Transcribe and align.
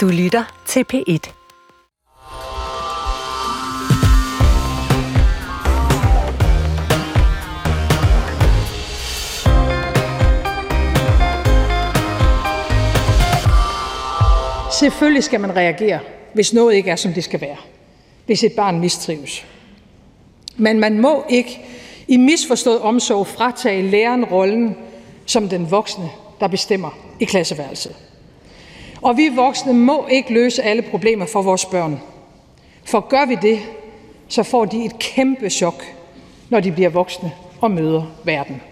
Du 0.00 0.08
lytter 0.08 0.62
til 0.66 0.84
P1. 0.92 1.32
Selvfølgelig 14.78 15.24
skal 15.24 15.40
man 15.40 15.56
reagere, 15.56 16.00
hvis 16.34 16.54
noget 16.54 16.74
ikke 16.74 16.90
er, 16.90 16.96
som 16.96 17.12
det 17.12 17.24
skal 17.24 17.40
være. 17.40 17.56
Hvis 18.26 18.44
et 18.44 18.52
barn 18.52 18.80
mistrives. 18.80 19.46
Men 20.56 20.80
man 20.80 21.00
må 21.00 21.24
ikke 21.28 21.60
i 22.08 22.16
misforstået 22.16 22.80
omsorg 22.80 23.26
fratage 23.26 23.90
læreren 23.90 24.24
rollen 24.24 24.76
som 25.26 25.48
den 25.48 25.70
voksne, 25.70 26.10
der 26.40 26.48
bestemmer 26.48 26.90
i 27.20 27.24
klasseværelset. 27.24 28.09
Og 29.02 29.16
vi 29.16 29.28
voksne 29.28 29.72
må 29.72 30.06
ikke 30.06 30.32
løse 30.32 30.62
alle 30.62 30.82
problemer 30.82 31.26
for 31.26 31.42
vores 31.42 31.66
børn. 31.66 32.00
For 32.84 33.00
gør 33.00 33.26
vi 33.26 33.34
det, 33.42 33.60
så 34.28 34.42
får 34.42 34.64
de 34.64 34.84
et 34.84 34.98
kæmpe 34.98 35.50
chok, 35.50 35.84
når 36.48 36.60
de 36.60 36.72
bliver 36.72 36.88
voksne 36.88 37.32
og 37.60 37.70
møder 37.70 38.02
verden. 38.24 38.62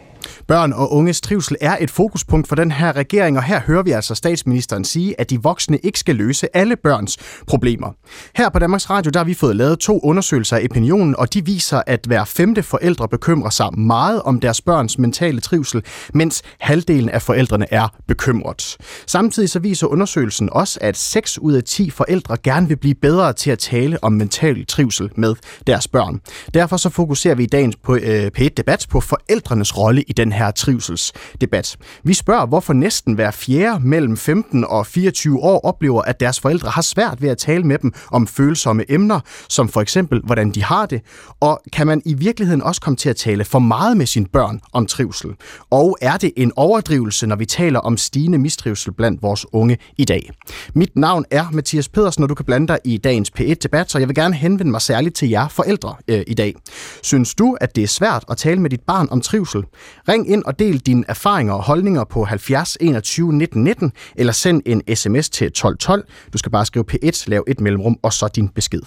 Børn 0.48 0.72
og 0.72 0.92
unges 0.92 1.20
trivsel 1.20 1.56
er 1.60 1.76
et 1.80 1.90
fokuspunkt 1.90 2.48
for 2.48 2.54
den 2.54 2.70
her 2.70 2.96
regering, 2.96 3.36
og 3.36 3.42
her 3.42 3.60
hører 3.60 3.82
vi 3.82 3.90
altså 3.90 4.14
statsministeren 4.14 4.84
sige, 4.84 5.20
at 5.20 5.30
de 5.30 5.42
voksne 5.42 5.78
ikke 5.78 5.98
skal 5.98 6.16
løse 6.16 6.56
alle 6.56 6.76
børns 6.76 7.18
problemer. 7.46 7.92
Her 8.36 8.48
på 8.48 8.58
Danmarks 8.58 8.90
Radio 8.90 9.10
der 9.10 9.20
har 9.20 9.24
vi 9.24 9.34
fået 9.34 9.56
lavet 9.56 9.78
to 9.78 10.00
undersøgelser 10.02 10.56
af 10.56 10.64
opinionen, 10.70 11.16
og 11.16 11.34
de 11.34 11.44
viser, 11.44 11.82
at 11.86 12.00
hver 12.06 12.24
femte 12.24 12.62
forældre 12.62 13.08
bekymrer 13.08 13.50
sig 13.50 13.78
meget 13.78 14.22
om 14.22 14.40
deres 14.40 14.60
børns 14.60 14.98
mentale 14.98 15.40
trivsel, 15.40 15.82
mens 16.14 16.42
halvdelen 16.60 17.08
af 17.08 17.22
forældrene 17.22 17.72
er 17.72 17.88
bekymret. 18.06 18.76
Samtidig 19.06 19.50
så 19.50 19.58
viser 19.58 19.86
undersøgelsen 19.86 20.48
også, 20.52 20.78
at 20.82 20.96
6 20.96 21.38
ud 21.38 21.52
af 21.52 21.64
10 21.64 21.90
forældre 21.90 22.36
gerne 22.42 22.68
vil 22.68 22.76
blive 22.76 22.94
bedre 22.94 23.32
til 23.32 23.50
at 23.50 23.58
tale 23.58 24.04
om 24.04 24.12
mental 24.12 24.66
trivsel 24.66 25.10
med 25.16 25.34
deres 25.66 25.88
børn. 25.88 26.20
Derfor 26.54 26.76
så 26.76 26.90
fokuserer 26.90 27.34
vi 27.34 27.42
i 27.42 27.46
dagens 27.46 27.76
på, 27.76 27.96
øh, 27.96 28.30
P1-debat 28.38 28.86
på 28.90 29.00
forældrenes 29.00 29.78
rolle 29.78 30.02
i 30.02 30.12
den 30.12 30.32
her 30.32 30.37
her 30.38 30.50
trivselsdebat. 30.50 31.76
Vi 32.04 32.14
spørger, 32.14 32.46
hvorfor 32.46 32.72
næsten 32.72 33.14
hver 33.14 33.30
fjerde 33.30 33.86
mellem 33.86 34.16
15 34.16 34.64
og 34.64 34.86
24 34.86 35.38
år 35.38 35.60
oplever, 35.60 36.02
at 36.02 36.20
deres 36.20 36.40
forældre 36.40 36.70
har 36.70 36.82
svært 36.82 37.22
ved 37.22 37.28
at 37.28 37.38
tale 37.38 37.64
med 37.64 37.78
dem 37.78 37.92
om 38.12 38.26
følsomme 38.26 38.84
emner, 38.88 39.20
som 39.48 39.68
for 39.68 39.80
eksempel, 39.80 40.20
hvordan 40.24 40.50
de 40.50 40.64
har 40.64 40.86
det, 40.86 41.00
og 41.40 41.60
kan 41.72 41.86
man 41.86 42.02
i 42.04 42.14
virkeligheden 42.14 42.62
også 42.62 42.80
komme 42.80 42.96
til 42.96 43.08
at 43.08 43.16
tale 43.16 43.44
for 43.44 43.58
meget 43.58 43.96
med 43.96 44.06
sine 44.06 44.26
børn 44.26 44.60
om 44.72 44.86
trivsel? 44.86 45.30
Og 45.70 45.98
er 46.00 46.16
det 46.16 46.32
en 46.36 46.52
overdrivelse, 46.56 47.26
når 47.26 47.36
vi 47.36 47.46
taler 47.46 47.80
om 47.80 47.96
stigende 47.96 48.38
mistrivsel 48.38 48.92
blandt 48.92 49.22
vores 49.22 49.46
unge 49.52 49.78
i 49.96 50.04
dag? 50.04 50.30
Mit 50.74 50.96
navn 50.96 51.24
er 51.30 51.44
Mathias 51.52 51.88
Pedersen, 51.88 52.22
og 52.22 52.28
du 52.28 52.34
kan 52.34 52.44
blande 52.44 52.68
dig 52.68 52.78
i 52.84 52.96
dagens 52.96 53.32
P1-debat, 53.40 53.90
så 53.90 53.98
jeg 53.98 54.08
vil 54.08 54.14
gerne 54.14 54.34
henvende 54.34 54.70
mig 54.70 54.82
særligt 54.82 55.14
til 55.16 55.28
jer 55.28 55.48
forældre 55.48 55.94
øh, 56.08 56.22
i 56.26 56.34
dag. 56.34 56.54
Synes 57.02 57.34
du, 57.34 57.56
at 57.60 57.76
det 57.76 57.84
er 57.84 57.88
svært 57.88 58.24
at 58.30 58.36
tale 58.36 58.60
med 58.60 58.70
dit 58.70 58.80
barn 58.80 59.08
om 59.10 59.20
trivsel? 59.20 59.64
Ring 60.08 60.27
ind 60.28 60.44
og 60.44 60.58
del 60.58 60.78
dine 60.78 61.04
erfaringer 61.08 61.54
og 61.54 61.62
holdninger 61.62 62.04
på 62.04 62.24
70 62.24 62.76
21 62.80 63.32
19 63.32 63.64
19, 63.64 63.92
eller 64.16 64.32
send 64.32 64.62
en 64.66 64.96
sms 64.96 65.30
til 65.30 65.46
1212. 65.46 66.04
Du 66.32 66.38
skal 66.38 66.52
bare 66.52 66.66
skrive 66.66 66.84
P1, 66.92 67.24
lav 67.26 67.44
et 67.48 67.60
mellemrum, 67.60 67.98
og 68.02 68.12
så 68.12 68.28
din 68.28 68.48
besked. 68.48 68.82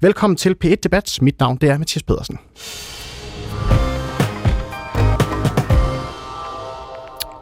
Velkommen 0.00 0.36
til 0.36 0.56
P1 0.64 0.74
Debat. 0.74 1.18
Mit 1.22 1.40
navn 1.40 1.56
det 1.56 1.68
er 1.70 1.78
Mathias 1.78 2.02
Pedersen. 2.02 2.38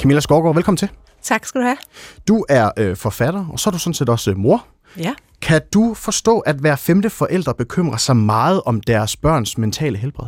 Camilla 0.01 0.21
Skovgaard, 0.21 0.55
velkommen 0.55 0.77
til. 0.77 0.89
Tak 1.23 1.47
skal 1.47 1.61
du 1.61 1.67
have. 1.67 1.77
Du 2.29 2.45
er 2.49 2.71
øh, 2.79 2.97
forfatter, 2.97 3.47
og 3.53 3.61
så 3.61 3.71
er 3.71 3.73
du 3.73 3.79
sådan 3.79 3.95
set 3.95 4.09
også 4.09 4.31
øh, 4.31 4.37
mor. 4.37 4.67
Ja. 4.99 5.15
Kan 5.43 5.61
du 5.75 5.95
forstå, 5.95 6.39
at 6.39 6.57
hver 6.57 6.77
femte 6.77 7.11
forældre 7.11 7.55
bekymrer 7.55 7.97
sig 7.97 8.17
meget 8.17 8.63
om 8.67 8.81
deres 8.81 9.17
børns 9.17 9.59
mentale 9.59 9.99
helbred? 9.99 10.27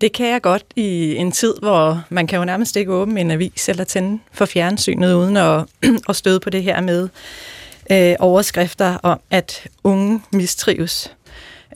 Det 0.00 0.12
kan 0.12 0.26
jeg 0.26 0.42
godt 0.42 0.64
i 0.76 1.16
en 1.16 1.32
tid, 1.32 1.54
hvor 1.62 2.04
man 2.08 2.26
kan 2.26 2.38
jo 2.38 2.44
nærmest 2.44 2.76
ikke 2.76 2.92
åbne 2.92 3.20
en 3.20 3.30
avis 3.30 3.68
eller 3.68 3.84
tænde 3.84 4.20
for 4.32 4.44
fjernsynet, 4.44 5.14
uden 5.14 5.36
at, 5.36 5.64
at 6.08 6.16
støde 6.16 6.40
på 6.40 6.50
det 6.50 6.62
her 6.62 6.80
med 6.80 7.08
øh, 7.90 8.16
overskrifter 8.18 8.96
om, 9.02 9.20
at 9.30 9.68
unge 9.84 10.22
mistrives. 10.32 11.14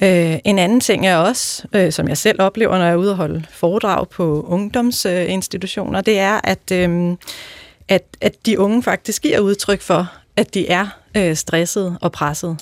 Øh, 0.02 0.38
en 0.44 0.58
anden 0.58 0.80
ting 0.80 1.06
er 1.06 1.16
også, 1.16 1.64
øh, 1.72 1.92
som 1.92 2.08
jeg 2.08 2.18
selv 2.18 2.42
oplever, 2.42 2.78
når 2.78 2.84
jeg 2.84 2.92
er 2.92 2.96
ude 2.96 3.10
og 3.10 3.16
holde 3.16 3.44
foredrag 3.50 4.08
på 4.08 4.46
ungdomsinstitutioner, 4.48 6.00
det 6.00 6.18
er, 6.18 6.40
at, 6.44 6.72
øh, 6.72 7.16
at, 7.88 8.04
at 8.20 8.46
de 8.46 8.58
unge 8.58 8.82
faktisk 8.82 9.22
giver 9.22 9.38
udtryk 9.38 9.80
for, 9.80 10.12
at 10.36 10.54
de 10.54 10.68
er 10.68 10.86
øh, 11.16 11.36
stressede 11.36 11.98
og 12.00 12.12
pressede. 12.12 12.56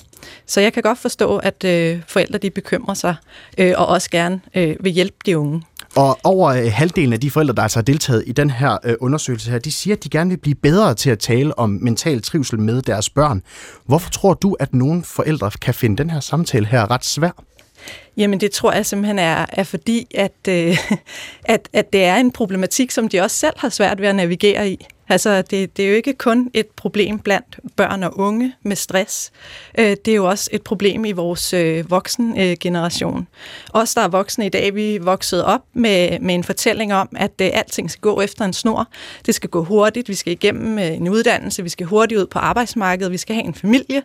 Så 0.45 0.61
jeg 0.61 0.73
kan 0.73 0.83
godt 0.83 0.97
forstå, 0.97 1.37
at 1.37 1.63
øh, 1.63 2.01
forældre 2.07 2.37
de 2.37 2.49
bekymrer 2.49 2.93
sig, 2.93 3.15
øh, 3.57 3.73
og 3.77 3.87
også 3.87 4.09
gerne 4.09 4.41
øh, 4.55 4.75
vil 4.79 4.91
hjælpe 4.91 5.17
de 5.25 5.37
unge. 5.37 5.63
Og 5.95 6.19
over 6.23 6.49
øh, 6.49 6.71
halvdelen 6.71 7.13
af 7.13 7.19
de 7.19 7.31
forældre, 7.31 7.55
der 7.55 7.61
altså 7.61 7.77
har 7.77 7.83
deltaget 7.83 8.23
i 8.27 8.31
den 8.31 8.49
her 8.49 8.77
øh, 8.83 8.95
undersøgelse 8.99 9.51
her, 9.51 9.59
de 9.59 9.71
siger, 9.71 9.95
at 9.95 10.03
de 10.03 10.09
gerne 10.09 10.29
vil 10.29 10.37
blive 10.37 10.55
bedre 10.55 10.93
til 10.93 11.09
at 11.09 11.19
tale 11.19 11.59
om 11.59 11.69
mental 11.81 12.21
trivsel 12.21 12.59
med 12.59 12.81
deres 12.81 13.09
børn. 13.09 13.41
Hvorfor 13.85 14.09
tror 14.09 14.33
du, 14.33 14.53
at 14.59 14.73
nogle 14.73 15.03
forældre 15.03 15.51
kan 15.61 15.73
finde 15.73 15.97
den 15.97 16.09
her 16.09 16.19
samtale 16.19 16.65
her 16.65 16.91
ret 16.91 17.05
svær? 17.05 17.43
Jamen 18.17 18.39
det 18.39 18.51
tror 18.51 18.71
jeg 18.71 18.85
simpelthen 18.85 19.19
er, 19.19 19.45
er 19.49 19.63
fordi, 19.63 20.07
at, 20.15 20.47
øh, 20.49 20.77
at, 21.53 21.69
at 21.73 21.93
det 21.93 22.03
er 22.03 22.15
en 22.15 22.31
problematik, 22.31 22.91
som 22.91 23.09
de 23.09 23.21
også 23.21 23.37
selv 23.37 23.53
har 23.57 23.69
svært 23.69 24.01
ved 24.01 24.07
at 24.07 24.15
navigere 24.15 24.69
i. 24.69 24.85
Altså, 25.09 25.41
det, 25.41 25.77
det 25.77 25.85
er 25.85 25.89
jo 25.89 25.95
ikke 25.95 26.13
kun 26.13 26.49
et 26.53 26.67
problem 26.67 27.19
blandt 27.19 27.59
børn 27.75 28.03
og 28.03 28.19
unge 28.19 28.53
med 28.63 28.75
stress. 28.75 29.31
Øh, 29.79 29.95
det 30.05 30.07
er 30.07 30.15
jo 30.15 30.29
også 30.29 30.49
et 30.53 30.61
problem 30.61 31.05
i 31.05 31.11
vores 31.11 31.53
øh, 31.53 31.91
voksen 31.91 32.39
øh, 32.41 32.57
generation. 32.59 33.27
Os, 33.73 33.93
der 33.93 34.01
er 34.01 34.07
voksne 34.07 34.45
i 34.45 34.49
dag, 34.49 34.75
vi 34.75 34.95
er 34.95 34.99
vokset 34.99 35.45
op 35.45 35.61
med, 35.73 36.19
med 36.19 36.35
en 36.35 36.43
fortælling 36.43 36.93
om, 36.93 37.09
at 37.15 37.31
øh, 37.41 37.49
alting 37.53 37.91
skal 37.91 38.01
gå 38.01 38.21
efter 38.21 38.45
en 38.45 38.53
snor. 38.53 38.87
Det 39.25 39.35
skal 39.35 39.49
gå 39.49 39.63
hurtigt, 39.63 40.09
vi 40.09 40.13
skal 40.13 40.33
igennem 40.33 40.79
øh, 40.79 40.91
en 40.91 41.09
uddannelse, 41.09 41.63
vi 41.63 41.69
skal 41.69 41.85
hurtigt 41.85 42.19
ud 42.19 42.25
på 42.25 42.39
arbejdsmarkedet, 42.39 43.11
vi 43.11 43.17
skal 43.17 43.35
have 43.35 43.45
en 43.45 43.53
familie, 43.53 44.01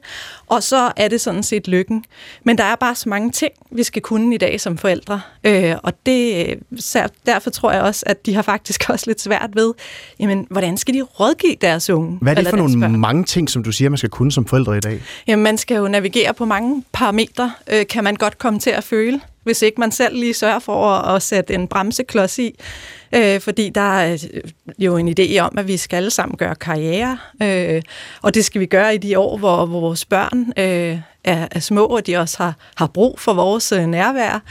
og 0.46 0.62
så 0.62 0.92
er 0.96 1.08
det 1.08 1.20
sådan 1.20 1.42
set 1.42 1.68
lykken. 1.68 2.04
Men 2.44 2.58
der 2.58 2.64
er 2.64 2.76
bare 2.76 2.94
så 2.94 3.08
mange 3.08 3.30
ting, 3.30 3.52
vi 3.70 3.82
skal 3.82 4.02
kunne 4.02 4.34
i 4.34 4.38
dag 4.38 4.60
som 4.60 4.78
forældre, 4.78 5.20
øh, 5.44 5.76
og 5.82 5.92
det, 6.06 6.48
øh, 6.96 7.08
derfor 7.26 7.50
tror 7.50 7.72
jeg 7.72 7.82
også, 7.82 8.04
at 8.06 8.26
de 8.26 8.34
har 8.34 8.42
faktisk 8.42 8.84
også 8.90 9.04
lidt 9.06 9.20
svært 9.20 9.50
ved, 9.54 9.74
jamen, 10.18 10.46
hvordan 10.50 10.76
skal 10.76 10.87
de 10.94 11.02
rådgive 11.02 11.56
deres 11.60 11.90
unge? 11.90 12.18
Hvad 12.22 12.36
er 12.36 12.40
det 12.40 12.50
for 12.50 12.56
nogle 12.56 12.80
børn? 12.80 13.00
mange 13.00 13.24
ting, 13.24 13.50
som 13.50 13.64
du 13.64 13.72
siger, 13.72 13.88
man 13.88 13.98
skal 13.98 14.10
kunne 14.10 14.32
som 14.32 14.46
forældre 14.46 14.76
i 14.76 14.80
dag? 14.80 15.02
Jamen, 15.26 15.42
man 15.42 15.58
skal 15.58 15.76
jo 15.76 15.88
navigere 15.88 16.34
på 16.34 16.44
mange 16.44 16.84
parametre, 16.92 17.52
øh, 17.72 17.86
kan 17.86 18.04
man 18.04 18.14
godt 18.14 18.38
komme 18.38 18.58
til 18.58 18.70
at 18.70 18.84
føle, 18.84 19.20
hvis 19.42 19.62
ikke 19.62 19.80
man 19.80 19.92
selv 19.92 20.18
lige 20.18 20.34
sørger 20.34 20.58
for 20.58 20.86
at, 20.86 21.16
at 21.16 21.22
sætte 21.22 21.54
en 21.54 21.68
bremseklods 21.68 22.38
i. 22.38 22.54
Øh, 23.14 23.40
fordi 23.40 23.70
der 23.74 23.98
er 24.00 24.26
jo 24.78 24.96
en 24.96 25.14
idé 25.18 25.38
om, 25.38 25.58
at 25.58 25.66
vi 25.66 25.76
skal 25.76 25.96
alle 25.96 26.10
sammen 26.10 26.36
gøre 26.36 26.54
karriere, 26.54 27.18
øh, 27.42 27.82
og 28.22 28.34
det 28.34 28.44
skal 28.44 28.60
vi 28.60 28.66
gøre 28.66 28.94
i 28.94 28.98
de 28.98 29.18
år, 29.18 29.38
hvor, 29.38 29.66
hvor 29.66 29.80
vores 29.80 30.04
børn 30.04 30.52
øh, 30.58 30.98
er, 31.24 31.48
er 31.50 31.60
små, 31.60 31.84
og 31.84 32.06
de 32.06 32.16
også 32.16 32.42
har, 32.42 32.54
har 32.74 32.86
brug 32.86 33.20
for 33.20 33.32
vores 33.32 33.72
øh, 33.72 33.86
nærvær. 33.86 34.42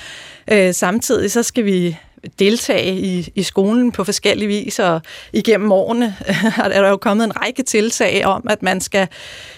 Øh, 0.52 0.74
samtidig 0.74 1.32
så 1.32 1.44
skal 1.44 1.66
vi 1.66 1.98
deltage 2.40 2.96
i, 2.96 3.32
i 3.36 3.44
skolen 3.44 3.92
på 3.92 4.04
forskellige 4.04 4.48
vis, 4.48 4.80
og 4.80 5.02
igennem 5.34 5.72
årene 5.72 6.16
er 6.64 6.82
der 6.82 6.90
jo 6.90 6.98
kommet 6.98 7.26
en 7.26 7.42
række 7.42 7.64
tiltag 7.64 8.26
om, 8.26 8.48
at 8.50 8.64
man 8.64 8.82
skal 8.82 9.08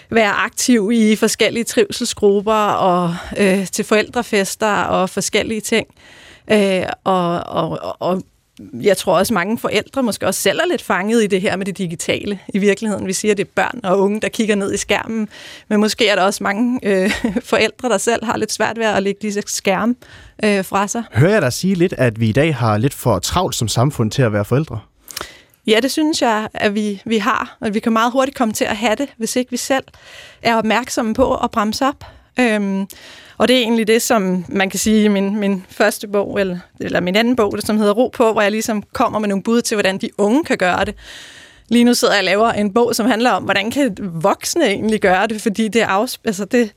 være 0.10 0.32
aktiv 0.32 0.92
i 0.94 1.16
forskellige 1.16 1.64
trivselsgrupper 1.64 2.54
og 2.54 3.16
øh, 3.38 3.68
til 3.68 3.86
forældrefester 3.86 4.82
og 4.82 5.10
forskellige 5.10 5.62
ting. 5.62 5.88
Øh, 6.52 6.84
og, 7.04 7.40
og, 7.40 7.96
og 8.00 8.24
jeg 8.74 8.98
tror 8.98 9.18
også, 9.18 9.34
mange 9.34 9.58
forældre 9.58 10.04
måske 10.04 10.28
også 10.28 10.42
selv 10.42 10.60
er 10.60 10.68
lidt 10.68 10.82
fanget 10.82 11.24
i 11.24 11.28
det 11.28 11.42
her 11.42 11.56
med 11.56 11.66
det 11.66 11.78
digitale. 11.78 12.40
I 12.48 12.58
virkeligheden, 12.58 13.08
vi 13.08 13.14
siger, 13.14 13.32
at 13.32 13.38
det 13.38 13.46
er 13.46 13.50
børn 13.56 13.80
og 13.84 14.00
unge, 14.00 14.22
der 14.22 14.30
kigger 14.30 14.56
ned 14.56 14.74
i 14.74 14.78
skærmen. 14.78 15.30
Men 15.68 15.80
måske 15.80 16.08
er 16.08 16.16
der 16.16 16.24
også 16.24 16.44
mange 16.44 16.80
øh, 16.84 17.12
forældre, 17.52 17.90
der 17.90 17.98
selv 17.98 18.26
har 18.26 18.38
lidt 18.38 18.52
svært 18.52 18.78
ved 18.78 18.86
at 18.86 19.04
lægge 19.04 19.20
disse 19.22 19.44
skærme 19.46 19.96
øh, 20.44 20.66
fra 20.66 20.88
sig. 20.88 21.04
Hører 21.14 21.32
jeg 21.32 21.42
dig 21.42 21.54
sige 21.54 21.76
lidt, 21.76 21.94
at 21.98 22.20
vi 22.20 22.30
i 22.30 22.32
dag 22.32 22.56
har 22.56 22.78
lidt 22.78 22.94
for 22.94 23.20
travlt 23.20 23.56
som 23.56 23.68
samfund 23.68 24.12
til 24.12 24.22
at 24.22 24.34
være 24.34 24.46
forældre? 24.46 24.80
Ja, 25.68 25.80
det 25.82 25.92
synes 25.92 26.22
jeg, 26.22 26.48
at 26.54 26.76
vi, 26.76 27.02
vi 27.06 27.18
har. 27.18 27.58
Og 27.62 27.74
vi 27.74 27.80
kan 27.80 27.94
meget 27.94 28.12
hurtigt 28.12 28.38
komme 28.38 28.54
til 28.54 28.66
at 28.66 28.78
have 28.78 28.96
det, 28.96 29.08
hvis 29.18 29.36
ikke 29.36 29.52
vi 29.52 29.58
selv 29.58 29.84
er 30.42 30.56
opmærksomme 30.56 31.14
på 31.14 31.36
at 31.36 31.52
bremse 31.52 31.86
op. 31.86 32.04
Øhm, 32.40 32.88
og 33.38 33.48
det 33.48 33.56
er 33.56 33.62
egentlig 33.62 33.88
det, 33.88 34.02
som 34.02 34.46
man 34.50 34.70
kan 34.70 34.80
sige 34.80 35.04
i 35.04 35.08
min, 35.08 35.36
min 35.36 35.66
første 35.70 36.08
bog, 36.08 36.40
eller, 36.40 36.58
eller 36.80 37.00
min 37.00 37.16
anden 37.16 37.36
bog, 37.36 37.54
som 37.60 37.78
hedder 37.78 37.94
Ro 37.94 38.08
på, 38.08 38.32
hvor 38.32 38.42
jeg 38.42 38.52
ligesom 38.52 38.84
kommer 38.94 39.20
med 39.20 39.30
nogle 39.30 39.44
bud 39.44 39.62
til, 39.62 39.76
hvordan 39.76 39.98
de 39.98 40.10
unge 40.18 40.44
kan 40.44 40.58
gøre 40.58 40.86
det. 40.86 40.96
Lige 41.70 41.84
nu 41.84 41.94
sidder 41.94 42.14
jeg 42.14 42.22
og 42.22 42.26
laver 42.26 42.52
en 42.52 42.74
bog, 42.74 42.96
som 42.96 43.06
handler 43.06 43.32
om, 43.32 43.44
hvordan 43.44 43.72
kan 43.72 43.98
voksne 44.00 44.66
egentlig 44.66 45.02
gøre 45.02 45.28
det, 45.28 45.42
fordi 45.42 45.68
det, 45.68 45.82
afs- 45.82 46.18
altså 46.26 46.46
det, 46.46 46.72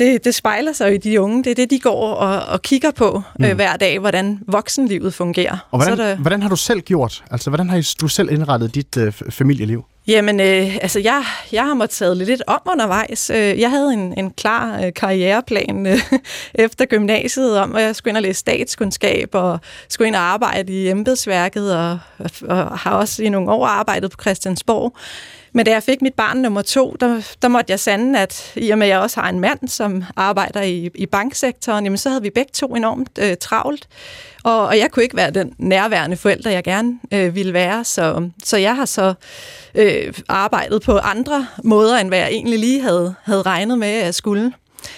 det, 0.00 0.24
det 0.24 0.34
spejler 0.34 0.72
sig 0.72 0.88
jo 0.88 0.94
i 0.94 0.98
de 0.98 1.20
unge. 1.20 1.44
Det 1.44 1.50
er 1.50 1.54
det, 1.54 1.70
de 1.70 1.78
går 1.80 2.14
og, 2.14 2.46
og 2.46 2.62
kigger 2.62 2.90
på 2.90 3.16
øh, 3.16 3.22
mm. 3.38 3.44
øh, 3.44 3.54
hver 3.54 3.76
dag, 3.76 3.98
hvordan 3.98 4.38
voksenlivet 4.46 5.14
fungerer. 5.14 5.66
Og 5.70 5.78
hvordan, 5.78 5.96
Så 5.96 6.04
det, 6.04 6.16
hvordan 6.16 6.42
har 6.42 6.48
du 6.48 6.56
selv 6.56 6.80
gjort? 6.80 7.24
Altså, 7.30 7.50
hvordan 7.50 7.70
har 7.70 7.94
du 8.00 8.08
selv 8.08 8.30
indrettet 8.32 8.74
dit 8.74 8.96
øh, 8.96 9.12
familieliv? 9.30 9.84
Jamen, 10.06 10.40
øh, 10.40 10.76
altså, 10.82 11.00
jeg, 11.00 11.24
jeg 11.52 11.64
har 11.64 11.74
måttet 11.74 11.96
tage 11.96 12.14
lidt 12.14 12.42
om 12.46 12.60
undervejs. 12.72 13.30
Øh, 13.30 13.60
jeg 13.60 13.70
havde 13.70 13.92
en, 13.92 14.14
en 14.18 14.30
klar 14.30 14.80
øh, 14.84 14.92
karriereplan 14.96 15.86
øh, 15.86 15.98
efter 16.64 16.84
gymnasiet 16.84 17.58
om, 17.58 17.76
at 17.76 17.82
jeg 17.82 17.96
skulle 17.96 18.10
ind 18.10 18.16
og 18.16 18.22
læse 18.22 18.40
statskundskab 18.40 19.28
og 19.32 19.60
skulle 19.88 20.08
ind 20.08 20.16
og 20.16 20.22
arbejde 20.22 20.72
i 20.72 20.88
embedsværket 20.88 21.76
og, 21.76 21.98
og, 22.18 22.30
og 22.48 22.78
har 22.78 22.90
også 22.90 23.22
i 23.22 23.28
nogle 23.28 23.50
år 23.50 23.66
arbejdet 23.66 24.10
på 24.10 24.16
Christiansborg. 24.20 24.96
Men 25.52 25.66
da 25.66 25.70
jeg 25.70 25.82
fik 25.82 26.02
mit 26.02 26.14
barn 26.14 26.36
nummer 26.36 26.62
to, 26.62 26.96
der, 27.00 27.36
der 27.42 27.48
måtte 27.48 27.70
jeg 27.70 27.80
sande, 27.80 28.18
at 28.18 28.52
i 28.56 28.70
og 28.70 28.78
med, 28.78 28.86
at 28.86 28.90
jeg 28.90 29.00
også 29.00 29.20
har 29.20 29.28
en 29.28 29.40
mand, 29.40 29.68
som 29.68 30.04
arbejder 30.16 30.62
i, 30.62 30.90
i 30.94 31.06
banksektoren, 31.06 31.84
jamen, 31.84 31.98
så 31.98 32.08
havde 32.08 32.22
vi 32.22 32.30
begge 32.30 32.50
to 32.54 32.74
enormt 32.74 33.18
øh, 33.18 33.36
travlt. 33.40 33.88
Og, 34.42 34.66
og 34.66 34.78
jeg 34.78 34.90
kunne 34.90 35.02
ikke 35.02 35.16
være 35.16 35.30
den 35.30 35.54
nærværende 35.58 36.16
forælder, 36.16 36.50
jeg 36.50 36.64
gerne 36.64 36.98
øh, 37.12 37.34
ville 37.34 37.52
være. 37.52 37.84
Så, 37.84 38.30
så 38.44 38.56
jeg 38.56 38.76
har 38.76 38.84
så 38.84 39.14
øh, 39.74 40.14
arbejdet 40.28 40.82
på 40.82 40.98
andre 40.98 41.46
måder, 41.64 41.98
end 41.98 42.08
hvad 42.08 42.18
jeg 42.18 42.28
egentlig 42.28 42.58
lige 42.58 42.82
havde, 42.82 43.14
havde 43.22 43.42
regnet 43.42 43.78
med, 43.78 43.88
at 43.88 44.04
jeg 44.04 44.14
skulle. 44.14 44.52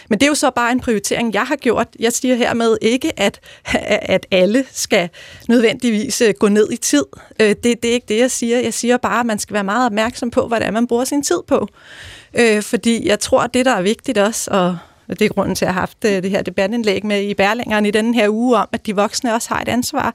Men 0.09 0.21
det 0.21 0.27
er 0.27 0.31
jo 0.31 0.35
så 0.35 0.51
bare 0.51 0.73
en 0.73 0.81
prioritering, 0.81 1.35
jeg 1.35 1.43
har 1.43 1.57
gjort. 1.57 1.89
Jeg 1.99 2.13
siger 2.13 2.35
hermed 2.35 2.77
ikke, 2.81 3.21
at, 3.21 3.41
at 4.17 4.27
alle 4.31 4.65
skal 4.73 5.09
nødvendigvis 5.49 6.21
øh, 6.21 6.35
gå 6.39 6.49
ned 6.49 6.73
i 6.73 6.77
tid. 6.77 7.05
Øh, 7.41 7.49
det, 7.49 7.65
det 7.83 7.85
er 7.85 7.93
ikke 7.93 8.09
det, 8.09 8.19
jeg 8.19 8.31
siger. 8.31 8.61
Jeg 8.61 8.75
siger 8.75 8.97
bare, 8.97 9.21
at 9.21 9.27
man 9.27 9.39
skal 9.39 9.55
være 9.55 9.65
meget 9.65 9.87
opmærksom 9.87 10.31
på, 10.31 10.47
hvordan 10.47 10.73
man 10.73 10.87
bruger 10.87 11.05
sin 11.05 11.23
tid 11.23 11.39
på. 11.47 11.69
Øh, 12.35 12.63
fordi 12.63 13.09
jeg 13.09 13.21
tror, 13.21 13.41
at 13.41 13.55
det, 13.55 13.65
der 13.65 13.73
er 13.73 13.83
vigtigt 13.83 14.19
også, 14.19 14.51
og 14.51 14.79
det 15.09 15.23
er 15.23 15.29
grunden 15.29 15.55
til, 15.55 15.65
at 15.65 15.67
jeg 15.67 15.75
har 15.75 15.81
haft 15.81 16.03
det 16.03 16.31
her 16.31 16.43
debatindlæg 16.43 17.07
med 17.07 17.23
i 17.23 17.35
Berlingeren 17.35 17.87
i 17.87 17.91
den 17.91 18.15
her 18.15 18.29
uge 18.29 18.57
om, 18.57 18.69
at 18.73 18.87
de 18.87 18.97
voksne 18.97 19.35
også 19.35 19.49
har 19.49 19.61
et 19.61 19.69
ansvar. 19.69 20.15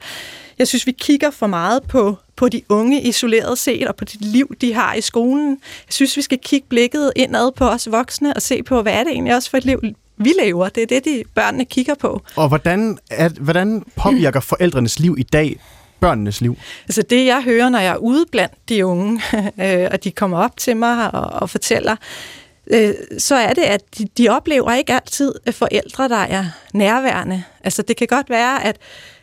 Jeg 0.58 0.68
synes, 0.68 0.86
vi 0.86 0.92
kigger 0.92 1.30
for 1.30 1.46
meget 1.46 1.82
på, 1.82 2.16
på 2.36 2.48
de 2.48 2.62
unge 2.68 3.02
isoleret 3.02 3.58
set, 3.58 3.88
og 3.88 3.96
på 3.96 4.04
det 4.04 4.20
liv, 4.20 4.54
de 4.60 4.74
har 4.74 4.94
i 4.94 5.00
skolen. 5.00 5.50
Jeg 5.86 5.92
synes, 5.92 6.16
vi 6.16 6.22
skal 6.22 6.38
kigge 6.38 6.66
blikket 6.68 7.12
indad 7.16 7.52
på 7.52 7.68
os 7.68 7.90
voksne, 7.90 8.34
og 8.34 8.42
se 8.42 8.62
på, 8.62 8.82
hvad 8.82 8.92
er 8.92 9.04
det 9.04 9.12
egentlig 9.12 9.34
også 9.34 9.50
for 9.50 9.56
et 9.56 9.64
liv, 9.64 9.82
vi 10.16 10.32
lever. 10.42 10.68
Det 10.68 10.82
er 10.82 10.86
det, 10.86 11.04
de 11.04 11.22
børnene 11.34 11.64
kigger 11.64 11.94
på. 11.94 12.22
Og 12.36 12.48
hvordan, 12.48 12.98
er, 13.10 13.28
hvordan 13.28 13.84
påvirker 13.96 14.40
forældrenes 14.40 14.98
liv 14.98 15.16
i 15.18 15.22
dag 15.22 15.60
børnenes 16.00 16.40
liv? 16.40 16.56
Altså 16.84 17.02
det, 17.02 17.26
jeg 17.26 17.42
hører, 17.42 17.68
når 17.68 17.78
jeg 17.78 17.92
er 17.92 17.96
ude 17.96 18.24
blandt 18.32 18.54
de 18.68 18.86
unge, 18.86 19.22
øh, 19.64 19.88
og 19.92 20.04
de 20.04 20.10
kommer 20.10 20.38
op 20.38 20.56
til 20.56 20.76
mig 20.76 21.14
og, 21.14 21.24
og 21.42 21.50
fortæller, 21.50 21.96
øh, 22.66 22.94
så 23.18 23.34
er 23.34 23.52
det, 23.54 23.62
at 23.62 23.98
de, 23.98 24.08
de 24.18 24.28
oplever 24.28 24.72
ikke 24.72 24.92
altid 24.92 25.34
forældre, 25.50 26.08
der 26.08 26.16
er 26.16 26.44
nærværende. 26.74 27.44
Altså 27.64 27.82
det 27.82 27.96
kan 27.96 28.06
godt 28.06 28.30
være, 28.30 28.64
at 28.64 28.76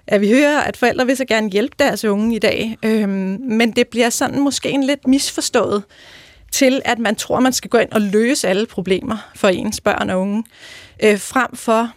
at 0.07 0.21
vi 0.21 0.29
hører, 0.29 0.59
at 0.59 0.77
forældre 0.77 1.05
vil 1.05 1.17
så 1.17 1.25
gerne 1.25 1.49
hjælpe 1.49 1.75
deres 1.79 2.05
unge 2.05 2.35
i 2.35 2.39
dag, 2.39 2.77
øhm, 2.83 3.39
men 3.41 3.71
det 3.71 3.87
bliver 3.87 4.09
sådan 4.09 4.39
måske 4.39 4.69
en 4.69 4.83
lidt 4.83 5.07
misforstået 5.07 5.83
til, 6.51 6.81
at 6.85 6.99
man 6.99 7.15
tror, 7.15 7.39
man 7.39 7.53
skal 7.53 7.69
gå 7.69 7.77
ind 7.77 7.91
og 7.91 8.01
løse 8.01 8.47
alle 8.47 8.65
problemer 8.65 9.17
for 9.35 9.47
ens 9.47 9.81
børn 9.81 10.09
og 10.09 10.19
unge, 10.19 10.43
øh, 11.03 11.19
frem 11.19 11.55
for 11.55 11.91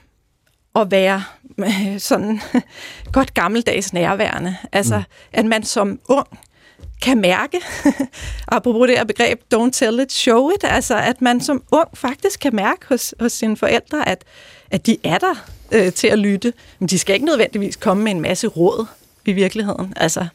at 0.74 0.90
være 0.90 1.22
øh, 1.58 1.98
sådan 1.98 2.40
godt 3.12 3.34
gammeldags 3.34 3.92
nærværende. 3.92 4.56
Altså, 4.72 4.98
mm. 4.98 5.04
at 5.32 5.44
man 5.44 5.62
som 5.62 6.00
ung 6.08 6.26
kan 7.02 7.20
mærke, 7.20 7.60
apropos 8.48 8.88
det 8.88 8.96
her 8.96 9.04
begreb, 9.04 9.40
don't 9.54 9.70
tell 9.72 10.00
it, 10.00 10.12
show 10.12 10.50
it, 10.50 10.64
altså 10.64 10.96
at 10.96 11.22
man 11.22 11.40
som 11.40 11.62
ung 11.72 11.88
faktisk 11.94 12.40
kan 12.40 12.56
mærke 12.56 12.86
hos, 12.88 13.14
hos 13.20 13.32
sine 13.32 13.56
forældre, 13.56 14.08
at, 14.08 14.24
at 14.70 14.86
de 14.86 14.96
er 15.04 15.18
der 15.18 15.34
øh, 15.72 15.92
til 15.92 16.08
at 16.08 16.18
lytte. 16.18 16.52
Men 16.78 16.88
de 16.88 16.98
skal 16.98 17.14
ikke 17.14 17.26
nødvendigvis 17.26 17.76
komme 17.76 18.04
med 18.04 18.12
en 18.12 18.20
masse 18.20 18.46
råd 18.46 18.86
i 19.24 19.32
virkeligheden. 19.32 19.92
Altså, 19.96 20.26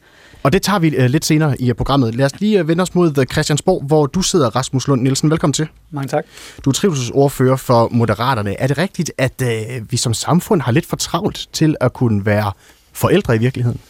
og 0.44 0.52
det 0.52 0.62
tager 0.62 0.78
vi 0.78 0.98
uh, 0.98 1.04
lidt 1.04 1.24
senere 1.24 1.60
i 1.60 1.72
programmet. 1.72 2.14
Lad 2.14 2.26
os 2.26 2.40
lige 2.40 2.60
uh, 2.60 2.68
vende 2.68 2.82
os 2.82 2.94
mod 2.94 3.18
uh, 3.18 3.24
Christiansborg, 3.24 3.82
hvor 3.82 4.06
du 4.06 4.22
sidder, 4.22 4.56
Rasmus 4.56 4.88
Lund 4.88 5.02
Nielsen. 5.02 5.30
Velkommen 5.30 5.52
til. 5.52 5.68
Mange 5.90 6.08
tak. 6.08 6.24
Du 6.64 6.70
er 6.70 6.74
trivselsordfører 6.74 7.56
for 7.56 7.88
Moderaterne. 7.88 8.60
Er 8.60 8.66
det 8.66 8.78
rigtigt, 8.78 9.12
at 9.18 9.42
uh, 9.42 9.92
vi 9.92 9.96
som 9.96 10.14
samfund 10.14 10.60
har 10.60 10.72
lidt 10.72 10.86
for 10.86 10.96
travlt 10.96 11.48
til 11.52 11.76
at 11.80 11.92
kunne 11.92 12.26
være 12.26 12.52
forældre 12.92 13.36
i 13.36 13.38
virkeligheden? 13.38 13.80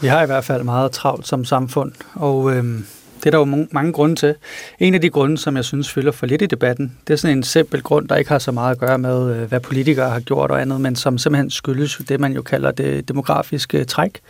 Vi 0.00 0.06
har 0.06 0.22
i 0.22 0.26
hvert 0.26 0.44
fald 0.44 0.62
meget 0.62 0.92
travlt 0.92 1.28
som 1.28 1.44
samfund, 1.44 1.92
og 2.14 2.56
øhm, 2.56 2.86
det 3.18 3.26
er 3.26 3.30
der 3.30 3.38
jo 3.38 3.66
mange 3.70 3.92
grunde 3.92 4.16
til. 4.16 4.34
En 4.78 4.94
af 4.94 5.00
de 5.00 5.10
grunde, 5.10 5.38
som 5.38 5.56
jeg 5.56 5.64
synes 5.64 5.92
fylder 5.92 6.12
for 6.12 6.26
lidt 6.26 6.42
i 6.42 6.46
debatten, 6.46 6.92
det 7.06 7.12
er 7.12 7.16
sådan 7.16 7.36
en 7.36 7.42
simpel 7.42 7.82
grund, 7.82 8.08
der 8.08 8.16
ikke 8.16 8.30
har 8.30 8.38
så 8.38 8.52
meget 8.52 8.70
at 8.70 8.78
gøre 8.78 8.98
med, 8.98 9.36
øh, 9.36 9.48
hvad 9.48 9.60
politikere 9.60 10.10
har 10.10 10.20
gjort 10.20 10.50
og 10.50 10.60
andet, 10.60 10.80
men 10.80 10.96
som 10.96 11.18
simpelthen 11.18 11.50
skyldes 11.50 12.00
det, 12.08 12.20
man 12.20 12.32
jo 12.32 12.42
kalder 12.42 12.70
det 12.70 13.08
demografiske 13.08 13.84
træk. 13.84 14.20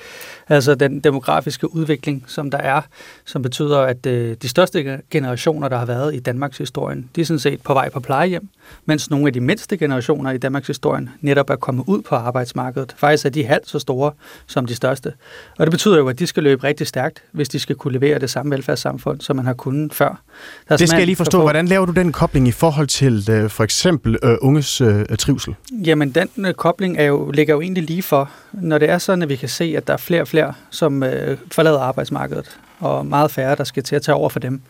Altså 0.49 0.75
den 0.75 1.01
demografiske 1.01 1.75
udvikling, 1.75 2.25
som 2.27 2.51
der 2.51 2.59
er, 2.59 2.81
som 3.25 3.43
betyder, 3.43 3.79
at 3.79 4.07
øh, 4.07 4.37
de 4.43 4.49
største 4.49 5.01
generationer, 5.11 5.69
der 5.69 5.79
har 5.79 5.87
været 5.87 6.15
i 6.15 6.19
Danmarks 6.19 6.59
historien, 6.59 7.11
de 7.17 7.21
er 7.21 7.25
sådan 7.25 7.39
set 7.39 7.63
på 7.63 7.75
vej 7.75 7.89
på 7.89 8.01
plejehjem, 8.01 8.49
mens 8.87 9.11
nogle 9.11 9.27
af 9.27 9.33
de 9.33 9.41
mindste 9.41 9.77
generationer 9.77 10.31
i 10.31 10.39
Danmarks 10.39 10.67
historien 10.67 11.11
netop 11.21 11.51
er 11.51 11.57
kommet 11.57 11.85
ud 11.87 12.03
på 12.03 12.15
arbejdsmarkedet. 12.15 12.95
Faktisk 12.99 13.27
er 13.27 13.31
de 13.31 13.45
halvt 13.45 13.69
så 13.69 13.79
store 13.79 14.13
som 14.47 14.67
de 14.67 14.75
største. 14.75 15.13
Og 15.59 15.67
det 15.67 15.71
betyder 15.71 15.99
jo, 15.99 16.09
at 16.09 16.19
de 16.19 16.27
skal 16.27 16.43
løbe 16.43 16.65
rigtig 16.65 16.87
stærkt, 16.87 17.23
hvis 17.33 17.49
de 17.49 17.59
skal 17.59 17.77
kunne 17.77 17.93
levere 17.93 18.19
det 18.19 18.31
samme 18.31 18.51
velfærdssamfund, 18.51 19.21
som 19.21 19.37
man 19.37 19.47
har 19.47 19.55
kunnet 19.55 19.95
før. 19.95 20.23
Der 20.69 20.77
det 20.77 20.89
skal 20.89 20.99
jeg 20.99 21.07
lige 21.07 21.17
forstå. 21.17 21.41
Hvordan 21.41 21.69
laver 21.69 21.87
du 21.87 21.93
den 21.93 22.13
kobling 22.13 22.49
i 22.49 22.53
forhold 22.53 22.87
til 22.87 23.27
øh, 23.31 23.51
for 23.51 23.65
eksempel 23.65 24.19
øh, 24.23 24.37
unges 24.41 24.81
øh, 24.81 25.05
trivsel? 25.19 25.55
Jamen, 25.85 26.11
den 26.11 26.29
øh, 26.47 26.55
kobling 26.55 26.99
er 26.99 27.05
jo, 27.05 27.31
ligger 27.31 27.55
jo 27.55 27.61
egentlig 27.61 27.83
lige 27.83 28.03
for, 28.03 28.31
når 28.53 28.79
det 28.79 28.91
er 28.91 28.99
sådan, 28.99 29.23
at 29.23 29.29
vi 29.29 29.37
kan 29.37 29.49
se, 29.49 29.75
at 29.77 29.87
der 29.87 29.93
er 29.93 29.97
flere 29.97 30.21
og 30.21 30.29
flere, 30.29 30.38
som 30.71 31.03
øh, 31.03 31.39
forlader 31.53 31.81
arbejdsmarkedet, 31.81 32.59
og 32.79 33.07
meget 33.07 33.31
færre, 33.31 33.57
der 33.57 33.65
skal 33.65 33.83
til 33.83 33.97
at 33.97 34.03
tage 34.03 34.17
over 34.17 34.29
for 34.29 34.41
dem 34.41 34.63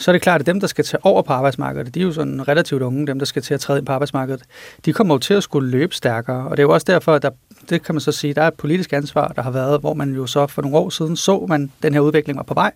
så 0.00 0.10
er 0.10 0.12
det 0.12 0.22
klart, 0.22 0.40
at 0.40 0.46
dem, 0.46 0.60
der 0.60 0.66
skal 0.66 0.84
tage 0.84 1.04
over 1.04 1.22
på 1.22 1.32
arbejdsmarkedet, 1.32 1.94
de 1.94 2.00
er 2.00 2.04
jo 2.04 2.12
sådan 2.12 2.48
relativt 2.48 2.82
unge, 2.82 3.06
dem, 3.06 3.18
der 3.18 3.26
skal 3.26 3.42
til 3.42 3.54
at 3.54 3.60
træde 3.60 3.78
ind 3.78 3.86
på 3.86 3.92
arbejdsmarkedet, 3.92 4.42
de 4.84 4.92
kommer 4.92 5.14
jo 5.14 5.18
til 5.18 5.34
at 5.34 5.42
skulle 5.42 5.70
løbe 5.70 5.94
stærkere. 5.94 6.44
Og 6.44 6.50
det 6.50 6.58
er 6.58 6.62
jo 6.62 6.72
også 6.72 6.84
derfor, 6.84 7.14
at 7.14 7.22
der, 7.22 7.30
det 7.70 7.82
kan 7.82 7.94
man 7.94 8.00
så 8.00 8.12
sige, 8.12 8.34
der 8.34 8.42
er 8.42 8.48
et 8.48 8.54
politisk 8.54 8.92
ansvar, 8.92 9.28
der 9.28 9.42
har 9.42 9.50
været, 9.50 9.80
hvor 9.80 9.94
man 9.94 10.14
jo 10.14 10.26
så 10.26 10.46
for 10.46 10.62
nogle 10.62 10.76
år 10.76 10.90
siden 10.90 11.16
så, 11.16 11.46
man 11.48 11.70
den 11.82 11.92
her 11.92 12.00
udvikling 12.00 12.36
var 12.36 12.42
på 12.42 12.54
vej, 12.54 12.72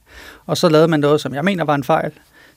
og 0.46 0.56
så 0.56 0.68
lavede 0.68 0.88
man 0.88 1.00
noget, 1.00 1.20
som 1.20 1.34
jeg 1.34 1.44
mener 1.44 1.64
var 1.64 1.74
en 1.74 1.84
fejl, 1.84 2.12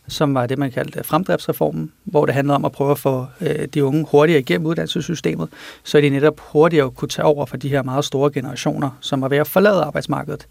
som 0.07 0.33
var 0.33 0.45
det, 0.45 0.57
man 0.57 0.71
kaldte 0.71 1.03
fremdriftsreformen, 1.03 1.91
hvor 2.03 2.25
det 2.25 2.35
handlede 2.35 2.55
om 2.55 2.65
at 2.65 2.71
prøve 2.71 2.91
at 2.91 2.99
få 2.99 3.25
øh, 3.41 3.67
de 3.73 3.83
unge 3.83 4.05
hurtigere 4.11 4.39
igennem 4.39 4.65
uddannelsessystemet, 4.67 5.49
så 5.83 6.01
de 6.01 6.09
netop 6.09 6.39
hurtigere 6.39 6.91
kunne 6.91 7.09
tage 7.09 7.25
over 7.25 7.45
for 7.45 7.57
de 7.57 7.69
her 7.69 7.83
meget 7.83 8.05
store 8.05 8.31
generationer, 8.31 8.89
som 9.01 9.21
var 9.21 9.27
ved 9.27 9.37
at 9.37 9.47
forlade 9.47 9.83
arbejdsmarkedet. 9.83 10.47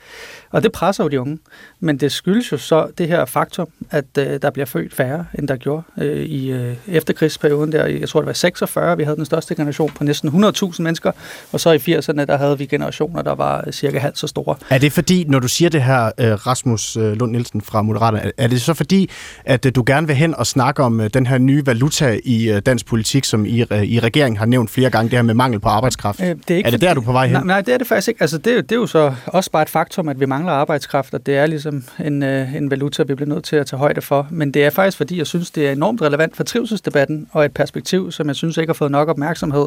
Og 0.50 0.62
det 0.62 0.72
presser 0.72 1.04
jo 1.04 1.08
de 1.08 1.20
unge, 1.20 1.38
men 1.80 1.96
det 1.96 2.12
skyldes 2.12 2.52
jo 2.52 2.58
så 2.58 2.88
det 2.98 3.08
her 3.08 3.24
faktum, 3.24 3.68
at 3.90 4.04
øh, 4.18 4.42
der 4.42 4.50
bliver 4.50 4.66
født 4.66 4.94
færre, 4.94 5.26
end 5.38 5.48
der 5.48 5.56
gjorde 5.56 5.82
øh, 5.98 6.24
i 6.24 6.52
øh, 6.52 6.76
efterkrigsperioden. 6.88 7.72
Der, 7.72 7.86
jeg 7.86 8.08
tror, 8.08 8.20
det 8.20 8.26
var 8.26 8.32
46, 8.32 8.96
vi 8.96 9.04
havde 9.04 9.16
den 9.16 9.24
største 9.24 9.54
generation 9.54 9.90
på 9.90 10.04
næsten 10.04 10.44
100.000 10.44 10.82
mennesker, 10.82 11.12
og 11.52 11.60
så 11.60 11.70
i 11.70 11.76
80'erne, 11.76 12.24
der 12.24 12.36
havde 12.36 12.58
vi 12.58 12.66
generationer, 12.66 13.22
der 13.22 13.34
var 13.34 13.70
cirka 13.70 13.98
halvt 13.98 14.18
så 14.18 14.26
store. 14.26 14.56
Er 14.70 14.78
det 14.78 14.92
fordi, 14.92 15.24
når 15.28 15.38
du 15.38 15.48
siger 15.48 15.68
det 15.68 15.82
her, 15.82 16.10
øh, 16.18 16.32
Rasmus 16.46 16.96
øh, 16.96 17.12
Lund 17.12 17.32
Nielsen 17.32 17.60
fra 17.60 17.82
Moderaterne, 17.82 18.32
er 18.36 18.46
det 18.46 18.62
så 18.62 18.74
fordi, 18.74 19.10
at 19.44 19.66
øh, 19.66 19.72
du 19.74 19.82
gerne 19.86 20.06
vil 20.06 20.16
hen 20.16 20.34
og 20.34 20.46
snakke 20.46 20.82
om 20.82 21.00
øh, 21.00 21.10
den 21.14 21.26
her 21.26 21.38
nye 21.38 21.66
valuta 21.66 22.18
i 22.24 22.50
øh, 22.50 22.62
dansk 22.66 22.86
politik, 22.86 23.24
som 23.24 23.46
I, 23.46 23.58
i 23.84 24.00
regeringen 24.00 24.36
har 24.36 24.46
nævnt 24.46 24.70
flere 24.70 24.90
gange, 24.90 25.10
det 25.10 25.18
her 25.18 25.22
med 25.22 25.34
mangel 25.34 25.60
på 25.60 25.68
arbejdskraft. 25.68 26.20
Øh, 26.20 26.26
det 26.26 26.50
er, 26.50 26.56
ikke, 26.56 26.66
er 26.66 26.70
det 26.70 26.80
der, 26.80 26.94
du 26.94 27.00
er 27.00 27.04
på 27.04 27.12
vej 27.12 27.26
hen? 27.26 27.32
Nej, 27.32 27.44
nej, 27.44 27.60
det 27.60 27.74
er 27.74 27.78
det 27.78 27.86
faktisk 27.86 28.08
ikke. 28.08 28.20
Altså, 28.20 28.38
det, 28.38 28.70
det 28.70 28.72
er 28.72 28.80
jo 28.80 28.86
så 28.86 29.14
også 29.26 29.50
bare 29.50 29.62
et 29.62 29.70
faktum, 29.70 30.08
at 30.08 30.20
vi 30.20 30.26
mangler 30.36 30.52
arbejdskraft, 30.52 31.14
og 31.14 31.26
det 31.26 31.36
er 31.36 31.46
ligesom 31.46 31.84
en, 32.04 32.22
øh, 32.22 32.54
en 32.54 32.70
valuta, 32.70 33.02
vi 33.02 33.14
bliver 33.14 33.28
nødt 33.28 33.44
til 33.44 33.56
at 33.56 33.66
tage 33.66 33.78
højde 33.78 34.00
for. 34.00 34.28
Men 34.30 34.54
det 34.54 34.64
er 34.64 34.70
faktisk, 34.70 34.96
fordi 34.96 35.18
jeg 35.18 35.26
synes, 35.26 35.50
det 35.50 35.68
er 35.68 35.72
enormt 35.72 36.02
relevant 36.02 36.36
for 36.36 36.44
trivselsdebatten, 36.44 37.28
og 37.32 37.44
et 37.44 37.52
perspektiv, 37.52 38.12
som 38.12 38.26
jeg 38.28 38.36
synes 38.36 38.56
ikke 38.56 38.68
har 38.68 38.74
fået 38.74 38.90
nok 38.90 39.08
opmærksomhed. 39.08 39.66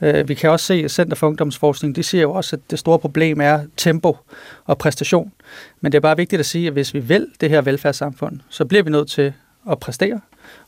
Øh, 0.00 0.28
vi 0.28 0.34
kan 0.34 0.50
også 0.50 0.66
se, 0.66 0.74
at 0.74 0.90
Center 0.90 1.16
for 1.16 1.26
Ungdomsforskning, 1.26 1.96
de 1.96 2.02
siger 2.02 2.22
jo 2.22 2.32
også, 2.32 2.56
at 2.56 2.70
det 2.70 2.78
store 2.78 2.98
problem 2.98 3.40
er 3.40 3.60
tempo 3.76 4.16
og 4.64 4.78
præstation. 4.78 5.32
Men 5.80 5.92
det 5.92 5.96
er 5.96 6.00
bare 6.00 6.16
vigtigt 6.16 6.40
at 6.40 6.46
sige, 6.46 6.66
at 6.66 6.72
hvis 6.72 6.94
vi 6.94 6.98
vil 6.98 7.26
det 7.40 7.50
her 7.50 7.60
velfærdssamfund, 7.60 8.40
så 8.48 8.64
bliver 8.64 8.82
vi 8.82 8.90
nødt 8.90 9.08
til 9.08 9.32
at 9.70 9.78
præstere 9.78 10.20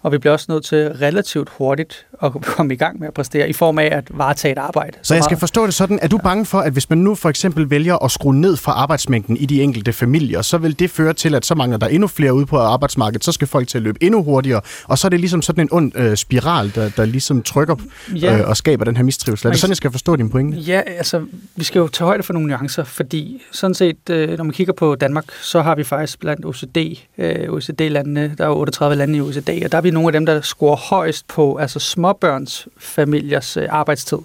og 0.02 0.12
vi 0.12 0.18
bliver 0.18 0.32
også 0.32 0.46
nødt 0.48 0.64
til 0.64 0.88
relativt 0.88 1.48
hurtigt 1.58 2.06
at 2.22 2.32
komme 2.56 2.74
i 2.74 2.76
gang 2.76 3.00
med 3.00 3.08
at 3.08 3.14
præstere 3.14 3.48
i 3.48 3.52
form 3.52 3.78
af 3.78 3.88
at 3.92 4.04
varetage 4.10 4.52
et 4.52 4.58
arbejde. 4.58 4.96
Så, 5.02 5.14
jeg 5.14 5.24
skal 5.24 5.38
forstå 5.38 5.66
det 5.66 5.74
sådan, 5.74 5.98
er 6.02 6.08
du 6.08 6.18
bange 6.18 6.46
for, 6.46 6.58
at 6.58 6.72
hvis 6.72 6.90
man 6.90 6.98
nu 6.98 7.14
for 7.14 7.28
eksempel 7.28 7.70
vælger 7.70 8.04
at 8.04 8.10
skrue 8.10 8.34
ned 8.34 8.56
for 8.56 8.72
arbejdsmængden 8.72 9.36
i 9.36 9.46
de 9.46 9.62
enkelte 9.62 9.92
familier, 9.92 10.42
så 10.42 10.58
vil 10.58 10.78
det 10.78 10.90
føre 10.90 11.12
til, 11.12 11.34
at 11.34 11.46
så 11.46 11.54
mangler 11.54 11.78
der 11.78 11.86
endnu 11.86 12.06
flere 12.08 12.34
ude 12.34 12.46
på 12.46 12.58
arbejdsmarkedet, 12.58 13.24
så 13.24 13.32
skal 13.32 13.48
folk 13.48 13.68
til 13.68 13.78
at 13.78 13.82
løbe 13.82 13.98
endnu 14.02 14.22
hurtigere, 14.22 14.60
og 14.84 14.98
så 14.98 15.06
er 15.06 15.08
det 15.08 15.20
ligesom 15.20 15.42
sådan 15.42 15.64
en 15.64 15.68
ond 15.72 15.92
øh, 15.96 16.16
spiral, 16.16 16.74
der, 16.74 16.88
der 16.96 17.04
ligesom 17.04 17.42
trykker 17.42 17.76
ja. 18.14 18.38
øh, 18.38 18.48
og 18.48 18.56
skaber 18.56 18.84
den 18.84 18.96
her 18.96 19.04
mistrivsel. 19.04 19.46
Er 19.46 19.50
det 19.50 19.60
sådan, 19.60 19.70
jeg 19.70 19.76
skal 19.76 19.90
forstå 19.90 20.16
din 20.16 20.30
pointe? 20.30 20.56
Ja, 20.56 20.80
altså, 20.86 21.24
vi 21.56 21.64
skal 21.64 21.78
jo 21.78 21.88
tage 21.88 22.06
højde 22.06 22.22
for 22.22 22.32
nogle 22.32 22.48
nuancer, 22.48 22.84
fordi 22.84 23.42
sådan 23.52 23.74
set, 23.74 24.10
øh, 24.10 24.36
når 24.36 24.44
man 24.44 24.52
kigger 24.52 24.72
på 24.72 24.94
Danmark, 24.94 25.24
så 25.42 25.62
har 25.62 25.74
vi 25.74 25.84
faktisk 25.84 26.20
blandt 26.20 26.44
OECD, 26.44 26.76
øh, 27.18 27.48
OECD-landene, 27.48 28.34
der 28.38 28.44
er 28.44 28.50
38 28.50 28.96
lande 28.96 29.18
i 29.18 29.20
OECD, 29.20 29.62
og 29.64 29.72
der 29.74 29.78
er 29.78 29.82
vi 29.82 29.90
nogle 29.90 30.08
af 30.08 30.12
dem, 30.12 30.26
der 30.26 30.40
scorer 30.40 30.76
højst 30.76 31.26
på 31.26 31.56
altså 31.56 31.78
småbørns 31.78 32.68
familiers 32.78 33.56
øh, 33.56 33.66
arbejdstid. 33.70 34.18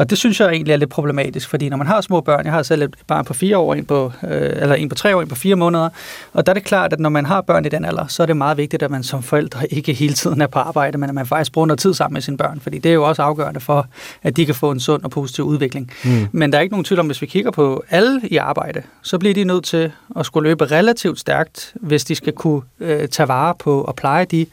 Og 0.00 0.10
det 0.10 0.18
synes 0.18 0.40
jeg 0.40 0.48
egentlig 0.48 0.72
er 0.72 0.76
lidt 0.76 0.90
problematisk, 0.90 1.48
fordi 1.48 1.68
når 1.68 1.76
man 1.76 1.86
har 1.86 2.00
små 2.00 2.20
børn, 2.20 2.44
jeg 2.44 2.52
har 2.52 2.62
selv 2.62 2.82
et 2.82 2.94
barn 3.06 3.24
på 3.24 3.34
fire 3.34 3.58
år, 3.58 3.74
en 3.74 3.84
på, 3.84 4.12
øh, 4.24 4.30
eller 4.30 4.74
en 4.74 4.88
på 4.88 4.94
tre 4.94 5.16
år, 5.16 5.22
en 5.22 5.28
på 5.28 5.34
fire 5.34 5.56
måneder, 5.56 5.88
og 6.32 6.46
der 6.46 6.52
er 6.52 6.54
det 6.54 6.64
klart, 6.64 6.92
at 6.92 7.00
når 7.00 7.08
man 7.08 7.26
har 7.26 7.40
børn 7.40 7.64
i 7.64 7.68
den 7.68 7.84
alder, 7.84 8.06
så 8.06 8.22
er 8.22 8.26
det 8.26 8.36
meget 8.36 8.56
vigtigt, 8.56 8.82
at 8.82 8.90
man 8.90 9.02
som 9.02 9.22
forældre 9.22 9.72
ikke 9.76 9.92
hele 9.92 10.14
tiden 10.14 10.40
er 10.40 10.46
på 10.46 10.58
arbejde, 10.58 10.98
men 10.98 11.08
at 11.08 11.14
man 11.14 11.26
faktisk 11.26 11.52
bruger 11.52 11.66
noget 11.66 11.78
tid 11.80 11.94
sammen 11.94 12.14
med 12.14 12.22
sine 12.22 12.36
børn, 12.36 12.60
fordi 12.60 12.78
det 12.78 12.88
er 12.90 12.94
jo 12.94 13.04
også 13.04 13.22
afgørende 13.22 13.60
for, 13.60 13.86
at 14.22 14.36
de 14.36 14.46
kan 14.46 14.54
få 14.54 14.70
en 14.70 14.80
sund 14.80 15.02
og 15.02 15.10
positiv 15.10 15.44
udvikling. 15.44 15.92
Mm. 16.04 16.28
Men 16.32 16.52
der 16.52 16.58
er 16.58 16.62
ikke 16.62 16.72
nogen 16.72 16.84
tvivl 16.84 17.00
om, 17.00 17.06
hvis 17.06 17.22
vi 17.22 17.26
kigger 17.26 17.50
på 17.50 17.84
alle 17.90 18.20
i 18.24 18.36
arbejde, 18.36 18.82
så 19.02 19.18
bliver 19.18 19.34
de 19.34 19.44
nødt 19.44 19.64
til 19.64 19.92
at 20.16 20.26
skulle 20.26 20.48
løbe 20.48 20.64
relativt 20.64 21.20
stærkt, 21.20 21.74
hvis 21.74 22.04
de 22.04 22.14
skal 22.14 22.32
kunne 22.32 22.62
øh, 22.80 23.08
tage 23.08 23.28
vare 23.28 23.54
på 23.58 23.80
og 23.80 23.96
pleje 23.96 24.24
de 24.24 24.46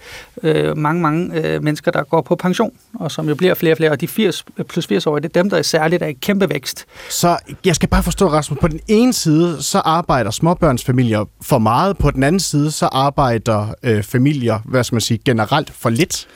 øh, 0.43 0.77
mange, 0.77 1.01
mange 1.01 1.35
øh, 1.35 1.63
mennesker, 1.63 1.91
der 1.91 2.03
går 2.03 2.21
på 2.21 2.35
pension, 2.35 2.71
og 2.93 3.11
som 3.11 3.29
jo 3.29 3.35
bliver 3.35 3.53
flere 3.53 3.73
og 3.73 3.77
flere, 3.77 3.91
og 3.91 4.01
de 4.01 4.07
80 4.07 4.45
plus 4.67 4.87
80 4.87 5.07
år, 5.07 5.19
det 5.19 5.36
dem, 5.37 5.49
der 5.49 5.57
er 5.57 5.61
særligt 5.61 6.03
er 6.03 6.07
i 6.07 6.13
kæmpe 6.13 6.49
vækst. 6.49 6.85
Så 7.09 7.37
jeg 7.65 7.75
skal 7.75 7.89
bare 7.89 8.03
forstå, 8.03 8.27
Rasmus, 8.27 8.59
på 8.61 8.67
den 8.67 8.79
ene 8.87 9.13
side, 9.13 9.63
så 9.63 9.79
arbejder 9.79 10.31
småbørnsfamilier 10.31 11.25
for 11.41 11.57
meget, 11.57 11.97
på 11.97 12.11
den 12.11 12.23
anden 12.23 12.39
side, 12.39 12.71
så 12.71 12.85
arbejder 12.85 13.67
øh, 13.83 14.03
familier, 14.03 14.59
hvad 14.65 14.83
skal 14.83 14.95
man 14.95 15.01
sige, 15.01 15.19
generelt 15.25 15.73
for 15.73 15.89
lidt 15.89 16.27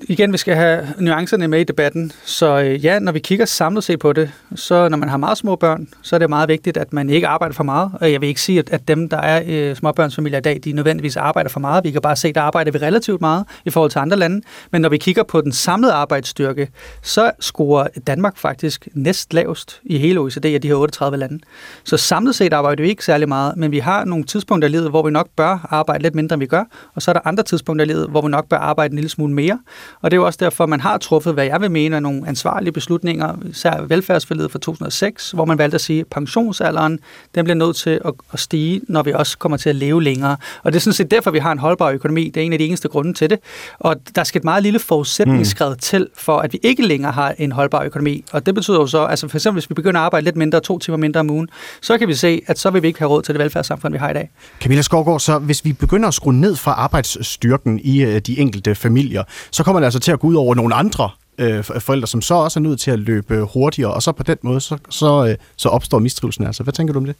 igen, 0.00 0.32
vi 0.32 0.38
skal 0.38 0.54
have 0.54 0.86
nuancerne 0.98 1.48
med 1.48 1.60
i 1.60 1.64
debatten. 1.64 2.12
Så 2.24 2.60
øh, 2.60 2.84
ja, 2.84 2.98
når 2.98 3.12
vi 3.12 3.18
kigger 3.18 3.44
samlet 3.44 3.84
set 3.84 3.98
på 3.98 4.12
det, 4.12 4.30
så 4.54 4.88
når 4.88 4.96
man 4.96 5.08
har 5.08 5.16
meget 5.16 5.38
små 5.38 5.56
børn, 5.56 5.88
så 6.02 6.16
er 6.16 6.18
det 6.18 6.28
meget 6.28 6.48
vigtigt, 6.48 6.76
at 6.76 6.92
man 6.92 7.10
ikke 7.10 7.26
arbejder 7.26 7.54
for 7.54 7.64
meget. 7.64 7.90
Og 8.00 8.12
jeg 8.12 8.20
vil 8.20 8.28
ikke 8.28 8.40
sige, 8.40 8.58
at, 8.58 8.70
at 8.70 8.88
dem, 8.88 9.08
der 9.08 9.16
er 9.16 9.42
øh, 9.46 9.76
småbørnsfamilier 9.76 10.38
i 10.38 10.42
dag, 10.42 10.60
de 10.64 10.72
nødvendigvis 10.72 11.16
arbejder 11.16 11.50
for 11.50 11.60
meget. 11.60 11.84
Vi 11.84 11.90
kan 11.90 12.00
bare 12.00 12.16
se, 12.16 12.28
at 12.28 12.34
der 12.34 12.40
arbejder 12.40 12.70
vi 12.70 12.78
relativt 12.78 13.20
meget 13.20 13.44
i 13.64 13.70
forhold 13.70 13.90
til 13.90 13.98
andre 13.98 14.16
lande. 14.16 14.40
Men 14.70 14.82
når 14.82 14.88
vi 14.88 14.98
kigger 14.98 15.22
på 15.22 15.40
den 15.40 15.52
samlede 15.52 15.92
arbejdsstyrke, 15.92 16.68
så 17.02 17.30
scorer 17.40 17.86
Danmark 18.06 18.36
faktisk 18.36 18.88
næst 18.94 19.34
lavest 19.34 19.80
i 19.84 19.98
hele 19.98 20.20
OECD 20.20 20.44
af 20.44 20.60
de 20.60 20.68
her 20.68 20.74
38 20.74 21.16
lande. 21.16 21.38
Så 21.84 21.96
samlet 21.96 22.34
set 22.34 22.52
arbejder 22.52 22.82
vi 22.82 22.88
ikke 22.88 23.04
særlig 23.04 23.28
meget, 23.28 23.56
men 23.56 23.70
vi 23.70 23.78
har 23.78 24.04
nogle 24.04 24.24
tidspunkter 24.24 24.68
i 24.68 24.72
livet, 24.72 24.90
hvor 24.90 25.02
vi 25.02 25.10
nok 25.10 25.28
bør 25.36 25.68
arbejde 25.70 26.02
lidt 26.02 26.14
mindre, 26.14 26.34
end 26.34 26.40
vi 26.40 26.46
gør. 26.46 26.64
Og 26.94 27.02
så 27.02 27.10
er 27.10 27.12
der 27.12 27.20
andre 27.24 27.42
tidspunkter 27.42 27.84
i 27.84 27.88
livet, 27.88 28.08
hvor 28.08 28.22
vi 28.22 28.28
nok 28.28 28.48
bør 28.48 28.56
arbejde 28.56 28.92
en 28.92 28.96
lille 28.96 29.10
smule 29.10 29.32
mere. 29.32 29.58
Og 30.02 30.10
det 30.10 30.16
er 30.16 30.20
jo 30.20 30.26
også 30.26 30.38
derfor, 30.42 30.66
man 30.66 30.80
har 30.80 30.98
truffet, 30.98 31.34
hvad 31.34 31.44
jeg 31.44 31.60
vil 31.60 31.70
mene, 31.70 31.96
er 31.96 32.00
nogle 32.00 32.28
ansvarlige 32.28 32.72
beslutninger, 32.72 33.34
især 33.50 33.82
velfærdsforledet 33.82 34.50
fra 34.50 34.58
2006, 34.58 35.30
hvor 35.30 35.44
man 35.44 35.58
valgte 35.58 35.74
at 35.74 35.80
sige, 35.80 36.00
at 36.00 36.06
pensionsalderen 36.06 36.98
den 37.34 37.44
bliver 37.44 37.54
nødt 37.54 37.76
til 37.76 38.00
at, 38.04 38.12
at 38.32 38.40
stige, 38.40 38.80
når 38.88 39.02
vi 39.02 39.12
også 39.12 39.38
kommer 39.38 39.56
til 39.56 39.68
at 39.68 39.76
leve 39.76 40.02
længere. 40.02 40.36
Og 40.62 40.72
det 40.72 40.78
er 40.78 40.80
sådan 40.80 40.94
set 40.94 41.10
derfor, 41.10 41.30
vi 41.30 41.38
har 41.38 41.52
en 41.52 41.58
holdbar 41.58 41.90
økonomi. 41.90 42.30
Det 42.34 42.40
er 42.40 42.44
en 42.44 42.52
af 42.52 42.58
de 42.58 42.66
eneste 42.66 42.88
grunde 42.88 43.12
til 43.12 43.30
det. 43.30 43.38
Og 43.78 43.96
der 44.16 44.24
skal 44.24 44.38
et 44.38 44.44
meget 44.44 44.62
lille 44.62 44.78
forudsætningsskred 44.78 45.70
mm. 45.70 45.78
til, 45.78 46.08
for 46.16 46.38
at 46.38 46.52
vi 46.52 46.58
ikke 46.62 46.86
længere 46.86 47.12
har 47.12 47.34
en 47.38 47.52
holdbar 47.52 47.82
økonomi. 47.82 48.24
Og 48.32 48.46
det 48.46 48.54
betyder 48.54 48.78
jo 48.78 48.86
så, 48.86 49.04
altså 49.04 49.28
for 49.28 49.38
eksempel 49.38 49.60
hvis 49.60 49.70
vi 49.70 49.74
begynder 49.74 50.00
at 50.00 50.04
arbejde 50.04 50.24
lidt 50.24 50.36
mindre, 50.36 50.60
to 50.60 50.78
timer 50.78 50.98
mindre 50.98 51.20
om 51.20 51.30
ugen, 51.30 51.48
så 51.80 51.98
kan 51.98 52.08
vi 52.08 52.14
se, 52.14 52.42
at 52.46 52.58
så 52.58 52.70
vil 52.70 52.82
vi 52.82 52.86
ikke 52.86 52.98
have 52.98 53.08
råd 53.08 53.22
til 53.22 53.34
det 53.34 53.42
velfærdssamfund, 53.42 53.92
vi 53.92 53.98
har 53.98 54.10
i 54.10 54.14
dag. 54.14 54.30
Camilla 54.60 54.82
Skovgaard, 54.82 55.20
så 55.20 55.38
hvis 55.38 55.64
vi 55.64 55.72
begynder 55.72 56.08
at 56.08 56.14
skrue 56.14 56.34
ned 56.34 56.56
fra 56.56 56.72
arbejdsstyrken 56.72 57.80
i 57.84 58.02
øh, 58.02 58.20
de 58.20 58.38
enkelte 58.38 58.74
familier, 58.74 59.24
så 59.50 59.64
kommer 59.64 59.73
det 59.80 59.84
altså 59.84 60.00
til 60.00 60.12
at 60.12 60.20
gå 60.20 60.26
ud 60.26 60.34
over 60.34 60.54
nogle 60.54 60.74
andre 60.74 61.10
øh, 61.38 61.64
forældre, 61.64 62.06
som 62.06 62.22
så 62.22 62.34
også 62.34 62.60
er 62.60 62.62
nødt 62.62 62.80
til 62.80 62.90
at 62.90 62.98
løbe 62.98 63.42
hurtigere, 63.42 63.94
og 63.94 64.02
så 64.02 64.12
på 64.12 64.22
den 64.22 64.38
måde, 64.42 64.60
så, 64.60 64.78
så, 64.90 65.26
øh, 65.26 65.36
så 65.56 65.68
opstår 65.68 65.98
mistrivelsen 65.98 66.46
altså. 66.46 66.62
Hvad 66.62 66.72
tænker 66.72 66.92
du 66.92 66.98
om 66.98 67.04
det? 67.04 67.16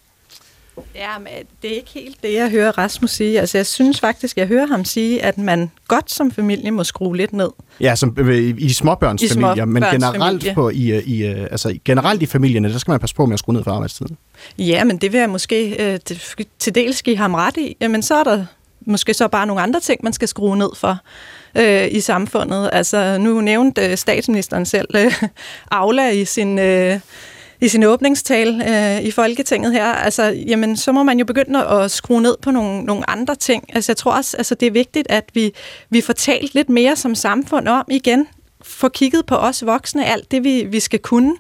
Ja, 0.95 1.19
men 1.19 1.33
det 1.63 1.71
er 1.71 1.75
ikke 1.75 1.91
helt 1.95 2.23
det, 2.23 2.33
jeg 2.33 2.51
hører 2.51 2.79
Rasmus 2.79 3.11
sige. 3.11 3.41
Altså, 3.41 3.59
jeg 3.59 3.67
synes 3.67 4.01
faktisk, 4.01 4.37
jeg 4.37 4.47
hører 4.47 4.67
ham 4.67 4.85
sige, 4.85 5.23
at 5.23 5.39
man 5.39 5.71
godt 5.89 6.11
som 6.11 6.31
familie 6.31 6.71
må 6.71 6.85
skrue 6.85 7.17
lidt 7.17 7.33
ned. 7.33 7.49
Ja, 7.81 7.95
som, 7.95 8.17
øh, 8.19 8.39
i, 8.39 8.55
i 8.59 8.73
småbørnsfamilier, 8.73 9.55
små 9.55 9.65
men 9.65 9.83
generelt, 9.83 10.55
på, 10.55 10.71
i, 10.71 10.93
øh, 10.93 11.03
i, 11.03 11.23
altså, 11.23 11.79
generelt 11.85 12.23
i 12.23 12.27
familierne, 12.27 12.73
der 12.73 12.79
skal 12.79 12.91
man 12.91 13.01
passe 13.01 13.17
på 13.17 13.27
med 13.27 13.33
at 13.33 13.39
skrue 13.39 13.55
ned 13.55 13.65
for 13.65 13.71
arbejdstiden. 13.71 14.17
Ja, 14.59 14.85
men 14.85 14.97
det 14.97 15.13
vil 15.13 15.21
jeg 15.21 15.31
måske 15.31 15.93
øh, 15.93 15.99
til 16.59 16.75
dels 16.75 17.03
give 17.03 17.17
ham 17.17 17.35
ret 17.35 17.57
i. 17.57 17.77
Men 17.81 18.03
så 18.03 18.15
er 18.15 18.25
der 18.25 18.45
måske 18.87 19.15
så 19.15 19.29
bare 19.29 19.47
nogle 19.47 19.63
andre 19.63 19.81
ting, 19.81 20.01
man 20.03 20.13
skal 20.13 20.29
skrue 20.29 20.57
ned 20.57 20.71
for 20.77 20.99
øh, 21.55 21.89
i 21.91 22.01
samfundet. 22.01 22.71
Altså, 22.73 23.19
nu 23.19 23.41
nævnte 23.41 23.91
øh, 23.91 23.97
statsministeren 23.97 24.67
selv 24.67 24.89
øh, 24.95 25.23
Aula 25.71 26.11
i 26.11 26.25
sin... 26.25 26.59
Øh, 26.59 27.01
i 27.61 27.69
sin 27.69 27.85
åbningstale 27.85 28.71
øh, 28.97 29.03
i 29.03 29.11
Folketinget 29.11 29.73
her, 29.73 29.85
altså, 29.85 30.23
jamen, 30.23 30.77
så 30.77 30.93
må 30.93 31.03
man 31.03 31.19
jo 31.19 31.25
begynde 31.25 31.67
at 31.67 31.91
skrue 31.91 32.23
ned 32.23 32.37
på 32.43 32.51
nogle, 32.51 32.83
nogle 32.83 33.11
andre 33.11 33.35
ting. 33.35 33.65
Altså, 33.75 33.93
jeg 33.93 33.97
tror 33.97 34.13
også, 34.13 34.37
altså, 34.37 34.55
det 34.55 34.67
er 34.67 34.71
vigtigt, 34.71 35.07
at 35.11 35.25
vi, 35.35 35.53
vi 35.91 36.01
får 36.01 36.13
talt 36.13 36.55
lidt 36.55 36.69
mere 36.69 36.97
som 36.97 37.15
samfund 37.15 37.69
om 37.69 37.85
igen, 37.91 38.27
få 38.65 38.89
kigget 38.89 39.27
på 39.27 39.35
os 39.35 39.67
voksne, 39.67 40.07
alt 40.07 40.31
det, 40.31 40.45
vi, 40.45 40.65
vi 40.71 40.81
skal 40.81 40.99
kunne. 40.99 41.35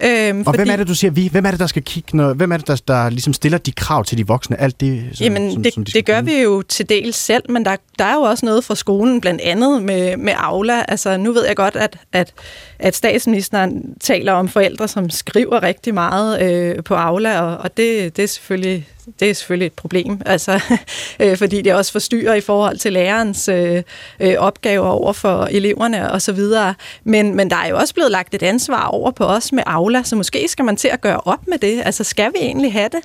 Øhm, 0.00 0.38
og 0.38 0.44
fordi, 0.44 0.58
hvem 0.58 0.70
er 0.70 0.76
det, 0.76 0.88
du 0.88 0.94
siger 0.94 1.10
vi? 1.10 1.28
Hvem 1.28 1.46
er 1.46 1.50
det, 1.50 1.60
der 1.60 1.66
skal 1.66 1.82
kigge? 1.82 2.16
Når, 2.16 2.32
hvem 2.34 2.52
er 2.52 2.56
det, 2.56 2.66
der, 2.66 2.76
der 2.88 3.10
ligesom 3.10 3.32
stiller 3.32 3.58
de 3.58 3.72
krav 3.72 4.04
til 4.04 4.18
de 4.18 4.26
voksne? 4.26 4.60
Alt 4.60 4.80
det, 4.80 5.04
som, 5.12 5.24
jamen, 5.24 5.52
som, 5.52 5.62
det, 5.62 5.74
som 5.74 5.84
de 5.84 5.92
det 5.92 6.06
gør 6.06 6.20
vi 6.20 6.42
jo 6.42 6.62
til 6.62 6.88
dels 6.88 7.16
selv, 7.16 7.50
men 7.50 7.64
der, 7.64 7.76
der 7.98 8.04
er 8.04 8.14
jo 8.14 8.20
også 8.20 8.46
noget 8.46 8.64
fra 8.64 8.74
skolen, 8.74 9.20
blandt 9.20 9.40
andet 9.40 9.82
med, 9.82 10.16
med 10.16 10.32
Aula. 10.36 10.84
Altså, 10.88 11.16
nu 11.16 11.32
ved 11.32 11.46
jeg 11.46 11.56
godt, 11.56 11.76
at, 11.76 11.98
at, 12.12 12.32
at 12.78 12.96
statsministeren 12.96 13.94
taler 14.00 14.32
om 14.32 14.48
forældre, 14.48 14.88
som 14.88 15.10
skriver 15.10 15.62
rigtig 15.62 15.94
meget 15.94 16.42
øh, 16.42 16.84
på 16.84 16.94
Aula, 16.94 17.40
og, 17.40 17.56
og 17.56 17.76
det, 17.76 18.16
det 18.16 18.22
er 18.22 18.26
selvfølgelig 18.28 18.88
det 19.20 19.30
er 19.30 19.34
selvfølgelig 19.34 19.66
et 19.66 19.72
problem, 19.72 20.20
altså, 20.26 20.60
øh, 21.20 21.36
fordi 21.36 21.62
det 21.62 21.74
også 21.74 21.92
forstyrrer 21.92 22.34
i 22.34 22.40
forhold 22.40 22.76
til 22.76 22.92
lærerens 22.92 23.48
øh, 23.48 23.82
øh, 24.20 24.34
opgaver 24.38 24.88
over 24.88 25.12
for 25.12 25.48
eleverne 25.50 26.12
og 26.12 26.22
så 26.22 26.32
videre. 26.32 26.74
Men, 27.04 27.34
men 27.34 27.50
der 27.50 27.56
er 27.56 27.68
jo 27.68 27.76
også 27.76 27.94
blevet 27.94 28.10
lagt 28.10 28.34
et 28.34 28.42
ansvar 28.42 28.86
over 28.86 29.10
på 29.10 29.24
os 29.24 29.52
med 29.52 29.62
Aula, 29.66 30.02
så 30.02 30.16
måske 30.16 30.48
skal 30.48 30.64
man 30.64 30.76
til 30.76 30.88
at 30.88 31.00
gøre 31.00 31.20
op 31.24 31.46
med 31.48 31.58
det. 31.58 31.82
Altså, 31.84 32.04
skal 32.04 32.30
vi 32.34 32.38
egentlig 32.40 32.72
have 32.72 32.88
det? 32.88 33.00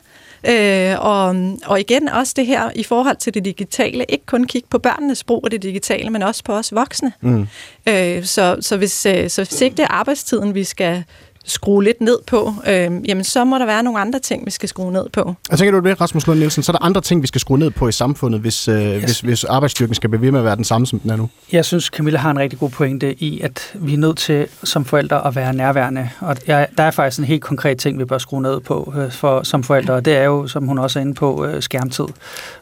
Øh, 0.47 0.95
og, 0.99 1.35
og 1.65 1.79
igen 1.79 2.09
også 2.09 2.33
det 2.35 2.45
her 2.45 2.69
i 2.75 2.83
forhold 2.83 3.15
til 3.15 3.33
det 3.33 3.45
digitale, 3.45 4.05
ikke 4.09 4.25
kun 4.25 4.47
kigge 4.47 4.67
på 4.69 4.79
børnenes 4.79 5.23
brug 5.23 5.41
af 5.43 5.51
det 5.51 5.63
digitale, 5.63 6.09
men 6.09 6.23
også 6.23 6.43
på 6.43 6.53
os 6.53 6.75
voksne. 6.75 7.13
Mm. 7.21 7.47
Øh, 7.87 8.25
så, 8.25 8.57
så, 8.61 8.77
hvis, 8.77 9.05
øh, 9.05 9.29
så 9.29 9.43
hvis 9.43 9.61
ikke 9.61 9.77
det 9.77 9.83
er 9.83 9.91
arbejdstiden, 9.91 10.55
vi 10.55 10.63
skal 10.63 11.03
skrue 11.45 11.83
lidt 11.83 12.01
ned 12.01 12.17
på, 12.27 12.53
øh, 12.67 12.91
jamen 13.07 13.23
så 13.23 13.43
må 13.43 13.57
der 13.57 13.65
være 13.65 13.83
nogle 13.83 13.99
andre 13.99 14.19
ting, 14.19 14.45
vi 14.45 14.51
skal 14.51 14.69
skrue 14.69 14.91
ned 14.91 15.09
på. 15.13 15.35
Jeg 15.49 15.57
tænker 15.57 15.79
du 15.79 15.89
det, 15.89 16.01
Rasmus 16.01 16.27
Lund 16.27 16.39
Nielsen, 16.39 16.63
så 16.63 16.71
er 16.71 16.73
der 16.73 16.85
andre 16.85 17.01
ting, 17.01 17.21
vi 17.21 17.27
skal 17.27 17.41
skrue 17.41 17.59
ned 17.59 17.71
på 17.71 17.87
i 17.87 17.91
samfundet, 17.91 18.41
hvis, 18.41 18.67
øh, 18.67 18.75
yes. 18.75 19.03
hvis, 19.03 19.19
hvis 19.19 19.43
arbejdsstyrken 19.43 19.95
skal 19.95 20.09
blive 20.09 20.21
ved 20.21 20.31
med 20.31 20.39
at 20.39 20.45
være 20.45 20.55
den 20.55 20.63
samme, 20.63 20.87
som 20.87 20.99
den 20.99 21.09
er 21.09 21.15
nu? 21.15 21.29
Jeg 21.51 21.65
synes, 21.65 21.85
Camilla 21.85 22.19
har 22.19 22.31
en 22.31 22.39
rigtig 22.39 22.59
god 22.59 22.69
pointe 22.69 23.23
i, 23.23 23.41
at 23.41 23.73
vi 23.73 23.93
er 23.93 23.97
nødt 23.97 24.17
til 24.17 24.47
som 24.63 24.85
forældre 24.85 25.27
at 25.27 25.35
være 25.35 25.53
nærværende. 25.53 26.09
Og 26.19 26.35
jeg, 26.47 26.67
der 26.77 26.83
er 26.83 26.91
faktisk 26.91 27.19
en 27.19 27.25
helt 27.25 27.41
konkret 27.41 27.77
ting, 27.77 27.99
vi 27.99 28.05
bør 28.05 28.17
skrue 28.17 28.41
ned 28.41 28.59
på 28.59 28.93
øh, 28.97 29.11
for, 29.11 29.43
som 29.43 29.63
forældre, 29.63 29.93
og 29.93 30.05
det 30.05 30.17
er 30.17 30.23
jo, 30.23 30.47
som 30.47 30.67
hun 30.67 30.79
også 30.79 30.99
er 30.99 31.01
inde 31.01 31.13
på, 31.13 31.45
øh, 31.45 31.61
skærmtid. 31.61 32.05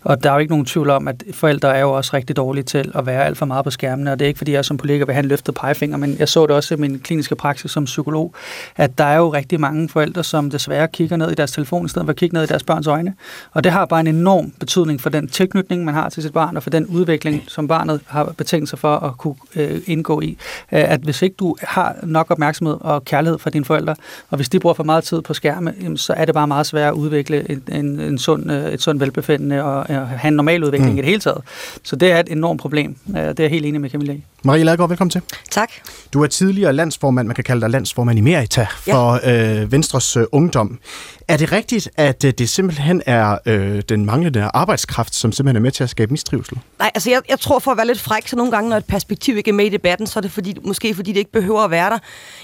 Og 0.04 0.24
der 0.24 0.30
er 0.30 0.34
jo 0.34 0.40
ikke 0.40 0.52
nogen 0.52 0.66
tvivl 0.66 0.90
om, 0.90 1.08
at 1.08 1.24
forældre 1.34 1.76
er 1.76 1.82
jo 1.82 1.92
også 1.92 2.12
rigtig 2.14 2.36
dårlige 2.36 2.64
til 2.64 2.92
at 2.96 3.06
være 3.06 3.26
alt 3.26 3.38
for 3.38 3.46
meget 3.46 3.64
på 3.64 3.72
skærmene, 3.72 4.12
og 4.12 4.20
det 4.20 4.26
er 4.26 4.28
ikke, 4.28 4.38
fordi 4.38 4.52
jeg 4.52 4.66
som 4.66 4.78
politiker 4.78 5.06
vil 5.06 5.14
have 5.14 5.24
en 5.24 5.30
løftet 5.30 5.56
pegefinger, 5.56 5.98
men 5.98 6.16
jeg 6.20 6.30
så 6.30 6.48
det 6.48 6.56
også 6.56 6.74
i 6.74 6.78
min 6.78 7.00
kliniske 7.00 7.36
praksis 7.36 7.72
som 7.72 7.86
psykolog, 7.86 8.34
at 8.76 8.98
der 8.98 9.04
er 9.04 9.18
jo 9.18 9.34
rigtig 9.34 9.60
mange 9.60 9.90
forældre, 9.90 10.24
som 10.24 10.50
desværre 10.50 10.88
kigger 10.88 11.18
ned 11.18 11.32
i 11.32 11.36
deres 11.36 11.52
telefon, 11.52 11.86
i 11.86 11.90
stedet 11.90 12.06
for 12.06 12.10
at 12.12 12.16
kigge 12.16 12.34
ned 12.34 12.44
i 12.44 12.48
deres 12.48 12.64
børns 12.64 12.88
øjne. 12.88 13.14
Og 13.52 13.64
det 13.64 13.72
har 13.72 13.86
bare 13.86 14.00
en 14.00 14.08
enorm 14.08 14.54
betydning 14.60 15.02
for 15.02 15.10
den 15.10 15.28
tilknytning, 15.28 15.86
man 15.86 15.94
har 15.94 16.10
til 16.10 16.24
sit 16.24 16.34
barn, 16.34 16.58
og 16.58 16.64
for 16.64 16.70
den 16.70 16.86
udvikling, 16.86 17.44
som 17.48 17.68
barnet 17.68 18.02
har 18.08 18.24
betænkt 18.38 18.70
sig 18.70 18.80
for 18.80 18.96
at 18.96 19.18
kunne 19.18 19.36
øh, 19.56 19.82
indgå 19.86 20.22
i. 20.22 20.38
Øh, 20.72 20.92
at 20.92 21.00
hvis 21.00 21.22
ikke 21.22 21.36
du 21.40 21.56
har 21.62 21.96
nok 22.04 22.32
opmærksomhed 22.32 22.78
og 22.82 23.06
kærlighed 23.06 23.40
fra 23.40 23.50
dine 23.50 23.66
forældre, 23.66 23.96
og 24.30 24.36
hvis 24.36 24.50
de 24.50 24.60
bruger 24.60 24.74
for 24.74 24.84
meget 24.84 25.04
tid 25.04 25.22
på 25.22 25.34
skærme, 25.34 25.74
så 25.96 26.14
er 26.14 26.26
det 26.26 26.34
bare 26.34 26.48
meget 26.48 26.66
svært 26.66 26.88
at 26.88 26.94
udvikle 26.94 27.52
en, 27.52 27.64
en, 27.72 28.00
en 28.00 28.18
sund, 28.18 28.52
øh, 28.52 28.74
et 28.74 28.82
sundt 28.82 29.02
velbefindende 29.02 29.64
og 29.64 29.86
øh, 29.90 30.08
have 30.08 30.28
en 30.28 30.34
normal 30.34 30.64
udvikling 30.64 30.92
mm. 30.92 30.98
i 30.98 31.02
det 31.02 31.10
hele 31.10 31.20
taget. 31.22 31.42
Så 31.84 31.96
det 31.96 32.12
er 32.12 32.20
et 32.20 32.32
enormt 32.32 32.62
problem. 32.62 32.96
Det 33.08 33.18
er 33.18 33.34
jeg 33.40 33.50
helt 33.50 33.66
enig 33.66 33.82
med 33.82 33.90
Camilla 33.90 34.14
i. 34.14 34.24
Marie 34.44 34.64
Ladegaard, 34.64 34.90
velkommen 34.90 35.10
til. 35.10 35.22
Tak. 35.52 35.72
Du 36.14 36.24
er 36.24 36.28
tidligere 36.28 36.74
landsformand, 36.74 37.28
man 37.28 37.36
kan 37.36 37.44
kalde 37.44 37.62
dig 37.62 37.70
landsformand 37.70 38.20
Merita 38.20 38.68
for 38.78 39.28
ja. 39.28 39.62
øh, 39.62 39.72
Venstres 39.72 40.18
øh, 40.18 40.24
Ungdom. 40.32 40.80
Er 41.28 41.38
det 41.38 41.52
rigtigt, 41.52 41.90
at 41.96 42.24
øh, 42.24 42.34
det 42.38 42.50
simpelthen 42.50 43.02
er 43.06 43.38
øh, 43.46 43.82
den 43.90 44.06
manglende 44.06 44.50
arbejdskraft, 44.54 45.16
som 45.16 45.32
simpelthen 45.32 45.56
er 45.56 45.62
med 45.62 45.72
til 45.72 45.84
at 45.84 45.90
skabe 45.90 46.12
mistrivsel? 46.12 46.60
Nej, 46.80 46.92
altså 46.96 47.10
jeg, 47.10 47.22
jeg 47.30 47.40
tror 47.40 47.60
for 47.60 47.72
at 47.72 47.78
være 47.78 47.88
lidt 47.88 48.00
fræk, 48.00 48.28
så 48.28 48.36
nogle 48.36 48.52
gange, 48.52 48.70
når 48.70 48.78
et 48.78 48.86
perspektiv 48.86 49.38
ikke 49.38 49.50
er 49.50 49.54
med 49.54 49.66
i 49.66 49.70
debatten, 49.70 50.08
så 50.08 50.20
er 50.20 50.22
det 50.22 50.32
fordi, 50.32 50.56
måske 50.66 50.96
fordi, 50.96 51.12
det 51.12 51.20
ikke 51.20 51.32
behøver 51.32 51.62
at 51.62 51.72
være 51.72 51.90
der. 51.90 51.98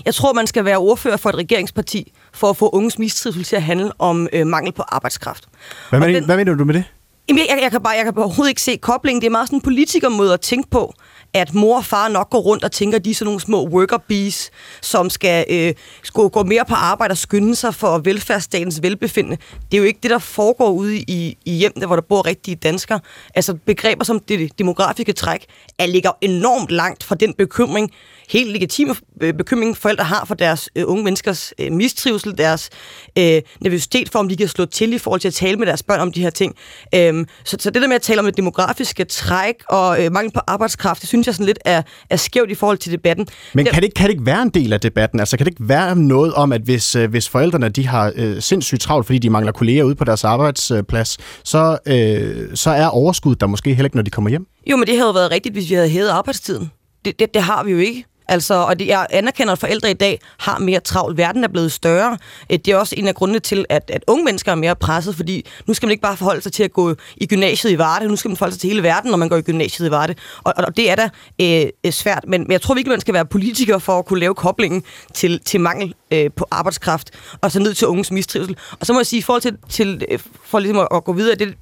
Jeg 0.05 0.15
tror, 0.15 0.33
man 0.33 0.47
skal 0.47 0.65
være 0.65 0.77
ordfører 0.77 1.17
for 1.17 1.29
et 1.29 1.35
regeringsparti, 1.35 2.13
for 2.33 2.49
at 2.49 2.57
få 2.57 2.69
unges 2.69 2.99
mistrivsel 2.99 3.43
til 3.43 3.55
at 3.55 3.63
handle 3.63 3.91
om 3.99 4.27
øh, 4.33 4.47
mangel 4.47 4.73
på 4.73 4.83
arbejdskraft. 4.87 5.43
Hvad, 5.89 5.99
mener, 5.99 6.13
den, 6.13 6.25
hvad 6.25 6.37
mener 6.37 6.53
du 6.53 6.65
med 6.65 6.73
det? 6.73 6.83
Jamen, 7.29 7.39
jeg, 7.39 7.47
jeg, 7.49 7.63
jeg, 7.63 7.71
kan 7.71 7.81
bare, 7.81 7.93
jeg 7.93 8.03
kan 8.03 8.17
overhovedet 8.17 8.49
ikke 8.49 8.61
se 8.61 8.77
koblingen. 8.77 9.21
Det 9.21 9.27
er 9.27 9.31
meget 9.31 9.47
sådan 9.47 9.57
en 9.57 9.61
politikermåde 9.61 10.33
at 10.33 10.41
tænke 10.41 10.69
på 10.69 10.93
at 11.35 11.53
mor 11.53 11.77
og 11.77 11.85
far 11.85 12.07
nok 12.07 12.29
går 12.29 12.39
rundt 12.39 12.63
og 12.63 12.71
tænker, 12.71 12.97
at 12.97 13.05
de 13.05 13.11
er 13.11 13.15
sådan 13.15 13.25
nogle 13.25 13.41
små 13.41 13.67
worker 13.67 13.97
bees, 13.97 14.51
som 14.81 15.09
skal 15.09 15.45
øh, 15.49 15.73
skulle 16.03 16.29
gå 16.29 16.43
mere 16.43 16.65
på 16.65 16.73
arbejde 16.73 17.11
og 17.11 17.17
skynde 17.17 17.55
sig 17.55 17.75
for 17.75 17.97
velfærdsstatens 17.97 18.81
velbefindende. 18.81 19.37
Det 19.71 19.77
er 19.77 19.77
jo 19.77 19.83
ikke 19.83 19.99
det, 20.03 20.11
der 20.11 20.19
foregår 20.19 20.69
ude 20.69 20.97
i, 20.97 21.37
i 21.45 21.51
hjemmene, 21.51 21.85
hvor 21.85 21.95
der 21.95 22.03
bor 22.03 22.25
rigtige 22.25 22.55
danskere. 22.55 22.99
Altså 23.35 23.53
begreber 23.65 24.03
som 24.03 24.19
det 24.19 24.59
demografiske 24.59 25.13
træk 25.13 25.45
er 25.79 25.85
ligger 25.85 26.11
enormt 26.21 26.71
langt 26.71 27.03
fra 27.03 27.15
den 27.15 27.33
bekymring, 27.33 27.91
helt 28.29 28.51
legitime 28.51 28.95
øh, 29.21 29.33
bekymring, 29.33 29.77
forældre 29.77 30.03
har 30.03 30.25
for 30.25 30.35
deres 30.35 30.69
øh, 30.75 30.83
unge 30.87 31.03
menneskers 31.03 31.53
øh, 31.59 31.71
mistrivsel, 31.71 32.37
deres 32.37 32.69
øh, 33.17 33.41
nervøsitet 33.61 34.09
for, 34.09 34.19
om 34.19 34.29
de 34.29 34.37
kan 34.37 34.47
slå 34.47 34.65
til 34.65 34.93
i 34.93 34.97
forhold 34.97 35.21
til 35.21 35.27
at 35.27 35.33
tale 35.33 35.57
med 35.57 35.67
deres 35.67 35.83
børn 35.83 35.99
om 35.99 36.11
de 36.11 36.21
her 36.21 36.29
ting. 36.29 36.55
Øhm, 36.95 37.25
så, 37.43 37.57
så 37.59 37.69
det 37.69 37.81
der 37.81 37.87
med 37.87 37.95
at 37.95 38.01
tale 38.01 38.19
om 38.19 38.25
det 38.25 38.37
demografiske 38.37 39.03
træk 39.03 39.55
og 39.69 40.03
øh, 40.03 40.11
mangel 40.11 40.33
på 40.33 40.39
arbejdskraft, 40.47 41.01
det 41.01 41.07
synes 41.07 41.27
jeg 41.27 41.35
sådan 41.35 41.45
lidt 41.45 41.59
er, 41.65 41.81
er 42.09 42.15
skævt 42.15 42.51
i 42.51 42.55
forhold 42.55 42.77
til 42.77 42.91
debatten. 42.91 43.27
Men 43.53 43.65
kan 43.65 43.83
det, 43.83 43.93
kan 43.93 44.05
det 44.05 44.11
ikke 44.11 44.25
være 44.25 44.41
en 44.41 44.49
del 44.49 44.73
af 44.73 44.81
debatten? 44.81 45.19
Altså 45.19 45.37
kan 45.37 45.45
det 45.45 45.51
ikke 45.51 45.69
være 45.69 45.95
noget 45.95 46.33
om, 46.33 46.51
at 46.51 46.61
hvis, 46.61 46.95
øh, 46.95 47.09
hvis 47.09 47.29
forældrene 47.29 47.69
de 47.69 47.87
har 47.87 48.13
øh, 48.15 48.41
sindssygt 48.41 48.81
travlt, 48.81 49.05
fordi 49.05 49.19
de 49.19 49.29
mangler 49.29 49.51
kolleger 49.51 49.83
ude 49.83 49.95
på 49.95 50.03
deres 50.03 50.23
arbejdsplads, 50.23 51.17
så, 51.43 51.77
øh, 51.87 52.55
så 52.55 52.69
er 52.69 52.87
overskud 52.87 53.35
der 53.35 53.47
måske 53.47 53.69
heller 53.69 53.85
ikke, 53.85 53.97
når 53.97 54.03
de 54.03 54.11
kommer 54.11 54.29
hjem? 54.29 54.47
Jo, 54.71 54.77
men 54.77 54.87
det 54.87 54.95
havde 54.95 55.07
jo 55.07 55.13
været 55.13 55.31
rigtigt, 55.31 55.55
hvis 55.55 55.69
vi 55.69 55.75
havde 55.75 55.89
hævet 55.89 56.09
arbejdstiden. 56.09 56.71
Det, 57.05 57.19
det, 57.19 57.33
det 57.33 57.41
har 57.41 57.63
vi 57.63 57.71
jo 57.71 57.77
ikke. 57.77 58.05
Altså, 58.27 58.53
og 58.53 58.79
det, 58.79 58.87
jeg 58.87 59.07
anerkender, 59.09 59.53
at 59.53 59.59
forældre 59.59 59.91
i 59.91 59.93
dag 59.93 60.19
har 60.39 60.59
mere 60.59 60.79
travlt. 60.79 61.17
Verden 61.17 61.43
er 61.43 61.47
blevet 61.47 61.71
større. 61.71 62.17
Øh, 62.51 62.59
det 62.65 62.67
er 62.67 62.77
også 62.77 62.95
en 62.97 63.07
af 63.07 63.15
grundene 63.15 63.39
til, 63.39 63.65
at, 63.69 63.91
at 63.93 64.03
unge 64.07 64.25
mennesker 64.25 64.51
er 64.51 64.55
mere 64.55 64.75
presset, 64.75 65.15
fordi 65.15 65.45
nu 65.67 65.73
skal 65.73 65.87
man 65.87 65.91
ikke 65.91 66.01
bare 66.01 66.17
forholde 66.17 66.41
sig 66.41 66.53
til 66.53 66.63
at 66.63 66.73
gå 66.73 66.95
i 67.17 67.25
gymnasiet 67.25 67.71
i 67.71 67.77
Varde, 67.77 68.07
nu 68.07 68.15
skal 68.15 68.29
man 68.29 68.37
forholde 68.37 68.53
sig 68.53 68.61
til 68.61 68.69
hele 68.69 68.83
verden, 68.83 69.11
når 69.11 69.17
man 69.17 69.29
går 69.29 69.37
i 69.37 69.41
gymnasiet 69.41 69.87
i 69.87 69.91
Varde. 69.91 70.15
Og, 70.43 70.53
og 70.57 70.77
det 70.77 70.89
er 70.89 70.95
da 70.95 71.09
øh, 71.41 71.91
svært, 71.91 72.25
men, 72.27 72.41
men 72.41 72.51
jeg 72.51 72.61
tror 72.61 72.73
virkelig, 72.73 72.91
man 72.91 73.01
skal 73.01 73.13
være 73.13 73.25
politiker 73.25 73.77
for 73.77 73.99
at 73.99 74.05
kunne 74.05 74.19
lave 74.19 74.35
koblingen 74.35 74.83
til, 75.13 75.39
til 75.39 75.59
mangel 75.59 75.93
øh, 76.11 76.29
på 76.35 76.47
arbejdskraft, 76.51 77.11
og 77.41 77.51
så 77.51 77.59
ned 77.59 77.73
til 77.73 77.87
unges 77.87 78.11
mistrivsel. 78.11 78.57
Og 78.79 78.85
så 78.85 78.93
må 78.93 78.99
jeg 78.99 79.05
sige, 79.05 79.19
i 79.19 79.23
forhold 79.23 79.41
til, 79.41 79.57
til 79.69 80.05
øh, 80.09 80.19
for 80.45 80.59
ligesom 80.59 80.79
at, 80.79 80.87
at 80.91 81.03
gå 81.03 81.13
videre, 81.13 81.35
det 81.35 81.55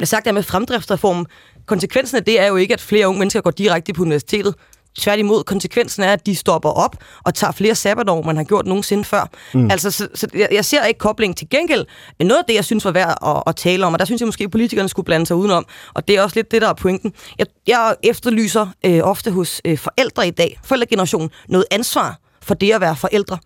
jeg 0.00 0.08
sagt 0.08 0.24
der 0.24 0.32
med 0.32 0.42
fremdriftsreformen, 0.42 1.26
konsekvensen 1.66 2.16
af 2.16 2.24
det 2.24 2.40
er 2.40 2.46
jo 2.46 2.56
ikke, 2.56 2.74
at 2.74 2.80
flere 2.80 3.08
unge 3.08 3.18
mennesker 3.18 3.40
går 3.40 3.50
direkte 3.50 3.92
på 3.92 4.02
universitetet. 4.02 4.54
Tværtimod, 4.98 5.44
konsekvensen 5.44 6.02
er, 6.02 6.12
at 6.12 6.26
de 6.26 6.36
stopper 6.36 6.68
op 6.70 6.96
og 7.24 7.34
tager 7.34 7.52
flere 7.52 7.74
sabbatår, 7.74 8.22
man 8.22 8.36
har 8.36 8.44
gjort 8.44 8.66
nogensinde 8.66 9.04
før. 9.04 9.30
Mm. 9.54 9.70
Altså, 9.70 9.90
så, 9.90 10.08
så 10.14 10.26
jeg, 10.34 10.48
jeg 10.52 10.64
ser 10.64 10.84
ikke 10.84 10.98
kobling 10.98 11.36
til 11.36 11.48
gengæld. 11.50 11.86
Noget 12.20 12.38
af 12.38 12.44
det, 12.48 12.54
jeg 12.54 12.64
synes 12.64 12.84
var 12.84 12.90
værd 12.90 13.18
at, 13.26 13.42
at 13.46 13.56
tale 13.56 13.86
om, 13.86 13.92
og 13.92 13.98
der 13.98 14.04
synes 14.04 14.20
jeg 14.20 14.26
måske, 14.26 14.44
at 14.44 14.50
politikerne 14.50 14.88
skulle 14.88 15.04
blande 15.04 15.26
sig 15.26 15.36
udenom, 15.36 15.66
og 15.94 16.08
det 16.08 16.16
er 16.16 16.22
også 16.22 16.36
lidt 16.36 16.50
det, 16.50 16.62
der 16.62 16.68
er 16.68 16.72
pointen. 16.72 17.12
Jeg, 17.38 17.46
jeg 17.66 17.96
efterlyser 18.02 18.66
øh, 18.86 19.00
ofte 19.02 19.30
hos 19.30 19.60
øh, 19.64 19.78
forældre 19.78 20.28
i 20.28 20.30
dag, 20.30 20.60
forældregenerationen, 20.64 21.30
noget 21.48 21.64
ansvar 21.70 22.18
for 22.42 22.54
det 22.54 22.72
at 22.72 22.80
være 22.80 22.96
forældre. 22.96 23.38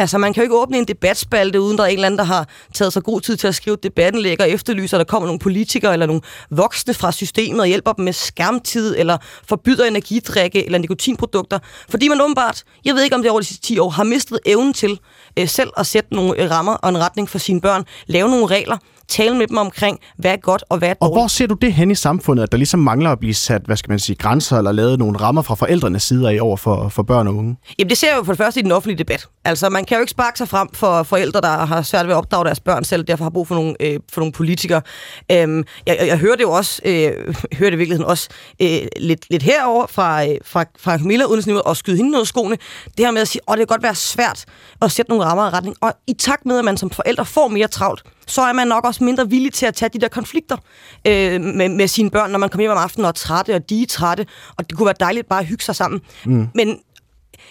Altså, 0.00 0.18
man 0.18 0.32
kan 0.32 0.40
jo 0.40 0.44
ikke 0.44 0.56
åbne 0.56 0.78
en 0.78 0.84
debatspalte, 0.84 1.60
uden 1.60 1.78
der 1.78 1.84
er 1.84 1.88
en 1.88 1.94
eller 1.94 2.06
anden, 2.06 2.18
der 2.18 2.24
har 2.24 2.48
taget 2.74 2.92
sig 2.92 3.02
god 3.02 3.20
tid 3.20 3.36
til 3.36 3.46
at 3.48 3.54
skrive 3.54 3.76
debattenlæg 3.82 4.40
og 4.40 4.50
efterlyser, 4.50 4.96
at 4.96 4.98
der 4.98 5.04
kommer 5.04 5.26
nogle 5.26 5.38
politikere 5.38 5.92
eller 5.92 6.06
nogle 6.06 6.22
voksne 6.50 6.94
fra 6.94 7.12
systemet 7.12 7.60
og 7.60 7.66
hjælper 7.66 7.92
dem 7.92 8.04
med 8.04 8.12
skærmtid, 8.12 8.94
eller 8.98 9.18
forbyder 9.48 9.84
energidrikke 9.84 10.64
eller 10.66 10.78
nikotinprodukter. 10.78 11.58
Fordi 11.88 12.08
man 12.08 12.20
åbenbart, 12.20 12.64
jeg 12.84 12.94
ved 12.94 13.02
ikke 13.02 13.16
om 13.16 13.22
det 13.22 13.30
over 13.30 13.40
de 13.40 13.46
sidste 13.46 13.66
10 13.66 13.78
år, 13.78 13.90
har 13.90 14.04
mistet 14.04 14.38
evnen 14.46 14.72
til 14.72 15.00
øh, 15.38 15.48
selv 15.48 15.70
at 15.76 15.86
sætte 15.86 16.14
nogle 16.14 16.42
øh, 16.42 16.50
rammer 16.50 16.72
og 16.72 16.88
en 16.88 16.98
retning 16.98 17.28
for 17.28 17.38
sine 17.38 17.60
børn, 17.60 17.84
lave 18.06 18.28
nogle 18.28 18.46
regler, 18.46 18.76
tale 19.10 19.36
med 19.36 19.46
dem 19.46 19.56
omkring, 19.56 19.98
hvad 20.16 20.32
er 20.32 20.36
godt 20.36 20.64
og 20.68 20.78
hvad 20.78 20.88
er 20.88 20.94
dårligt. 20.94 21.16
Og 21.16 21.20
hvor 21.20 21.26
ser 21.26 21.46
du 21.46 21.54
det 21.54 21.72
hen 21.72 21.90
i 21.90 21.94
samfundet, 21.94 22.42
at 22.42 22.52
der 22.52 22.58
ligesom 22.58 22.80
mangler 22.80 23.10
at 23.10 23.18
blive 23.18 23.34
sat, 23.34 23.62
hvad 23.62 23.76
skal 23.76 23.90
man 23.90 23.98
sige, 23.98 24.16
grænser 24.16 24.58
eller 24.58 24.72
lavet 24.72 24.98
nogle 24.98 25.18
rammer 25.18 25.42
fra 25.42 25.54
forældrenes 25.54 26.02
side 26.02 26.30
af 26.30 26.38
over 26.40 26.56
for, 26.56 26.88
for 26.88 27.02
børn 27.02 27.26
og 27.28 27.36
unge? 27.36 27.56
Jamen 27.78 27.90
det 27.90 27.98
ser 27.98 28.08
jeg 28.08 28.18
jo 28.18 28.24
for 28.24 28.32
det 28.32 28.38
første 28.38 28.60
i 28.60 28.62
den 28.62 28.72
offentlige 28.72 28.98
debat. 28.98 29.26
Altså 29.44 29.68
man 29.68 29.84
kan 29.84 29.96
jo 29.96 30.00
ikke 30.00 30.10
sparke 30.10 30.38
sig 30.38 30.48
frem 30.48 30.68
for 30.74 31.02
forældre, 31.02 31.40
der 31.40 31.66
har 31.66 31.82
svært 31.82 32.06
ved 32.06 32.14
at 32.14 32.18
opdrage 32.18 32.44
deres 32.44 32.60
børn 32.60 32.84
selv, 32.84 33.04
derfor 33.04 33.24
har 33.24 33.30
brug 33.30 33.48
for 33.48 33.54
nogle, 33.54 33.74
øh, 33.80 34.00
for 34.12 34.20
nogle 34.20 34.32
politikere. 34.32 34.82
Øhm, 35.32 35.64
jeg, 35.86 35.96
jeg, 36.00 36.06
jeg 36.06 36.18
hører 36.18 36.36
det 36.36 36.42
jo 36.42 36.50
også, 36.50 36.82
øh, 36.84 37.12
hører 37.58 37.70
det 37.70 37.76
i 37.76 37.76
virkeligheden 37.76 38.04
også 38.04 38.28
øh, 38.62 38.80
lidt, 38.96 39.30
lidt 39.30 39.42
herover 39.42 39.86
fra, 39.86 40.24
øh, 40.24 40.36
fra, 40.44 40.64
fra 40.78 40.98
Camilla, 40.98 41.24
uden 41.24 41.60
at 41.68 41.76
skyde 41.76 41.96
hende 41.96 42.10
noget 42.10 42.28
skoene. 42.28 42.56
Det 42.96 43.04
her 43.04 43.10
med 43.10 43.20
at 43.20 43.28
sige, 43.28 43.42
at 43.48 43.52
det 43.52 43.58
kan 43.58 43.66
godt 43.66 43.82
være 43.82 43.94
svært 43.94 44.44
at 44.82 44.92
sætte 44.92 45.10
nogle 45.10 45.24
rammer 45.24 45.46
i 45.46 45.50
retning. 45.50 45.76
Og 45.80 45.92
i 46.06 46.12
takt 46.12 46.46
med, 46.46 46.58
at 46.58 46.64
man 46.64 46.76
som 46.76 46.90
forældre 46.90 47.24
får 47.24 47.48
mere 47.48 47.68
travlt, 47.68 48.02
så 48.30 48.42
er 48.42 48.52
man 48.52 48.68
nok 48.68 48.84
også 48.84 49.04
mindre 49.04 49.30
villig 49.30 49.52
til 49.52 49.66
at 49.66 49.74
tage 49.74 49.88
de 49.88 49.98
der 49.98 50.08
konflikter 50.08 50.56
øh, 51.06 51.40
med, 51.40 51.68
med 51.68 51.88
sine 51.88 52.10
børn, 52.10 52.30
når 52.30 52.38
man 52.38 52.48
kommer 52.48 52.62
hjem 52.62 52.70
om 52.70 52.78
aftenen 52.78 53.04
og 53.04 53.08
er 53.08 53.12
trætte, 53.12 53.54
og 53.54 53.70
de 53.70 53.82
er 53.82 53.86
trætte, 53.86 54.26
og 54.56 54.70
det 54.70 54.78
kunne 54.78 54.86
være 54.86 54.94
dejligt 55.00 55.28
bare 55.28 55.40
at 55.40 55.46
hygge 55.46 55.64
sig 55.64 55.76
sammen. 55.76 56.00
Mm. 56.24 56.48
Men 56.54 56.78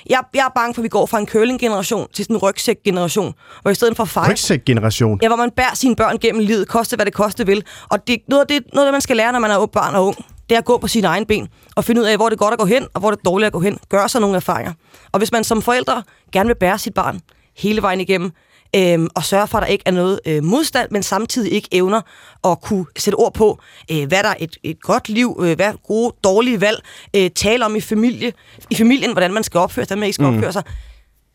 jeg, 0.09 0.19
jeg 0.33 0.45
er 0.45 0.51
bange 0.55 0.73
for, 0.73 0.81
at 0.81 0.83
vi 0.83 0.89
går 0.89 1.05
fra 1.05 1.19
en 1.19 1.27
curling-generation 1.27 2.07
til 2.13 2.25
sådan 2.25 2.35
en 2.35 2.39
rygsæk-generation, 2.39 3.33
hvor 3.61 3.71
i 3.71 3.75
stedet 3.75 3.97
for 3.97 4.05
fejl... 4.05 4.31
Rygsæk-generation? 4.31 5.19
Ja, 5.21 5.27
hvor 5.27 5.35
man 5.35 5.51
bærer 5.51 5.75
sine 5.75 5.95
børn 5.95 6.17
gennem 6.17 6.41
livet, 6.41 6.67
koste 6.67 6.95
hvad 6.95 7.05
det 7.05 7.13
koste 7.13 7.45
vil. 7.45 7.63
Og 7.89 8.07
det, 8.07 8.17
noget, 8.27 8.41
af 8.41 8.47
det, 8.47 8.63
noget 8.73 8.85
af 8.85 8.89
det, 8.89 8.93
man 8.93 9.01
skal 9.01 9.17
lære, 9.17 9.31
når 9.31 9.39
man 9.39 9.51
er 9.51 9.65
barn 9.65 9.95
og 9.95 10.07
ung, 10.07 10.15
det 10.49 10.55
er 10.55 10.59
at 10.59 10.65
gå 10.65 10.77
på 10.77 10.87
sine 10.87 11.07
egne 11.07 11.25
ben, 11.25 11.47
og 11.75 11.83
finde 11.85 12.01
ud 12.01 12.05
af, 12.05 12.15
hvor 12.15 12.29
det 12.29 12.35
er 12.35 12.37
godt 12.37 12.53
at 12.53 12.59
gå 12.59 12.65
hen, 12.65 12.87
og 12.93 12.99
hvor 12.99 13.11
det 13.11 13.17
er 13.17 13.21
dårligt 13.29 13.47
at 13.47 13.53
gå 13.53 13.59
hen. 13.59 13.77
Gør 13.89 14.07
sig 14.07 14.21
nogle 14.21 14.35
erfaringer. 14.35 14.73
Og 15.11 15.17
hvis 15.17 15.31
man 15.31 15.43
som 15.43 15.61
forældre 15.61 16.03
gerne 16.31 16.47
vil 16.47 16.55
bære 16.55 16.77
sit 16.77 16.93
barn 16.93 17.19
hele 17.57 17.81
vejen 17.81 18.01
igennem, 18.01 18.31
øhm, 18.75 19.07
og 19.15 19.23
sørge 19.23 19.47
for, 19.47 19.57
at 19.57 19.61
der 19.61 19.67
ikke 19.67 19.83
er 19.85 19.91
noget 19.91 20.19
øh, 20.25 20.43
modstand, 20.43 20.91
men 20.91 21.03
samtidig 21.03 21.51
ikke 21.51 21.67
evner 21.71 22.01
at 22.43 22.61
kunne 22.61 22.85
sætte 22.97 23.15
ord 23.15 23.33
på, 23.33 23.59
øh, 23.91 24.07
hvad 24.07 24.23
der 24.23 24.29
er 24.29 24.35
et, 24.39 24.57
et 24.63 24.81
godt 24.81 25.09
liv, 25.09 25.39
øh, 25.43 25.55
hvad 25.55 25.73
gode, 25.87 26.15
dårlige 26.23 26.61
valg, 26.61 26.83
øh, 27.15 27.29
tale 27.29 27.65
om 27.65 27.75
i 27.75 27.81
familie, 27.81 28.33
i 28.69 28.75
familien, 28.75 29.11
hvordan 29.11 29.33
man 29.33 29.43
skal 29.43 29.57
opføre 29.59 29.85
sig, 29.85 29.87
hvordan 29.87 29.99
man 29.99 30.07
ikke 30.07 30.13
skal 30.13 30.27
mm. 30.27 30.35
opføre 30.35 30.53
sig, 30.53 30.63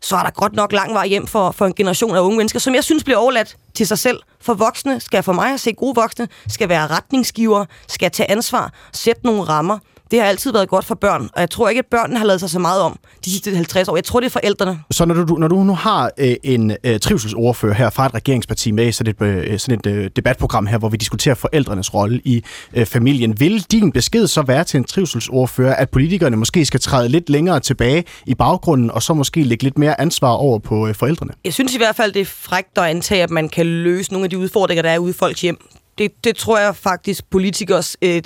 så 0.03 0.17
er 0.17 0.23
der 0.23 0.31
godt 0.31 0.53
nok 0.53 0.73
lang 0.73 0.95
vej 0.95 1.07
hjem 1.07 1.27
for, 1.27 1.51
for 1.51 1.67
en 1.67 1.75
generation 1.75 2.17
af 2.17 2.21
unge 2.21 2.37
mennesker, 2.37 2.59
som 2.59 2.75
jeg 2.75 2.85
synes 2.85 3.05
bliver 3.05 3.19
overladt 3.19 3.57
til 3.75 3.87
sig 3.87 3.99
selv. 3.99 4.21
For 4.41 4.55
voksne 4.55 5.01
skal 5.01 5.23
for 5.23 5.33
mig 5.33 5.55
at 5.55 5.61
se 5.61 5.73
gode 5.73 5.95
voksne, 5.95 6.29
skal 6.49 6.69
være 6.69 6.87
retningsgiver, 6.87 7.65
skal 7.89 8.11
tage 8.11 8.31
ansvar, 8.31 8.73
sætte 8.93 9.21
nogle 9.25 9.43
rammer, 9.43 9.79
det 10.15 10.23
har 10.23 10.29
altid 10.29 10.53
været 10.53 10.69
godt 10.69 10.85
for 10.85 10.95
børn, 10.95 11.29
og 11.33 11.41
jeg 11.41 11.51
tror 11.51 11.69
ikke, 11.69 11.79
at 11.79 11.87
børnene 11.91 12.19
har 12.19 12.27
lavet 12.27 12.41
sig 12.41 12.51
så 12.51 12.59
meget 12.59 12.81
om 12.81 12.99
de 13.25 13.31
sidste 13.31 13.57
50 13.57 13.89
år. 13.89 13.97
Jeg 13.97 14.05
tror, 14.05 14.21
det 14.21 14.27
er 14.27 14.31
forældrene. 14.31 14.81
Så 14.91 15.05
når 15.05 15.15
du, 15.15 15.37
når 15.37 15.49
du 15.49 15.65
nu 15.65 15.75
har 15.75 16.11
øh, 16.19 16.35
en 16.43 16.77
øh, 16.85 17.01
trivselsordfører 17.01 17.75
her 17.75 17.91
fra 17.91 18.07
et 18.07 18.15
regeringsparti 18.15 18.71
med 18.71 18.87
i 18.87 18.93
sådan 18.93 19.15
et, 19.21 19.23
øh, 19.23 19.59
sådan 19.59 19.79
et 19.79 19.87
øh, 19.87 20.11
debatprogram 20.17 20.67
her, 20.67 20.79
hvor 20.79 20.89
vi 20.89 20.97
diskuterer 20.97 21.35
forældrenes 21.35 21.95
rolle 21.95 22.21
i 22.25 22.45
øh, 22.75 22.87
familien, 22.87 23.41
vil 23.41 23.63
din 23.63 23.93
besked 23.93 24.27
så 24.27 24.43
være 24.43 24.65
til 24.65 24.79
en 24.79 24.85
trivselsordfører, 24.85 25.75
at 25.75 25.91
politikerne 25.91 26.37
måske 26.37 26.65
skal 26.65 26.81
træde 26.81 27.09
lidt 27.09 27.31
længere 27.31 27.61
tilbage 27.61 28.05
i 28.27 28.35
baggrunden, 28.35 28.91
og 28.91 29.03
så 29.03 29.15
måske 29.15 29.43
lægge 29.43 29.65
lidt 29.65 29.79
mere 29.79 30.01
ansvar 30.01 30.31
over 30.31 30.59
på 30.59 30.89
øh, 30.89 30.95
forældrene? 30.95 31.33
Jeg 31.45 31.55
synes 31.55 31.75
i 31.75 31.79
hvert 31.79 31.97
fald, 31.97 32.13
det 32.13 32.21
er 32.21 32.25
frægt 32.25 32.79
at 32.79 32.85
antage, 32.85 33.23
at 33.23 33.31
man 33.31 33.49
kan 33.49 33.67
løse 33.67 34.13
nogle 34.13 34.25
af 34.25 34.31
de 34.31 34.39
udfordringer, 34.39 34.83
der 34.83 34.91
er 34.91 34.99
ude 34.99 35.11
i 35.11 35.15
folks 35.15 35.41
hjem. 35.41 35.59
Det, 35.99 36.25
det 36.25 36.37
tror 36.37 36.59
jeg 36.59 36.77
faktisk 36.77 37.31
politikers... 37.31 37.97
Øh, 38.03 38.23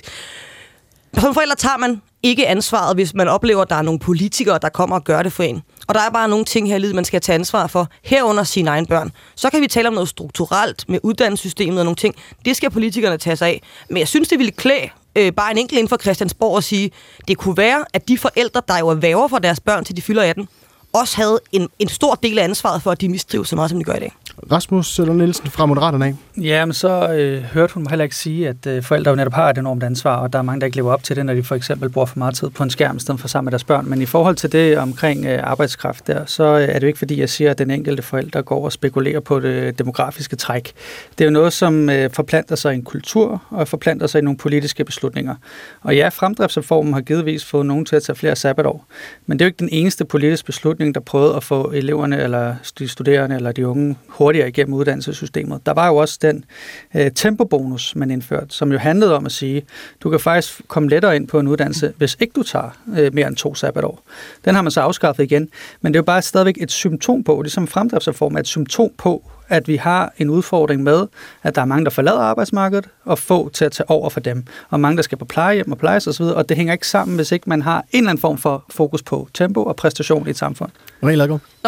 som 1.14 1.34
forældre 1.34 1.56
tager 1.56 1.76
man 1.76 2.02
ikke 2.22 2.46
ansvaret, 2.46 2.96
hvis 2.96 3.14
man 3.14 3.28
oplever, 3.28 3.62
at 3.62 3.70
der 3.70 3.76
er 3.76 3.82
nogle 3.82 4.00
politikere, 4.00 4.58
der 4.62 4.68
kommer 4.68 4.96
og 4.96 5.04
gør 5.04 5.22
det 5.22 5.32
for 5.32 5.42
en. 5.42 5.62
Og 5.88 5.94
der 5.94 6.00
er 6.00 6.10
bare 6.10 6.28
nogle 6.28 6.44
ting 6.44 6.68
her 6.68 6.76
i 6.76 6.78
livet, 6.78 6.94
man 6.94 7.04
skal 7.04 7.20
tage 7.20 7.34
ansvar 7.34 7.66
for, 7.66 7.88
herunder 8.04 8.44
sine 8.44 8.70
egne 8.70 8.86
børn. 8.86 9.12
Så 9.34 9.50
kan 9.50 9.60
vi 9.60 9.66
tale 9.66 9.88
om 9.88 9.94
noget 9.94 10.08
strukturelt 10.08 10.88
med 10.88 11.00
uddannelsessystemet 11.02 11.78
og 11.78 11.84
nogle 11.84 11.96
ting. 11.96 12.14
Det 12.44 12.56
skal 12.56 12.70
politikerne 12.70 13.16
tage 13.16 13.36
sig 13.36 13.48
af. 13.48 13.62
Men 13.88 13.98
jeg 13.98 14.08
synes, 14.08 14.28
det 14.28 14.38
ville 14.38 14.52
klæde 14.52 14.88
øh, 15.16 15.32
bare 15.32 15.50
en 15.50 15.58
enkelt 15.58 15.78
inden 15.78 15.88
for 15.88 15.96
Christiansborg 15.96 16.56
at 16.56 16.64
sige, 16.64 16.90
det 17.28 17.38
kunne 17.38 17.56
være, 17.56 17.84
at 17.92 18.08
de 18.08 18.18
forældre, 18.18 18.62
der 18.68 18.78
jo 18.78 18.88
er 18.88 18.94
væver 18.94 19.28
for 19.28 19.38
deres 19.38 19.60
børn 19.60 19.84
til 19.84 19.96
de 19.96 20.02
fylder 20.02 20.22
18, 20.22 20.48
også 20.92 21.16
havde 21.16 21.40
en, 21.52 21.68
en 21.78 21.88
stor 21.88 22.14
del 22.14 22.38
af 22.38 22.44
ansvaret 22.44 22.82
for, 22.82 22.90
at 22.90 23.00
de 23.00 23.08
mistrives 23.08 23.48
så 23.48 23.56
meget, 23.56 23.70
som 23.70 23.78
de 23.78 23.84
gør 23.84 23.94
i 23.94 24.00
dag. 24.00 24.12
Rasmus 24.52 24.86
Søller 24.86 25.14
Nielsen 25.14 25.50
fra 25.50 25.66
Moderaterne 25.66 26.06
af. 26.06 26.14
Ja, 26.36 26.64
men 26.64 26.72
så 26.72 27.12
øh, 27.12 27.42
hørte 27.42 27.74
hun 27.74 27.82
mig 27.82 27.90
heller 27.90 28.02
ikke 28.02 28.16
sige, 28.16 28.48
at 28.48 28.66
øh, 28.66 28.82
forældre 28.82 29.10
jo 29.10 29.16
netop 29.16 29.32
har 29.32 29.50
et 29.50 29.58
enormt 29.58 29.82
ansvar, 29.82 30.16
og 30.16 30.32
der 30.32 30.38
er 30.38 30.42
mange, 30.42 30.60
der 30.60 30.66
ikke 30.66 30.76
lever 30.76 30.92
op 30.92 31.02
til 31.02 31.16
det, 31.16 31.26
når 31.26 31.34
de 31.34 31.42
for 31.42 31.54
eksempel 31.54 31.88
bruger 31.88 32.06
for 32.06 32.18
meget 32.18 32.34
tid 32.34 32.50
på 32.50 32.62
en 32.62 32.70
skærm, 32.70 32.96
i 32.96 33.00
stedet 33.00 33.20
for 33.20 33.28
sammen 33.28 33.46
med 33.46 33.52
deres 33.52 33.64
børn. 33.64 33.88
Men 33.88 34.02
i 34.02 34.06
forhold 34.06 34.36
til 34.36 34.52
det 34.52 34.78
omkring 34.78 35.26
øh, 35.26 35.40
arbejdskraft 35.42 36.06
der, 36.06 36.26
så 36.26 36.44
øh, 36.44 36.62
er 36.62 36.72
det 36.72 36.82
jo 36.82 36.86
ikke 36.86 36.98
fordi, 36.98 37.20
jeg 37.20 37.28
siger, 37.28 37.50
at 37.50 37.58
den 37.58 37.70
enkelte 37.70 38.02
forælder 38.02 38.42
går 38.42 38.64
og 38.64 38.72
spekulerer 38.72 39.20
på 39.20 39.40
det 39.40 39.78
demografiske 39.78 40.36
træk. 40.36 40.72
Det 41.18 41.24
er 41.24 41.28
jo 41.28 41.32
noget, 41.32 41.52
som 41.52 41.90
øh, 41.90 42.10
forplanter 42.12 42.56
sig 42.56 42.72
i 42.72 42.76
en 42.76 42.84
kultur, 42.84 43.42
og 43.50 43.68
forplanter 43.68 44.06
sig 44.06 44.18
i 44.18 44.22
nogle 44.22 44.36
politiske 44.38 44.84
beslutninger. 44.84 45.34
Og 45.82 45.96
ja, 45.96 46.08
fremdriftsreformen 46.08 46.92
har 46.92 47.00
givetvis 47.00 47.44
fået 47.44 47.66
nogen 47.66 47.84
til 47.84 47.96
at 47.96 48.02
tage 48.02 48.16
flere 48.16 48.36
sabbatår, 48.36 48.86
men 49.26 49.38
det 49.38 49.44
er 49.44 49.46
jo 49.46 49.48
ikke 49.48 49.58
den 49.58 49.68
eneste 49.72 50.04
politiske 50.04 50.46
beslutning, 50.46 50.77
der 50.78 51.00
prøvede 51.00 51.36
at 51.36 51.44
få 51.44 51.70
eleverne, 51.70 52.22
eller 52.22 52.54
de 52.78 52.88
studerende, 52.88 53.36
eller 53.36 53.52
de 53.52 53.66
unge 53.66 53.96
hurtigere 54.08 54.48
igennem 54.48 54.74
uddannelsessystemet. 54.74 55.66
Der 55.66 55.72
var 55.72 55.88
jo 55.88 55.96
også 55.96 56.18
den 56.22 56.44
øh, 56.94 57.10
tempobonus, 57.14 57.96
man 57.96 58.10
indførte, 58.10 58.46
som 58.48 58.72
jo 58.72 58.78
handlede 58.78 59.16
om 59.16 59.26
at 59.26 59.32
sige, 59.32 59.62
du 60.00 60.10
kan 60.10 60.20
faktisk 60.20 60.60
komme 60.68 60.88
lettere 60.88 61.16
ind 61.16 61.28
på 61.28 61.40
en 61.40 61.48
uddannelse, 61.48 61.92
hvis 61.96 62.16
ikke 62.20 62.32
du 62.32 62.42
tager 62.42 62.70
øh, 62.98 63.14
mere 63.14 63.28
end 63.28 63.36
to 63.36 63.54
sabbatår. 63.54 64.02
Den 64.44 64.54
har 64.54 64.62
man 64.62 64.70
så 64.70 64.80
afskaffet 64.80 65.24
igen, 65.24 65.48
men 65.80 65.92
det 65.92 65.98
er 65.98 66.00
jo 66.00 66.04
bare 66.04 66.22
stadigvæk 66.22 66.56
et 66.60 66.70
symptom 66.70 67.24
på, 67.24 67.42
ligesom 67.42 67.66
fremdriftsreform 67.66 68.34
er 68.34 68.40
et 68.40 68.46
symptom 68.46 68.90
på, 68.98 69.30
at 69.48 69.68
vi 69.68 69.76
har 69.76 70.12
en 70.18 70.30
udfordring 70.30 70.82
med, 70.82 71.06
at 71.42 71.54
der 71.54 71.60
er 71.62 71.66
mange, 71.66 71.84
der 71.84 71.90
forlader 71.90 72.20
arbejdsmarkedet, 72.20 72.88
og 73.04 73.18
få 73.18 73.48
til 73.48 73.64
at 73.64 73.72
tage 73.72 73.90
over 73.90 74.10
for 74.10 74.20
dem. 74.20 74.44
Og 74.70 74.80
mange, 74.80 74.96
der 74.96 75.02
skal 75.02 75.18
på 75.18 75.24
plejehjem 75.24 75.72
og 75.72 75.78
plejes 75.78 76.06
osv., 76.06 76.22
og 76.22 76.48
det 76.48 76.56
hænger 76.56 76.72
ikke 76.72 76.86
sammen, 76.86 77.16
hvis 77.16 77.32
ikke 77.32 77.48
man 77.48 77.62
har 77.62 77.78
en 77.78 77.98
eller 77.98 78.10
anden 78.10 78.20
form 78.20 78.38
for 78.38 78.64
fokus 78.70 79.02
på 79.02 79.28
tempo 79.34 79.64
og 79.64 79.76
præstation 79.76 80.26
i 80.26 80.30
et 80.30 80.38
samfund. 80.38 80.70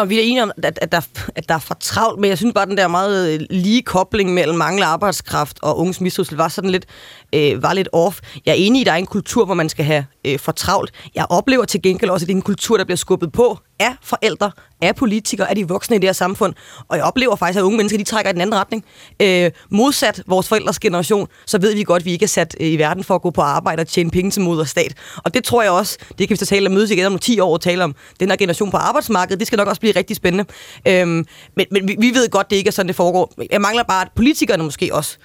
Nå, 0.01 0.07
vi 0.07 0.19
er 0.19 0.23
enige 0.23 0.43
om, 0.43 0.53
at, 0.63 0.79
at, 0.83 0.93
der, 0.93 1.01
at 1.35 1.49
der 1.49 1.55
er 1.55 1.59
for 1.59 1.75
travlt, 1.75 2.21
men 2.21 2.31
jeg 2.31 2.39
synes 2.39 2.55
bare, 2.55 2.63
at 2.63 2.69
den 2.69 2.77
der 2.77 2.89
meget 2.89 3.35
øh, 3.35 3.41
lige 3.51 3.83
kobling 3.83 4.35
mellem 4.35 4.59
mangler 4.59 4.87
arbejdskraft 4.87 5.59
og 5.63 5.79
unges 5.79 6.01
mistrivsel 6.01 6.37
var 6.37 6.49
sådan 6.49 6.71
lidt, 6.71 6.87
øh, 7.35 7.63
var 7.63 7.73
lidt 7.73 7.89
off. 7.93 8.21
Jeg 8.47 8.53
er 8.53 8.57
enig 8.57 8.79
i, 8.79 8.83
at 8.83 8.87
der 8.87 8.93
er 8.93 8.97
en 8.97 9.07
kultur, 9.07 9.45
hvor 9.45 9.55
man 9.55 9.69
skal 9.69 9.85
have 9.85 10.05
øh, 10.25 10.39
for 10.39 10.53
travlt. 10.53 10.91
Jeg 11.15 11.27
oplever 11.31 11.65
til 11.65 11.83
gengæld 11.83 12.11
også, 12.11 12.25
at 12.25 12.29
det 12.29 12.35
er 12.35 12.37
en 12.37 12.43
kultur, 12.43 12.77
der 12.77 12.85
bliver 12.85 12.97
skubbet 12.97 13.33
på 13.33 13.59
af 13.81 13.95
forældre, 14.03 14.51
af 14.83 14.97
politikere, 14.97 15.51
af 15.51 15.57
de 15.57 15.69
voksne 15.69 15.97
i 15.97 15.99
det 15.99 16.09
her 16.09 16.13
samfund. 16.13 16.55
Og 16.89 16.97
jeg 16.97 17.05
oplever 17.05 17.37
faktisk, 17.37 17.59
at 17.59 17.63
unge 17.63 17.77
mennesker 17.77 17.99
de 17.99 18.05
trækker 18.05 18.31
i 18.31 18.33
den 18.33 18.41
anden 18.41 18.55
retning. 18.55 18.85
Øh, 19.23 19.51
modsat 19.71 20.23
vores 20.27 20.49
forældres 20.49 20.79
generation, 20.79 21.29
så 21.47 21.59
ved 21.59 21.75
vi 21.75 21.83
godt, 21.83 22.01
at 22.01 22.07
vi 22.07 22.13
ikke 22.13 22.23
er 22.23 22.29
sat 22.29 22.57
øh, 22.61 22.67
i 22.67 22.77
verden 22.77 23.05
for 23.05 23.15
at 23.15 23.23
gå 23.23 23.31
på 23.31 23.41
arbejde 23.41 23.81
og 23.81 23.89
tjene 23.89 24.11
penge 24.11 24.31
til 24.31 24.43
moder 24.43 24.65
stat. 24.65 24.95
Og 25.17 25.35
det 25.35 25.45
tror 25.45 25.63
jeg 25.63 25.71
også, 25.71 25.99
det 26.19 26.29
kan 26.29 26.31
vi 26.31 26.37
så 26.37 26.47
tale 26.47 26.67
om 26.67 26.73
mødes 26.73 26.91
igen 26.91 27.07
om 27.07 27.19
10 27.19 27.41
år 27.41 27.53
og 27.53 27.61
tale 27.61 27.85
om 27.85 27.95
den 28.21 28.29
her 28.29 28.37
generation 28.37 28.71
på 28.71 28.77
arbejdsmarkedet. 28.77 29.39
Det 29.39 29.47
skal 29.47 29.57
nok 29.57 29.69
også 29.69 29.81
blive 29.81 29.90
rigtig 29.97 30.17
spændende. 30.17 30.45
Øhm, 30.89 31.27
men 31.57 31.67
men 31.71 31.89
vi, 31.89 31.97
vi 31.99 32.11
ved 32.15 32.31
godt, 32.31 32.51
det 32.51 32.57
ikke 32.57 32.69
er 32.69 32.73
sådan, 32.73 32.89
det 32.89 32.97
foregår. 32.97 33.33
Jeg 33.51 33.61
mangler 33.61 33.83
bare, 33.83 34.03
at 34.03 34.09
politikerne 34.15 34.63
måske 34.63 34.95
også 34.95 35.19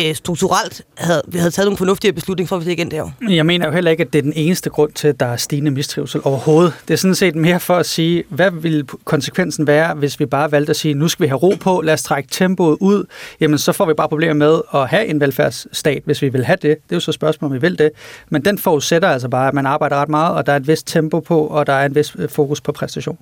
øh, 0.00 0.14
strukturelt 0.14 0.82
havde, 0.98 1.22
vi 1.28 1.38
havde 1.38 1.50
taget 1.50 1.66
nogle 1.66 1.76
fornuftige 1.76 2.12
beslutninger 2.12 2.48
for, 2.48 2.56
at 2.56 2.66
vi 2.66 2.72
igen 2.72 2.90
det 2.90 2.98
her. 2.98 3.30
Jeg 3.30 3.46
mener 3.46 3.66
jo 3.66 3.72
heller 3.72 3.90
ikke, 3.90 4.04
at 4.04 4.12
det 4.12 4.18
er 4.18 4.22
den 4.22 4.32
eneste 4.36 4.70
grund 4.70 4.92
til, 4.92 5.08
at 5.08 5.20
der 5.20 5.26
er 5.26 5.36
stigende 5.36 5.70
mistrivsel 5.70 6.20
overhovedet. 6.24 6.74
Det 6.88 6.94
er 6.94 6.98
sådan 6.98 7.14
set 7.14 7.34
mere 7.34 7.60
for 7.60 7.76
at 7.76 7.86
sige, 7.86 8.24
hvad 8.28 8.50
ville 8.50 8.86
konsekvensen 9.04 9.66
være, 9.66 9.94
hvis 9.94 10.20
vi 10.20 10.26
bare 10.26 10.52
valgte 10.52 10.70
at 10.70 10.76
sige, 10.76 10.94
nu 10.94 11.08
skal 11.08 11.22
vi 11.22 11.28
have 11.28 11.38
ro 11.38 11.54
på, 11.60 11.80
lad 11.80 11.94
os 11.94 12.02
trække 12.02 12.28
tempoet 12.30 12.76
ud. 12.80 13.04
Jamen, 13.40 13.58
så 13.58 13.72
får 13.72 13.86
vi 13.86 13.94
bare 13.94 14.08
problemer 14.08 14.34
med 14.34 14.60
at 14.74 14.88
have 14.88 15.06
en 15.06 15.20
velfærdsstat, 15.20 16.02
hvis 16.04 16.22
vi 16.22 16.28
vil 16.28 16.44
have 16.44 16.56
det. 16.56 16.62
Det 16.62 16.92
er 16.92 16.96
jo 16.96 17.00
så 17.00 17.12
spørgsmål, 17.12 17.50
om 17.50 17.54
vi 17.54 17.60
vil 17.60 17.78
det. 17.78 17.90
Men 18.30 18.44
den 18.44 18.58
forudsætter 18.58 19.08
altså 19.08 19.28
bare, 19.28 19.48
at 19.48 19.54
man 19.54 19.66
arbejder 19.66 19.96
ret 19.96 20.08
meget, 20.08 20.36
og 20.36 20.46
der 20.46 20.52
er 20.52 20.56
et 20.56 20.68
vist 20.68 20.86
tempo 20.86 21.20
på, 21.20 21.46
og 21.46 21.66
der 21.66 21.72
er 21.72 21.86
en 21.86 21.94
vis 21.94 22.16
øh, 22.18 22.28
fokus 22.28 22.60
på 22.60 22.72
præstation. 22.72 23.18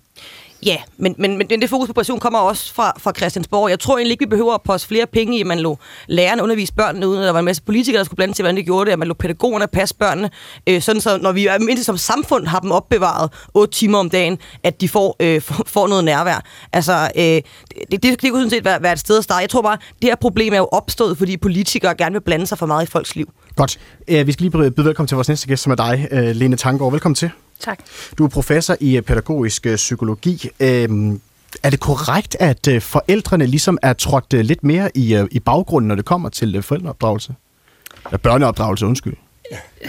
Ja, 0.66 0.76
men, 0.98 1.14
men, 1.18 1.38
men 1.38 1.48
det 1.48 1.70
fokus 1.70 1.86
på 1.86 1.92
præstation 1.92 2.20
kommer 2.20 2.38
også 2.38 2.74
fra, 2.74 2.92
fra 2.98 3.12
Christiansborg. 3.16 3.70
Jeg 3.70 3.80
tror 3.80 3.98
egentlig 3.98 4.12
ikke, 4.12 4.24
vi 4.24 4.28
behøver 4.28 4.54
at 4.54 4.62
poste 4.62 4.88
flere 4.88 5.06
penge 5.06 5.38
i, 5.38 5.40
at 5.40 5.46
man 5.46 5.60
lå 5.60 5.78
lærerne 6.06 6.42
undervise 6.42 6.72
børnene, 6.74 7.08
uden 7.08 7.20
at 7.20 7.26
der 7.26 7.32
var 7.32 7.38
en 7.38 7.44
masse 7.44 7.62
politikere, 7.62 7.98
der 7.98 8.04
skulle 8.04 8.16
blande 8.16 8.34
til, 8.34 8.42
hvordan 8.42 8.56
de 8.56 8.62
gjorde 8.62 8.86
det, 8.86 8.92
at 8.92 8.98
man 8.98 9.08
lå 9.08 9.14
pædagogerne 9.14 9.66
passe 9.66 9.94
børnene, 9.94 10.30
øh, 10.66 10.82
sådan 10.82 11.00
så 11.00 11.18
når 11.18 11.32
vi 11.32 11.48
mindst 11.60 11.84
som 11.84 11.96
samfund 11.96 12.46
har 12.46 12.60
dem 12.60 12.70
opbevaret 12.70 13.30
8 13.54 13.72
timer 13.72 13.98
om 13.98 14.10
dagen, 14.10 14.38
at 14.62 14.80
de 14.80 14.88
får, 14.88 15.16
øh, 15.20 15.40
får 15.74 15.88
noget 15.88 16.04
nærvær. 16.04 16.44
Altså, 16.72 17.10
øh, 17.16 17.22
det, 17.22 17.42
det, 17.90 18.02
det 18.02 18.18
kunne 18.20 18.40
sådan 18.40 18.50
set 18.50 18.64
være, 18.64 18.82
være 18.82 18.92
et 18.92 18.98
sted 18.98 19.18
at 19.18 19.24
starte. 19.24 19.40
Jeg 19.40 19.50
tror 19.50 19.62
bare, 19.62 19.78
det 20.02 20.10
her 20.10 20.16
problem 20.16 20.52
er 20.52 20.58
jo 20.58 20.68
opstået, 20.72 21.18
fordi 21.18 21.36
politikere 21.36 21.94
gerne 21.94 22.12
vil 22.12 22.20
blande 22.20 22.46
sig 22.46 22.58
for 22.58 22.66
meget 22.66 22.86
i 22.86 22.90
folks 22.90 23.16
liv. 23.16 23.32
Godt. 23.56 23.78
Øh, 24.08 24.26
vi 24.26 24.32
skal 24.32 24.42
lige 24.42 24.70
byde 24.70 24.84
velkommen 24.84 25.08
til 25.08 25.14
vores 25.14 25.28
næste 25.28 25.48
gæst, 25.48 25.62
som 25.62 25.72
er 25.72 25.76
dig, 25.76 26.08
øh, 26.10 26.36
Lene 26.36 26.56
Tanggaard. 26.56 26.92
Velkommen 26.92 27.14
til. 27.14 27.30
Tak. 27.60 27.78
Du 28.18 28.24
er 28.24 28.28
professor 28.28 28.76
i 28.80 28.96
øh, 28.96 29.02
pædagogisk 29.02 29.66
øh, 29.66 29.76
psykologi. 29.76 30.48
Øhm, 30.60 31.20
er 31.62 31.70
det 31.70 31.80
korrekt, 31.80 32.36
at 32.40 32.68
øh, 32.68 32.80
forældrene 32.80 33.46
ligesom 33.46 33.78
er 33.82 33.92
trådt 33.92 34.32
lidt 34.32 34.64
mere 34.64 34.90
i, 34.94 35.26
i 35.30 35.40
baggrunden, 35.40 35.88
når 35.88 35.94
det 35.94 36.04
kommer 36.04 36.28
til 36.28 36.62
forældreopdragelse? 36.62 37.34
Ja, 38.12 38.16
børneopdragelse, 38.16 38.86
undskyld. 38.86 39.14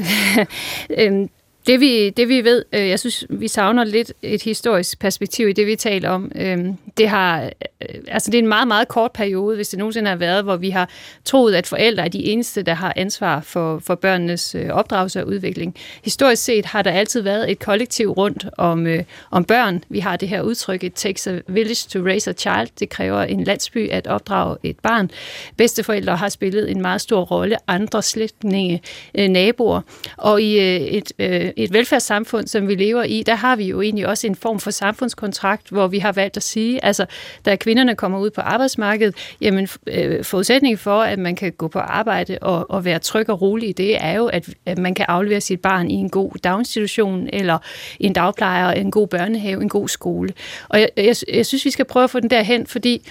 øhm, 1.00 1.30
det 1.68 1.80
vi, 1.80 2.10
det 2.10 2.30
vi 2.30 2.44
ved, 2.44 2.66
øh, 2.74 2.90
jeg 2.90 3.00
synes, 3.00 3.26
vi 3.30 3.48
savner 3.48 3.84
lidt 3.84 4.14
et 4.22 4.44
historisk 4.44 5.00
perspektiv 5.00 5.50
i 5.50 5.54
det, 5.54 5.68
vi 5.68 5.76
taler 5.76 6.10
om. 6.10 6.32
Øhm, 6.36 6.78
det, 6.98 7.10
har, 7.10 7.44
øh, 7.44 8.00
altså 8.08 8.32
det 8.32 8.38
er 8.38 8.42
en 8.42 8.48
meget, 8.48 8.68
meget 8.68 8.88
kort 8.88 9.12
periode, 9.12 9.56
hvis 9.56 9.70
det 9.70 9.80
nogensinde 9.80 10.10
har 10.10 10.16
været, 10.16 10.44
hvor 10.44 10.56
vi 10.56 10.70
har 10.70 10.90
troet, 11.26 11.56
at 11.56 11.68
forældre 11.68 12.04
er 12.04 12.08
de 12.08 12.26
eneste, 12.26 12.62
der 12.64 12.74
har 12.74 12.94
ansvar 12.96 13.42
for, 13.42 13.80
for 13.80 13.96
børnenes 13.96 14.56
øh, 14.56 14.70
opdragelse 14.70 15.22
og 15.22 15.28
udvikling. 15.28 15.76
Historisk 16.04 16.44
set 16.44 16.66
har 16.66 16.82
der 16.82 16.92
altid 16.92 17.22
været 17.22 17.52
et 17.52 17.60
kollektiv 17.60 18.12
rundt 18.12 18.46
om, 18.58 18.88
øh, 18.88 19.04
om 19.32 19.44
børn. 19.44 19.84
Vi 19.90 20.00
har 20.00 20.16
det 20.16 20.30
her 20.30 20.42
udtryk, 20.42 20.84
it 20.84 20.94
takes 20.94 21.28
a 21.28 21.40
village 21.48 21.90
to 21.90 22.00
raise 22.00 22.30
a 22.30 22.34
child. 22.34 22.68
Det 22.80 22.90
kræver 22.90 23.22
en 23.22 23.44
landsby 23.44 23.90
at 23.90 24.08
opdrage 24.08 24.58
et 24.64 24.80
barn. 24.80 25.12
Bedsteforældre 25.58 26.16
har 26.16 26.30
spillet 26.30 26.72
en 26.72 26.82
meget 26.82 27.02
stor 27.02 27.22
rolle, 27.22 27.58
andre 27.68 28.02
slægtninge, 28.02 28.82
øh, 29.16 29.28
naboer. 29.28 29.82
Og 30.18 30.42
i 30.42 30.60
øh, 30.60 30.82
et 30.82 31.12
øh, 31.20 31.51
et 31.58 31.74
velfærdssamfund, 31.74 32.48
som 32.48 32.68
vi 32.68 32.76
lever 32.76 33.04
i, 33.04 33.24
der 33.24 33.36
har 33.36 33.56
vi 33.56 33.64
jo 33.64 33.82
egentlig 33.82 34.08
også 34.08 34.28
en 34.28 34.36
form 34.36 34.60
for 34.60 34.72
samfundskontrakt, 34.72 35.70
hvor 35.70 35.88
vi 35.88 36.00
har 36.00 36.12
valgt 36.12 36.38
at 36.38 36.44
sige, 36.44 36.86
altså, 36.86 37.06
da 37.46 37.56
kvinderne 37.56 37.96
kommer 37.96 38.20
ud 38.20 38.30
på 38.30 38.42
arbejdsmarkedet, 38.42 39.16
jamen, 39.42 39.68
øh, 39.88 40.24
forudsætningen 40.24 40.78
for, 40.78 41.02
at 41.02 41.20
man 41.20 41.36
kan 41.36 41.52
gå 41.52 41.68
på 41.68 41.80
arbejde 41.80 42.38
og, 42.42 42.72
og 42.72 42.86
være 42.86 43.00
tryg 43.00 43.30
og 43.30 43.42
rolig 43.42 43.78
det, 43.78 44.04
er 44.04 44.14
jo, 44.14 44.26
at, 44.26 44.50
at 44.66 44.78
man 44.78 44.96
kan 44.96 45.06
aflevere 45.10 45.42
sit 45.42 45.62
barn 45.62 45.92
i 45.92 45.94
en 45.94 46.10
god 46.10 46.32
daginstitution, 46.44 47.30
eller 47.34 47.58
en 48.00 48.14
dagplejer, 48.14 48.72
en 48.72 48.92
god 48.92 49.08
børnehave, 49.08 49.62
en 49.62 49.70
god 49.70 49.88
skole. 49.88 50.34
Og 50.70 50.80
jeg, 50.80 50.90
jeg, 50.98 51.16
jeg 51.34 51.46
synes, 51.46 51.66
vi 51.66 51.72
skal 51.72 51.86
prøve 51.86 52.04
at 52.04 52.10
få 52.10 52.20
den 52.20 52.30
derhen, 52.30 52.68
fordi 52.68 53.10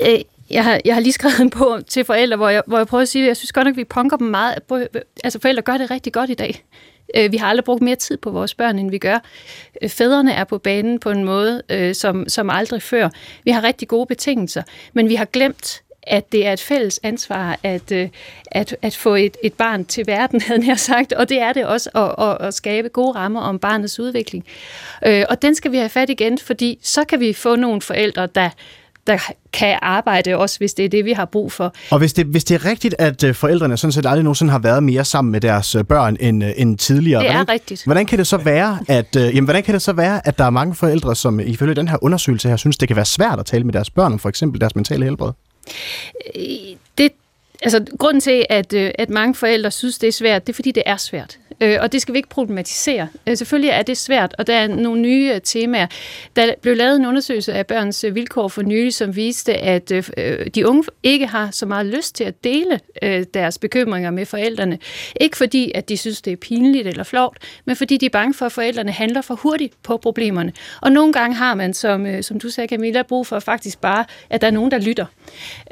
øh, 0.00 0.20
jeg 0.50 0.64
har, 0.64 0.80
jeg 0.84 0.94
har 0.94 1.00
lige 1.00 1.12
skrevet 1.12 1.40
en 1.40 1.50
på 1.50 1.78
til 1.88 2.04
forældre, 2.04 2.36
hvor 2.36 2.48
jeg, 2.48 2.62
hvor 2.66 2.78
jeg 2.78 2.86
prøver 2.86 3.02
at 3.02 3.08
sige, 3.08 3.24
at 3.24 3.28
jeg 3.28 3.36
synes 3.36 3.52
godt 3.52 3.66
nok, 3.66 3.72
at 3.72 3.76
vi 3.76 3.84
punker 3.84 4.16
dem 4.16 4.26
meget. 4.26 4.58
Altså 5.24 5.38
forældre 5.40 5.62
gør 5.62 5.76
det 5.76 5.90
rigtig 5.90 6.12
godt 6.12 6.30
i 6.30 6.34
dag. 6.34 6.64
Øh, 7.14 7.32
vi 7.32 7.36
har 7.36 7.46
aldrig 7.46 7.64
brugt 7.64 7.82
mere 7.82 7.96
tid 7.96 8.16
på 8.16 8.30
vores 8.30 8.54
børn, 8.54 8.78
end 8.78 8.90
vi 8.90 8.98
gør. 8.98 9.18
Øh, 9.82 9.88
fædrene 9.88 10.32
er 10.32 10.44
på 10.44 10.58
banen 10.58 10.98
på 10.98 11.10
en 11.10 11.24
måde, 11.24 11.62
øh, 11.68 11.94
som, 11.94 12.28
som 12.28 12.50
aldrig 12.50 12.82
før. 12.82 13.08
Vi 13.44 13.50
har 13.50 13.62
rigtig 13.62 13.88
gode 13.88 14.06
betingelser, 14.06 14.62
men 14.92 15.08
vi 15.08 15.14
har 15.14 15.24
glemt, 15.24 15.82
at 16.02 16.32
det 16.32 16.46
er 16.46 16.52
et 16.52 16.60
fælles 16.60 17.00
ansvar 17.02 17.58
at, 17.62 17.92
at, 18.46 18.76
at 18.82 18.96
få 18.96 19.14
et, 19.14 19.36
et 19.42 19.52
barn 19.52 19.84
til 19.84 20.06
verden, 20.06 20.40
havde 20.46 20.66
jeg 20.66 20.78
sagt, 20.78 21.12
og 21.12 21.28
det 21.28 21.40
er 21.40 21.52
det 21.52 21.66
også 21.66 21.90
at, 21.94 22.24
at, 22.26 22.46
at 22.48 22.54
skabe 22.54 22.88
gode 22.88 23.12
rammer 23.12 23.40
om 23.40 23.58
barnets 23.58 24.00
udvikling. 24.00 24.44
Og 25.02 25.42
den 25.42 25.54
skal 25.54 25.72
vi 25.72 25.76
have 25.76 25.88
fat 25.88 26.10
igen, 26.10 26.38
fordi 26.38 26.78
så 26.82 27.04
kan 27.04 27.20
vi 27.20 27.32
få 27.32 27.56
nogle 27.56 27.80
forældre, 27.82 28.26
der 28.26 28.50
der 29.06 29.18
kan 29.52 29.78
arbejde 29.82 30.36
også, 30.36 30.58
hvis 30.58 30.74
det 30.74 30.84
er 30.84 30.88
det, 30.88 31.04
vi 31.04 31.12
har 31.12 31.24
brug 31.24 31.52
for. 31.52 31.74
Og 31.90 31.98
hvis 31.98 32.12
det, 32.12 32.26
hvis 32.26 32.44
det 32.44 32.54
er 32.54 32.64
rigtigt, 32.64 32.94
at 32.98 33.24
øh, 33.24 33.34
forældrene 33.34 33.76
sådan 33.76 33.92
set 33.92 34.06
aldrig 34.06 34.24
nogensinde 34.24 34.50
har 34.50 34.58
været 34.58 34.82
mere 34.82 35.04
sammen 35.04 35.32
med 35.32 35.40
deres 35.40 35.74
øh, 35.74 35.84
børn 35.84 36.16
end, 36.20 36.44
øh, 36.44 36.50
end 36.56 36.78
tidligere. 36.78 37.20
Det 37.20 37.28
er 37.28 37.32
hvordan, 37.32 37.48
rigtigt. 37.48 37.84
Hvordan 37.84 38.06
kan 38.06 38.18
det 38.18 38.26
så 38.26 38.36
være, 38.36 38.78
at, 38.88 39.16
jamen, 39.16 39.44
hvordan 39.44 39.62
kan 39.62 39.74
det 39.74 39.82
så 39.82 39.92
være, 39.92 40.26
at 40.26 40.38
der 40.38 40.44
er 40.44 40.50
mange 40.50 40.74
forældre, 40.74 41.16
som 41.16 41.40
ifølge 41.40 41.74
den 41.74 41.88
her 41.88 42.04
undersøgelse 42.04 42.48
her, 42.48 42.56
synes, 42.56 42.76
det 42.76 42.88
kan 42.88 42.96
være 42.96 43.04
svært 43.04 43.38
at 43.38 43.46
tale 43.46 43.64
med 43.64 43.72
deres 43.72 43.90
børn 43.90 44.12
om 44.12 44.18
for 44.18 44.28
eksempel 44.28 44.60
deres 44.60 44.76
mentale 44.76 45.04
helbred? 45.04 45.32
Det, 46.98 47.12
altså, 47.62 47.84
grunden 47.98 48.20
til, 48.20 48.46
at, 48.50 48.74
at 48.74 49.10
mange 49.10 49.34
forældre 49.34 49.70
synes, 49.70 49.98
det 49.98 50.08
er 50.08 50.12
svært, 50.12 50.46
det 50.46 50.52
er, 50.52 50.54
fordi 50.54 50.70
det 50.70 50.82
er 50.86 50.96
svært. 50.96 51.38
Øh, 51.62 51.78
og 51.80 51.92
det 51.92 52.02
skal 52.02 52.12
vi 52.14 52.18
ikke 52.18 52.28
problematisere. 52.28 53.08
Øh, 53.26 53.36
selvfølgelig 53.36 53.70
er 53.70 53.82
det 53.82 53.98
svært, 53.98 54.34
og 54.38 54.46
der 54.46 54.54
er 54.54 54.68
nogle 54.68 55.00
nye 55.00 55.32
øh, 55.34 55.40
temaer. 55.40 55.86
Der 56.36 56.54
blev 56.62 56.76
lavet 56.76 56.96
en 56.96 57.06
undersøgelse 57.06 57.52
af 57.52 57.66
børns 57.66 58.04
øh, 58.04 58.14
vilkår 58.14 58.48
for 58.48 58.62
nylig, 58.62 58.94
som 58.94 59.16
viste, 59.16 59.54
at 59.54 59.92
øh, 59.92 60.04
øh, 60.16 60.46
de 60.46 60.68
unge 60.68 60.84
ikke 61.02 61.26
har 61.26 61.48
så 61.50 61.66
meget 61.66 61.86
lyst 61.86 62.14
til 62.14 62.24
at 62.24 62.44
dele 62.44 62.80
øh, 63.02 63.24
deres 63.34 63.58
bekymringer 63.58 64.10
med 64.10 64.26
forældrene. 64.26 64.78
Ikke 65.20 65.36
fordi, 65.36 65.72
at 65.74 65.88
de 65.88 65.96
synes, 65.96 66.22
det 66.22 66.32
er 66.32 66.36
pinligt 66.36 66.86
eller 66.86 67.04
flovt, 67.04 67.38
men 67.64 67.76
fordi 67.76 67.96
de 67.96 68.06
er 68.06 68.10
bange 68.10 68.34
for, 68.34 68.46
at 68.46 68.52
forældrene 68.52 68.92
handler 68.92 69.20
for 69.20 69.34
hurtigt 69.34 69.74
på 69.82 69.96
problemerne. 69.96 70.52
Og 70.80 70.92
nogle 70.92 71.12
gange 71.12 71.36
har 71.36 71.54
man, 71.54 71.74
som, 71.74 72.06
øh, 72.06 72.22
som 72.22 72.40
du 72.40 72.48
sagde 72.48 72.68
Camilla, 72.68 73.02
brug 73.02 73.26
for 73.26 73.38
faktisk 73.38 73.80
bare, 73.80 74.04
at 74.30 74.40
der 74.40 74.46
er 74.46 74.50
nogen, 74.50 74.70
der 74.70 74.78
lytter. 74.78 75.06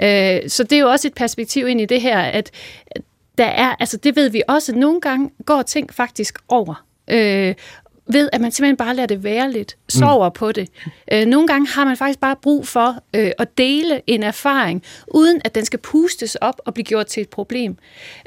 Øh, 0.01 0.49
så 0.49 0.65
det 0.65 0.73
er 0.73 0.81
jo 0.81 0.91
også 0.91 1.09
et 1.09 1.15
perspektiv 1.15 1.69
ind 1.69 1.81
i 1.81 1.85
det 1.85 2.01
her, 2.01 2.19
at 2.19 2.51
der 3.41 3.47
er, 3.47 3.75
altså 3.81 3.97
det 3.97 4.17
ved 4.17 4.31
vi 4.31 4.43
også, 4.49 4.73
at 4.73 4.79
nogle 4.79 5.01
gange 5.01 5.31
går 5.47 5.63
ting 5.63 5.95
faktisk 5.95 6.39
over. 6.49 6.85
Øh, 7.11 7.55
ved, 8.13 8.29
at 8.33 8.41
man 8.41 8.53
simpelthen 8.53 8.77
bare 8.77 8.95
lader 8.95 9.07
det 9.07 9.25
være 9.25 9.53
lidt, 9.53 9.77
sover 9.89 10.29
mm. 10.29 10.33
på 10.33 10.53
det. 10.53 10.69
Øh, 11.13 11.27
nogle 11.27 11.47
gange 11.47 11.69
har 11.69 11.85
man 11.85 11.97
faktisk 11.97 12.21
bare 12.21 12.37
brug 12.43 12.67
for 12.67 12.97
øh, 13.17 13.31
at 13.39 13.59
dele 13.59 14.03
en 14.07 14.23
erfaring, 14.23 14.83
uden 15.15 15.41
at 15.45 15.55
den 15.55 15.65
skal 15.65 15.79
pustes 15.79 16.35
op 16.35 16.61
og 16.65 16.75
blive 16.75 16.85
gjort 16.85 17.07
til 17.07 17.21
et 17.21 17.29
problem. 17.29 17.77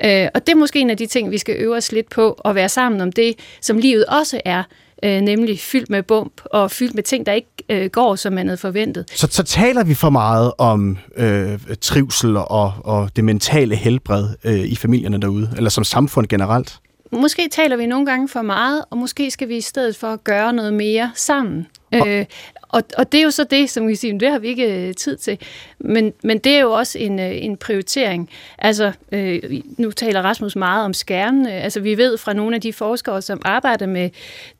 Øh, 0.05 0.27
og 0.33 0.47
det 0.47 0.53
er 0.53 0.55
måske 0.55 0.79
en 0.79 0.89
af 0.89 0.97
de 0.97 1.05
ting, 1.05 1.31
vi 1.31 1.37
skal 1.37 1.55
øve 1.59 1.75
os 1.75 1.91
lidt 1.91 2.09
på, 2.09 2.31
at 2.45 2.55
være 2.55 2.69
sammen 2.69 3.01
om 3.01 3.11
det, 3.11 3.39
som 3.61 3.77
livet 3.77 4.05
også 4.05 4.41
er 4.45 4.63
øh, 5.03 5.21
nemlig 5.21 5.59
fyldt 5.59 5.89
med 5.89 6.03
bump 6.03 6.41
og 6.45 6.71
fyldt 6.71 6.95
med 6.95 7.03
ting, 7.03 7.25
der 7.25 7.31
ikke 7.31 7.49
øh, 7.69 7.89
går, 7.89 8.15
som 8.15 8.33
man 8.33 8.47
havde 8.47 8.57
forventet. 8.57 9.05
Så, 9.15 9.27
så 9.31 9.43
taler 9.43 9.83
vi 9.83 9.93
for 9.93 10.09
meget 10.09 10.51
om 10.57 10.97
øh, 11.17 11.59
trivsel 11.81 12.37
og, 12.37 12.73
og 12.77 13.09
det 13.15 13.23
mentale 13.23 13.75
helbred 13.75 14.27
øh, 14.43 14.59
i 14.59 14.75
familierne 14.75 15.21
derude, 15.21 15.53
eller 15.57 15.69
som 15.69 15.83
samfund 15.83 16.27
generelt? 16.27 16.79
Måske 17.11 17.49
taler 17.51 17.75
vi 17.77 17.85
nogle 17.85 18.05
gange 18.05 18.29
for 18.29 18.41
meget, 18.41 18.85
og 18.89 18.97
måske 18.97 19.31
skal 19.31 19.49
vi 19.49 19.57
i 19.57 19.61
stedet 19.61 19.95
for 19.95 20.15
gøre 20.15 20.53
noget 20.53 20.73
mere 20.73 21.11
sammen. 21.15 21.67
Øh, 21.93 22.25
og, 22.73 22.83
og 22.97 23.11
det 23.11 23.19
er 23.19 23.23
jo 23.23 23.31
så 23.31 23.43
det, 23.43 23.69
som 23.69 23.87
vi 23.87 23.95
siger, 23.95 24.17
det 24.17 24.31
har 24.31 24.39
vi 24.39 24.47
ikke 24.47 24.87
øh, 24.87 24.93
tid 24.93 25.17
til. 25.17 25.37
Men, 25.79 26.13
men 26.23 26.37
det 26.37 26.51
er 26.51 26.59
jo 26.59 26.71
også 26.71 26.99
en, 26.99 27.19
øh, 27.19 27.43
en 27.43 27.57
prioritering. 27.57 28.29
Altså, 28.57 28.91
øh, 29.11 29.41
nu 29.77 29.91
taler 29.91 30.21
Rasmus 30.21 30.55
meget 30.55 30.85
om 30.85 30.93
skærmene. 30.93 31.51
Altså, 31.51 31.79
vi 31.79 31.97
ved 31.97 32.17
fra 32.17 32.33
nogle 32.33 32.55
af 32.55 32.61
de 32.61 32.73
forskere, 32.73 33.21
som 33.21 33.41
arbejder 33.45 33.85
med 33.85 34.09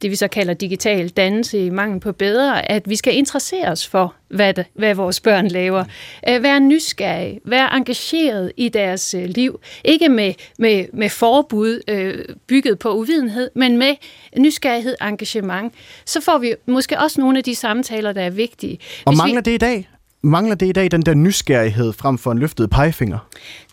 det, 0.01 0.11
vi 0.11 0.15
så 0.15 0.27
kalder 0.27 0.53
digital 0.53 1.09
dannelse 1.09 1.65
i 1.65 1.69
mangel 1.69 1.99
på 1.99 2.11
bedre, 2.11 2.71
at 2.71 2.89
vi 2.89 2.95
skal 2.95 3.15
interessere 3.15 3.67
os 3.67 3.87
for, 3.87 4.15
hvad, 4.27 4.53
det, 4.53 4.65
hvad 4.73 4.95
vores 4.95 5.19
børn 5.19 5.47
laver. 5.47 5.83
Øh, 6.29 6.43
være 6.43 6.59
nysgerrig, 6.59 7.39
være 7.45 7.77
engageret 7.77 8.51
i 8.57 8.69
deres 8.69 9.13
øh, 9.13 9.25
liv. 9.25 9.59
Ikke 9.83 10.09
med, 10.09 10.33
med, 10.59 10.85
med 10.93 11.09
forbud 11.09 11.81
øh, 11.87 12.25
bygget 12.47 12.79
på 12.79 12.93
uvidenhed, 12.93 13.49
men 13.55 13.77
med 13.77 13.95
nysgerrighed, 14.37 14.95
engagement. 15.01 15.73
Så 16.05 16.21
får 16.21 16.37
vi 16.37 16.55
måske 16.67 16.99
også 16.99 17.21
nogle 17.21 17.37
af 17.37 17.43
de 17.43 17.55
samtaler, 17.55 18.13
der 18.13 18.21
er 18.21 18.29
vigtige. 18.29 18.79
Og 19.05 19.11
Hvis 19.11 19.17
mangler 19.17 19.41
vi... 19.41 19.45
det 19.45 19.51
i 19.51 19.57
dag? 19.57 19.89
Mangler 20.25 20.55
det 20.55 20.65
i 20.65 20.71
dag 20.71 20.91
den 20.91 21.01
der 21.01 21.13
nysgerrighed 21.13 21.93
frem 21.93 22.17
for 22.17 22.31
en 22.31 22.39
løftet 22.39 22.69
pegefinger? 22.69 23.17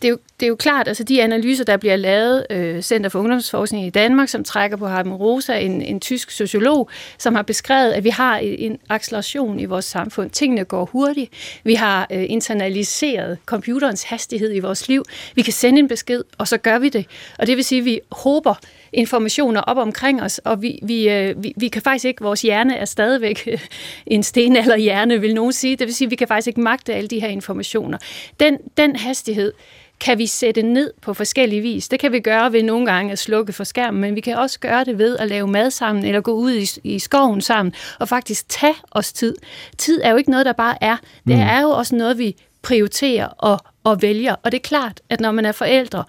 Det 0.02 0.08
er 0.08 0.10
jo, 0.10 0.18
det 0.40 0.46
er 0.46 0.48
jo 0.48 0.56
klart, 0.56 0.88
altså 0.88 1.04
de 1.04 1.22
analyser, 1.22 1.64
der 1.64 1.76
bliver 1.76 1.96
lavet, 1.96 2.46
øh, 2.50 2.82
Center 2.82 3.10
for 3.10 3.18
Ungdomsforskning 3.18 3.86
i 3.86 3.90
Danmark, 3.90 4.28
som 4.28 4.44
trækker 4.44 4.76
på 4.76 4.86
Harmen 4.86 5.12
Rosa, 5.14 5.58
en, 5.58 5.82
en 5.82 6.00
tysk 6.00 6.30
sociolog, 6.30 6.90
som 7.18 7.34
har 7.34 7.42
beskrevet, 7.42 7.92
at 7.92 8.04
vi 8.04 8.08
har 8.08 8.38
en 8.38 8.78
acceleration 8.88 9.60
i 9.60 9.64
vores 9.64 9.84
samfund. 9.84 10.30
Tingene 10.30 10.64
går 10.64 10.84
hurtigt. 10.84 11.32
Vi 11.64 11.74
har 11.74 12.06
øh, 12.12 12.24
internaliseret 12.28 13.38
computerens 13.46 14.02
hastighed 14.02 14.54
i 14.54 14.58
vores 14.58 14.88
liv. 14.88 15.04
Vi 15.34 15.42
kan 15.42 15.52
sende 15.52 15.78
en 15.78 15.88
besked, 15.88 16.22
og 16.38 16.48
så 16.48 16.56
gør 16.56 16.78
vi 16.78 16.88
det. 16.88 17.06
Og 17.38 17.46
det 17.46 17.56
vil 17.56 17.64
sige, 17.64 17.78
at 17.78 17.84
vi 17.84 18.00
håber 18.12 18.54
informationer 18.92 19.60
op 19.60 19.76
omkring 19.76 20.22
os, 20.22 20.38
og 20.38 20.62
vi, 20.62 20.78
vi, 20.82 21.08
øh, 21.08 21.42
vi, 21.42 21.52
vi 21.56 21.68
kan 21.68 21.82
faktisk 21.82 22.04
ikke, 22.04 22.22
vores 22.22 22.42
hjerne 22.42 22.76
er 22.76 22.84
stadigvæk 22.84 23.48
en 24.06 24.22
sten 24.22 24.56
eller 24.56 24.76
hjerne, 24.76 25.20
vil 25.20 25.34
nogen 25.34 25.52
sige. 25.52 25.76
Det 25.76 25.86
vil 25.86 25.94
sige, 25.94 26.06
at 26.06 26.10
vi 26.10 26.16
kan 26.16 26.28
faktisk 26.28 26.39
ikke 26.46 26.60
magte 26.60 26.94
alle 26.94 27.08
de 27.08 27.20
her 27.20 27.28
informationer. 27.28 27.98
Den, 28.40 28.58
den 28.76 28.96
hastighed 28.96 29.52
kan 30.00 30.18
vi 30.18 30.26
sætte 30.26 30.62
ned 30.62 30.92
på 31.02 31.14
forskellige 31.14 31.62
vis. 31.62 31.88
Det 31.88 32.00
kan 32.00 32.12
vi 32.12 32.20
gøre 32.20 32.52
ved 32.52 32.62
nogle 32.62 32.86
gange 32.86 33.12
at 33.12 33.18
slukke 33.18 33.52
for 33.52 33.64
skærmen, 33.64 34.00
men 34.00 34.16
vi 34.16 34.20
kan 34.20 34.36
også 34.36 34.60
gøre 34.60 34.84
det 34.84 34.98
ved 34.98 35.16
at 35.16 35.28
lave 35.28 35.48
mad 35.48 35.70
sammen, 35.70 36.04
eller 36.04 36.20
gå 36.20 36.32
ud 36.32 36.52
i, 36.52 36.66
i 36.84 36.98
skoven 36.98 37.40
sammen, 37.40 37.74
og 37.98 38.08
faktisk 38.08 38.48
tage 38.48 38.74
os 38.90 39.12
tid. 39.12 39.36
Tid 39.78 40.00
er 40.04 40.10
jo 40.10 40.16
ikke 40.16 40.30
noget, 40.30 40.46
der 40.46 40.52
bare 40.52 40.76
er. 40.80 40.96
Det 41.26 41.36
mm. 41.36 41.42
er 41.42 41.60
jo 41.60 41.70
også 41.70 41.94
noget, 41.94 42.18
vi 42.18 42.36
prioriterer 42.62 43.26
og, 43.26 43.58
og 43.84 44.02
vælger. 44.02 44.34
Og 44.42 44.52
det 44.52 44.58
er 44.58 44.62
klart, 44.62 45.00
at 45.10 45.20
når 45.20 45.32
man 45.32 45.46
er 45.46 45.52
forældre, 45.52 46.04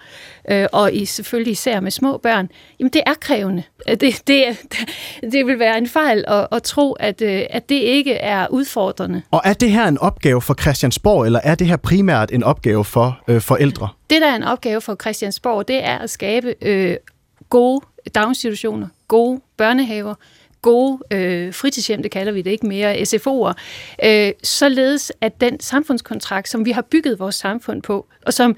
øh, 0.50 0.66
og 0.72 0.92
i, 0.92 1.04
selvfølgelig 1.04 1.52
især 1.52 1.80
med 1.80 1.90
små 1.90 2.16
børn, 2.16 2.48
jamen 2.78 2.90
det 2.92 3.02
er 3.06 3.14
krævende. 3.20 3.62
Det, 3.86 4.22
det, 4.26 4.44
det 5.32 5.46
vil 5.46 5.58
være 5.58 5.78
en 5.78 5.88
fejl 5.88 6.24
at, 6.28 6.46
at 6.52 6.62
tro, 6.62 6.92
at, 6.92 7.22
øh, 7.22 7.42
at 7.50 7.68
det 7.68 7.74
ikke 7.74 8.14
er 8.14 8.46
udfordrende. 8.48 9.22
Og 9.30 9.40
er 9.44 9.52
det 9.52 9.70
her 9.70 9.88
en 9.88 9.98
opgave 9.98 10.42
for 10.42 10.54
Christiansborg, 10.54 11.26
eller 11.26 11.40
er 11.44 11.54
det 11.54 11.66
her 11.66 11.76
primært 11.76 12.30
en 12.32 12.42
opgave 12.42 12.84
for 12.84 13.20
øh, 13.28 13.40
forældre? 13.40 13.88
Det, 14.10 14.20
der 14.20 14.28
er 14.28 14.36
en 14.36 14.42
opgave 14.42 14.80
for 14.80 14.96
Christiansborg, 15.00 15.68
det 15.68 15.84
er 15.84 15.98
at 15.98 16.10
skabe 16.10 16.54
øh, 16.62 16.96
gode 17.50 17.80
daginstitutioner, 18.14 18.88
gode 19.08 19.40
børnehaver, 19.56 20.14
gode 20.62 20.98
øh, 21.10 21.54
fritidshjem, 21.54 22.02
det 22.02 22.10
kalder 22.10 22.32
vi 22.32 22.42
det 22.42 22.50
ikke 22.50 22.66
mere, 22.66 22.94
SFO'er, 22.94 23.52
øh, 24.04 24.32
således 24.42 25.12
at 25.20 25.40
den 25.40 25.60
samfundskontrakt, 25.60 26.48
som 26.48 26.64
vi 26.64 26.70
har 26.70 26.82
bygget 26.82 27.18
vores 27.18 27.34
samfund 27.34 27.82
på, 27.82 28.06
og 28.26 28.32
som 28.32 28.56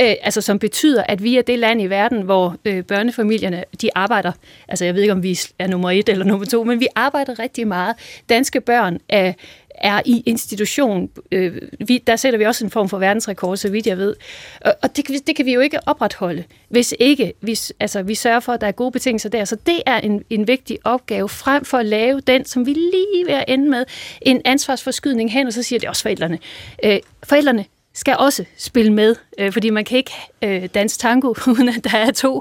øh, 0.00 0.14
altså 0.22 0.40
som 0.40 0.58
betyder, 0.58 1.02
at 1.08 1.22
vi 1.22 1.36
er 1.36 1.42
det 1.42 1.58
land 1.58 1.82
i 1.82 1.86
verden, 1.86 2.22
hvor 2.22 2.56
øh, 2.64 2.84
børnefamilierne, 2.84 3.64
de 3.82 3.90
arbejder, 3.94 4.32
altså 4.68 4.84
jeg 4.84 4.94
ved 4.94 5.02
ikke, 5.02 5.12
om 5.12 5.22
vi 5.22 5.38
er 5.58 5.66
nummer 5.66 5.90
et 5.90 6.08
eller 6.08 6.24
nummer 6.24 6.46
to, 6.46 6.64
men 6.64 6.80
vi 6.80 6.86
arbejder 6.94 7.38
rigtig 7.38 7.68
meget. 7.68 7.96
Danske 8.28 8.60
børn 8.60 8.98
er, 9.08 9.32
er 9.74 10.00
i 10.04 10.22
institution. 10.26 11.10
Øh, 11.32 11.62
vi, 11.86 11.98
der 12.06 12.16
sætter 12.16 12.38
vi 12.38 12.44
også 12.44 12.64
en 12.64 12.70
form 12.70 12.88
for 12.88 12.98
verdensrekord, 12.98 13.56
så 13.56 13.70
vidt 13.70 13.86
jeg 13.86 13.98
ved. 13.98 14.14
Og, 14.60 14.74
og 14.82 14.96
det, 14.96 15.26
det 15.26 15.36
kan 15.36 15.46
vi 15.46 15.52
jo 15.52 15.60
ikke 15.60 15.78
opretholde, 15.86 16.44
hvis 16.68 16.94
ikke 16.98 17.32
hvis, 17.40 17.72
altså, 17.80 18.02
vi 18.02 18.14
sørger 18.14 18.40
for, 18.40 18.52
at 18.52 18.60
der 18.60 18.66
er 18.66 18.72
gode 18.72 18.92
betingelser 18.92 19.28
der. 19.28 19.44
Så 19.44 19.56
det 19.66 19.82
er 19.86 20.00
en, 20.00 20.24
en 20.30 20.48
vigtig 20.48 20.78
opgave, 20.84 21.28
frem 21.28 21.64
for 21.64 21.78
at 21.78 21.86
lave 21.86 22.20
den, 22.20 22.44
som 22.44 22.66
vi 22.66 22.72
lige 22.72 23.26
ved 23.26 23.34
at 23.34 23.44
ende 23.48 23.70
med, 23.70 23.84
en 24.22 24.42
ansvarsforskydning 24.44 25.32
hen, 25.32 25.46
og 25.46 25.52
så 25.52 25.62
siger 25.62 25.80
det 25.80 25.88
også 25.88 26.02
forældrene. 26.02 26.38
Øh, 26.84 27.00
forældrene 27.22 27.64
skal 27.94 28.16
også 28.18 28.44
spille 28.58 28.92
med, 28.92 29.16
øh, 29.38 29.52
fordi 29.52 29.70
man 29.70 29.84
kan 29.84 29.98
ikke 29.98 30.12
øh, 30.42 30.68
danse 30.74 30.98
tango, 30.98 31.34
uden 31.52 31.68
at 31.68 31.84
der 31.84 31.98
er 31.98 32.10
to 32.10 32.40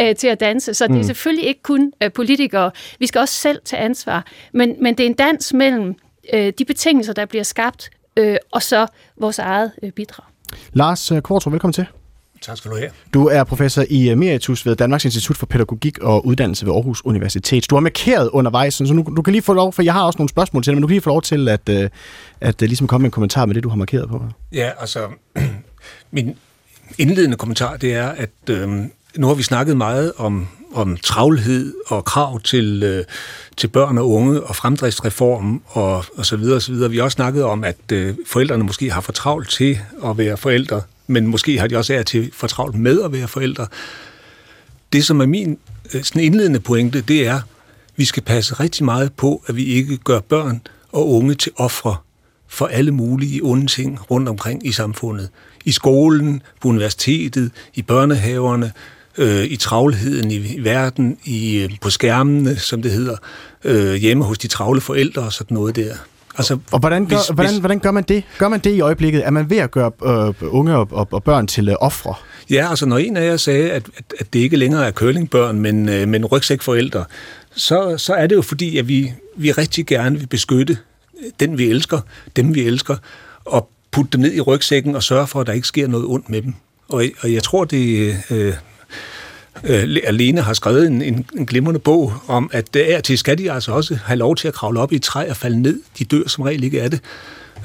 øh, 0.00 0.16
til 0.16 0.26
at 0.26 0.40
danse. 0.40 0.74
Så 0.74 0.86
det 0.86 0.92
er 0.92 0.96
mm. 0.96 1.02
selvfølgelig 1.02 1.46
ikke 1.46 1.62
kun 1.62 1.92
øh, 2.02 2.12
politikere. 2.12 2.70
Vi 2.98 3.06
skal 3.06 3.18
også 3.18 3.34
selv 3.34 3.60
tage 3.64 3.82
ansvar. 3.82 4.26
Men, 4.52 4.76
men 4.82 4.94
det 4.98 5.04
er 5.04 5.08
en 5.08 5.14
dans 5.14 5.52
mellem 5.52 5.94
øh, 6.32 6.52
de 6.58 6.64
betingelser, 6.64 7.12
der 7.12 7.26
bliver 7.26 7.44
skabt, 7.44 7.90
øh, 8.16 8.36
og 8.50 8.62
så 8.62 8.86
vores 9.16 9.38
eget 9.38 9.72
øh, 9.82 9.90
bidrag. 9.92 10.24
Lars 10.72 11.12
øh, 11.12 11.22
Kvartrup, 11.22 11.52
velkommen 11.52 11.72
til. 11.72 11.86
Tak 12.46 12.56
skal 12.56 12.70
du 12.70 12.76
have. 12.76 12.90
Du 13.14 13.26
er 13.26 13.44
professor 13.44 13.84
i 13.90 14.08
emeritus 14.08 14.66
ved 14.66 14.76
Danmarks 14.76 15.04
Institut 15.04 15.36
for 15.36 15.46
Pædagogik 15.46 15.98
og 15.98 16.26
Uddannelse 16.26 16.66
ved 16.66 16.72
Aarhus 16.72 17.04
Universitet. 17.04 17.70
Du 17.70 17.74
har 17.76 17.80
markeret 17.80 18.30
undervejs, 18.32 18.74
så 18.74 18.94
nu, 18.94 19.02
du 19.16 19.22
kan 19.22 19.32
lige 19.32 19.42
få 19.42 19.52
lov, 19.52 19.72
for 19.72 19.82
jeg 19.82 19.92
har 19.92 20.02
også 20.02 20.18
nogle 20.18 20.28
spørgsmål 20.28 20.62
til 20.62 20.70
dig, 20.70 20.76
men 20.76 20.82
du 20.82 20.86
kan 20.86 20.92
lige 20.92 21.00
få 21.00 21.10
lov 21.10 21.22
til 21.22 21.48
at, 21.48 21.68
at, 21.68 21.82
øh, 21.82 21.90
at 22.40 22.62
øh, 22.62 22.66
ligesom 22.68 22.86
komme 22.86 23.02
med 23.02 23.08
en 23.08 23.10
kommentar 23.10 23.46
med 23.46 23.54
det, 23.54 23.62
du 23.62 23.68
har 23.68 23.76
markeret 23.76 24.08
på. 24.08 24.22
Ja, 24.52 24.70
altså, 24.80 25.08
min 26.10 26.36
indledende 26.98 27.36
kommentar, 27.36 27.76
det 27.76 27.94
er, 27.94 28.08
at 28.08 28.30
øh, 28.50 28.68
nu 29.16 29.26
har 29.26 29.34
vi 29.34 29.42
snakket 29.42 29.76
meget 29.76 30.12
om, 30.16 30.48
om 30.74 30.96
travlhed 30.96 31.74
og 31.86 32.04
krav 32.04 32.40
til, 32.40 32.82
øh, 32.82 33.04
til 33.56 33.68
børn 33.68 33.98
og 33.98 34.10
unge 34.10 34.42
og 34.42 34.56
fremdriftsreform 34.56 35.62
og, 35.66 36.04
og 36.16 36.26
så 36.26 36.36
videre 36.36 36.56
og 36.56 36.62
så 36.62 36.72
videre. 36.72 36.90
Vi 36.90 36.96
har 36.96 37.04
også 37.04 37.14
snakket 37.14 37.44
om, 37.44 37.64
at 37.64 37.92
øh, 37.92 38.14
forældrene 38.26 38.64
måske 38.64 38.90
har 38.90 39.00
for 39.00 39.12
travlt 39.12 39.50
til 39.50 39.78
at 40.04 40.18
være 40.18 40.36
forældre 40.36 40.82
men 41.06 41.26
måske 41.26 41.58
har 41.58 41.66
de 41.66 41.76
også 41.76 41.94
af 41.94 42.04
til 42.04 42.30
for 42.32 42.46
travlt 42.46 42.74
med 42.74 43.02
at 43.02 43.12
være 43.12 43.28
forældre. 43.28 43.66
Det, 44.92 45.04
som 45.04 45.20
er 45.20 45.26
min 45.26 45.58
øh, 45.94 46.02
sådan 46.02 46.22
indledende 46.22 46.60
pointe, 46.60 47.00
det 47.00 47.26
er, 47.26 47.34
at 47.34 47.42
vi 47.96 48.04
skal 48.04 48.22
passe 48.22 48.54
rigtig 48.54 48.84
meget 48.84 49.12
på, 49.12 49.42
at 49.46 49.56
vi 49.56 49.64
ikke 49.64 49.96
gør 49.96 50.20
børn 50.20 50.60
og 50.92 51.10
unge 51.10 51.34
til 51.34 51.52
ofre 51.56 51.96
for 52.48 52.66
alle 52.66 52.90
mulige 52.90 53.40
onde 53.42 53.66
ting 53.66 54.10
rundt 54.10 54.28
omkring 54.28 54.66
i 54.66 54.72
samfundet. 54.72 55.28
I 55.64 55.72
skolen, 55.72 56.42
på 56.60 56.68
universitetet, 56.68 57.50
i 57.74 57.82
børnehaverne, 57.82 58.72
øh, 59.18 59.44
i 59.44 59.56
travlheden 59.56 60.30
i, 60.30 60.36
i 60.36 60.64
verden, 60.64 61.18
i, 61.24 61.56
øh, 61.56 61.70
på 61.80 61.90
skærmene, 61.90 62.56
som 62.56 62.82
det 62.82 62.90
hedder, 62.90 63.16
øh, 63.64 63.94
hjemme 63.94 64.24
hos 64.24 64.38
de 64.38 64.48
travle 64.48 64.80
forældre 64.80 65.22
og 65.22 65.32
sådan 65.32 65.54
noget 65.54 65.76
der. 65.76 65.94
Altså, 66.36 66.58
og 66.72 66.78
hvordan 66.78 67.06
gør, 67.06 67.16
hvis, 67.16 67.28
hvordan, 67.28 67.50
hvis, 67.52 67.58
hvordan 67.58 67.78
gør 67.78 67.90
man 67.90 68.04
det? 68.08 68.24
Gør 68.38 68.48
man 68.48 68.60
det 68.60 68.70
i 68.70 68.80
øjeblikket? 68.80 69.26
Er 69.26 69.30
man 69.30 69.50
ved 69.50 69.56
at 69.56 69.70
gøre 69.70 69.90
øh, 70.04 70.54
unge 70.54 70.76
og, 70.76 70.88
og, 70.90 71.08
og 71.10 71.22
børn 71.22 71.46
til 71.46 71.68
øh, 71.68 71.74
ofre? 71.80 72.14
Ja, 72.50 72.70
altså 72.70 72.86
når 72.86 72.98
en 72.98 73.16
af 73.16 73.26
jer 73.26 73.36
sagde, 73.36 73.70
at, 73.70 73.82
at, 73.96 74.04
at 74.20 74.32
det 74.32 74.38
ikke 74.38 74.56
længere 74.56 74.86
er 74.86 74.90
curlingbørn, 74.90 75.60
men, 75.60 75.88
øh, 75.88 76.08
men 76.08 76.24
rygsækforældre, 76.24 77.04
så, 77.56 77.94
så 77.96 78.14
er 78.14 78.26
det 78.26 78.36
jo 78.36 78.42
fordi, 78.42 78.78
at 78.78 78.88
vi, 78.88 79.12
vi 79.36 79.52
rigtig 79.52 79.86
gerne 79.86 80.18
vil 80.18 80.26
beskytte 80.26 80.78
den, 81.40 81.58
vi 81.58 81.64
elsker, 81.64 82.00
dem, 82.36 82.54
vi 82.54 82.60
elsker, 82.62 82.96
og 83.44 83.68
putte 83.90 84.10
dem 84.12 84.20
ned 84.20 84.34
i 84.34 84.40
rygsækken 84.40 84.96
og 84.96 85.02
sørge 85.02 85.26
for, 85.26 85.40
at 85.40 85.46
der 85.46 85.52
ikke 85.52 85.68
sker 85.68 85.86
noget 85.86 86.06
ondt 86.06 86.30
med 86.30 86.42
dem. 86.42 86.54
Og, 86.88 87.04
og 87.20 87.32
jeg 87.32 87.42
tror, 87.42 87.64
det 87.64 88.16
øh, 88.30 88.54
øh, 89.64 89.96
alene 90.04 90.40
har 90.40 90.52
skrevet 90.52 90.86
en, 90.86 91.02
en, 91.02 91.26
en 91.36 91.46
glimrende 91.46 91.80
bog 91.80 92.12
om, 92.26 92.50
at 92.52 92.76
øh, 92.76 92.86
af 92.88 93.02
til 93.02 93.18
skal 93.18 93.38
de 93.38 93.52
altså 93.52 93.72
også 93.72 93.98
have 94.04 94.16
lov 94.16 94.36
til 94.36 94.48
at 94.48 94.54
kravle 94.54 94.80
op 94.80 94.92
i 94.92 94.96
et 94.96 95.02
træ 95.02 95.30
og 95.30 95.36
falde 95.36 95.62
ned. 95.62 95.80
De 95.98 96.04
dør 96.04 96.28
som 96.28 96.44
regel 96.44 96.64
ikke 96.64 96.82
af 96.82 96.90
det. 96.90 97.00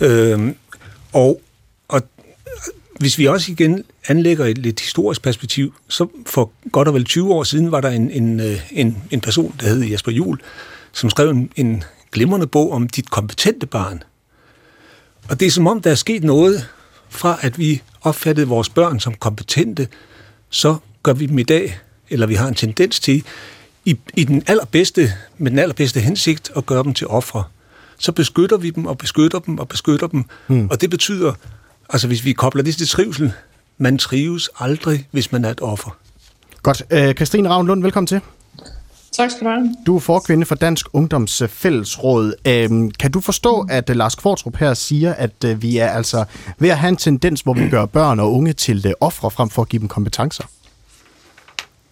Øh, 0.02 0.54
og, 1.14 1.42
og 1.88 2.02
hvis 3.00 3.18
vi 3.18 3.28
også 3.28 3.52
igen 3.52 3.84
anlægger 4.08 4.46
et 4.46 4.58
lidt 4.58 4.80
historisk 4.80 5.22
perspektiv, 5.22 5.74
så 5.88 6.08
for 6.26 6.52
godt 6.72 6.88
og 6.88 6.94
vel 6.94 7.04
20 7.04 7.34
år 7.34 7.44
siden 7.44 7.72
var 7.72 7.82
der 7.82 7.90
en, 7.90 8.12
en, 8.12 8.40
øh, 8.40 8.62
en, 8.72 8.98
en 9.12 9.22
person, 9.22 9.56
der 9.60 9.68
hed 9.68 9.84
Jesper 9.84 10.12
Jul, 10.12 10.40
som 10.92 11.10
skrev 11.10 11.30
en, 11.30 11.52
en 11.56 11.84
glimrende 12.12 12.48
bog 12.48 12.72
om 12.72 12.88
dit 12.88 13.10
kompetente 13.10 13.66
barn. 13.66 14.04
Og 15.30 15.40
det 15.40 15.46
er 15.46 15.52
som 15.52 15.68
om, 15.68 15.82
der 15.82 15.92
er 15.92 15.96
sket 15.96 16.24
noget 16.24 16.68
fra, 17.10 17.38
at 17.42 17.60
vi 17.60 17.82
opfattede 18.02 18.48
vores 18.48 18.70
børn 18.70 19.00
som 19.00 19.14
kompetente, 19.14 19.88
så 20.50 20.76
gør 21.04 21.14
vi 21.14 21.26
dem 21.26 21.40
i 21.40 21.44
dag, 21.44 21.80
eller 22.10 22.28
vi 22.28 22.36
har 22.36 22.48
en 22.48 22.56
tendens 22.56 23.00
til, 23.00 23.24
i, 23.86 23.98
i 24.16 24.24
den 24.24 24.44
allerbedste, 24.48 25.14
med 25.38 25.52
den 25.52 25.60
allerbedste 25.60 26.00
hensigt 26.00 26.52
at 26.56 26.66
gøre 26.66 26.84
dem 26.84 26.94
til 26.94 27.08
ofre. 27.08 27.44
Så 27.98 28.12
beskytter 28.12 28.58
vi 28.58 28.70
dem 28.70 28.86
og 28.86 28.98
beskytter 28.98 29.40
dem 29.40 29.60
og 29.60 29.68
beskytter 29.68 30.08
dem. 30.08 30.26
Hmm. 30.48 30.68
Og 30.70 30.82
det 30.82 30.90
betyder, 30.90 31.34
altså 31.90 32.08
hvis 32.08 32.26
vi 32.26 32.34
kobler 32.34 32.64
det 32.64 32.76
til 32.76 32.88
trivsel, 32.88 33.32
man 33.78 33.98
trives 33.98 34.50
aldrig, 34.60 35.08
hvis 35.12 35.32
man 35.32 35.46
er 35.46 35.50
et 35.50 35.62
offer. 35.62 35.98
Godt. 36.64 36.84
Øh, 36.92 37.14
Christine 37.14 37.50
Ravn 37.50 37.68
Lund, 37.68 37.82
velkommen 37.82 38.08
til. 38.08 38.22
Tak 39.12 39.32
skal 39.32 39.48
du 39.48 39.50
have. 39.50 39.76
Du 39.86 39.96
er 39.96 40.00
forkvinde 40.00 40.46
for 40.46 40.56
Dansk 40.56 40.86
Ungdoms 40.94 41.44
Fællesråd. 41.48 42.34
Øhm, 42.48 42.92
kan 42.92 43.12
du 43.12 43.20
forstå, 43.20 43.66
at 43.70 43.90
uh, 43.90 43.96
Lars 43.96 44.16
Kvartrup 44.16 44.56
her 44.56 44.74
siger, 44.74 45.14
at 45.14 45.44
uh, 45.46 45.62
vi 45.62 45.78
er 45.78 45.88
altså 45.88 46.26
ved 46.60 46.70
at 46.70 46.78
have 46.78 46.90
en 46.90 46.98
tendens, 46.98 47.42
hvor 47.42 47.54
vi 47.54 47.70
gør 47.76 47.86
børn 47.86 48.20
og 48.20 48.34
unge 48.34 48.54
til 48.54 48.86
uh, 48.86 48.92
ofre 49.00 49.32
frem 49.32 49.50
for 49.50 49.62
at 49.62 49.70
give 49.70 49.80
dem 49.80 49.88
kompetencer? 49.88 50.44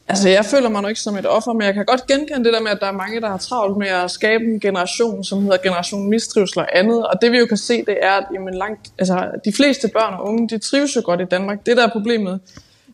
Altså, 0.09 0.29
jeg 0.29 0.45
føler 0.45 0.69
mig 0.69 0.81
nok 0.81 0.89
ikke 0.89 1.01
som 1.01 1.17
et 1.17 1.25
offer, 1.25 1.53
men 1.53 1.61
jeg 1.61 1.73
kan 1.73 1.85
godt 1.85 2.07
genkende 2.07 2.43
det 2.43 2.53
der 2.53 2.61
med, 2.61 2.71
at 2.71 2.79
der 2.79 2.87
er 2.87 2.91
mange, 2.91 3.21
der 3.21 3.29
har 3.29 3.37
travlt 3.37 3.77
med 3.77 3.87
at 3.87 4.11
skabe 4.11 4.43
en 4.43 4.59
generation, 4.59 5.23
som 5.23 5.41
hedder 5.41 5.57
generation 5.57 6.09
mistrivsel 6.09 6.59
og 6.59 6.67
andet. 6.77 7.07
Og 7.07 7.21
det 7.21 7.31
vi 7.31 7.37
jo 7.37 7.45
kan 7.45 7.57
se, 7.57 7.85
det 7.85 7.97
er, 8.01 8.11
at 8.11 8.25
jamen, 8.33 8.53
langt, 8.53 8.91
altså, 8.99 9.29
de 9.45 9.53
fleste 9.53 9.87
børn 9.87 10.13
og 10.13 10.25
unge, 10.25 10.49
de 10.49 10.57
trives 10.57 10.95
jo 10.95 11.01
godt 11.05 11.21
i 11.21 11.25
Danmark. 11.25 11.65
Det 11.65 11.77
der 11.77 11.87
er 11.87 11.91
problemet, 11.91 12.39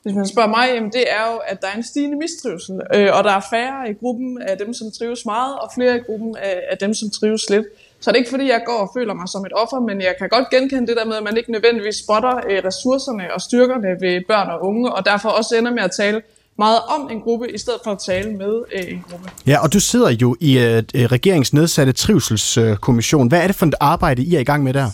hvis 0.04 0.15
man 0.15 0.28
spørger 0.28 0.49
mig, 0.49 0.69
jamen, 0.76 0.91
det 0.91 1.02
er 1.12 1.32
jo, 1.32 1.38
at 1.47 1.62
der 1.62 1.67
er 1.67 1.78
en 1.78 1.84
stigende 1.84 2.17
mistrivsel. 2.17 2.82
Øh, 2.95 3.10
og 3.17 3.23
der 3.23 3.32
er 3.32 3.41
færre 3.49 3.89
i 3.89 3.93
gruppen 3.93 4.41
af 4.41 4.58
dem, 4.58 4.73
som 4.73 4.91
trives 4.91 5.26
meget, 5.26 5.60
og 5.60 5.71
flere 5.76 5.95
i 5.95 5.99
gruppen 5.99 6.38
af, 6.38 6.62
af 6.71 6.78
dem, 6.78 6.93
som 6.93 7.10
trives 7.10 7.49
lidt. 7.49 7.65
Så 7.99 8.12
det 8.12 8.15
er 8.15 8.19
ikke 8.19 8.30
fordi, 8.30 8.47
jeg 8.49 8.62
går 8.65 8.80
og 8.86 8.91
føler 8.97 9.13
mig 9.13 9.28
som 9.30 9.45
et 9.45 9.54
offer, 9.54 9.80
men 9.80 10.02
jeg 10.02 10.15
kan 10.19 10.30
godt 10.30 10.49
genkende 10.49 10.88
det 10.88 10.97
der 10.97 11.06
med, 11.06 11.15
at 11.15 11.23
man 11.23 11.38
ikke 11.38 11.52
nødvendigvis 11.52 11.95
spotter 11.95 12.36
øh, 12.49 12.62
ressourcerne 12.65 13.34
og 13.34 13.41
styrkerne 13.41 14.02
ved 14.02 14.21
børn 14.28 14.49
og 14.49 14.63
unge, 14.67 14.91
og 14.91 15.06
derfor 15.06 15.30
også 15.30 15.56
ender 15.56 15.71
med 15.71 15.84
at 15.84 15.91
tale 15.91 16.21
meget 16.58 16.80
om 16.88 17.10
en 17.12 17.22
gruppe, 17.22 17.52
i 17.52 17.58
stedet 17.58 17.80
for 17.84 17.92
at 17.92 18.00
tale 18.00 18.34
med 18.34 18.63
øh, 18.74 18.92
en 18.92 19.06
gruppe. 19.10 19.30
Ja, 19.48 19.63
og 19.63 19.74
du 19.74 19.80
sidder 19.80 20.10
jo 20.10 20.36
i 20.39 20.58
øh, 20.58 20.84
regeringens 20.96 21.54
nedsatte 21.54 21.94
trivselskommission. 21.94 23.28
Hvad 23.28 23.39
er 23.44 23.48
det 23.48 23.56
for 23.56 23.66
et 23.66 23.76
arbejde, 23.80 24.24
I 24.24 24.36
er 24.36 24.39
i 24.39 24.44
gang 24.44 24.63
med 24.63 24.74
der? 24.74 24.89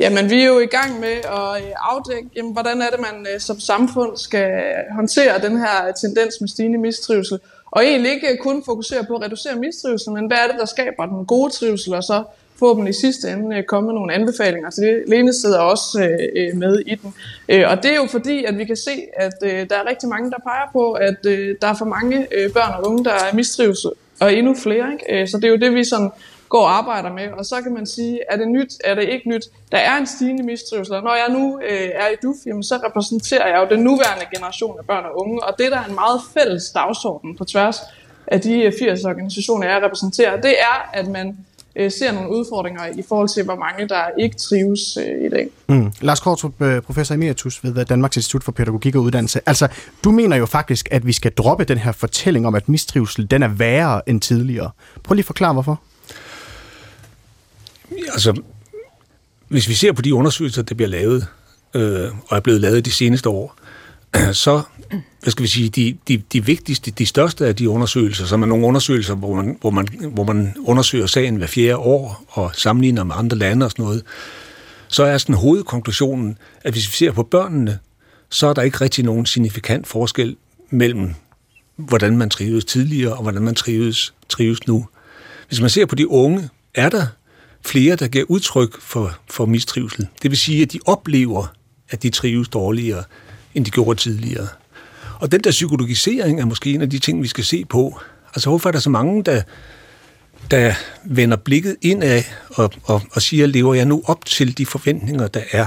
Jamen, 0.00 0.30
vi 0.30 0.40
er 0.40 0.46
jo 0.46 0.58
i 0.58 0.66
gang 0.66 1.00
med 1.00 1.08
at 1.08 1.64
øh, 1.64 1.72
afdække, 1.76 2.30
jamen, 2.36 2.52
hvordan 2.52 2.82
er 2.82 2.90
det, 2.90 3.00
man 3.00 3.26
øh, 3.34 3.40
som 3.40 3.60
samfund 3.60 4.16
skal 4.16 4.50
håndtere 4.94 5.40
den 5.42 5.58
her 5.58 5.92
tendens 6.00 6.34
med 6.40 6.48
stigende 6.48 6.78
mistrivsel. 6.78 7.38
Og 7.70 7.84
egentlig 7.84 8.12
ikke 8.12 8.38
kun 8.42 8.62
fokusere 8.64 9.04
på 9.04 9.14
at 9.16 9.22
reducere 9.22 9.54
mistrivsel, 9.56 10.12
men 10.12 10.26
hvad 10.26 10.36
er 10.36 10.46
det, 10.46 10.56
der 10.60 10.66
skaber 10.66 11.06
den 11.06 11.26
gode 11.26 11.52
trivsel, 11.52 11.94
og 11.94 12.02
så 12.02 12.22
forhåbentlig 12.58 12.90
i 12.90 13.00
sidste 13.00 13.30
ende 13.30 13.56
øh, 13.56 13.64
komme 13.64 13.86
med 13.86 13.94
nogle 13.94 14.14
anbefalinger 14.14 14.70
så 14.70 14.80
det. 14.80 15.02
Lene 15.06 15.32
sidder 15.32 15.58
også 15.58 16.02
øh, 16.02 16.28
øh 16.36 16.56
med 16.56 16.78
i 16.86 16.94
den. 16.94 17.14
Øh, 17.48 17.64
og 17.70 17.82
det 17.82 17.90
er 17.90 17.96
jo 17.96 18.06
fordi, 18.10 18.44
at 18.44 18.58
vi 18.58 18.64
kan 18.64 18.76
se, 18.76 18.90
at 19.16 19.32
der 19.40 19.76
er 19.76 19.88
rigtig 19.88 20.08
mange, 20.08 20.30
der 20.30 20.36
peger 20.46 20.70
på, 20.72 20.92
at 20.92 21.24
der 21.62 21.68
er 21.68 21.74
for 21.74 21.84
mange 21.84 22.26
børn 22.54 22.74
og 22.78 22.90
unge, 22.90 23.04
der 23.04 23.12
er 23.12 23.34
mistrives, 23.34 23.86
og 24.20 24.34
endnu 24.34 24.54
flere. 24.54 24.92
Ikke? 24.92 25.26
Så 25.26 25.36
det 25.36 25.44
er 25.44 25.48
jo 25.48 25.56
det, 25.56 25.74
vi 25.74 25.84
sådan 25.84 26.10
går 26.48 26.62
og 26.62 26.78
arbejder 26.78 27.12
med. 27.12 27.28
Og 27.38 27.44
så 27.44 27.62
kan 27.62 27.74
man 27.74 27.86
sige, 27.86 28.20
er 28.30 28.36
det 28.36 28.48
nyt, 28.48 28.72
er 28.84 28.94
det 28.94 29.02
ikke 29.02 29.28
nyt? 29.28 29.44
Der 29.72 29.78
er 29.78 29.96
en 29.96 30.06
stigende 30.06 30.42
mistrivsel, 30.42 30.94
og 30.94 31.02
når 31.02 31.14
jeg 31.14 31.26
nu 31.28 31.60
øh, 31.68 31.90
er 31.94 32.08
i 32.08 32.16
DUF, 32.22 32.36
jamen, 32.46 32.62
så 32.62 32.76
repræsenterer 32.76 33.48
jeg 33.48 33.58
jo 33.62 33.76
den 33.76 33.84
nuværende 33.84 34.26
generation 34.34 34.78
af 34.78 34.86
børn 34.86 35.04
og 35.04 35.20
unge, 35.20 35.44
og 35.44 35.58
det 35.58 35.72
der 35.72 35.78
er 35.78 35.84
en 35.84 35.94
meget 35.94 36.20
fælles 36.34 36.70
dagsorden 36.70 37.36
på 37.36 37.44
tværs 37.44 37.80
af 38.26 38.40
de 38.40 38.72
80 38.78 39.04
organisationer, 39.04 39.68
jeg 39.68 39.82
repræsenterer, 39.82 40.40
det 40.40 40.54
er, 40.60 40.90
at 40.92 41.08
man 41.08 41.36
øh, 41.76 41.92
ser 41.92 42.12
nogle 42.12 42.30
udfordringer 42.30 42.86
i 42.86 43.02
forhold 43.08 43.28
til, 43.28 43.44
hvor 43.44 43.56
mange 43.56 43.88
der 43.88 44.02
ikke 44.18 44.36
trives 44.36 44.96
øh, 44.96 45.26
i 45.26 45.28
dag. 45.28 45.48
Mm. 45.68 45.92
Lars 46.00 46.20
Kortrup, 46.20 46.62
øh, 46.62 46.82
professor 46.82 47.14
emeritus 47.14 47.64
ved 47.64 47.84
Danmarks 47.84 48.16
Institut 48.16 48.44
for 48.44 48.52
Pædagogik 48.52 48.94
og 48.94 49.02
Uddannelse. 49.02 49.40
Altså, 49.46 49.68
du 50.04 50.10
mener 50.10 50.36
jo 50.36 50.46
faktisk, 50.46 50.88
at 50.90 51.06
vi 51.06 51.12
skal 51.12 51.32
droppe 51.32 51.64
den 51.64 51.78
her 51.78 51.92
fortælling 51.92 52.46
om, 52.46 52.54
at 52.54 52.68
mistrivsel 52.68 53.30
den 53.30 53.42
er 53.42 53.48
værre 53.48 54.08
end 54.08 54.20
tidligere. 54.20 54.70
Prøv 55.04 55.14
lige 55.14 55.22
at 55.22 55.26
forklare, 55.26 55.52
hvorfor. 55.52 55.80
Altså, 58.12 58.42
hvis 59.48 59.68
vi 59.68 59.74
ser 59.74 59.92
på 59.92 60.02
de 60.02 60.14
undersøgelser, 60.14 60.62
der 60.62 60.74
bliver 60.74 60.88
lavet, 60.88 61.26
øh, 61.74 62.08
og 62.28 62.36
er 62.36 62.40
blevet 62.40 62.60
lavet 62.60 62.84
de 62.84 62.92
seneste 62.92 63.28
år, 63.28 63.56
så 64.32 64.62
hvad 65.22 65.30
skal 65.30 65.42
vi 65.42 65.48
sige, 65.48 65.68
de, 65.68 65.96
de, 66.08 66.22
de 66.32 66.44
vigtigste, 66.44 66.90
de 66.90 67.06
største 67.06 67.46
af 67.46 67.56
de 67.56 67.68
undersøgelser, 67.68 68.26
som 68.26 68.42
er 68.42 68.46
nogle 68.46 68.66
undersøgelser, 68.66 69.14
hvor 69.14 69.34
man, 69.34 69.56
hvor 69.60 69.70
man, 69.70 69.88
hvor 70.12 70.24
man 70.24 70.54
undersøger 70.58 71.06
sagen 71.06 71.36
hver 71.36 71.46
fjerde 71.46 71.76
år 71.76 72.24
og 72.28 72.50
sammenligner 72.54 73.04
med 73.04 73.14
andre 73.18 73.36
lande 73.36 73.66
og 73.66 73.70
sådan 73.70 73.84
noget, 73.84 74.02
så 74.88 75.04
er 75.04 75.18
sådan 75.18 75.34
hovedkonklusionen, 75.34 76.38
at 76.64 76.72
hvis 76.72 76.88
vi 76.88 76.92
ser 76.92 77.12
på 77.12 77.22
børnene, 77.22 77.78
så 78.30 78.46
er 78.46 78.52
der 78.52 78.62
ikke 78.62 78.80
rigtig 78.80 79.04
nogen 79.04 79.26
signifikant 79.26 79.86
forskel 79.86 80.36
mellem, 80.70 81.14
hvordan 81.76 82.16
man 82.16 82.30
trives 82.30 82.64
tidligere 82.64 83.12
og 83.12 83.22
hvordan 83.22 83.42
man 83.42 83.54
trives, 83.54 84.14
trives 84.28 84.66
nu. 84.66 84.86
Hvis 85.48 85.60
man 85.60 85.70
ser 85.70 85.86
på 85.86 85.94
de 85.94 86.08
unge, 86.08 86.48
er 86.74 86.88
der 86.88 87.06
flere, 87.64 87.96
der 87.96 88.08
giver 88.08 88.24
udtryk 88.28 88.80
for, 88.80 89.18
for 89.30 89.46
mistrivsel. 89.46 90.06
Det 90.22 90.30
vil 90.30 90.38
sige, 90.38 90.62
at 90.62 90.72
de 90.72 90.78
oplever, 90.86 91.46
at 91.90 92.02
de 92.02 92.10
trives 92.10 92.48
dårligere, 92.48 93.04
end 93.54 93.64
de 93.64 93.70
gjorde 93.70 94.00
tidligere. 94.00 94.48
Og 95.20 95.32
den 95.32 95.40
der 95.40 95.50
psykologisering 95.50 96.40
er 96.40 96.44
måske 96.44 96.74
en 96.74 96.82
af 96.82 96.90
de 96.90 96.98
ting, 96.98 97.22
vi 97.22 97.28
skal 97.28 97.44
se 97.44 97.64
på. 97.64 98.00
Altså, 98.34 98.50
hvorfor 98.50 98.68
er 98.68 98.72
der 98.72 98.78
så 98.78 98.90
mange, 98.90 99.24
der, 99.24 99.42
der 100.50 100.74
vender 101.04 101.36
blikket 101.36 101.76
indad 101.82 102.22
og, 102.50 102.72
og, 102.82 103.02
og 103.12 103.22
siger, 103.22 103.46
lever 103.46 103.74
jeg 103.74 103.84
nu 103.84 104.02
op 104.06 104.24
til 104.24 104.58
de 104.58 104.66
forventninger, 104.66 105.28
der 105.28 105.42
er? 105.52 105.66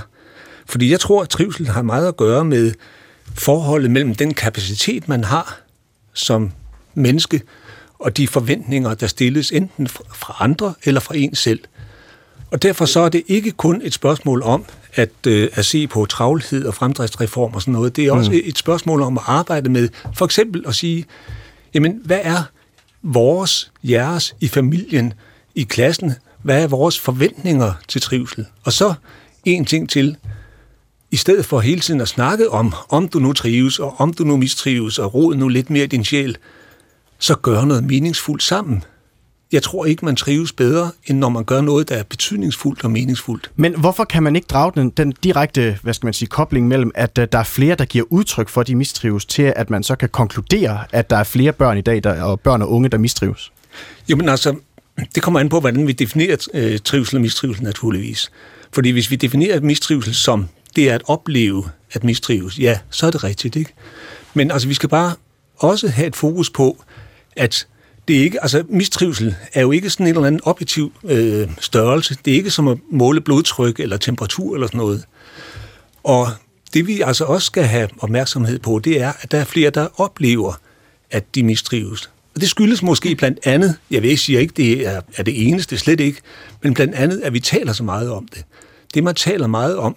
Fordi 0.66 0.92
jeg 0.92 1.00
tror, 1.00 1.22
at 1.22 1.30
trivsel 1.30 1.68
har 1.68 1.82
meget 1.82 2.08
at 2.08 2.18
gøre 2.18 2.46
med 2.46 2.74
forholdet 3.36 3.92
mellem 3.92 4.16
den 4.16 4.34
kapacitet, 4.34 5.08
man 5.08 5.24
har 5.24 5.60
som 6.14 6.52
menneske, 6.94 7.42
og 8.00 8.18
de 8.18 8.28
forventninger, 8.28 8.94
der 8.94 9.08
stilles 9.08 9.52
enten 9.52 9.88
fra 9.88 10.36
andre 10.40 10.74
eller 10.84 11.02
fra 11.02 11.16
en 11.18 11.36
selv. 11.36 11.60
Og 12.52 12.62
derfor 12.62 12.86
så 12.86 13.00
er 13.00 13.10
det 13.10 13.24
ikke 13.28 13.52
kun 13.52 13.82
et 13.84 13.94
spørgsmål 13.94 14.44
om 14.44 14.66
at, 14.94 15.10
øh, 15.28 15.50
at 15.54 15.66
se 15.66 15.88
på 15.88 16.06
travlhed 16.06 16.66
og 16.66 16.74
fremdriftsreform 16.74 17.54
og 17.54 17.62
sådan 17.62 17.72
noget. 17.72 17.96
Det 17.96 18.06
er 18.06 18.12
også 18.12 18.32
mm. 18.32 18.38
et 18.44 18.58
spørgsmål 18.58 19.02
om 19.02 19.18
at 19.18 19.24
arbejde 19.28 19.70
med, 19.70 19.90
for 20.14 20.26
eksempel 20.26 20.64
at 20.68 20.76
sige, 20.76 21.06
jamen, 21.74 22.02
hvad 22.06 22.20
er 22.24 22.44
vores, 23.04 23.72
jeres 23.84 24.36
i 24.40 24.48
familien, 24.48 25.14
i 25.56 25.64
klassen, 25.64 26.14
hvad 26.44 26.64
er 26.64 26.68
vores 26.68 27.00
forventninger 27.00 27.74
til 27.88 28.02
trivsel? 28.02 28.46
Og 28.64 28.74
så 28.74 28.94
en 29.46 29.66
ting 29.66 29.90
til, 29.90 30.18
i 31.12 31.16
stedet 31.16 31.46
for 31.46 31.60
hele 31.60 31.82
tiden 31.82 32.02
at 32.02 32.08
snakke 32.08 32.50
om, 32.50 32.74
om 32.90 33.08
du 33.08 33.20
nu 33.20 33.34
trives, 33.34 33.80
og 33.80 34.00
om 34.00 34.14
du 34.14 34.24
nu 34.24 34.38
mistrives, 34.38 35.00
og 35.00 35.14
rod 35.14 35.36
nu 35.36 35.48
lidt 35.48 35.70
mere 35.70 35.86
din 35.86 36.06
sjæl, 36.06 36.38
så 37.20 37.36
gør 37.36 37.66
noget 37.66 37.84
meningsfuldt 37.84 38.44
sammen 38.44 38.84
jeg 39.52 39.64
tror 39.64 39.86
ikke, 39.86 40.06
man 40.06 40.16
trives 40.16 40.52
bedre, 40.52 40.92
end 41.08 41.18
når 41.18 41.30
man 41.30 41.44
gør 41.44 41.62
noget, 41.62 41.90
der 41.90 41.96
er 41.96 42.04
betydningsfuldt 42.04 42.84
og 42.84 42.92
meningsfuldt. 42.92 43.52
Men 43.56 43.80
hvorfor 43.80 44.04
kan 44.04 44.24
man 44.24 44.36
ikke 44.36 44.46
drage 44.46 44.72
den, 44.76 44.90
den 44.90 45.14
direkte 45.24 45.78
hvad 45.84 45.94
skal 45.94 46.08
man 46.08 46.14
sige, 46.14 46.30
kobling 46.30 46.68
mellem, 46.68 46.92
at 46.96 47.18
uh, 47.18 47.26
der 47.32 47.40
er 47.40 47.44
flere, 47.44 47.76
der 47.76 47.86
giver 47.86 48.06
udtryk 48.10 48.50
for, 48.50 48.62
at 48.62 48.68
de 48.68 48.76
mistrives, 48.76 49.26
til 49.26 49.54
at 49.56 49.70
man 49.70 49.84
så 49.84 49.96
kan 49.96 50.10
konkludere, 50.10 50.80
at 50.92 51.10
der 51.10 51.18
er 51.18 51.24
flere 51.24 51.52
børn 51.54 51.78
i 51.78 51.82
dag, 51.82 52.04
der, 52.04 52.24
og 52.24 52.40
børn 52.40 52.62
og 52.62 52.72
unge, 52.72 52.90
der 52.90 52.98
mistrives? 52.98 53.52
Jo, 54.10 54.16
men 54.16 54.30
altså, 54.30 54.56
det 55.16 55.24
kommer 55.24 55.40
an 55.40 55.50
på, 55.50 55.60
hvordan 55.60 55.88
vi 55.88 55.92
definerer 55.92 56.48
øh, 56.54 56.80
trivsel 56.80 57.16
og 57.16 57.22
mistrivsel 57.22 57.64
naturligvis. 57.64 58.32
Fordi 58.72 58.90
hvis 58.90 59.12
vi 59.12 59.16
definerer 59.16 59.62
mistrivsel 59.62 60.16
som 60.16 60.48
det 60.76 60.90
er 60.90 60.96
at 60.96 61.02
opleve 61.06 61.64
at 61.92 62.04
mistrives, 62.04 62.60
ja, 62.60 62.80
så 62.90 63.08
er 63.08 63.12
det 63.12 63.24
rigtigt, 63.24 63.56
ikke? 63.56 63.74
Men 64.34 64.52
altså, 64.52 64.68
vi 64.68 64.74
skal 64.74 64.90
bare 64.90 65.14
også 65.58 65.88
have 65.88 66.08
et 66.08 66.16
fokus 66.16 66.50
på, 66.50 66.84
at 67.36 67.68
det 68.08 68.18
er 68.18 68.24
ikke, 68.24 68.42
altså 68.42 68.64
mistrivsel 68.70 69.36
er 69.54 69.62
jo 69.62 69.72
ikke 69.72 69.90
sådan 69.90 70.08
en 70.08 70.16
eller 70.16 70.28
anden 70.28 70.42
objektiv 70.44 70.94
øh, 71.04 71.50
størrelse. 71.60 72.18
Det 72.26 72.32
er 72.34 72.36
ikke 72.36 72.52
som 72.52 72.68
at 72.68 72.78
måle 72.92 73.22
blodtryk 73.22 73.80
eller 73.80 73.98
temperatur 73.98 74.54
eller 74.54 74.68
sådan 74.68 74.78
noget. 74.78 75.06
Og 76.04 76.28
det 76.74 76.88
vi 76.88 77.02
altså 77.02 77.26
også 77.26 77.46
skal 77.46 77.64
have 77.64 77.90
opmærksomhed 78.00 78.60
på, 78.60 78.80
det 78.80 79.02
er, 79.02 79.14
at 79.22 79.32
der 79.32 79.40
er 79.40 79.44
flere, 79.44 79.70
der 79.70 80.02
oplever, 80.02 80.54
at 81.12 81.36
de 81.36 81.44
mistrives. 81.44 82.10
Og 82.36 82.42
det 82.42 82.50
skyldes 82.50 82.84
måske 82.84 83.16
blandt 83.16 83.40
andet, 83.44 83.76
jeg 83.92 84.02
vil 84.02 84.10
ikke 84.10 84.22
sige 84.22 84.42
ikke, 84.42 84.54
det 84.58 84.88
er, 84.88 85.02
er 85.18 85.24
det 85.24 85.48
eneste, 85.48 85.78
slet 85.78 86.00
ikke, 86.00 86.22
men 86.64 86.74
blandt 86.74 86.96
andet, 86.96 87.22
at 87.22 87.34
vi 87.34 87.40
taler 87.40 87.74
så 87.74 87.84
meget 87.84 88.12
om 88.12 88.28
det. 88.28 88.44
Det, 88.94 89.04
man 89.04 89.16
taler 89.16 89.48
meget 89.48 89.78
om, 89.78 89.96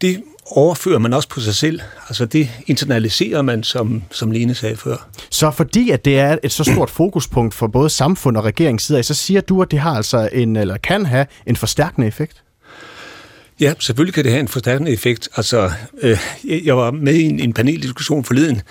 det 0.00 0.22
overfører 0.50 0.98
man 0.98 1.12
også 1.12 1.28
på 1.28 1.40
sig 1.40 1.54
selv. 1.54 1.80
Altså 2.08 2.26
det 2.26 2.50
internaliserer 2.66 3.42
man, 3.42 3.62
som, 3.62 4.02
som 4.10 4.30
Lene 4.30 4.54
sagde 4.54 4.76
før. 4.76 5.08
Så 5.30 5.50
fordi 5.50 5.90
at 5.90 6.04
det 6.04 6.18
er 6.18 6.38
et 6.42 6.52
så 6.52 6.64
stort 6.64 6.90
fokuspunkt 6.90 7.54
for 7.54 7.66
både 7.66 7.90
samfund 7.90 8.36
og 8.36 8.44
regering 8.44 8.80
side 8.80 9.02
så 9.02 9.14
siger 9.14 9.40
du, 9.40 9.62
at 9.62 9.70
det 9.70 9.78
har 9.78 9.96
altså 9.96 10.28
en, 10.32 10.56
eller 10.56 10.76
kan 10.76 11.06
have 11.06 11.26
en 11.46 11.56
forstærkende 11.56 12.06
effekt? 12.06 12.42
Ja, 13.60 13.74
selvfølgelig 13.78 14.14
kan 14.14 14.24
det 14.24 14.32
have 14.32 14.40
en 14.40 14.48
forstærkende 14.48 14.92
effekt. 14.92 15.28
Altså, 15.36 15.70
øh, 16.02 16.18
jeg 16.44 16.76
var 16.76 16.90
med 16.90 17.14
i 17.14 17.22
en, 17.22 17.40
en 17.40 17.52
paneldiskussion 17.52 18.24
forleden, 18.24 18.62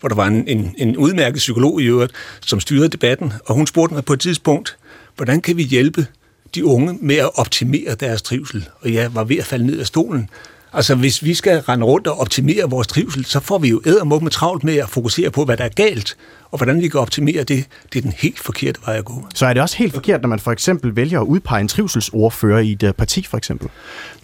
hvor 0.00 0.08
der 0.08 0.16
var 0.16 0.26
en, 0.26 0.48
en, 0.48 0.74
en 0.78 0.96
udmærket 0.96 1.38
psykolog 1.38 1.82
i 1.82 1.84
øvrigt, 1.84 2.12
som 2.40 2.60
styrede 2.60 2.88
debatten, 2.88 3.32
og 3.46 3.54
hun 3.54 3.66
spurgte 3.66 3.94
mig 3.94 4.04
på 4.04 4.12
et 4.12 4.20
tidspunkt, 4.20 4.76
hvordan 5.16 5.40
kan 5.40 5.56
vi 5.56 5.62
hjælpe 5.62 6.06
de 6.54 6.64
unge 6.64 6.98
med 7.00 7.16
at 7.16 7.30
optimere 7.34 7.94
deres 7.94 8.22
trivsel? 8.22 8.68
Og 8.80 8.92
jeg 8.92 9.14
var 9.14 9.24
ved 9.24 9.36
at 9.36 9.44
falde 9.44 9.66
ned 9.66 9.80
af 9.80 9.86
stolen, 9.86 10.30
Altså, 10.76 10.94
hvis 10.94 11.24
vi 11.24 11.34
skal 11.34 11.58
rende 11.60 11.86
rundt 11.86 12.06
og 12.06 12.20
optimere 12.20 12.70
vores 12.70 12.86
trivsel, 12.86 13.24
så 13.24 13.40
får 13.40 13.58
vi 13.58 13.68
jo 13.68 13.80
med 14.22 14.30
travlt 14.30 14.64
med 14.64 14.76
at 14.76 14.88
fokusere 14.88 15.30
på, 15.30 15.44
hvad 15.44 15.56
der 15.56 15.64
er 15.64 15.68
galt, 15.68 16.16
og 16.50 16.58
hvordan 16.58 16.80
vi 16.80 16.88
kan 16.88 17.00
optimere 17.00 17.42
det, 17.42 17.64
det 17.92 17.98
er 17.98 18.02
den 18.02 18.14
helt 18.18 18.38
forkerte 18.38 18.80
vej 18.86 18.96
at 18.96 19.04
gå. 19.04 19.26
Så 19.34 19.46
er 19.46 19.52
det 19.52 19.62
også 19.62 19.76
helt 19.76 19.94
forkert, 19.94 20.22
når 20.22 20.28
man 20.28 20.38
for 20.38 20.52
eksempel 20.52 20.96
vælger 20.96 21.20
at 21.20 21.24
udpege 21.24 21.60
en 21.60 21.68
trivselsordfører 21.68 22.60
i 22.60 22.72
et 22.72 22.82
øh, 22.82 22.92
parti, 22.92 23.26
for 23.30 23.36
eksempel? 23.36 23.68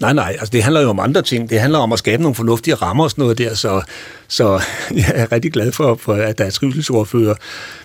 Nej, 0.00 0.12
nej, 0.12 0.36
altså 0.40 0.50
det 0.52 0.62
handler 0.62 0.80
jo 0.80 0.90
om 0.90 1.00
andre 1.00 1.22
ting. 1.22 1.50
Det 1.50 1.60
handler 1.60 1.78
om 1.78 1.92
at 1.92 1.98
skabe 1.98 2.22
nogle 2.22 2.34
fornuftige 2.34 2.74
rammer 2.74 3.04
og 3.04 3.10
sådan 3.10 3.22
noget 3.22 3.38
der, 3.38 3.54
så, 3.54 3.82
så 4.28 4.62
jeg 4.96 5.12
er 5.14 5.32
rigtig 5.32 5.52
glad 5.52 5.72
for, 5.72 5.94
for 5.94 6.14
at 6.14 6.38
der 6.38 6.44
er 6.44 6.50
trivselsordfører. 6.50 7.34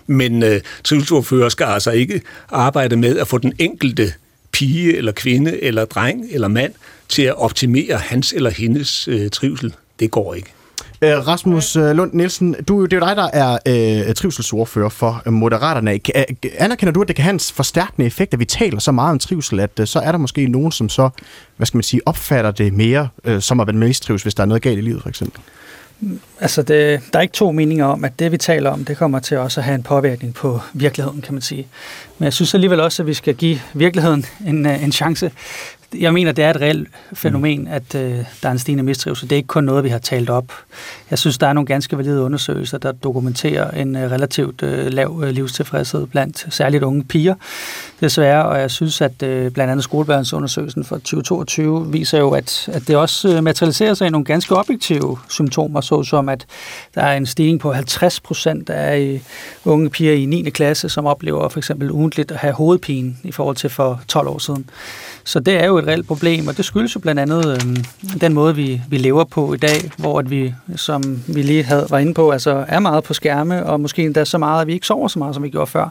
Men 0.08 0.44
uh, 0.44 0.50
trivselsordfører 0.84 1.50
skal 1.50 1.66
altså 1.66 1.92
ikke 1.92 2.22
arbejde 2.50 2.96
med 2.96 3.18
at 3.18 3.28
få 3.28 3.38
den 3.38 3.54
enkelte 3.60 4.14
pige 4.52 4.98
eller 4.98 5.12
kvinde 5.12 5.64
eller 5.64 5.86
dreng 5.86 6.26
eller 6.32 6.48
mand 6.48 6.74
til 7.10 7.22
at 7.22 7.36
optimere 7.38 7.98
hans 7.98 8.34
eller 8.34 8.50
hendes 8.50 9.08
øh, 9.08 9.30
trivsel. 9.30 9.74
Det 10.00 10.12
går 10.12 10.34
ikke. 10.34 10.54
Øh, 11.02 11.28
Rasmus 11.28 11.76
øh, 11.76 11.96
Lund 11.96 12.14
Nielsen, 12.14 12.56
du, 12.68 12.86
det 12.86 12.94
er 12.94 12.98
jo 12.98 13.06
dig, 13.06 13.16
der 13.16 13.30
er 13.34 13.58
øh, 14.08 14.16
trivselsordfører 14.16 14.90
for 14.90 15.24
øh, 15.26 15.34
Moderaterne. 15.34 15.92
Øh, 15.92 16.24
anerkender 16.58 16.94
du, 16.94 17.02
at 17.02 17.08
det 17.08 17.16
kan 17.16 17.24
have 17.24 17.34
en 17.34 17.40
forstærkende 17.40 18.06
effekt, 18.06 18.34
at 18.34 18.40
vi 18.40 18.46
taler 18.46 18.80
så 18.80 18.92
meget 18.92 19.12
om 19.12 19.20
trivsel, 19.20 19.60
at 19.60 19.80
øh, 19.80 19.88
så 19.88 20.00
er 20.00 20.12
der 20.12 20.20
måske 20.20 20.48
nogen, 20.48 20.72
som 20.72 20.90
så, 20.90 21.10
hvad 21.58 21.68
skal 21.68 21.78
man 21.78 21.84
sige, 21.84 22.02
opfatter 22.06 22.52
det 22.52 22.74
mere 22.74 23.08
øh, 23.24 23.42
som 23.42 23.60
at 23.60 23.68
være 23.68 23.76
mistrives, 23.76 24.24
hvis 24.24 24.36
der 24.36 24.44
er 24.44 24.48
noget 24.48 24.64
galt 24.64 24.78
i 24.78 24.82
livet, 24.82 25.02
for 25.02 25.10
eksempel? 25.10 25.42
Altså, 26.42 26.62
det, 26.62 27.02
der 27.14 27.20
er 27.20 27.22
ikke 27.22 27.34
to 27.34 27.52
meninger 27.52 27.86
om, 27.86 28.06
at 28.06 28.20
det, 28.20 28.32
vi 28.32 28.38
taler 28.38 28.70
om, 28.70 28.86
det 28.86 28.98
kommer 28.98 29.20
til 29.20 29.38
også 29.38 29.60
at 29.60 29.64
have 29.64 29.76
en 29.76 29.84
påvirkning 29.84 30.34
på 30.34 30.62
virkeligheden, 30.74 31.22
kan 31.22 31.34
man 31.34 31.42
sige. 31.42 31.68
Men 32.18 32.24
jeg 32.24 32.34
synes 32.34 32.54
alligevel 32.54 32.80
også, 32.80 33.04
at 33.04 33.08
vi 33.08 33.14
skal 33.14 33.36
give 33.36 33.60
virkeligheden 33.74 34.26
en, 34.48 34.66
øh, 34.66 34.84
en 34.84 34.92
chance 34.92 35.32
jeg 35.94 36.14
mener, 36.14 36.32
det 36.32 36.44
er 36.44 36.50
et 36.50 36.62
reelt 36.62 36.90
fænomen, 37.14 37.68
at 37.68 37.96
øh, 37.96 38.26
der 38.42 38.48
er 38.48 38.52
en 38.52 38.60
stigende 38.60 38.84
mistrivsel. 38.84 39.30
Det 39.30 39.36
er 39.36 39.38
ikke 39.38 39.48
kun 39.48 39.64
noget, 39.64 39.84
vi 39.84 39.90
har 39.90 39.98
talt 39.98 40.30
op. 40.30 40.52
Jeg 41.12 41.20
synes, 41.20 41.38
der 41.38 41.48
er 41.48 41.54
nogle 41.54 41.66
ganske 41.66 41.98
valide 41.98 42.22
undersøgelser, 42.22 42.78
der 42.78 42.92
dokumenterer 42.92 43.72
en 43.72 43.96
øh, 43.96 44.12
relativt 44.12 44.64
øh, 44.64 44.94
lav 44.94 45.22
øh, 45.24 45.30
livstilfredshed 45.30 46.08
blandt 46.08 46.54
særligt 46.54 46.84
unge 46.84 47.04
piger, 47.04 47.36
desværre. 48.02 48.46
Og 48.46 48.60
jeg 48.60 48.72
synes, 48.72 49.02
at 49.02 49.24
øh, 49.24 49.52
blandt 49.52 49.72
andet 49.72 49.84
skolebørnsundersøgelsen 49.84 50.84
for 50.84 50.96
2022 50.96 51.92
viser 51.92 52.20
jo, 52.20 52.32
at, 52.32 52.70
at 52.74 52.88
det 52.88 52.96
også 52.96 53.36
øh, 53.36 53.44
materialiserer 53.44 53.94
sig 53.94 54.08
i 54.08 54.10
nogle 54.10 54.26
ganske 54.26 54.56
objektive 54.56 55.18
symptomer, 55.30 55.82
såsom 55.82 56.30
at 56.30 56.46
der 56.96 57.02
er 57.02 57.18
en 57.18 57.26
stigning 57.26 57.60
på 57.60 57.74
50 57.74 58.20
procent 58.20 58.70
af 58.70 59.22
unge 59.66 59.90
piger 59.90 60.14
i 60.14 60.26
9. 60.26 60.50
klasse, 60.50 60.90
som 60.90 61.06
oplever 61.06 61.50
for 61.50 61.60
eksempel 61.60 61.92
ugentligt 61.92 62.32
at 62.32 62.38
have 62.38 62.54
hovedpine 62.54 63.16
i 63.24 63.32
forhold 63.32 63.56
til 63.56 63.70
for 63.70 64.02
12 64.08 64.28
år 64.28 64.38
siden. 64.38 64.70
Så 65.24 65.40
det 65.40 65.54
er 65.54 65.66
jo 65.66 65.78
et 65.78 65.88
reelt 65.88 66.08
problem, 66.08 66.48
og 66.48 66.58
det 66.58 66.66
skyldes 66.66 66.96
jo 66.96 67.00
blandt 67.00 67.22
andet 67.22 67.46
øh, 67.46 67.78
den 68.22 68.34
måde, 68.34 68.56
vi, 68.56 68.82
vi 68.90 68.98
lever 68.98 69.24
på 69.24 69.54
i 69.54 69.58
dag, 69.58 69.92
hvor 69.98 70.20
at 70.20 70.32
vi, 70.32 70.54
som 70.76 70.97
vi 71.28 71.42
lige 71.42 71.64
havde, 71.64 71.88
var 71.90 71.98
inde 71.98 72.14
på, 72.14 72.32
altså 72.32 72.66
er 72.68 72.80
meget 72.80 73.04
på 73.04 73.14
skærme, 73.14 73.66
og 73.66 73.80
måske 73.80 74.04
endda 74.04 74.26
så 74.26 74.38
meget, 74.38 74.62
at 74.62 74.68
vi 74.68 74.74
ikke 74.74 74.88
sover 74.88 75.08
så 75.08 75.20
meget, 75.20 75.36
som 75.36 75.44
vi 75.44 75.50
gjorde 75.50 75.72
før. 75.72 75.90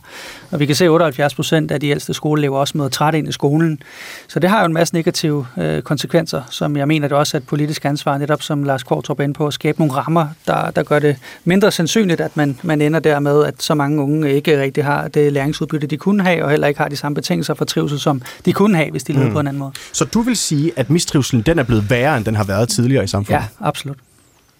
Og 0.50 0.60
vi 0.60 0.66
kan 0.66 0.76
se, 0.76 0.84
at 0.84 0.90
78 0.90 1.34
procent 1.34 1.70
af 1.70 1.80
de 1.80 1.88
ældste 1.88 2.14
skoleelever 2.14 2.58
også 2.58 2.78
møder 2.78 2.90
træt 2.90 3.14
ind 3.14 3.28
i 3.28 3.32
skolen. 3.32 3.82
Så 4.28 4.38
det 4.38 4.50
har 4.50 4.60
jo 4.60 4.66
en 4.66 4.72
masse 4.72 4.94
negative 4.94 5.46
øh, 5.58 5.82
konsekvenser, 5.82 6.42
som 6.50 6.76
jeg 6.76 6.88
mener, 6.88 7.08
det 7.08 7.16
også 7.16 7.36
er 7.36 7.40
et 7.40 7.46
politisk 7.46 7.84
ansvar, 7.84 8.18
netop 8.18 8.42
som 8.42 8.64
Lars 8.64 8.82
Kvartrup 8.82 9.20
er 9.20 9.24
inde 9.24 9.34
på, 9.34 9.46
at 9.46 9.54
skabe 9.54 9.78
nogle 9.78 9.92
rammer, 9.94 10.28
der, 10.46 10.70
der 10.70 10.82
gør 10.82 10.98
det 10.98 11.16
mindre 11.44 11.70
sandsynligt, 11.70 12.20
at 12.20 12.36
man, 12.36 12.58
man 12.62 12.82
ender 12.82 13.00
der 13.00 13.18
med, 13.18 13.44
at 13.44 13.62
så 13.62 13.74
mange 13.74 14.02
unge 14.02 14.32
ikke 14.32 14.60
rigtig 14.60 14.84
har 14.84 15.08
det 15.08 15.32
læringsudbytte, 15.32 15.86
de 15.86 15.96
kunne 15.96 16.22
have, 16.22 16.44
og 16.44 16.50
heller 16.50 16.66
ikke 16.66 16.80
har 16.80 16.88
de 16.88 16.96
samme 16.96 17.14
betingelser 17.14 17.54
for 17.54 17.64
trivsel, 17.64 18.00
som 18.00 18.22
de 18.44 18.52
kunne 18.52 18.76
have, 18.76 18.90
hvis 18.90 19.04
de 19.04 19.12
levede 19.12 19.28
mm. 19.28 19.32
på 19.32 19.40
en 19.40 19.46
anden 19.46 19.58
måde. 19.58 19.72
Så 19.92 20.04
du 20.04 20.20
vil 20.20 20.36
sige, 20.36 20.72
at 20.76 20.90
mistrivselen 20.90 21.42
den 21.42 21.58
er 21.58 21.62
blevet 21.62 21.90
værre, 21.90 22.16
end 22.16 22.24
den 22.24 22.34
har 22.34 22.44
været 22.44 22.68
tidligere 22.68 23.04
i 23.04 23.06
samfundet? 23.06 23.40
Ja, 23.40 23.66
absolut. 23.66 23.96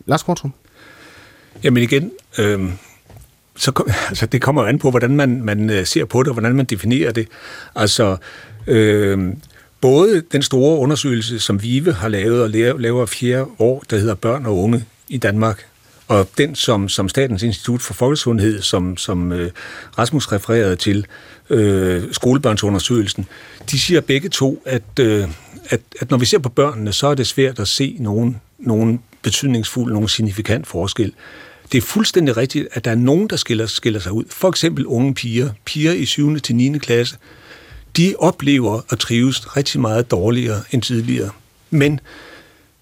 Lars 0.07 0.23
Kortrum? 0.23 0.53
Jamen 1.65 1.83
igen, 1.83 2.13
øh, 2.39 2.71
så, 3.57 3.73
altså 4.09 4.27
det 4.27 4.43
kommer 4.43 4.63
jo 4.63 4.69
an 4.69 4.79
på, 4.79 4.91
hvordan 4.91 5.17
man, 5.17 5.43
man 5.43 5.71
øh, 5.71 5.87
ser 5.87 6.05
på 6.05 6.23
det, 6.23 6.29
og 6.29 6.35
hvordan 6.35 6.57
man 6.57 6.67
definerer 6.67 7.13
det. 7.13 7.29
Altså, 7.75 8.17
øh, 8.67 9.33
både 9.81 10.23
den 10.33 10.43
store 10.43 10.79
undersøgelse, 10.79 11.39
som 11.39 11.63
VIVE 11.63 11.93
har 11.93 12.09
lavet 12.09 12.43
og 12.43 12.51
laver 12.81 13.07
fjerde 13.07 13.47
år, 13.59 13.85
der 13.91 13.99
hedder 13.99 14.15
Børn 14.15 14.47
og 14.47 14.59
Unge 14.59 14.85
i 15.09 15.19
Danmark, 15.19 15.67
og 16.09 16.29
den, 16.39 16.55
som, 16.55 16.89
som 16.89 17.09
Statens 17.09 17.43
Institut 17.43 17.83
for 17.83 17.95
Folkesundhed, 17.95 18.63
som, 18.63 18.97
som 18.97 19.33
øh, 19.33 19.51
Rasmus 19.99 20.33
refererede 20.33 20.77
til, 20.77 21.07
øh, 21.51 22.03
skolebørnsundersøgelsen, 22.13 23.27
de 23.71 23.79
siger 23.79 24.01
begge 24.01 24.29
to, 24.29 24.63
at, 24.67 24.83
øh, 25.01 25.29
at, 25.69 25.81
at 26.01 26.11
når 26.11 26.19
vi 26.19 26.27
ser 26.27 26.39
på 26.39 26.49
børnene, 26.49 26.93
så 26.93 27.07
er 27.07 27.15
det 27.15 27.27
svært 27.27 27.59
at 27.59 27.69
se 27.69 27.97
nogen, 28.01 28.41
nogen 28.59 29.01
betydningsfuld, 29.27 29.93
nogen 29.93 30.09
signifikant 30.09 30.67
forskel. 30.67 31.13
Det 31.73 31.79
er 31.79 31.83
fuldstændig 31.83 32.37
rigtigt, 32.37 32.69
at 32.73 32.85
der 32.85 32.91
er 32.91 32.95
nogen, 32.95 33.29
der 33.29 33.37
skiller, 33.37 33.67
skiller 33.67 34.01
sig 34.01 34.13
ud. 34.13 34.25
For 34.31 34.49
eksempel 34.49 34.87
unge 34.87 35.15
piger, 35.15 35.51
piger 35.65 35.93
i 35.93 36.05
7. 36.05 36.41
til 36.41 36.57
9. 36.57 36.79
klasse, 36.79 37.17
de 37.97 38.15
oplever 38.19 38.81
at 38.91 38.99
trives 38.99 39.57
rigtig 39.57 39.81
meget 39.81 40.11
dårligere 40.11 40.63
end 40.71 40.83
tidligere. 40.83 41.31
Men 41.71 42.01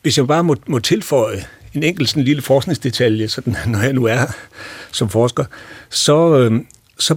hvis 0.03 0.19
jeg 0.19 0.27
bare 0.27 0.45
må, 0.45 0.57
må 0.67 0.79
tilføje 0.79 1.45
en 1.75 1.83
enkelt 1.83 2.09
sådan 2.09 2.23
lille 2.23 2.43
forskningsdetalje, 2.43 3.29
sådan, 3.29 3.57
når 3.73 3.79
jeg 3.79 3.93
nu 3.93 4.05
er 4.05 4.27
som 4.93 5.09
forsker, 5.09 5.45
så, 5.91 6.39
øh, 6.39 6.61
så 6.99 7.17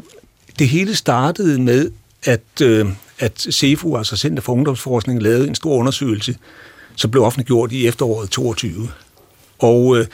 det 0.59 0.69
hele 0.69 0.95
startede 0.95 1.61
med, 1.61 1.91
at, 2.23 2.61
øh, 2.61 2.85
at 3.19 3.47
CEFU, 3.51 3.97
altså 3.97 4.17
Center 4.17 4.43
for 4.43 4.53
Ungdomsforskning, 4.53 5.23
lavede 5.23 5.47
en 5.47 5.55
stor 5.55 5.77
undersøgelse, 5.77 6.37
som 6.95 7.11
blev 7.11 7.23
offentliggjort 7.23 7.71
i 7.71 7.87
efteråret 7.87 8.29
22. 8.29 8.89
Og 9.59 9.97
øh, 9.97 10.07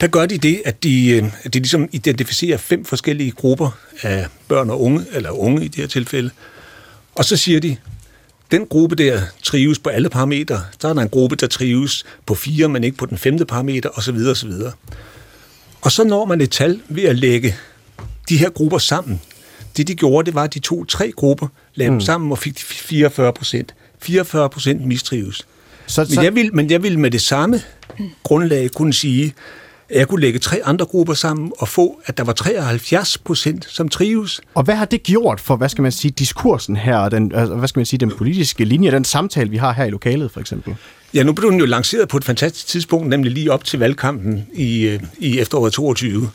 der 0.00 0.06
gør 0.06 0.26
de 0.26 0.38
det, 0.38 0.62
at 0.64 0.82
de, 0.82 1.08
øh, 1.08 1.24
at 1.44 1.54
de 1.54 1.58
ligesom 1.58 1.88
identificerer 1.92 2.56
fem 2.56 2.84
forskellige 2.84 3.30
grupper 3.30 3.70
af 4.02 4.26
børn 4.48 4.70
og 4.70 4.80
unge, 4.80 5.04
eller 5.12 5.30
unge 5.30 5.64
i 5.64 5.68
det 5.68 5.76
her 5.76 5.86
tilfælde, 5.86 6.30
og 7.14 7.24
så 7.24 7.36
siger 7.36 7.60
de, 7.60 7.76
den 8.50 8.66
gruppe 8.66 8.96
der 8.96 9.20
trives 9.42 9.78
på 9.78 9.90
alle 9.90 10.08
parametre. 10.08 10.64
Så 10.78 10.88
er 10.88 10.92
der 10.92 11.02
en 11.02 11.08
gruppe, 11.08 11.36
der 11.36 11.46
trives 11.46 12.04
på 12.26 12.34
fire, 12.34 12.68
men 12.68 12.84
ikke 12.84 12.96
på 12.96 13.06
den 13.06 13.18
femte 13.18 13.44
parameter, 13.44 13.88
osv. 13.88 14.16
osv. 14.30 14.52
Og 15.80 15.92
så 15.92 16.04
når 16.04 16.24
man 16.24 16.40
et 16.40 16.50
tal 16.50 16.80
ved 16.88 17.02
at 17.02 17.18
lægge 17.18 17.56
de 18.28 18.36
her 18.36 18.50
grupper 18.50 18.78
sammen. 18.78 19.20
Det 19.76 19.88
de 19.88 19.94
gjorde, 19.94 20.26
det 20.26 20.34
var, 20.34 20.44
at 20.44 20.54
de 20.54 20.58
tog 20.58 20.88
tre 20.88 21.12
grupper, 21.12 21.46
lavede 21.74 21.90
mm. 21.90 21.98
dem 21.98 22.06
sammen 22.06 22.32
og 22.32 22.38
fik 22.38 22.58
44 22.58 23.32
procent. 23.32 23.74
44 23.98 24.50
procent 24.50 24.86
mistrives. 24.86 25.46
Så, 25.90 26.06
men, 26.16 26.24
jeg 26.24 26.34
vil, 26.34 26.54
men 26.54 26.70
jeg 26.70 26.82
vil 26.82 26.98
med 26.98 27.10
det 27.10 27.20
samme 27.20 27.60
grundlag 28.22 28.70
kunne 28.70 28.92
sige, 28.92 29.34
at 29.88 29.98
jeg 29.98 30.08
kunne 30.08 30.20
lægge 30.20 30.38
tre 30.38 30.60
andre 30.64 30.86
grupper 30.86 31.14
sammen 31.14 31.52
og 31.58 31.68
få, 31.68 32.00
at 32.06 32.18
der 32.18 32.24
var 32.24 32.32
73 32.32 33.18
procent, 33.18 33.66
som 33.68 33.88
trives. 33.88 34.40
Og 34.54 34.62
hvad 34.62 34.74
har 34.74 34.84
det 34.84 35.02
gjort 35.02 35.40
for, 35.40 35.56
hvad 35.56 35.68
skal 35.68 35.82
man 35.82 35.92
sige, 35.92 36.10
diskursen 36.10 36.76
her, 36.76 36.96
og 36.96 37.10
den, 37.10 37.34
altså, 37.34 37.54
hvad 37.54 37.68
skal 37.68 37.80
man 37.80 37.86
sige, 37.86 37.98
den 37.98 38.12
politiske 38.18 38.64
linje, 38.64 38.90
den 38.90 39.04
samtale, 39.04 39.50
vi 39.50 39.56
har 39.56 39.72
her 39.72 39.84
i 39.84 39.90
lokalet, 39.90 40.30
for 40.30 40.40
eksempel? 40.40 40.76
Ja, 41.14 41.22
nu 41.22 41.32
blev 41.32 41.50
den 41.50 41.60
jo 41.60 41.66
lanceret 41.66 42.08
på 42.08 42.16
et 42.16 42.24
fantastisk 42.24 42.66
tidspunkt, 42.66 43.08
nemlig 43.08 43.32
lige 43.32 43.52
op 43.52 43.64
til 43.64 43.78
valgkampen 43.78 44.46
i, 44.54 44.82
øh, 44.82 45.00
i 45.18 45.38
efteråret 45.38 45.72
22. 45.72 46.30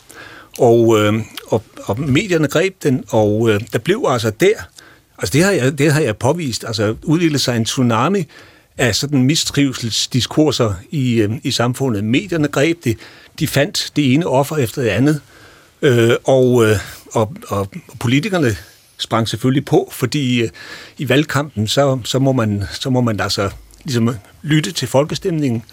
Og, 0.59 0.99
øh, 0.99 1.13
og, 1.47 1.63
og 1.83 1.99
medierne 1.99 2.47
greb 2.47 2.83
den, 2.83 3.03
og 3.09 3.49
øh, 3.49 3.61
der 3.73 3.79
blev 3.79 4.05
altså 4.09 4.29
der, 4.29 4.53
altså 5.17 5.33
det 5.33 5.43
har 5.43 5.51
jeg, 5.51 5.77
det 5.77 5.91
har 5.91 6.01
jeg 6.01 6.17
påvist, 6.17 6.63
altså 6.67 6.95
udviklet 7.03 7.41
sig 7.41 7.57
en 7.57 7.65
tsunami 7.65 8.27
af 8.77 8.95
sådan 8.95 9.23
mistrivselsdiskurser 9.23 10.73
i, 10.91 11.13
øh, 11.13 11.31
i 11.43 11.51
samfundet. 11.51 12.03
Medierne 12.03 12.47
greb 12.47 12.83
det, 12.83 12.97
de 13.39 13.47
fandt 13.47 13.91
det 13.95 14.13
ene 14.13 14.27
offer 14.27 14.57
efter 14.57 14.81
det 14.81 14.89
andet, 14.89 15.21
øh, 15.81 16.11
og, 16.23 16.65
øh, 16.65 16.77
og, 17.11 17.33
og 17.47 17.69
politikerne 17.99 18.55
sprang 18.97 19.29
selvfølgelig 19.29 19.65
på, 19.65 19.89
fordi 19.91 20.41
øh, 20.41 20.49
i 20.97 21.09
valgkampen, 21.09 21.67
så, 21.67 21.99
så, 22.03 22.19
må 22.19 22.31
man, 22.31 22.63
så 22.71 22.89
må 22.89 23.01
man 23.01 23.19
altså 23.19 23.49
ligesom 23.83 24.15
lytte 24.41 24.71
til 24.71 24.87
folkestemningen. 24.87 25.63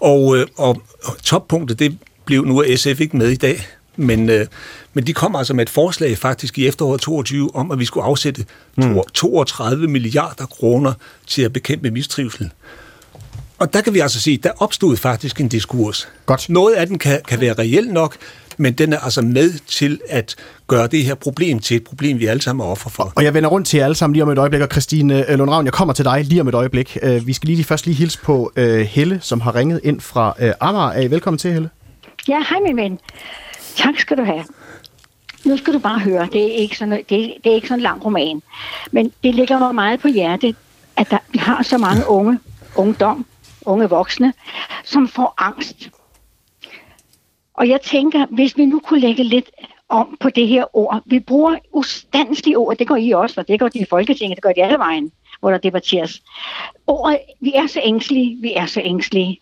Og, 0.00 0.36
øh, 0.36 0.46
og, 0.56 0.82
og 1.04 1.22
toppunktet, 1.22 1.78
det 1.78 1.98
blev 2.24 2.44
nu 2.44 2.64
SF 2.76 3.00
ikke 3.00 3.16
med 3.16 3.28
i 3.28 3.36
dag, 3.36 3.66
men, 3.96 4.30
øh, 4.30 4.46
men 4.94 5.06
de 5.06 5.12
kom 5.12 5.36
altså 5.36 5.54
med 5.54 5.62
et 5.62 5.70
forslag 5.70 6.18
faktisk 6.18 6.58
i 6.58 6.66
efteråret 6.66 7.00
22 7.00 7.50
om, 7.54 7.70
at 7.70 7.78
vi 7.78 7.84
skulle 7.84 8.04
afsætte 8.04 8.44
mm. 8.76 8.98
32 9.14 9.88
milliarder 9.88 10.46
kroner 10.46 10.92
til 11.26 11.42
at 11.42 11.52
bekæmpe 11.52 11.90
mistrivsel. 11.90 12.50
Og 13.58 13.72
der 13.72 13.80
kan 13.80 13.94
vi 13.94 14.00
altså 14.00 14.20
se, 14.20 14.36
der 14.36 14.50
opstod 14.58 14.96
faktisk 14.96 15.40
en 15.40 15.48
diskurs. 15.48 16.08
Godt. 16.26 16.48
Noget 16.48 16.74
af 16.74 16.86
den 16.86 16.98
kan, 16.98 17.20
kan 17.28 17.40
være 17.40 17.52
reelt 17.52 17.92
nok, 17.92 18.16
men 18.56 18.72
den 18.72 18.92
er 18.92 18.98
altså 18.98 19.22
med 19.22 19.52
til 19.66 20.00
at 20.08 20.36
gøre 20.68 20.86
det 20.86 21.04
her 21.04 21.14
problem 21.14 21.58
til 21.58 21.76
et 21.76 21.84
problem, 21.84 22.18
vi 22.18 22.26
alle 22.26 22.42
sammen 22.42 22.66
er 22.66 22.70
offer 22.70 22.90
for. 22.90 23.12
Og 23.14 23.24
jeg 23.24 23.34
vender 23.34 23.50
rundt 23.50 23.66
til 23.66 23.76
jer 23.76 23.84
alle 23.84 23.94
sammen 23.94 24.14
lige 24.14 24.22
om 24.22 24.30
et 24.30 24.38
øjeblik, 24.38 24.60
og 24.60 24.68
Christine 24.72 25.30
øh, 25.30 25.38
Lundravn, 25.38 25.64
jeg 25.64 25.72
kommer 25.72 25.94
til 25.94 26.04
dig 26.04 26.24
lige 26.24 26.40
om 26.40 26.48
et 26.48 26.54
øjeblik. 26.54 26.98
Øh, 27.02 27.26
vi 27.26 27.32
skal 27.32 27.46
lige 27.46 27.64
først 27.64 27.86
lige 27.86 27.94
hilse 27.94 28.18
på 28.18 28.52
uh, 28.56 28.64
Helle, 28.64 29.18
som 29.22 29.40
har 29.40 29.54
ringet 29.54 29.80
ind 29.84 30.00
fra 30.00 30.34
Amager. 30.60 31.08
Velkommen 31.08 31.38
til, 31.38 31.52
Helle. 31.52 31.70
Ja, 32.28 32.38
hej 32.48 32.58
min 32.66 32.76
ven. 32.76 32.98
Tak 33.76 33.94
skal 33.98 34.16
du 34.16 34.24
have. 34.24 34.44
Nu 35.44 35.56
skal 35.56 35.74
du 35.74 35.78
bare 35.78 35.98
høre, 35.98 36.28
det 36.32 36.44
er 36.44 36.56
ikke 36.56 36.78
sådan, 36.78 37.04
det 37.08 37.24
er, 37.24 37.34
det 37.44 37.50
er 37.50 37.54
ikke 37.54 37.68
sådan 37.68 37.78
en 37.78 37.82
lang 37.82 38.04
roman, 38.04 38.42
men 38.90 39.12
det 39.22 39.34
ligger 39.34 39.58
mig 39.58 39.74
meget 39.74 40.00
på 40.00 40.08
hjertet, 40.08 40.56
at 40.96 41.10
der, 41.10 41.18
vi 41.28 41.38
har 41.38 41.62
så 41.62 41.78
mange 41.78 42.08
unge, 42.08 42.38
ungdom, 42.76 43.26
unge 43.66 43.88
voksne, 43.88 44.32
som 44.84 45.08
får 45.08 45.34
angst. 45.38 45.90
Og 47.54 47.68
jeg 47.68 47.80
tænker, 47.80 48.26
hvis 48.30 48.56
vi 48.56 48.66
nu 48.66 48.80
kunne 48.80 49.00
lægge 49.00 49.24
lidt 49.24 49.50
om 49.92 50.16
på 50.20 50.30
det 50.30 50.48
her 50.48 50.76
ord. 50.76 51.02
Vi 51.06 51.20
bruger 51.20 51.56
ustandslige 51.72 52.58
ord, 52.58 52.76
det 52.76 52.88
går 52.88 52.96
I 52.96 53.10
også, 53.10 53.40
og 53.40 53.48
det 53.48 53.60
går 53.60 53.68
de 53.68 53.78
i 53.78 53.86
Folketinget, 53.90 54.36
det 54.36 54.42
gør 54.42 54.52
de 54.52 54.62
alle 54.62 54.78
vejen, 54.78 55.12
hvor 55.40 55.50
der 55.50 55.58
debatteres. 55.58 56.22
Ordet, 56.86 57.18
vi 57.40 57.52
er 57.54 57.66
så 57.66 57.80
ængstlige, 57.84 58.36
vi 58.40 58.52
er 58.56 58.66
så 58.66 58.80
ængstlige. 58.84 59.40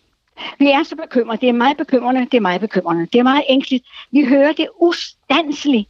Vi 0.59 0.67
er 0.67 0.83
så 0.83 0.95
bekymrede. 0.95 1.41
Det 1.41 1.49
er 1.49 1.53
meget 1.53 1.77
bekymrende. 1.77 2.21
Det 2.21 2.33
er 2.33 2.41
meget 2.41 2.61
bekymrende. 2.61 3.07
Det 3.13 3.19
er 3.19 3.23
meget 3.23 3.43
ængstligt. 3.49 3.85
Vi 4.11 4.25
hører 4.25 4.53
det 4.53 4.67
ustandsligt. 4.81 5.89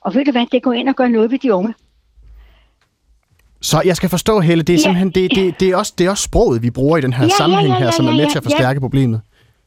Og 0.00 0.14
ved 0.14 0.24
du 0.24 0.30
hvad, 0.30 0.46
det 0.52 0.62
går 0.62 0.72
ind 0.72 0.88
og 0.88 0.94
gør 0.94 1.08
noget 1.08 1.30
ved 1.30 1.38
de 1.38 1.54
unge. 1.54 1.74
Så 3.60 3.82
jeg 3.84 3.96
skal 3.96 4.08
forstå, 4.08 4.40
Helle, 4.40 4.64
det 4.64 4.72
er 4.72 4.76
ja, 4.76 4.82
simpelthen 4.82 5.10
det, 5.10 5.34
det, 5.34 5.60
det, 5.60 5.68
er 5.68 5.76
også, 5.76 5.94
det 5.98 6.06
er 6.06 6.10
også 6.10 6.22
sproget, 6.22 6.62
vi 6.62 6.70
bruger 6.70 6.96
i 6.98 7.00
den 7.00 7.12
her 7.12 7.24
ja, 7.24 7.28
sammenhæng 7.28 7.68
ja, 7.68 7.74
ja, 7.74 7.78
ja, 7.78 7.84
her, 7.84 7.90
som 7.90 8.06
er 8.06 8.12
med 8.12 8.30
til 8.30 8.38
at 8.38 8.44
forstærke 8.44 8.76
ja. 8.76 8.80
problemet. 8.80 9.20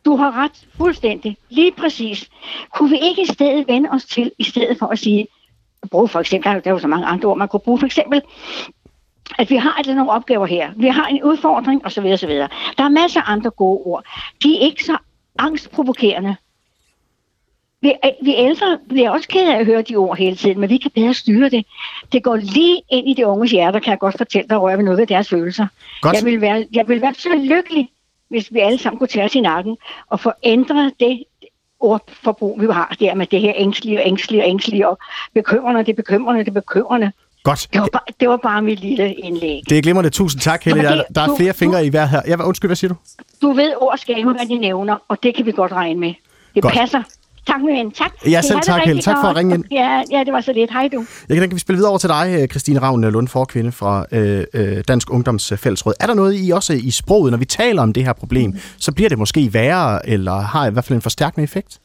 Du 0.06 0.16
har 0.16 0.44
ret 0.44 0.68
fuldstændig. 0.78 1.38
Lige 1.50 1.72
præcis. 1.72 2.30
Kunne 2.76 2.90
vi 2.90 3.00
ikke 3.02 3.22
i 3.22 3.26
stedet 3.26 3.68
vende 3.68 3.90
os 3.90 4.06
til, 4.06 4.32
i 4.40 4.44
stedet 4.44 4.78
for 4.80 4.86
at 4.86 5.00
sige, 5.00 5.28
bruge 5.92 6.08
for 6.08 6.20
eksempel, 6.20 6.52
der 6.52 6.62
er 6.66 6.72
jo 6.72 6.80
så 6.80 6.88
mange 6.88 7.06
andre 7.06 7.30
ord, 7.30 7.38
man 7.38 7.48
kunne 7.48 7.60
bruge 7.60 7.80
for 7.80 7.86
eksempel, 7.86 8.22
at 9.38 9.50
vi 9.50 9.56
har 9.56 9.72
altså 9.72 9.94
nogle 9.94 10.12
opgaver 10.12 10.46
her. 10.46 10.72
Vi 10.76 10.88
har 10.88 11.08
en 11.08 11.24
udfordring, 11.24 11.86
osv. 11.86 12.06
osv. 12.06 12.30
Der 12.78 12.84
er 12.84 12.90
masser 12.90 13.22
af 13.22 13.32
andre 13.32 13.50
gode 13.50 13.82
ord. 13.86 14.04
De 14.44 14.56
er 14.56 14.60
ikke 14.60 14.84
så 14.84 14.98
angstprovokerende. 15.40 16.36
Vi, 17.82 17.94
vi 18.22 18.36
ældre 18.36 18.80
bliver 18.90 19.10
også 19.10 19.28
ked 19.28 19.50
af 19.50 19.60
at 19.60 19.66
høre 19.66 19.82
de 19.82 19.96
ord 19.96 20.18
hele 20.18 20.36
tiden, 20.36 20.60
men 20.60 20.70
vi 20.70 20.78
kan 20.78 20.92
bedre 20.92 21.14
styre 21.14 21.50
det. 21.50 21.66
Det 22.12 22.24
går 22.24 22.36
lige 22.36 22.82
ind 22.90 23.10
i 23.10 23.14
de 23.14 23.28
unges 23.28 23.52
hjerter, 23.52 23.80
kan 23.80 23.92
jeg 23.92 24.00
godt 24.00 24.18
fortælle 24.18 24.50
dig, 24.50 24.62
røre 24.62 24.78
ved 24.78 24.84
noget 24.84 25.00
af 25.00 25.08
deres 25.08 25.30
følelser. 25.30 25.68
Godt. 26.02 26.16
Jeg 26.16 26.26
vil, 26.26 26.42
være, 26.42 26.68
jeg 26.74 26.88
vil 26.88 27.02
være 27.02 27.14
så 27.14 27.30
lykkelig, 27.44 27.90
hvis 28.28 28.54
vi 28.54 28.60
alle 28.60 28.78
sammen 28.78 29.00
kunne 29.00 29.08
tage 29.08 29.26
os 29.26 29.36
i 29.36 29.42
nakken 29.42 29.78
og 30.08 30.20
få 30.20 30.32
ændret 30.44 30.94
det 31.00 31.24
ordforbrug, 31.80 32.62
vi 32.62 32.66
har 32.66 32.96
der 33.00 33.16
med 33.16 33.26
det 33.26 33.42
her 33.42 33.54
ængstlige 33.56 34.00
og 34.00 34.08
ængstlige 34.08 34.44
og 34.44 34.50
ængstlige 34.50 34.90
og 34.90 34.98
bekymrende, 35.34 35.80
det 35.84 35.90
er 35.90 35.96
bekymrende, 35.96 36.40
det 36.40 36.48
er 36.48 36.62
bekymrende. 36.62 37.12
Godt. 37.46 37.68
Det 37.74 37.82
var, 37.82 37.88
bare, 37.94 38.02
det 38.20 38.30
var 38.30 38.38
bare 38.38 38.62
mit 38.62 38.80
lille 38.80 39.14
indlæg. 39.14 39.62
Det 39.70 39.78
er 39.78 39.82
glimrende. 39.82 40.10
Tusind 40.10 40.42
tak, 40.42 40.64
Helle. 40.64 40.84
Det- 40.90 41.04
der 41.16 41.22
er 41.22 41.28
du- 41.28 41.36
flere 41.36 41.52
du- 41.52 41.58
fingre 41.58 41.86
i 41.86 41.90
hver 41.90 42.06
her. 42.06 42.22
Ja, 42.28 42.44
undskyld, 42.44 42.70
hvad 42.70 42.76
siger 42.76 42.90
du? 42.90 42.96
Du 43.42 43.52
ved, 43.54 43.74
ord 43.82 43.98
skaber, 43.98 44.32
hvad 44.34 44.46
de 44.46 44.58
nævner, 44.58 44.96
og 45.10 45.18
det 45.24 45.36
kan 45.36 45.46
vi 45.46 45.52
godt 45.52 45.72
regne 45.72 46.00
med. 46.00 46.14
Det 46.56 46.64
Godt. 46.64 46.74
passer. 46.74 47.02
Tak, 47.48 47.62
min 47.62 47.76
ven. 47.78 47.92
Tak. 47.92 48.12
Ja, 48.26 48.42
selv 48.42 48.60
tak, 48.64 48.82
Helle. 48.82 49.02
Tak 49.02 49.16
for 49.22 49.28
at 49.28 49.36
ringe 49.36 49.56
ind. 49.56 49.64
Ja, 49.72 50.02
ja, 50.12 50.24
det 50.24 50.34
var 50.34 50.42
så 50.42 50.54
lidt. 50.54 50.72
Hej 50.72 50.88
du. 50.94 51.06
Jeg 51.30 51.38
kan, 51.38 51.50
kan 51.50 51.56
vi 51.56 51.60
spille 51.60 51.78
videre 51.78 51.90
over 51.90 51.98
til 52.00 52.10
dig, 52.10 52.36
øh, 52.40 52.48
Christine 52.48 52.80
Ravn 52.82 53.02
Lund, 53.02 53.28
forkvinde 53.28 53.72
fra 53.72 54.06
øh, 54.12 54.44
øh, 54.54 54.84
Dansk 54.88 55.12
Ungdoms 55.14 55.54
Fællesråd. 55.58 55.94
Er 56.00 56.08
der 56.08 56.14
noget 56.14 56.36
i 56.48 56.52
også 56.52 56.74
i 56.74 56.92
sproget, 56.92 57.32
når 57.32 57.38
vi 57.38 57.46
taler 57.46 57.82
om 57.82 57.94
det 57.94 58.06
her 58.06 58.14
problem, 58.14 58.54
så 58.78 58.92
bliver 58.92 59.10
det 59.10 59.18
måske 59.18 59.54
værre, 59.54 60.10
eller 60.10 60.40
har 60.40 60.68
i 60.68 60.72
hvert 60.72 60.86
fald 60.86 60.96
en 60.96 61.02
forstærkende 61.02 61.44
effekt? 61.44 61.80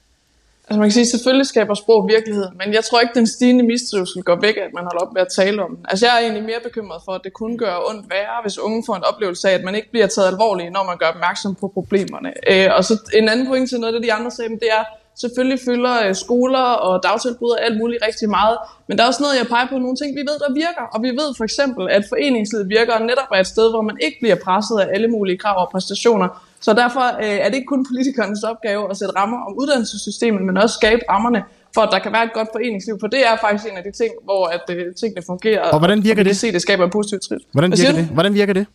Altså 0.71 0.81
man 0.81 0.89
kan 0.89 0.93
sige, 0.93 1.07
selvfølgelig 1.07 1.47
skaber 1.47 1.75
sprog 1.75 2.09
virkelighed, 2.09 2.47
men 2.61 2.75
jeg 2.75 2.85
tror 2.85 3.01
ikke, 3.01 3.15
den 3.15 3.27
stigende 3.27 3.65
mistrivsel 3.65 4.23
går 4.23 4.39
væk, 4.47 4.57
at 4.57 4.73
man 4.75 4.85
holder 4.85 5.03
op 5.05 5.13
med 5.15 5.23
at 5.23 5.29
tale 5.41 5.63
om 5.63 5.77
den. 5.77 5.85
Altså 5.89 6.07
jeg 6.07 6.15
er 6.17 6.21
egentlig 6.27 6.45
mere 6.51 6.61
bekymret 6.63 7.01
for, 7.05 7.13
at 7.13 7.21
det 7.25 7.33
kun 7.33 7.59
gør 7.59 7.75
ondt 7.91 8.11
værre, 8.11 8.39
hvis 8.43 8.59
unge 8.59 8.83
får 8.87 8.97
en 8.97 9.05
oplevelse 9.05 9.49
af, 9.49 9.55
at 9.55 9.65
man 9.65 9.75
ikke 9.75 9.91
bliver 9.91 10.07
taget 10.07 10.29
alvorligt, 10.29 10.73
når 10.73 10.85
man 10.91 10.97
gør 10.99 11.07
opmærksom 11.07 11.55
på 11.55 11.67
problemerne. 11.69 12.31
Øh, 12.51 12.69
og 12.77 12.85
så 12.85 12.95
en 13.15 13.29
anden 13.29 13.47
point 13.47 13.69
til 13.69 13.81
noget 13.81 13.95
af 13.95 14.01
det, 14.01 14.09
de 14.09 14.13
andre 14.13 14.31
sagde, 14.31 14.49
men 14.49 14.59
det 14.59 14.71
er, 14.79 14.85
selvfølgelig 15.21 15.61
fylder 15.69 15.95
øh, 16.07 16.15
skoler 16.15 16.67
og 16.87 17.03
dagtilbud 17.03 17.51
og 17.51 17.65
alt 17.67 17.79
muligt 17.79 18.05
rigtig 18.09 18.29
meget, 18.39 18.57
men 18.87 18.99
der 18.99 19.05
er 19.05 19.09
også 19.09 19.23
noget, 19.23 19.39
jeg 19.39 19.47
peger 19.47 19.69
på 19.73 19.79
nogle 19.79 19.97
ting, 19.97 20.11
vi 20.19 20.21
ved, 20.31 20.37
der 20.45 20.53
virker. 20.65 20.85
Og 20.95 21.03
vi 21.03 21.11
ved 21.21 21.29
for 21.37 21.45
eksempel, 21.45 21.91
at 21.91 22.03
foreningslivet 22.09 22.69
virker 22.69 22.99
netop 22.99 23.31
er 23.35 23.41
et 23.41 23.47
sted, 23.55 23.71
hvor 23.71 23.83
man 23.83 23.97
ikke 24.07 24.17
bliver 24.21 24.39
presset 24.47 24.77
af 24.83 24.87
alle 24.95 25.09
mulige 25.09 25.39
krav 25.39 25.57
og 25.65 25.69
præstationer. 25.73 26.29
Så 26.61 26.73
derfor 26.73 27.07
øh, 27.25 27.37
er 27.45 27.49
det 27.49 27.55
ikke 27.55 27.67
kun 27.67 27.87
politikernes 27.91 28.43
opgave 28.43 28.91
at 28.91 28.97
sætte 28.97 29.15
rammer 29.17 29.39
om 29.47 29.53
uddannelsessystemet, 29.61 30.43
men 30.43 30.57
også 30.57 30.75
skabe 30.75 31.03
rammerne 31.11 31.45
for, 31.75 31.81
at 31.81 31.89
der 31.93 31.99
kan 31.99 32.13
være 32.13 32.25
et 32.25 32.33
godt 32.33 32.49
foreningsliv. 32.53 32.97
For 33.01 33.07
det 33.07 33.27
er 33.27 33.37
faktisk 33.41 33.71
en 33.71 33.77
af 33.77 33.85
de 33.85 33.93
ting, 33.93 34.13
hvor 34.25 34.47
at, 34.47 34.65
øh, 34.71 34.95
tingene 34.95 35.23
fungerer. 35.27 35.63
Og 35.63 35.79
hvordan 35.79 35.99
virker 36.05 36.15
vi 36.15 36.25
kan 36.25 36.27
det? 36.27 36.37
se, 36.37 36.47
at 36.49 36.55
det 36.55 36.63
skaber 36.63 36.85
en 36.85 36.91
positiv 36.91 37.19
trivsel. 37.21 37.47
Hvordan 37.53 37.71
virker 37.73 37.93
det? 37.93 38.05
Hvordan 38.05 38.35
virker 38.35 38.53
det? 38.53 38.67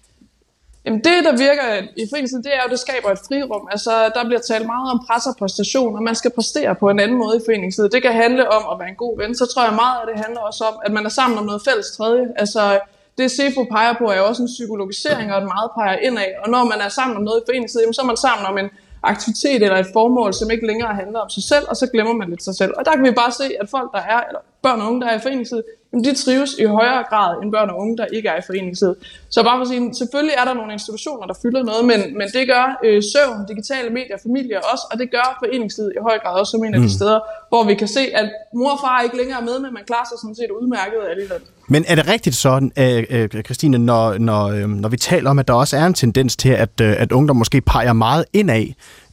Jamen 0.85 0.99
det, 0.99 1.17
der 1.27 1.31
virker 1.47 1.67
i 1.97 2.05
foreningslivet, 2.11 2.45
det 2.45 2.53
er 2.53 2.59
jo, 2.61 2.65
at 2.65 2.71
det 2.71 2.79
skaber 2.79 3.09
et 3.11 3.19
frirum. 3.27 3.67
Altså, 3.71 3.91
der 4.15 4.23
bliver 4.29 4.41
talt 4.51 4.65
meget 4.65 4.91
om 4.93 4.99
pres 5.07 5.25
og 5.25 5.35
præstation, 5.39 5.95
og 5.95 6.03
man 6.03 6.15
skal 6.15 6.31
præstere 6.31 6.75
på 6.75 6.89
en 6.89 6.99
anden 6.99 7.17
måde 7.17 7.37
i 7.37 7.43
foreningslivet. 7.45 7.91
Det 7.91 8.01
kan 8.01 8.13
handle 8.13 8.51
om 8.57 8.63
at 8.71 8.79
være 8.79 8.89
en 8.89 8.95
god 8.95 9.17
ven. 9.21 9.35
Så 9.35 9.45
tror 9.45 9.63
jeg 9.63 9.75
meget 9.83 9.97
af 10.01 10.05
det 10.09 10.25
handler 10.25 10.41
også 10.49 10.63
om, 10.63 10.75
at 10.85 10.91
man 10.91 11.05
er 11.05 11.09
sammen 11.09 11.39
om 11.39 11.45
noget 11.45 11.61
fælles 11.67 11.91
tredje. 11.97 12.25
Altså, 12.35 12.79
det 13.17 13.31
CEFO 13.31 13.63
peger 13.63 13.93
på 13.93 14.05
er 14.11 14.17
jo 14.17 14.25
også 14.25 14.41
en 14.41 14.47
psykologisering, 14.47 15.33
og 15.33 15.37
et 15.37 15.47
meget 15.55 15.69
peger 15.77 15.97
indad. 15.97 16.31
Og 16.43 16.49
når 16.49 16.63
man 16.63 16.79
er 16.85 16.89
sammen 16.89 17.17
om 17.17 17.23
noget 17.23 17.41
i 17.41 17.45
foreningslivet, 17.47 17.95
så 17.95 18.01
er 18.01 18.05
man 18.05 18.17
sammen 18.17 18.45
om 18.45 18.57
en 18.57 18.69
aktivitet 19.03 19.63
eller 19.63 19.77
et 19.77 19.87
formål, 19.93 20.33
som 20.33 20.51
ikke 20.51 20.67
længere 20.67 20.95
handler 20.95 21.19
om 21.19 21.29
sig 21.29 21.43
selv, 21.43 21.65
og 21.69 21.75
så 21.75 21.87
glemmer 21.93 22.13
man 22.13 22.29
lidt 22.29 22.43
sig 22.43 22.55
selv. 22.55 22.73
Og 22.77 22.85
der 22.85 22.91
kan 22.91 23.03
vi 23.03 23.11
bare 23.11 23.31
se, 23.31 23.47
at 23.61 23.69
folk, 23.69 23.89
der 23.91 23.99
er, 23.99 24.21
eller 24.27 24.39
børn 24.61 24.81
og 24.81 24.87
unge, 24.87 25.01
der 25.01 25.07
er 25.07 25.17
i 25.17 25.19
foreningslivet, 25.19 25.63
jamen 25.91 26.03
de 26.03 26.15
trives 26.23 26.51
i 26.59 26.65
højere 26.65 27.03
grad 27.09 27.31
end 27.41 27.51
børn 27.51 27.69
og 27.69 27.77
unge, 27.77 27.97
der 27.97 28.05
ikke 28.05 28.29
er 28.29 28.37
i 28.37 28.45
foreningslivet. 28.49 28.95
Så 29.29 29.43
bare 29.43 29.57
for 29.57 29.61
at 29.61 29.67
sige, 29.67 29.93
selvfølgelig 29.95 30.35
er 30.41 30.45
der 30.45 30.53
nogle 30.53 30.73
institutioner, 30.73 31.25
der 31.27 31.35
fylder 31.41 31.63
noget, 31.63 31.85
men, 31.85 32.17
men 32.19 32.27
det 32.35 32.47
gør 32.47 32.79
øh, 32.83 33.03
søvn, 33.13 33.47
digitale 33.47 33.89
medier, 33.89 34.17
familier 34.27 34.59
også, 34.71 34.85
og 34.91 34.99
det 34.99 35.11
gør 35.11 35.27
foreningslivet 35.43 35.91
i 35.97 35.99
høj 36.07 36.17
grad 36.19 36.39
også 36.39 36.51
som 36.51 36.63
en 36.63 36.73
af 36.73 36.81
de 36.81 36.93
steder, 36.97 37.19
hvor 37.49 37.63
vi 37.63 37.75
kan 37.75 37.87
se, 37.87 38.03
at 38.19 38.27
mor 38.53 38.71
og 38.71 38.79
far 38.85 39.01
ikke 39.01 39.17
længere 39.17 39.39
er 39.41 39.45
med, 39.49 39.59
men 39.59 39.73
man 39.73 39.83
klarer 39.89 40.07
sig 40.09 40.17
sådan 40.21 40.35
set 40.35 40.51
udmærket 40.59 41.01
alligevel. 41.09 41.41
Men 41.67 41.85
er 41.87 41.95
det 41.95 42.07
rigtigt 42.07 42.35
sådan, 42.35 42.71
øh, 42.77 43.03
øh 43.09 43.43
Christine, 43.43 43.77
når, 43.77 44.17
når, 44.17 44.45
øhm, 44.45 44.69
når 44.69 44.89
vi 44.89 44.97
taler 44.97 45.29
om, 45.29 45.39
at 45.39 45.47
der 45.47 45.53
også 45.53 45.77
er 45.77 45.85
en 45.85 45.93
tendens 45.93 46.35
til, 46.35 46.49
at, 46.49 46.81
øh, 46.81 46.95
at 46.99 47.11
ungdom 47.11 47.35
måske 47.35 47.61
peger 47.61 47.93
meget 47.93 48.25
indad 48.33 48.65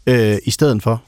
øh, 0.06 0.38
i 0.44 0.50
stedet 0.50 0.82
for? 0.82 1.02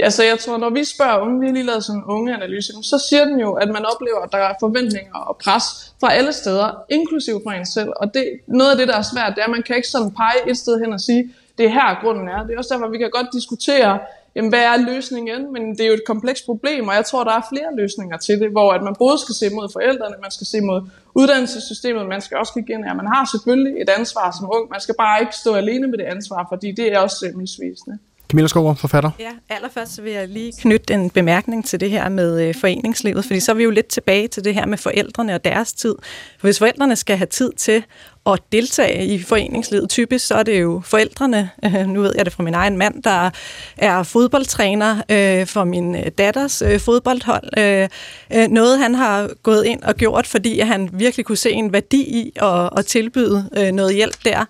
Ja, 0.00 0.10
så 0.10 0.24
jeg 0.24 0.38
tror, 0.38 0.56
når 0.56 0.70
vi 0.70 0.84
spørger 0.84 1.18
unge, 1.18 1.40
vi 1.40 1.46
har 1.46 1.52
lige 1.52 1.66
lavet 1.66 1.84
sådan 1.84 2.00
en 2.00 2.04
ungeanalyse, 2.04 2.72
så 2.82 3.06
siger 3.08 3.24
den 3.24 3.40
jo, 3.40 3.52
at 3.52 3.68
man 3.68 3.84
oplever, 3.92 4.20
at 4.20 4.32
der 4.32 4.38
er 4.38 4.54
forventninger 4.60 5.14
og 5.14 5.36
pres 5.44 5.64
fra 6.00 6.12
alle 6.12 6.32
steder, 6.32 6.84
inklusive 6.90 7.40
fra 7.44 7.54
en 7.54 7.66
selv. 7.66 7.90
Og 7.96 8.14
det, 8.14 8.24
noget 8.46 8.70
af 8.70 8.76
det, 8.76 8.88
der 8.88 8.96
er 8.96 9.06
svært, 9.12 9.32
det 9.34 9.40
er, 9.40 9.44
at 9.44 9.50
man 9.50 9.62
kan 9.62 9.76
ikke 9.76 9.88
sådan 9.88 10.10
pege 10.10 10.50
et 10.50 10.56
sted 10.56 10.80
hen 10.80 10.92
og 10.92 11.00
sige, 11.00 11.30
det 11.58 11.66
er 11.66 11.70
her 11.70 12.00
grunden 12.02 12.28
er. 12.28 12.42
Det 12.46 12.54
er 12.54 12.58
også 12.58 12.74
derfor, 12.74 12.88
vi 12.88 12.98
kan 12.98 13.10
godt 13.10 13.26
diskutere, 13.32 13.98
jamen, 14.36 14.48
hvad 14.48 14.64
er 14.72 14.76
løsningen, 14.76 15.52
men 15.52 15.62
det 15.72 15.80
er 15.80 15.86
jo 15.86 15.92
et 15.94 16.06
komplekst 16.06 16.44
problem, 16.46 16.88
og 16.88 16.94
jeg 16.94 17.04
tror, 17.04 17.24
der 17.24 17.32
er 17.32 17.42
flere 17.52 17.76
løsninger 17.76 18.16
til 18.16 18.40
det, 18.40 18.50
hvor 18.50 18.72
at 18.72 18.82
man 18.82 18.94
både 18.98 19.18
skal 19.18 19.34
se 19.34 19.50
mod 19.50 19.68
forældrene, 19.72 20.16
man 20.22 20.30
skal 20.30 20.46
se 20.46 20.60
mod 20.60 20.80
uddannelsessystemet, 21.14 22.08
man 22.08 22.20
skal 22.20 22.36
også 22.36 22.52
kigge 22.54 22.72
ind, 22.72 22.84
at 22.90 22.96
man 22.96 23.06
har 23.06 23.28
selvfølgelig 23.32 23.74
et 23.82 23.90
ansvar 23.98 24.36
som 24.38 24.48
ung, 24.54 24.70
man 24.70 24.80
skal 24.80 24.94
bare 24.98 25.20
ikke 25.20 25.36
stå 25.36 25.54
alene 25.54 25.86
med 25.86 25.98
det 25.98 26.04
ansvar, 26.04 26.46
fordi 26.52 26.72
det 26.72 26.92
er 26.92 26.98
også 26.98 27.26
øh, 27.26 27.36
misvisende. 27.36 27.98
Camilla 28.30 28.48
Skover, 28.48 28.74
forfatter. 28.74 29.10
Ja, 29.18 29.30
allerførst 29.48 29.94
så 29.94 30.02
vil 30.02 30.12
jeg 30.12 30.28
lige 30.28 30.52
knytte 30.60 30.94
en 30.94 31.10
bemærkning 31.10 31.64
til 31.64 31.80
det 31.80 31.90
her 31.90 32.08
med 32.08 32.42
øh, 32.42 32.54
foreningslivet, 32.54 33.24
fordi 33.24 33.40
så 33.40 33.52
er 33.52 33.56
vi 33.56 33.62
jo 33.62 33.70
lidt 33.70 33.86
tilbage 33.86 34.28
til 34.28 34.44
det 34.44 34.54
her 34.54 34.66
med 34.66 34.78
forældrene 34.78 35.34
og 35.34 35.44
deres 35.44 35.72
tid. 35.72 35.94
For 36.38 36.46
hvis 36.46 36.58
forældrene 36.58 36.96
skal 36.96 37.16
have 37.16 37.26
tid 37.26 37.52
til 37.52 37.84
at 38.26 38.40
deltage 38.52 39.06
i 39.06 39.22
foreningslivet, 39.22 39.90
typisk 39.90 40.26
så 40.26 40.34
er 40.34 40.42
det 40.42 40.60
jo 40.60 40.82
forældrene, 40.84 41.50
øh, 41.64 41.86
nu 41.94 42.02
ved 42.02 42.12
jeg 42.16 42.24
det 42.24 42.32
fra 42.32 42.42
min 42.42 42.54
egen 42.54 42.76
mand, 42.76 43.02
der 43.02 43.30
er 43.76 44.02
fodboldtræner 44.02 44.96
øh, 45.08 45.46
for 45.46 45.64
min 45.64 45.96
øh, 45.96 46.06
datters 46.18 46.62
øh, 46.62 46.80
fodboldhold. 46.80 47.58
Øh, 47.58 47.88
øh, 48.34 48.48
noget 48.48 48.78
han 48.78 48.94
har 48.94 49.30
gået 49.42 49.64
ind 49.64 49.82
og 49.82 49.94
gjort, 49.94 50.26
fordi 50.26 50.60
han 50.60 50.90
virkelig 50.92 51.26
kunne 51.26 51.36
se 51.36 51.50
en 51.50 51.72
værdi 51.72 52.00
i 52.00 52.32
at, 52.36 52.70
at 52.76 52.86
tilbyde 52.86 53.50
øh, 53.56 53.72
noget 53.72 53.94
hjælp 53.94 54.16
der. 54.24 54.44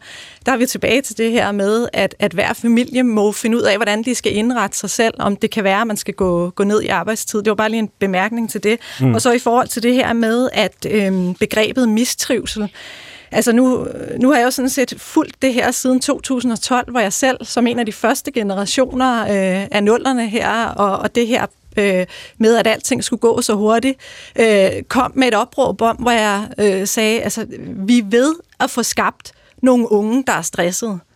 Der 0.46 0.52
er 0.52 0.56
vi 0.56 0.66
tilbage 0.66 1.02
til 1.02 1.18
det 1.18 1.30
her 1.30 1.52
med, 1.52 1.88
at, 1.92 2.14
at 2.18 2.32
hver 2.32 2.52
familie 2.52 3.02
må 3.02 3.32
finde 3.32 3.56
ud 3.56 3.62
af, 3.62 3.76
hvordan 3.76 4.02
de 4.02 4.14
skal 4.14 4.36
indrette 4.36 4.78
sig 4.78 4.90
selv, 4.90 5.14
om 5.18 5.36
det 5.36 5.50
kan 5.50 5.64
være, 5.64 5.80
at 5.80 5.86
man 5.86 5.96
skal 5.96 6.14
gå, 6.14 6.50
gå 6.50 6.64
ned 6.64 6.82
i 6.82 6.88
arbejdstid. 6.88 7.38
Det 7.38 7.48
var 7.50 7.54
bare 7.54 7.68
lige 7.68 7.78
en 7.78 7.90
bemærkning 7.98 8.50
til 8.50 8.62
det. 8.62 8.78
Mm. 9.00 9.14
Og 9.14 9.22
så 9.22 9.32
i 9.32 9.38
forhold 9.38 9.68
til 9.68 9.82
det 9.82 9.94
her 9.94 10.12
med, 10.12 10.48
at 10.52 10.86
øhm, 10.90 11.34
begrebet 11.34 11.88
mistrivsel, 11.88 12.70
Altså 13.34 13.52
nu, 13.52 13.86
nu 14.20 14.30
har 14.30 14.38
jeg 14.38 14.44
jo 14.44 14.50
sådan 14.50 14.68
set 14.68 14.94
fulgt 14.98 15.42
det 15.42 15.54
her 15.54 15.70
siden 15.70 16.00
2012, 16.00 16.90
hvor 16.90 17.00
jeg 17.00 17.12
selv 17.12 17.44
som 17.44 17.66
en 17.66 17.78
af 17.78 17.86
de 17.86 17.92
første 17.92 18.32
generationer 18.32 19.22
øh, 19.22 19.68
af 19.70 19.84
nullerne 19.84 20.28
her, 20.28 20.64
og, 20.64 20.98
og 20.98 21.14
det 21.14 21.26
her 21.26 21.46
øh, 21.76 22.06
med, 22.38 22.56
at 22.56 22.66
alting 22.66 23.04
skulle 23.04 23.20
gå 23.20 23.42
så 23.42 23.54
hurtigt, 23.54 23.98
øh, 24.40 24.82
kom 24.88 25.12
med 25.14 25.28
et 25.28 25.34
opråb 25.34 25.82
om, 25.82 25.96
hvor 25.96 26.10
jeg 26.10 26.48
øh, 26.58 26.86
sagde, 26.86 27.22
altså 27.22 27.46
vi 27.86 28.04
ved 28.06 28.34
at 28.60 28.70
få 28.70 28.82
skabt 28.82 29.32
nogle 29.62 29.92
unge, 29.92 30.24
der 30.26 30.32
er 30.32 30.42
stressede. 30.42 30.92
Øh, 30.92 31.13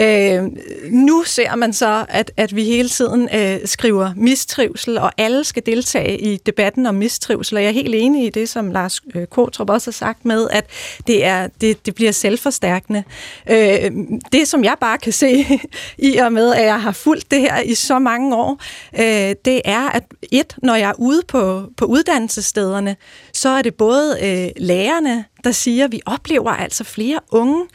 Øh, 0.00 0.42
nu 0.90 1.22
ser 1.24 1.54
man 1.54 1.72
så, 1.72 2.04
at, 2.08 2.30
at 2.36 2.56
vi 2.56 2.64
hele 2.64 2.88
tiden 2.88 3.28
øh, 3.34 3.58
skriver 3.64 4.12
mistrivsel, 4.16 4.98
og 4.98 5.12
alle 5.18 5.44
skal 5.44 5.62
deltage 5.66 6.20
i 6.20 6.36
debatten 6.36 6.86
om 6.86 6.94
mistrivsel, 6.94 7.56
og 7.56 7.62
jeg 7.62 7.68
er 7.68 7.72
helt 7.72 7.94
enig 7.94 8.26
i 8.26 8.30
det, 8.30 8.48
som 8.48 8.70
Lars 8.70 9.00
øh, 9.14 9.26
Kotrup 9.26 9.70
også 9.70 9.90
har 9.90 9.92
sagt 9.92 10.24
med, 10.24 10.48
at 10.50 10.66
det, 11.06 11.24
er, 11.24 11.48
det, 11.60 11.86
det 11.86 11.94
bliver 11.94 12.12
selvforstærkende. 12.12 13.04
Øh, 13.50 13.90
det, 14.32 14.48
som 14.48 14.64
jeg 14.64 14.76
bare 14.80 14.98
kan 14.98 15.12
se 15.12 15.46
i 15.98 16.16
og 16.16 16.32
med, 16.32 16.54
at 16.54 16.64
jeg 16.64 16.82
har 16.82 16.92
fulgt 16.92 17.30
det 17.30 17.40
her 17.40 17.60
i 17.60 17.74
så 17.74 17.98
mange 17.98 18.36
år, 18.36 18.62
øh, 18.98 19.34
det 19.44 19.62
er, 19.64 19.90
at 19.90 20.02
et, 20.32 20.56
når 20.62 20.74
jeg 20.74 20.88
er 20.88 21.00
ude 21.00 21.22
på, 21.28 21.64
på 21.76 21.84
uddannelsesstederne, 21.84 22.96
så 23.32 23.48
er 23.48 23.62
det 23.62 23.74
både 23.74 24.18
øh, 24.22 24.64
lærerne, 24.66 25.24
der 25.44 25.52
siger, 25.52 25.84
at 25.84 25.92
vi 25.92 26.00
oplever 26.06 26.50
altså 26.50 26.84
flere 26.84 27.20
unge, 27.30 27.66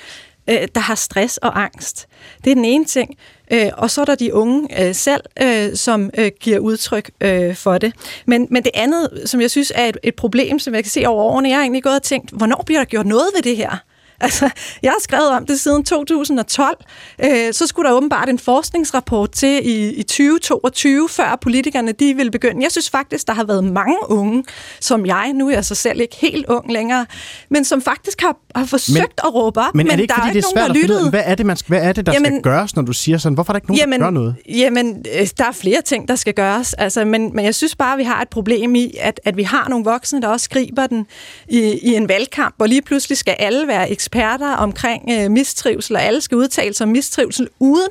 øh, 0.49 0.67
der 0.75 0.81
har 0.81 0.95
stress 0.95 1.37
og 1.37 1.63
angst. 1.63 2.07
Det 2.43 2.51
er 2.51 2.55
den 2.55 2.65
ene 2.65 2.85
ting. 2.85 3.17
Øh, 3.51 3.69
og 3.73 3.91
så 3.91 4.01
er 4.01 4.05
der 4.05 4.15
de 4.15 4.33
unge 4.33 4.87
øh, 4.87 4.95
selv, 4.95 5.21
øh, 5.41 5.75
som 5.75 6.09
øh, 6.17 6.31
giver 6.39 6.59
udtryk 6.59 7.11
øh, 7.21 7.55
for 7.55 7.77
det. 7.77 7.93
Men, 8.25 8.47
men 8.49 8.63
det 8.63 8.71
andet, 8.73 9.09
som 9.25 9.41
jeg 9.41 9.51
synes 9.51 9.71
er 9.75 9.85
et, 9.85 9.97
et 10.03 10.15
problem, 10.15 10.59
som 10.59 10.75
jeg 10.75 10.83
kan 10.83 10.91
se 10.91 11.05
over 11.05 11.23
årene, 11.23 11.49
jeg 11.49 11.57
har 11.57 11.61
egentlig 11.61 11.83
gået 11.83 11.95
og 11.95 12.03
tænkt, 12.03 12.31
hvornår 12.31 12.63
bliver 12.65 12.79
der 12.79 12.85
gjort 12.85 13.05
noget 13.05 13.29
ved 13.35 13.41
det 13.41 13.57
her? 13.57 13.77
Altså, 14.31 14.49
jeg 14.83 14.91
har 14.91 14.99
skrevet 15.01 15.29
om 15.29 15.45
det 15.45 15.59
siden 15.59 15.83
2012. 15.83 16.77
Øh, 17.23 17.53
så 17.53 17.67
skulle 17.67 17.89
der 17.89 17.95
åbenbart 17.95 18.29
en 18.29 18.39
forskningsrapport 18.39 19.31
til 19.31 19.67
i, 19.67 19.93
i 19.93 20.03
2022, 20.03 21.09
før 21.09 21.37
politikerne 21.41 21.91
de 21.91 22.13
ville 22.13 22.31
begynde. 22.31 22.63
Jeg 22.63 22.71
synes 22.71 22.89
faktisk, 22.89 23.27
der 23.27 23.33
har 23.33 23.43
været 23.43 23.63
mange 23.63 23.97
unge, 24.09 24.43
som 24.79 25.05
jeg, 25.05 25.33
nu 25.33 25.47
er 25.49 25.53
jeg 25.53 25.65
så 25.65 25.75
selv 25.75 26.01
ikke 26.01 26.15
helt 26.15 26.45
ung 26.45 26.71
længere, 26.71 27.05
men 27.49 27.65
som 27.65 27.81
faktisk 27.81 28.21
har, 28.21 28.37
har 28.55 28.65
forsøgt 28.65 28.97
men, 28.97 29.07
at 29.23 29.33
råbe 29.33 29.59
op, 29.59 29.75
men, 29.75 29.87
er 29.87 29.91
det 29.91 30.01
ikke, 30.01 30.11
der 30.11 30.15
fordi, 30.15 30.29
er 30.29 30.33
det 30.33 30.35
ikke 30.37 30.47
er 30.55 30.67
nogen, 30.67 30.75
der 30.75 30.81
lyttede. 30.81 31.09
hvad 31.09 31.23
er 31.25 31.35
det, 31.35 31.45
man 31.45 31.57
skal, 31.57 31.67
hvad 31.67 31.83
er 31.89 31.93
det 31.93 32.05
der 32.05 32.13
Jamen- 32.13 32.31
skal 32.31 32.41
gøres, 32.41 32.75
når 32.75 32.83
du 32.83 32.93
siger 32.93 33.17
sådan? 33.17 33.33
Hvorfor 33.33 33.51
er 33.51 33.53
der 33.53 33.57
ikke 33.57 33.67
nogen, 33.67 33.79
Jamen, 33.79 33.99
der 33.99 34.05
gør 34.05 34.11
noget? 34.11 34.35
Jamen, 34.49 35.05
øh, 35.19 35.27
der 35.37 35.45
er 35.45 35.51
flere 35.51 35.81
ting, 35.81 36.07
der 36.07 36.15
skal 36.15 36.33
gøres. 36.33 36.73
Altså, 36.73 37.05
men, 37.05 37.35
men 37.35 37.45
jeg 37.45 37.55
synes 37.55 37.75
bare, 37.75 37.93
at 37.93 37.97
vi 37.99 38.03
har 38.03 38.21
et 38.21 38.29
problem 38.29 38.75
i, 38.75 38.93
at, 38.99 39.19
at 39.25 39.37
vi 39.37 39.43
har 39.43 39.69
nogle 39.69 39.85
voksne, 39.85 40.21
der 40.21 40.27
også 40.27 40.49
griber 40.49 40.87
den 40.87 41.05
i, 41.49 41.59
i 41.59 41.95
en 41.95 42.09
valgkamp, 42.09 42.53
hvor 42.57 42.65
lige 42.65 42.81
pludselig 42.81 43.17
skal 43.17 43.35
alle 43.39 43.67
være 43.67 43.91
eksperter 43.91 44.10
omkring 44.57 45.09
øh, 45.11 45.31
mistrivsel, 45.31 45.95
og 45.95 46.01
alle 46.01 46.21
skal 46.21 46.37
udtale 46.37 46.73
sig 46.73 46.83
om 46.83 46.91
mistrivsel, 46.91 47.47
uden 47.59 47.89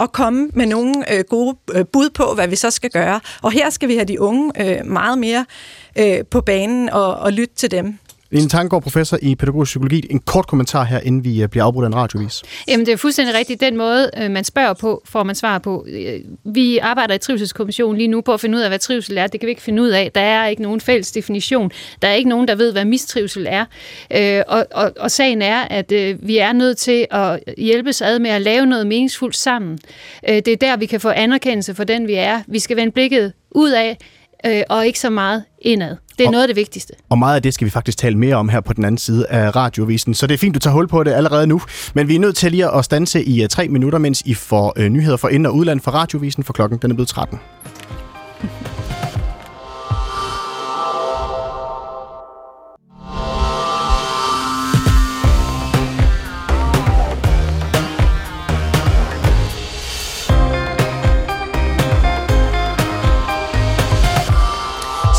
at 0.00 0.12
komme 0.12 0.48
med 0.52 0.66
nogle 0.66 1.12
øh, 1.14 1.24
gode 1.28 1.56
øh, 1.74 1.86
bud 1.86 2.10
på, 2.10 2.34
hvad 2.34 2.48
vi 2.48 2.56
så 2.56 2.70
skal 2.70 2.90
gøre. 2.90 3.20
Og 3.42 3.52
her 3.52 3.70
skal 3.70 3.88
vi 3.88 3.94
have 3.94 4.04
de 4.04 4.20
unge 4.20 4.52
øh, 4.60 4.86
meget 4.86 5.18
mere 5.18 5.46
øh, 5.98 6.24
på 6.30 6.40
banen 6.40 6.88
og, 6.88 7.14
og 7.14 7.32
lytte 7.32 7.54
til 7.54 7.70
dem. 7.70 7.98
Line 8.32 8.48
Tanggaard, 8.48 8.82
professor 8.82 9.18
i 9.22 9.34
pædagogisk 9.34 9.70
psykologi. 9.70 10.06
En 10.10 10.18
kort 10.18 10.46
kommentar 10.46 10.84
her, 10.84 11.00
inden 11.00 11.24
vi 11.24 11.42
øh, 11.42 11.48
bliver 11.48 11.64
afbrudt 11.64 11.84
af 11.84 11.88
en 11.88 11.94
radiovis. 11.94 12.42
Jamen, 12.68 12.86
det 12.86 12.92
er 12.92 12.96
fuldstændig 12.96 13.34
rigtigt. 13.34 13.60
Den 13.60 13.76
måde, 13.76 14.10
øh, 14.18 14.30
man 14.30 14.44
spørger 14.44 14.72
på, 14.72 15.02
får 15.04 15.22
man 15.22 15.34
svar 15.34 15.58
på. 15.58 15.86
Øh, 15.88 16.20
vi 16.44 16.78
arbejder 16.78 17.14
i 17.14 17.18
Trivselskommissionen 17.18 17.96
lige 17.96 18.08
nu 18.08 18.20
på 18.20 18.32
at 18.34 18.40
finde 18.40 18.58
ud 18.58 18.62
af, 18.62 18.70
hvad 18.70 18.78
trivsel 18.78 19.18
er. 19.18 19.26
Det 19.26 19.40
kan 19.40 19.46
vi 19.46 19.50
ikke 19.50 19.62
finde 19.62 19.82
ud 19.82 19.88
af. 19.88 20.10
Der 20.14 20.20
er 20.20 20.46
ikke 20.46 20.62
nogen 20.62 20.80
fælles 20.80 21.12
definition. 21.12 21.70
Der 22.02 22.08
er 22.08 22.12
ikke 22.12 22.28
nogen, 22.30 22.48
der 22.48 22.54
ved, 22.54 22.72
hvad 22.72 22.84
mistrivsel 22.84 23.46
er. 23.50 23.64
Og, 24.48 24.66
og, 24.70 24.92
og 24.98 25.10
sagen 25.10 25.42
er, 25.42 25.60
at 25.60 25.92
vi 26.22 26.38
er 26.38 26.52
nødt 26.52 26.78
til 26.78 27.06
at 27.10 27.40
hjælpes 27.58 28.02
ad 28.02 28.18
med 28.18 28.30
at 28.30 28.42
lave 28.42 28.66
noget 28.66 28.86
meningsfuldt 28.86 29.36
sammen. 29.36 29.78
Det 30.26 30.48
er 30.48 30.56
der, 30.56 30.76
vi 30.76 30.86
kan 30.86 31.00
få 31.00 31.08
anerkendelse 31.08 31.74
for 31.74 31.84
den, 31.84 32.06
vi 32.06 32.14
er. 32.14 32.42
Vi 32.48 32.58
skal 32.58 32.76
vende 32.76 32.92
blikket 32.92 33.32
ud 33.50 33.70
af, 33.70 33.98
øh, 34.46 34.62
og 34.70 34.86
ikke 34.86 35.00
så 35.00 35.10
meget 35.10 35.44
indad. 35.62 35.96
Det 36.18 36.24
er 36.24 36.28
Og- 36.28 36.32
noget 36.32 36.42
af 36.42 36.48
det 36.48 36.56
vigtigste. 36.56 36.92
Og 37.08 37.18
meget 37.18 37.36
af 37.36 37.42
det 37.42 37.54
skal 37.54 37.64
vi 37.64 37.70
faktisk 37.70 37.98
tale 37.98 38.18
mere 38.18 38.36
om 38.36 38.48
her 38.48 38.60
på 38.60 38.72
den 38.72 38.84
anden 38.84 38.98
side 38.98 39.26
af 39.26 39.56
radiovisen. 39.56 40.14
Så 40.14 40.26
det 40.26 40.34
er 40.34 40.38
fint, 40.38 40.54
du 40.54 40.58
tager 40.60 40.74
hul 40.74 40.88
på 40.88 41.04
det 41.04 41.12
allerede 41.12 41.46
nu. 41.46 41.60
Men 41.94 42.08
vi 42.08 42.14
er 42.14 42.18
nødt 42.20 42.36
til 42.36 42.50
lige 42.50 42.74
at 42.74 42.84
stanse 42.84 43.24
i 43.24 43.42
uh, 43.42 43.48
tre 43.48 43.68
minutter, 43.68 43.98
mens 43.98 44.22
I 44.26 44.34
får 44.34 44.74
uh, 44.78 44.84
nyheder 44.84 45.16
for 45.16 45.28
ind- 45.28 45.46
og 45.46 45.54
udland 45.54 45.80
fra 45.80 45.90
radiovisen, 45.92 46.44
for 46.44 46.52
klokken 46.52 46.78
den 46.82 46.90
er 46.90 46.94
blevet 46.94 47.08
13. 47.08 47.38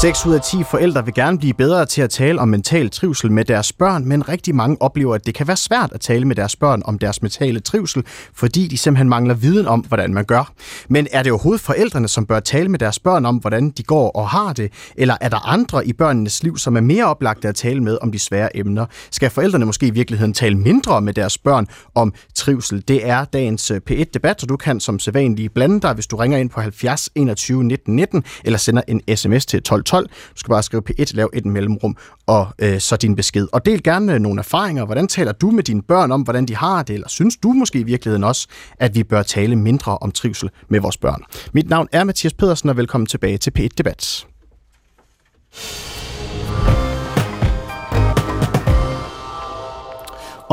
6 0.01 0.25
ud 0.25 0.33
af 0.33 0.41
10 0.41 0.63
forældre 0.63 1.05
vil 1.05 1.13
gerne 1.13 1.37
blive 1.37 1.53
bedre 1.53 1.85
til 1.85 2.01
at 2.01 2.09
tale 2.09 2.39
om 2.39 2.47
mental 2.47 2.89
trivsel 2.89 3.31
med 3.31 3.45
deres 3.45 3.73
børn, 3.73 4.05
men 4.05 4.29
rigtig 4.29 4.55
mange 4.55 4.77
oplever, 4.79 5.15
at 5.15 5.25
det 5.25 5.35
kan 5.35 5.47
være 5.47 5.57
svært 5.57 5.91
at 5.93 6.01
tale 6.01 6.25
med 6.25 6.35
deres 6.35 6.55
børn 6.55 6.81
om 6.85 6.99
deres 6.99 7.21
mentale 7.21 7.59
trivsel, 7.59 8.03
fordi 8.33 8.67
de 8.67 8.77
simpelthen 8.77 9.09
mangler 9.09 9.33
viden 9.33 9.67
om, 9.67 9.79
hvordan 9.79 10.13
man 10.13 10.25
gør. 10.25 10.53
Men 10.89 11.07
er 11.11 11.23
det 11.23 11.31
overhovedet 11.31 11.61
forældrene, 11.61 12.07
som 12.07 12.25
bør 12.25 12.39
tale 12.39 12.69
med 12.69 12.79
deres 12.79 12.99
børn 12.99 13.25
om, 13.25 13.37
hvordan 13.37 13.69
de 13.69 13.83
går 13.83 14.09
og 14.09 14.29
har 14.29 14.53
det? 14.53 14.71
Eller 14.95 15.17
er 15.21 15.29
der 15.29 15.47
andre 15.47 15.87
i 15.87 15.93
børnenes 15.93 16.43
liv, 16.43 16.57
som 16.57 16.77
er 16.77 16.81
mere 16.81 17.05
oplagte 17.05 17.47
at 17.47 17.55
tale 17.55 17.83
med 17.83 17.97
om 18.01 18.11
de 18.11 18.19
svære 18.19 18.57
emner? 18.57 18.85
Skal 19.11 19.29
forældrene 19.29 19.65
måske 19.65 19.87
i 19.87 19.91
virkeligheden 19.91 20.33
tale 20.33 20.57
mindre 20.57 21.01
med 21.01 21.13
deres 21.13 21.37
børn 21.37 21.67
om 21.95 22.13
trivsel? 22.35 22.83
Det 22.87 23.09
er 23.09 23.25
dagens 23.25 23.71
øh, 23.71 23.81
P1-debat, 23.89 24.43
og 24.43 24.49
du 24.49 24.57
kan 24.57 24.79
som 24.79 24.99
sædvanlig 24.99 25.51
blande 25.53 25.81
dig, 25.81 25.93
hvis 25.93 26.07
du 26.07 26.15
ringer 26.15 26.37
ind 26.37 26.49
på 26.49 26.61
70 26.61 27.09
21 27.15 27.63
19 27.63 27.95
19, 27.95 28.23
eller 28.43 28.59
sender 28.59 28.81
en 28.87 29.17
sms 29.17 29.45
til 29.45 29.63
12 29.63 29.83
12. 29.91 30.07
Du 30.07 30.39
skal 30.41 30.51
bare 30.55 30.63
skrive 30.63 30.83
P1, 30.89 31.15
lav 31.15 31.29
et 31.33 31.45
mellemrum, 31.45 31.93
og 32.27 32.43
øh, 32.63 32.79
så 32.87 32.95
din 33.01 33.15
besked. 33.15 33.47
Og 33.53 33.65
del 33.65 33.83
gerne 33.83 34.13
øh, 34.13 34.19
nogle 34.19 34.39
erfaringer. 34.39 34.85
Hvordan 34.85 35.07
taler 35.07 35.31
du 35.31 35.47
med 35.57 35.63
dine 35.63 35.83
børn 35.91 36.11
om, 36.11 36.21
hvordan 36.21 36.45
de 36.45 36.55
har 36.55 36.83
det? 36.83 36.93
Eller 36.93 37.09
synes 37.09 37.37
du 37.43 37.49
måske 37.61 37.79
i 37.79 37.83
virkeligheden 37.83 38.23
også, 38.23 38.47
at 38.79 38.91
vi 38.95 39.03
bør 39.03 39.21
tale 39.23 39.55
mindre 39.55 39.91
om 40.05 40.11
trivsel 40.11 40.49
med 40.69 40.79
vores 40.79 40.97
børn? 40.97 41.21
Mit 41.53 41.69
navn 41.69 41.87
er 41.91 42.03
Mathias 42.03 42.33
Pedersen, 42.33 42.69
og 42.69 42.77
velkommen 42.77 43.07
tilbage 43.07 43.37
til 43.37 43.51
P1 43.57 43.67
Debat. 43.77 44.27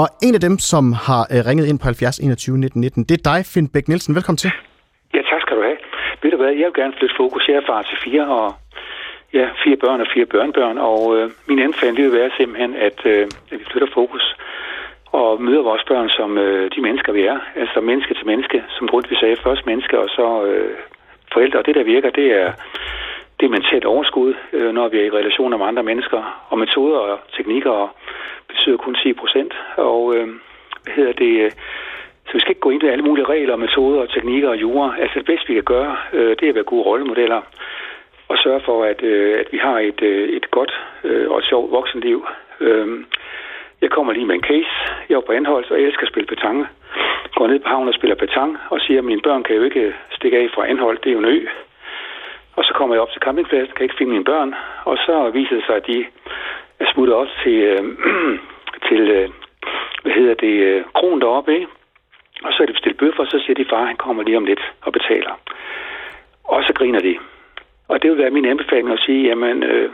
Og 0.00 0.08
en 0.22 0.34
af 0.34 0.40
dem, 0.40 0.58
som 0.58 0.92
har 0.92 1.22
øh, 1.32 1.46
ringet 1.48 1.66
ind 1.66 1.78
på 1.78 1.84
70 1.84 2.18
21 2.18 2.58
19 2.58 2.80
19, 2.80 3.04
det 3.04 3.14
er 3.18 3.32
dig, 3.32 3.40
Finn 3.52 3.68
Bæk 3.68 3.88
Nielsen. 3.88 4.14
Velkommen 4.14 4.36
til. 4.44 4.50
Ja, 5.14 5.20
tak 5.30 5.40
skal 5.44 5.56
du 5.56 5.62
have. 5.68 5.78
Ved 6.22 6.30
du 6.30 6.36
hvad, 6.36 6.52
jeg 6.60 6.66
vil 6.68 6.76
gerne 6.82 6.94
flytte 6.98 7.14
fokus. 7.22 7.42
Jeg 7.48 7.56
er 7.56 7.66
far 7.70 7.82
til 7.82 7.98
fire, 8.04 8.24
og 8.38 8.48
ja, 9.32 9.48
fire 9.64 9.76
børn 9.76 10.00
og 10.00 10.06
fire 10.14 10.26
børnebørn, 10.26 10.78
og 10.78 11.16
øh, 11.16 11.30
min 11.46 11.58
anbefaling 11.58 11.98
vil 11.98 12.12
være 12.12 12.30
simpelthen, 12.36 12.74
at, 12.74 13.06
øh, 13.06 13.26
at 13.50 13.58
vi 13.60 13.64
flytter 13.70 13.88
fokus 13.94 14.36
og 15.12 15.42
møder 15.42 15.62
vores 15.62 15.84
børn 15.88 16.08
som 16.08 16.38
øh, 16.38 16.70
de 16.74 16.80
mennesker, 16.80 17.12
vi 17.12 17.22
er. 17.22 17.38
Altså 17.56 17.80
menneske 17.80 18.14
til 18.14 18.26
menneske, 18.26 18.64
som 18.68 18.88
Grundtvig 18.88 19.18
sagde, 19.18 19.36
først 19.36 19.66
menneske 19.66 19.98
og 19.98 20.08
så 20.08 20.44
øh, 20.44 20.74
forældre. 21.32 21.58
Og 21.58 21.66
det, 21.66 21.74
der 21.74 21.82
virker, 21.82 22.10
det 22.10 22.32
er, 22.42 22.52
det 23.40 23.46
er 23.46 23.50
mentalt 23.50 23.84
overskud, 23.84 24.34
øh, 24.52 24.74
når 24.74 24.88
vi 24.88 24.98
er 24.98 25.04
i 25.04 25.10
relationer 25.10 25.56
med 25.56 25.66
andre 25.66 25.82
mennesker. 25.82 26.46
Og 26.48 26.58
metoder 26.58 26.98
og 26.98 27.18
teknikker 27.36 27.94
betyder 28.48 28.76
kun 28.76 28.94
10 28.94 29.12
procent. 29.12 29.52
Og 29.76 30.16
øh, 30.16 30.28
hvad 30.84 30.94
hedder 30.94 31.12
det... 31.12 31.44
Øh, 31.44 31.50
så 32.26 32.34
vi 32.34 32.40
skal 32.40 32.50
ikke 32.50 32.60
gå 32.60 32.70
ind 32.70 32.82
i 32.82 32.86
alle 32.88 33.04
mulige 33.04 33.24
regler, 33.24 33.56
metoder, 33.56 34.06
teknikker 34.06 34.48
og 34.48 34.60
jura. 34.60 34.94
Altså 35.00 35.18
det 35.18 35.26
bedste, 35.26 35.48
vi 35.48 35.54
kan 35.54 35.62
gøre, 35.62 35.96
øh, 36.12 36.30
det 36.36 36.42
er 36.42 36.48
at 36.48 36.54
være 36.54 36.64
gode 36.64 36.84
rollemodeller 36.84 37.40
og 38.28 38.38
sørge 38.38 38.60
for, 38.60 38.84
at, 38.84 39.02
øh, 39.02 39.40
at 39.40 39.48
vi 39.52 39.58
har 39.58 39.78
et, 39.78 40.02
øh, 40.02 40.28
et 40.28 40.50
godt 40.50 40.72
øh, 41.04 41.30
og 41.30 41.38
et 41.38 41.44
sjovt 41.44 41.70
voksenliv. 41.70 42.26
Øh, 42.60 43.04
jeg 43.80 43.90
kommer 43.90 44.12
lige 44.12 44.26
med 44.26 44.34
en 44.34 44.48
case. 44.50 44.74
Jeg 45.08 45.16
er 45.16 45.20
på 45.20 45.32
Anholdt, 45.32 45.70
og 45.70 45.78
jeg 45.78 45.86
elsker 45.86 46.02
at 46.02 46.12
spille 46.12 46.26
petanque. 46.26 46.66
Går 47.34 47.46
ned 47.46 47.58
på 47.58 47.68
havnen 47.68 47.88
og 47.88 47.94
spiller 47.94 48.16
petanque, 48.16 48.58
og 48.70 48.80
siger, 48.80 48.98
at 48.98 49.04
mine 49.04 49.20
børn 49.20 49.42
kan 49.42 49.56
jo 49.56 49.62
ikke 49.62 49.80
øh, 49.80 49.94
stikke 50.10 50.38
af 50.38 50.50
fra 50.54 50.68
Anholdt. 50.68 51.04
Det 51.04 51.10
er 51.10 51.14
jo 51.14 51.18
en 51.18 51.34
ø. 51.36 51.46
Og 52.56 52.64
så 52.64 52.72
kommer 52.74 52.94
jeg 52.94 53.02
op 53.02 53.10
til 53.10 53.22
campingpladsen, 53.22 53.74
kan 53.74 53.84
ikke 53.84 53.98
finde 53.98 54.12
mine 54.12 54.24
børn. 54.24 54.54
Og 54.84 54.96
så 54.96 55.30
viser 55.30 55.54
det 55.54 55.64
sig, 55.66 55.76
at 55.76 55.86
de 55.86 56.06
er 56.80 56.86
smuttet 56.92 57.16
også 57.16 57.32
til, 57.42 57.54
øh, 57.54 57.82
til 58.88 59.00
øh, 59.10 59.28
hvad 60.02 60.12
hedder 60.12 60.34
det, 60.34 60.54
øh, 60.68 60.84
kronen 60.94 61.20
deroppe, 61.20 61.54
ikke? 61.54 61.66
Og 62.44 62.52
så 62.52 62.62
er 62.62 62.66
det 62.66 62.74
bestilt 62.74 62.98
bøffer, 62.98 63.22
og 63.22 63.30
så 63.30 63.38
siger 63.38 63.54
de, 63.54 63.64
far, 63.70 63.84
han 63.84 63.96
kommer 63.96 64.22
lige 64.22 64.36
om 64.36 64.44
lidt 64.44 64.72
og 64.82 64.92
betaler. 64.92 65.32
Og 66.44 66.64
så 66.64 66.72
griner 66.72 67.00
de. 67.00 67.18
Og 67.88 68.02
det 68.02 68.10
vil 68.10 68.18
være 68.18 68.30
min 68.30 68.44
anbefaling 68.52 68.90
at 68.92 68.98
sige, 69.06 69.22
jamen, 69.28 69.62
øh, 69.62 69.90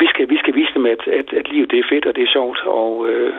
vi, 0.00 0.06
skal, 0.06 0.28
vi 0.30 0.38
skal 0.38 0.54
vise 0.54 0.72
dem, 0.74 0.86
at, 0.86 1.02
at, 1.20 1.28
at 1.40 1.48
livet 1.52 1.70
det 1.70 1.78
er 1.78 1.88
fedt, 1.92 2.06
og 2.06 2.14
det 2.16 2.22
er 2.22 2.32
sjovt, 2.32 2.58
og 2.66 3.08
øh, 3.08 3.32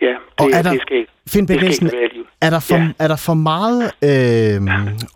ja, 0.00 0.06
det, 0.06 0.16
Og 0.40 0.46
er 0.58 0.62
der- 0.62 0.70
det 0.72 0.80
skal, 0.86 1.06
Finn 1.32 1.46
det 1.48 1.74
skal 1.74 1.94
ikke 2.02 2.24
er 2.46 2.50
der 2.56 2.62
for, 2.68 2.78
Ja. 2.78 3.04
er 3.04 3.08
der 3.12 3.20
for 3.28 3.36
meget 3.52 3.82
øh, 4.10 4.58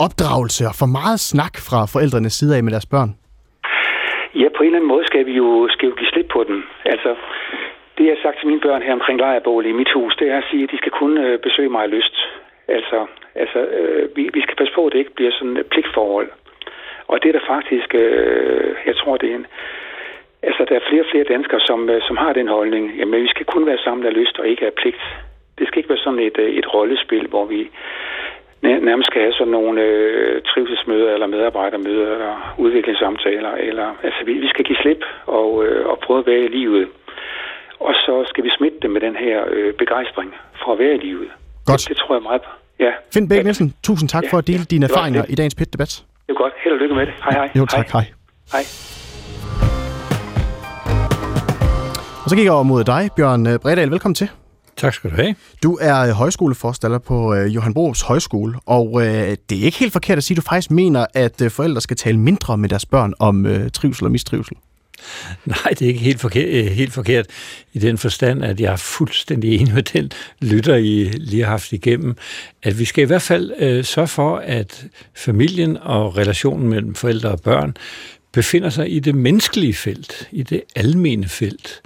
opdragelse 0.06 0.62
og 0.70 0.74
for 0.82 0.88
meget 0.98 1.20
snak 1.32 1.54
fra 1.68 1.78
forældrenes 1.94 2.32
side 2.40 2.56
af 2.56 2.62
med 2.64 2.72
deres 2.76 2.86
børn? 2.94 3.10
Ja, 4.42 4.48
på 4.56 4.60
en 4.62 4.66
eller 4.68 4.78
anden 4.78 4.92
måde 4.94 5.04
skal 5.10 5.26
vi 5.26 5.34
jo, 5.42 5.46
skal 5.72 5.84
vi 5.86 5.90
jo 5.92 5.96
give 6.00 6.10
slip 6.12 6.28
på 6.36 6.40
den. 6.48 6.58
Altså, 6.92 7.10
det 7.98 8.04
jeg 8.06 8.14
har 8.16 8.22
sagt 8.26 8.38
til 8.38 8.48
mine 8.48 8.60
børn 8.66 8.82
her 8.82 8.92
omkring 8.98 9.18
lejrebål 9.18 9.66
i 9.66 9.72
mit 9.80 9.92
hus, 9.96 10.12
det 10.20 10.26
er 10.30 10.38
at 10.38 10.44
sige, 10.50 10.62
at 10.64 10.70
de 10.72 10.78
skal 10.82 10.92
kun 11.02 11.12
øh, 11.18 11.38
besøge 11.46 11.68
mig 11.74 11.82
af 11.86 11.90
lyst. 11.96 12.16
Altså, 12.76 12.98
altså 13.42 13.58
øh, 13.78 14.16
vi, 14.16 14.22
vi 14.36 14.40
skal 14.42 14.56
passe 14.56 14.74
på, 14.74 14.86
at 14.86 14.92
det 14.92 14.98
ikke 14.98 15.14
bliver 15.18 15.32
sådan 15.38 15.56
et 15.56 15.66
pligtforhold. 15.66 16.28
Og 17.12 17.16
det 17.22 17.28
er 17.28 17.36
der 17.38 17.46
faktisk, 17.54 17.88
øh, 18.02 18.74
jeg 18.88 18.96
tror, 18.96 19.16
det 19.16 19.28
er 19.30 19.34
en... 19.34 19.46
Altså, 20.48 20.62
der 20.68 20.74
er 20.76 20.84
flere 20.88 21.02
og 21.04 21.10
flere 21.12 21.24
danskere, 21.34 21.60
som, 21.60 21.80
øh, 21.90 22.00
som 22.08 22.16
har 22.16 22.32
den 22.32 22.48
holdning. 22.48 22.84
Jamen, 22.98 23.22
vi 23.22 23.28
skal 23.34 23.46
kun 23.54 23.66
være 23.66 23.78
sammen 23.86 24.06
af 24.06 24.14
lyst 24.20 24.38
og 24.38 24.46
ikke 24.48 24.66
af 24.66 24.72
pligt. 24.80 25.02
Det 25.58 25.64
skal 25.66 25.78
ikke 25.78 25.92
være 25.94 26.04
sådan 26.06 26.18
et, 26.28 26.38
øh, 26.38 26.50
et 26.60 26.74
rollespil, 26.74 27.26
hvor 27.32 27.44
vi 27.44 27.60
næ- 28.62 28.84
nærmest 28.88 29.06
skal 29.06 29.20
have 29.22 29.32
sådan 29.32 29.54
nogle 29.58 29.82
øh, 29.82 30.42
trivselsmøder 30.42 31.10
eller 31.14 31.26
medarbejdermøder 31.26 32.12
eller 32.12 32.54
udviklingssamtaler. 32.58 33.52
Eller, 33.68 33.88
altså, 34.02 34.20
vi, 34.24 34.32
vi 34.32 34.48
skal 34.48 34.64
give 34.64 34.78
slip 34.82 35.02
og, 35.26 35.64
øh, 35.66 35.86
og 35.86 35.98
prøve 35.98 36.18
at 36.18 36.26
være 36.26 36.44
i 36.48 36.48
livet. 36.48 36.88
Og 37.80 37.94
så 37.94 38.24
skal 38.30 38.44
vi 38.44 38.50
smitte 38.58 38.78
det 38.82 38.90
med 38.90 39.00
den 39.00 39.16
her 39.16 39.44
øh, 39.50 39.72
begejstring 39.74 40.34
for 40.64 40.72
at 40.72 40.78
være 40.78 40.94
i 40.94 40.98
livet. 40.98 41.28
Godt. 41.66 41.80
Det, 41.80 41.88
det 41.88 41.96
tror 41.96 42.14
jeg 42.14 42.22
meget 42.22 42.42
på. 42.42 42.50
Ja, 42.78 42.92
Finn 43.14 43.28
Bæk 43.28 43.42
Nielsen, 43.44 43.74
tusind 43.84 44.08
tak 44.08 44.22
Ja, 44.24 44.28
for 44.32 44.38
at 44.38 44.46
dele 44.46 44.58
ja, 44.58 44.64
dine 44.74 44.84
erfaringer 44.90 45.24
i 45.28 45.34
dagens 45.34 45.54
pit 45.54 45.72
debat. 45.72 46.04
Det 46.26 46.32
er 46.32 46.38
godt. 46.42 46.52
Held 46.64 46.74
og 46.74 46.80
lykke 46.80 46.94
med 46.94 47.06
det. 47.06 47.14
Hej 47.24 47.32
hej. 47.32 47.50
Jo 47.56 47.66
tak, 47.66 47.90
hej. 47.92 48.06
Hej. 48.52 48.64
Og 52.24 52.30
så 52.30 52.36
gik 52.36 52.44
jeg 52.44 52.52
over 52.52 52.62
mod 52.62 52.84
dig, 52.84 53.10
Bjørn 53.16 53.46
øh, 53.46 53.58
Bredal. 53.58 53.90
Velkommen 53.90 54.14
til. 54.14 54.28
Tak 54.76 54.94
skal 54.94 55.10
du 55.10 55.16
have. 55.16 55.34
Du 55.62 55.78
er 55.80 56.12
højskoleforstander 56.14 56.98
på 56.98 57.34
øh, 57.34 57.54
Johan 57.54 57.74
Bros 57.74 58.02
Højskole, 58.02 58.54
og 58.66 59.02
øh, 59.02 59.36
det 59.50 59.60
er 59.60 59.64
ikke 59.64 59.78
helt 59.78 59.92
forkert 59.92 60.18
at 60.18 60.24
sige, 60.24 60.34
at 60.34 60.36
du 60.36 60.48
faktisk 60.48 60.70
mener, 60.70 61.06
at 61.14 61.42
forældre 61.50 61.80
skal 61.80 61.96
tale 61.96 62.18
mindre 62.18 62.58
med 62.58 62.68
deres 62.68 62.86
børn 62.86 63.14
om 63.18 63.46
trivsel 63.72 64.04
og 64.04 64.10
mistrivsel. 64.10 64.56
Nej, 65.44 65.70
det 65.70 65.82
er 65.82 65.86
ikke 65.86 66.00
helt 66.00 66.20
forkert, 66.20 66.48
øh, 66.48 66.66
helt 66.66 66.92
forkert 66.92 67.26
i 67.72 67.78
den 67.78 67.98
forstand, 67.98 68.44
at 68.44 68.60
jeg 68.60 68.72
er 68.72 68.76
fuldstændig 68.76 69.54
enig 69.54 69.74
med 69.74 69.82
den 69.82 70.12
lytter, 70.40 70.76
I 70.76 71.04
lige 71.04 71.42
har 71.42 71.50
haft 71.50 71.72
igennem, 71.72 72.16
at 72.62 72.78
vi 72.78 72.84
skal 72.84 73.02
i 73.02 73.06
hvert 73.06 73.22
fald 73.22 73.52
øh, 73.58 73.84
sørge 73.84 74.08
for, 74.08 74.36
at 74.36 74.84
familien 75.14 75.76
og 75.76 76.16
relationen 76.16 76.68
mellem 76.68 76.94
forældre 76.94 77.28
og 77.28 77.40
børn 77.40 77.76
befinder 78.32 78.70
sig 78.70 78.92
i 78.92 78.98
det 78.98 79.14
menneskelige 79.14 79.74
felt, 79.74 80.28
i 80.32 80.42
det 80.42 80.62
almene 80.76 81.28
felt 81.28 81.82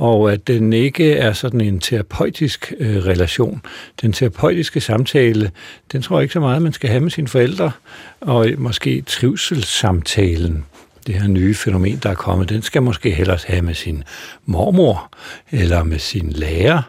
og 0.00 0.32
at 0.32 0.46
den 0.46 0.72
ikke 0.72 1.12
er 1.12 1.32
sådan 1.32 1.60
en 1.60 1.80
terapeutisk 1.80 2.72
øh, 2.78 2.96
relation. 2.96 3.62
Den 4.02 4.12
terapeutiske 4.12 4.80
samtale, 4.80 5.50
den 5.92 6.02
tror 6.02 6.16
jeg 6.16 6.22
ikke 6.22 6.32
så 6.32 6.40
meget, 6.40 6.62
man 6.62 6.72
skal 6.72 6.90
have 6.90 7.00
med 7.00 7.10
sine 7.10 7.28
forældre, 7.28 7.72
og 8.20 8.48
måske 8.58 9.00
trivselssamtalen, 9.00 10.64
det 11.06 11.14
her 11.14 11.28
nye 11.28 11.54
fænomen, 11.54 12.00
der 12.02 12.10
er 12.10 12.14
kommet, 12.14 12.48
den 12.48 12.62
skal 12.62 12.82
måske 12.82 13.10
hellere 13.10 13.38
have 13.46 13.62
med 13.62 13.74
sin 13.74 14.04
mormor, 14.46 15.10
eller 15.50 15.82
med 15.82 15.98
sin 15.98 16.32
lærer, 16.32 16.82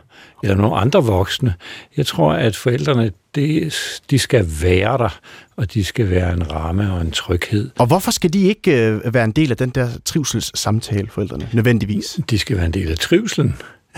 eller 0.43 0.55
nogle 0.55 0.76
andre 0.76 1.03
voksne. 1.03 1.53
Jeg 1.97 2.05
tror, 2.05 2.34
at 2.34 2.55
forældrene, 2.55 3.12
det, 3.36 3.74
de 4.09 4.20
skal 4.20 4.47
være 4.62 4.97
der, 4.97 5.20
og 5.55 5.74
de 5.74 5.84
skal 5.84 6.09
være 6.09 6.34
en 6.34 6.51
ramme 6.51 6.93
og 6.93 7.01
en 7.01 7.12
tryghed. 7.12 7.70
Og 7.78 7.88
hvorfor 7.88 8.12
skal 8.12 8.34
de 8.34 8.41
ikke 8.41 8.88
øh, 8.88 9.14
være 9.14 9.24
en 9.24 9.32
del 9.32 9.51
af 9.51 9.57
den 9.57 9.70
der 9.70 9.89
trivselssamtale, 10.05 11.07
forældrene, 11.07 11.49
nødvendigvis? 11.53 12.20
De 12.30 12.39
skal 12.39 12.57
være 12.57 12.66
en 12.66 12.74
del 12.74 12.91
af 12.91 12.97
trivselen 12.97 13.55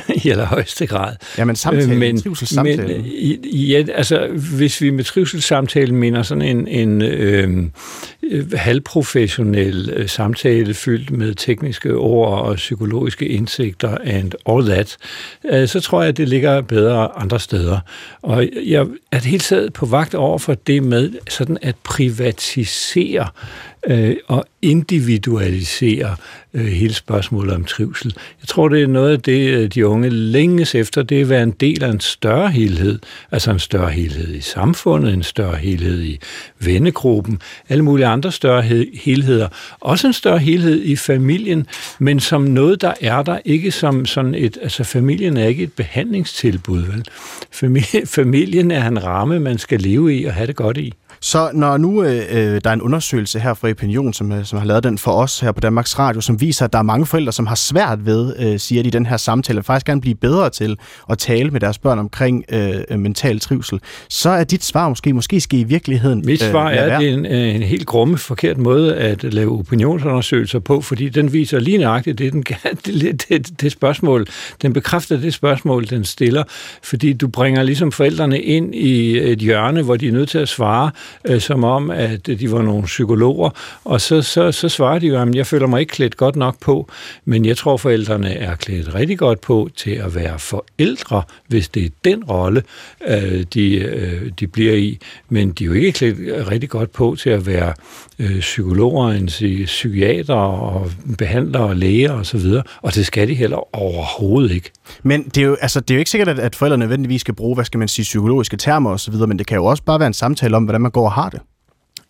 i 0.24 0.30
allerhøjeste 0.30 0.88
grad. 0.88 1.16
Jamen 1.38 1.56
samtale, 1.56 1.96
men, 1.96 2.22
trivselssamtale. 2.22 2.98
Men, 2.98 3.06
ja, 3.46 3.84
altså, 3.94 4.28
hvis 4.58 4.82
vi 4.82 4.90
med 4.90 5.04
trivselssamtale 5.04 5.96
mener 5.96 6.24
sådan 6.24 6.42
en, 6.42 6.68
en 6.68 7.02
øh, 7.02 7.64
Øh, 8.32 8.52
halvprofessionel 8.54 9.90
øh, 9.96 10.10
samtale 10.10 10.74
fyldt 10.74 11.12
med 11.12 11.36
tekniske 11.36 11.94
ord 11.96 12.42
og 12.42 12.56
psykologiske 12.56 13.28
indsigter 13.28 13.98
and 14.04 14.32
all 14.50 14.66
that, 14.66 14.98
øh, 15.52 15.68
så 15.68 15.80
tror 15.80 16.02
jeg, 16.02 16.10
at 16.10 16.18
det 16.18 16.30
ligger 16.30 16.62
bedre 16.62 17.18
andre 17.18 17.40
steder. 17.40 17.80
Og 18.22 18.50
jeg 18.66 18.88
er 19.12 19.18
helt 19.18 19.44
taget 19.44 19.74
på 19.74 19.86
vagt 19.86 20.16
over 20.16 20.38
for 20.38 20.54
det 20.54 20.84
med 20.84 21.12
sådan 21.30 21.58
at 21.62 21.76
privatisere 21.84 23.28
øh, 23.88 24.16
og 24.28 24.46
individualisere 24.62 26.16
øh, 26.54 26.66
hele 26.66 26.94
spørgsmålet 26.94 27.56
om 27.56 27.64
trivsel. 27.64 28.14
Jeg 28.42 28.48
tror, 28.48 28.68
det 28.68 28.84
er 28.84 28.88
noget 28.88 29.12
af 29.12 29.22
det, 29.22 29.76
de 29.76 29.88
unge 29.88 30.10
længes 30.10 30.76
efter, 30.76 31.04
det 31.04 31.18
er 31.18 31.22
at 31.22 31.30
være 31.30 31.44
en 31.44 31.52
del 31.52 31.84
af 31.84 31.90
en 31.90 32.00
større 32.00 32.52
helhed, 32.52 33.00
altså 33.32 33.52
en 33.52 33.60
større 33.60 33.90
helhed 33.90 34.36
i 34.36 34.42
samfundet, 34.42 35.14
en 35.14 35.24
større 35.24 35.56
helhed 35.56 36.04
i 36.04 36.20
vennegruppen, 36.60 37.42
alle 37.70 37.84
mulige 37.84 38.08
andre 38.14 38.32
større 38.32 38.62
helheder. 38.94 39.48
Også 39.80 40.08
en 40.08 40.14
større 40.14 40.40
helhed 40.40 40.84
i 40.84 40.96
familien, 40.96 41.68
men 42.00 42.20
som 42.20 42.42
noget, 42.42 42.82
der 42.82 42.94
er 43.02 43.24
der, 43.24 43.40
ikke 43.46 43.72
som 43.72 44.06
sådan 44.06 44.36
et, 44.36 44.58
altså 44.62 44.84
familien 44.84 45.38
er 45.38 45.46
ikke 45.46 45.64
et 45.64 45.74
behandlingstilbud, 45.74 46.82
vel? 46.82 47.06
Familien 48.06 48.72
er 48.72 48.88
en 48.88 49.04
ramme, 49.04 49.40
man 49.40 49.58
skal 49.58 49.80
leve 49.80 50.16
i 50.16 50.24
og 50.26 50.34
have 50.34 50.48
det 50.48 50.56
godt 50.56 50.78
i. 50.78 50.94
Så 51.24 51.52
når 51.54 51.78
nu 51.78 52.04
øh, 52.04 52.26
øh, 52.30 52.62
der 52.64 52.70
er 52.70 52.74
en 52.74 52.82
undersøgelse 52.82 53.40
her 53.40 53.54
fra 53.54 53.70
Opinion, 53.70 54.14
som, 54.14 54.32
øh, 54.32 54.46
som 54.46 54.60
har 54.60 54.66
lavet 54.66 54.84
den 54.84 54.98
for 54.98 55.12
os 55.12 55.40
her 55.40 55.52
på 55.52 55.60
Danmarks 55.60 56.00
Radio, 56.00 56.22
som 56.22 56.42
viser, 56.42 56.66
at 56.66 56.74
der 56.74 56.80
er 56.80 56.84
mange 56.84 57.06
forældre, 57.06 57.32
som 57.32 57.48
har 57.48 57.56
svært 57.56 58.06
ved, 58.06 58.34
øh, 58.40 58.60
siger 58.60 58.84
de 58.84 58.88
i 58.88 58.92
den 58.92 59.06
her 59.06 59.18
samtale, 59.18 59.64
faktisk 59.64 59.86
gerne 59.86 60.02
blive 60.02 60.16
bedre 60.16 60.50
til 60.50 60.78
at 61.10 61.18
tale 61.18 61.52
med 61.52 61.60
deres 61.60 61.78
børn 61.78 62.00
omkring 62.00 62.46
øh, 62.50 63.00
mental 63.00 63.40
trivsel, 63.40 63.80
så 64.10 64.30
er 64.30 64.44
dit 64.44 64.64
svar 64.64 64.90
måske, 64.90 65.14
måske 65.14 65.42
skal 65.42 65.60
i 65.60 65.64
virkeligheden 65.64 66.24
Mit 66.26 66.42
svar 66.42 66.70
øh, 66.70 66.76
er, 66.76 66.82
at 66.82 67.02
det 67.02 67.10
er 67.10 67.14
en, 67.14 67.26
øh, 67.26 67.56
en 67.56 67.64
helt 67.64 67.86
grumme 67.86 68.18
forkert 68.18 68.58
måde 68.58 68.96
at 68.96 69.34
lave 69.34 69.60
opinionsundersøgelser 69.60 70.60
på, 70.60 70.82
fordi 70.82 71.10
den 71.10 71.34
viser 71.34 71.60
lige 71.60 71.78
nøjagtigt 71.78 72.18
det, 72.18 72.34
den, 72.34 72.44
det, 72.86 73.26
det, 73.30 73.62
det 73.62 73.72
spørgsmål, 73.72 74.28
den 74.62 74.74
bekræfter 74.74 75.18
det 75.18 75.34
spørgsmål, 75.34 75.90
den 75.90 76.06
stiller, 76.06 76.44
fordi 76.84 77.14
du 77.14 77.28
bringer 77.28 77.64
ligesom 77.64 77.92
forældrene 77.92 78.42
ind 78.42 78.76
i 78.76 79.18
et 79.18 79.40
hjørne, 79.40 79.82
hvor 79.82 79.96
de 79.96 80.08
er 80.08 80.12
nødt 80.12 80.30
til 80.30 80.38
at 80.38 80.50
svare, 80.50 80.92
øh, 81.26 81.42
som 81.42 81.64
om, 81.64 81.92
at 81.92 82.28
de 82.28 82.52
var 82.52 82.62
nogle 82.62 82.84
psykologer, 82.84 83.50
og 83.84 84.02
så, 84.02 84.22
så, 84.22 84.52
så 84.52 84.70
svarer 84.70 85.00
de 85.00 85.08
jo, 85.08 85.22
at 85.22 85.36
jeg 85.36 85.48
føler 85.48 85.68
mig 85.68 85.80
ikke 85.80 85.92
klædt 85.92 86.18
godt 86.18 86.36
nok 86.36 86.60
på, 86.60 86.90
men 87.26 87.46
jeg 87.46 87.58
tror, 87.58 87.78
forældrene 87.78 88.34
er 88.34 88.56
klædt 88.56 88.96
rigtig 88.96 89.18
godt 89.18 89.42
på 89.42 89.70
til 89.76 89.92
at 89.92 90.16
være 90.16 90.40
forældre, 90.40 91.24
hvis 91.48 91.70
det 91.70 91.86
er 91.86 91.90
den 92.06 92.24
rolle, 92.24 92.64
øh, 93.08 93.44
de, 93.54 93.76
øh, 93.76 94.32
de 94.40 94.48
bliver 94.48 94.74
i, 94.74 95.00
men 95.30 95.52
de 95.52 95.64
er 95.64 95.68
jo 95.68 95.74
ikke 95.74 95.92
klædt 95.92 96.20
øh, 96.20 96.48
rigtig 96.48 96.70
godt 96.70 96.92
på 96.92 97.16
til 97.20 97.30
at 97.30 97.46
være 97.46 97.74
øh, 98.20 98.40
psykologer, 98.40 99.10
en 99.10 99.26
psykiater 99.66 100.34
og 100.36 100.92
behandlere 101.18 101.64
og 101.64 101.76
læger 101.76 102.12
osv., 102.12 102.20
og, 102.20 102.26
så 102.26 102.48
videre, 102.48 102.64
og 102.82 102.96
det 102.96 103.06
skal 103.06 103.28
de 103.28 103.34
heller 103.34 103.76
overhovedet 103.76 104.52
ikke. 104.52 104.72
Men 105.04 105.24
det 105.24 105.38
er 105.38 105.46
jo, 105.46 105.58
altså, 105.62 105.80
det 105.80 105.92
er 105.92 105.96
jo 105.96 106.00
ikke 106.00 106.12
sikkert, 106.12 106.28
at, 106.28 106.40
at 106.40 106.56
forældrene 106.56 106.80
nødvendigvis 106.80 107.22
skal 107.22 107.34
bruge, 107.34 107.56
hvad 107.56 107.66
skal 107.66 107.78
man 107.78 107.88
sige, 107.88 108.04
psykologiske 108.04 108.58
termer 108.58 108.90
osv., 108.90 109.14
men 109.14 109.40
det 109.40 109.48
kan 109.48 109.56
jo 109.56 109.66
også 109.66 109.84
bare 109.84 110.00
være 110.00 110.08
en 110.08 110.14
samtale 110.14 110.58
om, 110.58 110.64
hvordan 110.64 110.82
man 110.82 110.92
går 110.92 111.06
og 111.06 111.12
har 111.12 111.30
det. 111.30 111.40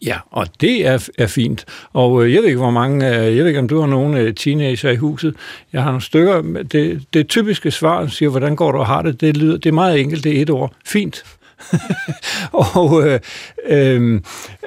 Ja, 0.06 0.18
og 0.32 0.48
det 0.62 0.88
er, 0.88 1.10
er 1.18 1.28
fint. 1.28 1.66
Og 1.94 2.26
øh, 2.26 2.34
jeg 2.34 2.42
ved 2.42 2.48
ikke, 2.48 2.60
hvor 2.60 2.72
mange, 2.72 3.08
øh, 3.08 3.38
jeg 3.38 3.44
ved 3.44 3.48
ikke, 3.48 3.60
om 3.60 3.68
du 3.68 3.80
har 3.80 3.88
nogle 3.88 4.20
øh, 4.20 4.34
teenager 4.34 4.90
i 4.90 4.96
huset. 4.96 5.36
Jeg 5.74 5.84
har 5.84 5.90
nogle 5.90 6.02
stykker. 6.02 6.42
Det, 6.72 7.04
det 7.14 7.28
typiske 7.28 7.72
svar 7.72 8.08
siger, 8.08 8.30
hvordan 8.30 8.56
går 8.56 8.72
du 8.72 8.78
og 8.78 8.88
har 8.88 9.02
det, 9.02 9.22
det, 9.22 9.38
lyder, 9.38 9.58
det 9.58 9.70
er 9.70 9.74
meget 9.74 10.00
enkelt, 10.00 10.24
det 10.24 10.38
er 10.38 10.42
et 10.42 10.50
ord. 10.50 10.74
Fint. 10.86 11.24
og 12.52 13.08
øh, 13.08 13.20
øh, 13.66 14.22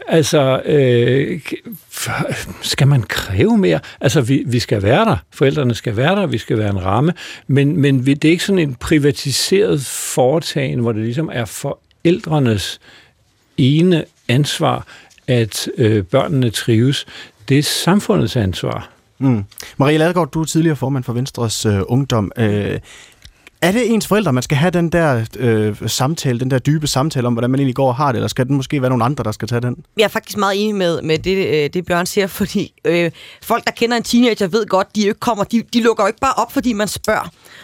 altså, 0.09 0.63
øh, 0.65 1.41
skal 2.63 2.89
man 2.89 3.03
kræve 3.03 3.59
mere? 3.59 3.81
Altså, 4.01 4.21
vi, 4.21 4.43
vi 4.47 4.59
skal 4.59 4.83
være 4.83 5.05
der. 5.05 5.17
Forældrene 5.35 5.75
skal 5.75 5.97
være 5.97 6.17
der. 6.17 6.27
Vi 6.27 6.39
skal 6.39 6.59
være 6.59 6.71
en 6.71 6.85
ramme. 6.85 7.13
Men, 7.47 7.81
men 7.81 8.07
det 8.07 8.25
er 8.25 8.31
ikke 8.31 8.45
sådan 8.45 8.59
en 8.59 8.75
privatiseret 8.75 9.83
foretagende, 9.87 10.83
hvor 10.83 10.93
det 10.93 11.03
ligesom 11.03 11.31
er 11.33 11.45
forældrenes 11.45 12.81
ene 13.57 14.05
ansvar, 14.29 14.87
at 15.27 15.69
øh, 15.79 16.05
børnene 16.05 16.51
trives. 16.51 17.07
Det 17.49 17.59
er 17.59 17.63
samfundets 17.63 18.37
ansvar. 18.37 18.91
Mm. 19.19 19.45
Marie 19.77 19.99
Ladegaard, 19.99 20.31
du 20.31 20.41
er 20.41 20.45
tidligere 20.45 20.77
formand 20.77 21.05
for 21.05 21.13
Venstres 21.13 21.67
øh, 21.67 21.81
Ungdom. 21.87 22.33
Øh, 22.39 22.79
er 23.69 23.73
det 23.73 23.93
ens 23.93 24.07
forældre, 24.07 24.33
man 24.33 24.43
skal 24.43 24.57
have 24.57 24.71
den 24.71 24.93
der 24.93 25.25
øh, 25.39 25.77
samtale, 25.87 26.41
den 26.41 26.51
der 26.51 26.59
dybe 26.59 26.87
samtale 26.87 27.27
om, 27.27 27.33
hvordan 27.33 27.51
man 27.51 27.61
egentlig 27.61 27.75
går 27.75 27.89
og 27.89 27.95
har 27.95 28.13
det, 28.13 28.17
eller 28.17 28.29
skal 28.29 28.47
den 28.47 28.57
måske 28.57 28.83
være 28.83 28.89
nogle 28.89 29.05
andre, 29.05 29.25
der 29.25 29.33
skal 29.33 29.49
tage 29.49 29.61
den? 29.61 29.77
Jeg 29.97 30.05
er 30.05 30.09
faktisk 30.09 30.39
meget 30.39 30.63
enig 30.63 30.75
med, 30.75 31.03
med 31.03 31.19
det, 31.19 31.47
øh, 31.47 31.71
det, 31.75 31.87
Bjørn 31.87 32.07
siger, 32.07 32.27
fordi 32.41 32.73
øh, 32.85 33.11
folk, 33.43 33.65
der 33.65 33.71
kender 33.71 33.97
en 33.97 34.03
teenager, 34.03 34.47
ved 34.47 34.67
godt, 34.67 34.97
de 34.97 35.01
ikke 35.01 35.15
kommer, 35.15 35.45
de, 35.45 35.63
de 35.73 35.81
lukker 35.81 36.05
jo 36.05 36.07
ikke 36.07 36.21
bare 36.21 36.35
op, 36.37 36.53
fordi 36.53 36.73
man 36.73 36.89
spørger. 36.89 37.21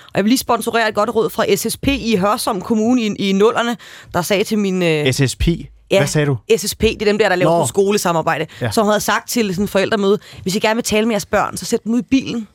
Og 0.06 0.14
jeg 0.14 0.24
vil 0.24 0.28
lige 0.28 0.38
sponsorere 0.38 0.88
et 0.88 0.94
godt 0.94 1.14
råd 1.14 1.30
fra 1.30 1.56
SSP 1.56 1.88
i 1.88 2.16
Hørsom 2.16 2.60
Kommune 2.60 3.02
i, 3.02 3.06
i 3.06 3.32
nullerne, 3.32 3.76
der 4.14 4.22
sagde 4.22 4.44
til 4.44 4.58
min... 4.58 4.82
Øh, 4.82 5.12
SSP? 5.12 5.48
Ja, 5.90 5.98
Hvad 5.98 6.08
sagde 6.08 6.26
du? 6.26 6.36
SSP, 6.56 6.80
det 6.80 7.02
er 7.02 7.06
dem 7.06 7.18
der, 7.18 7.28
der 7.28 7.36
laver 7.36 7.66
skolesamarbejde, 7.66 8.46
ja. 8.60 8.70
som 8.70 8.86
havde 8.86 9.00
sagt 9.00 9.28
til 9.28 9.48
sådan 9.48 9.64
en 9.64 9.68
forældremøde, 9.68 10.18
hvis 10.42 10.56
I 10.56 10.58
gerne 10.58 10.74
vil 10.74 10.84
tale 10.84 11.06
med 11.06 11.12
jeres 11.12 11.26
børn, 11.26 11.56
så 11.56 11.64
sæt 11.64 11.84
dem 11.84 11.94
ud 11.94 11.98
i 11.98 12.02
bilen, 12.10 12.48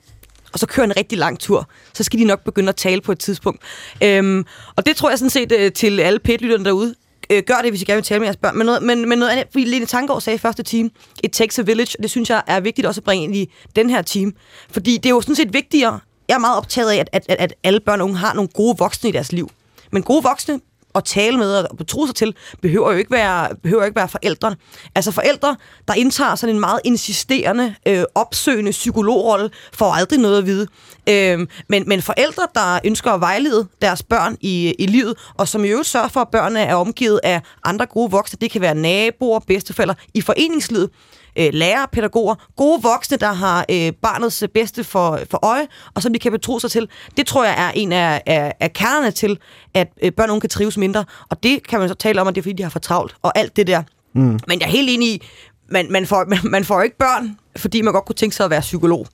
og 0.58 0.60
så 0.60 0.66
kører 0.66 0.86
en 0.86 0.98
rigtig 0.98 1.18
lang 1.18 1.40
tur. 1.40 1.70
Så 1.94 2.04
skal 2.04 2.20
de 2.20 2.26
nok 2.26 2.44
begynde 2.44 2.70
at 2.70 2.76
tale 2.76 3.02
på 3.02 3.12
et 3.12 3.20
tidspunkt. 3.20 3.62
Øhm, 4.04 4.46
og 4.76 4.86
det 4.86 4.96
tror 4.96 5.10
jeg 5.10 5.20
sådan 5.20 5.30
set 5.30 5.52
øh, 5.52 5.72
til 5.72 6.00
alle 6.00 6.20
pætlytterne 6.20 6.66
derude. 6.66 6.96
Øh, 7.30 7.44
gør 7.44 7.56
det, 7.62 7.72
hvis 7.72 7.82
I 7.82 7.86
gerne 7.86 7.98
vil 7.98 8.04
tale 8.04 8.20
med 8.20 8.28
jeres 8.28 8.38
børn. 8.38 8.58
Men 8.58 8.66
noget, 8.66 8.84
men, 8.84 9.10
men 9.10 9.20
noget 9.20 9.32
andet, 9.32 9.46
fordi 9.52 9.66
Lene 9.66 9.86
Tanggaard 9.86 10.22
sagde 10.22 10.36
i 10.36 10.40
første 10.40 10.64
time, 10.64 10.90
it 11.24 11.32
takes 11.32 11.60
a 11.60 11.62
village, 11.62 11.96
det 12.02 12.10
synes 12.10 12.30
jeg 12.30 12.42
er 12.48 12.60
vigtigt 12.60 12.88
også 12.88 13.00
at 13.00 13.06
bringe 13.06 13.24
ind 13.24 13.36
i 13.36 13.52
den 13.76 13.90
her 13.90 14.02
time. 14.02 14.32
Fordi 14.72 14.98
det 14.98 15.06
er 15.06 15.10
jo 15.10 15.22
sådan 15.22 15.36
set 15.36 15.54
vigtigere, 15.54 16.00
jeg 16.28 16.36
er 16.36 16.40
meget 16.40 16.58
optaget 16.58 16.92
af, 16.92 17.06
at, 17.14 17.26
at, 17.30 17.36
at 17.40 17.54
alle 17.64 17.80
børn 17.80 18.02
og 18.02 18.06
unge 18.06 18.18
har 18.18 18.34
nogle 18.34 18.50
gode 18.54 18.76
voksne 18.78 19.10
i 19.10 19.14
deres 19.14 19.32
liv. 19.32 19.50
Men 19.92 20.04
gode 20.04 20.24
voksne 20.24 20.60
at 20.98 21.04
tale 21.04 21.38
med 21.38 21.54
og 21.54 21.78
betro 21.78 22.06
sig 22.06 22.16
til, 22.16 22.36
behøver 22.62 22.92
jo 22.92 22.98
ikke 22.98 23.12
være, 23.12 23.56
behøver 23.64 23.86
ikke 23.86 23.96
være 23.96 24.10
forældrene. 24.10 24.56
Altså 24.96 25.12
forældre, 25.12 25.56
der 25.88 25.94
indtager 25.94 26.36
sådan 26.36 26.56
en 26.56 26.60
meget 26.60 26.80
insisterende, 26.84 27.76
øh, 27.88 28.04
opsøgende 28.16 28.72
psykologrolle, 28.72 29.50
får 29.74 29.92
aldrig 29.92 30.20
noget 30.20 30.38
at 30.38 30.46
vide. 30.46 30.68
Øh, 31.10 31.48
men, 31.70 31.84
men 31.88 32.02
forældre, 32.02 32.48
der 32.56 32.80
ønsker 32.86 33.12
at 33.12 33.22
vejlede 33.22 33.68
deres 33.82 34.04
børn 34.04 34.38
i, 34.42 34.76
i 34.80 34.86
livet, 34.86 35.16
og 35.34 35.48
som 35.48 35.66
i 35.66 35.68
øvrigt 35.68 35.88
sørger 35.88 36.08
for, 36.08 36.20
at 36.20 36.30
børnene 36.30 36.60
er 36.60 36.76
omgivet 36.76 37.20
af 37.24 37.42
andre 37.64 37.86
gode 37.86 38.12
voksne, 38.12 38.38
det 38.42 38.52
kan 38.52 38.62
være 38.62 38.76
naboer, 38.76 39.40
bedsteforældre, 39.40 39.96
i 40.14 40.22
foreningslivet, 40.22 40.90
øh, 41.38 41.50
lærere, 41.54 41.88
pædagoger, 41.92 42.36
gode 42.56 42.82
voksne, 42.82 43.18
der 43.18 43.34
har 43.34 43.66
øh, 43.72 43.94
barnets 44.02 44.44
bedste 44.54 44.84
for, 44.84 45.20
for 45.32 45.46
øje, 45.46 45.68
og 45.94 46.02
som 46.02 46.14
de 46.14 46.20
kan 46.20 46.32
betro 46.32 46.60
sig 46.60 46.72
til. 46.72 46.90
Det 47.18 47.28
tror 47.28 47.46
jeg 47.46 47.56
er 47.58 47.72
en 47.76 47.92
af, 47.92 48.22
af, 48.26 48.54
af 48.60 48.74
kernerne 48.74 49.12
til, 49.12 49.40
at 49.74 49.88
øh, 50.04 50.12
børn 50.12 50.30
og 50.30 50.34
unge 50.34 50.42
kan 50.42 50.50
trives 50.50 50.78
mindre. 50.78 51.06
Og 51.30 51.44
det 51.44 51.68
kan 51.68 51.80
man 51.80 51.90
så 51.90 51.96
tale 51.96 52.22
om, 52.22 52.28
at 52.28 52.36
det 52.36 52.42
er 52.42 52.44
fordi, 52.44 52.54
de 52.54 52.64
har 52.64 52.70
for 52.70 52.80
travlt, 52.80 53.16
og 53.22 53.38
alt 53.38 53.56
det 53.56 53.68
der. 53.68 53.84
Mm. 54.14 54.40
Men 54.48 54.60
jeg 54.60 54.66
er 54.66 54.72
helt 54.72 54.90
enig 54.90 55.10
i, 55.10 55.24
man, 55.70 55.92
man, 55.92 56.08
får, 56.08 56.26
man, 56.30 56.40
man 56.44 56.66
får 56.66 56.82
ikke 56.82 56.98
børn, 56.98 57.38
fordi 57.56 57.82
man 57.82 57.94
godt 57.94 58.06
kunne 58.06 58.16
tænke 58.16 58.36
sig 58.36 58.44
at 58.44 58.50
være 58.50 58.62
psykolog. 58.62 59.08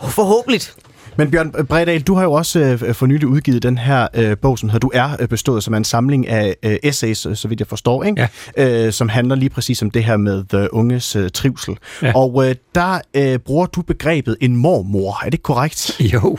Forhåbentlig. 0.00 0.60
Men 1.16 1.30
Bjørn 1.30 1.66
Bredal, 1.68 2.00
du 2.00 2.14
har 2.14 2.22
jo 2.22 2.32
også 2.32 2.60
øh, 2.60 2.94
for 2.94 3.06
nylig 3.06 3.28
udgivet 3.28 3.62
den 3.62 3.78
her 3.78 4.08
øh, 4.14 4.36
bog, 4.38 4.58
som 4.58 4.68
hedder 4.68 4.78
Du 4.78 4.90
er 4.94 5.16
øh, 5.20 5.28
bestået, 5.28 5.64
som 5.64 5.74
er 5.74 5.78
en 5.78 5.84
samling 5.84 6.28
af 6.28 6.56
øh, 6.62 6.76
essays, 6.82 7.26
øh, 7.26 7.36
så 7.36 7.48
vidt 7.48 7.60
jeg 7.60 7.66
forstår, 7.66 8.04
ikke? 8.04 8.28
Ja. 8.56 8.86
Øh, 8.86 8.92
som 8.92 9.08
handler 9.08 9.36
lige 9.36 9.50
præcis 9.50 9.82
om 9.82 9.90
det 9.90 10.04
her 10.04 10.16
med 10.16 10.54
øh, 10.54 10.66
unges 10.72 11.16
øh, 11.16 11.30
trivsel. 11.30 11.76
Ja. 12.02 12.12
Og 12.14 12.48
øh, 12.48 12.54
der 12.74 12.98
øh, 13.14 13.38
bruger 13.38 13.66
du 13.66 13.82
begrebet 13.82 14.36
en 14.40 14.56
mormor, 14.56 15.26
er 15.26 15.30
det 15.30 15.42
korrekt? 15.42 16.00
Jo, 16.14 16.38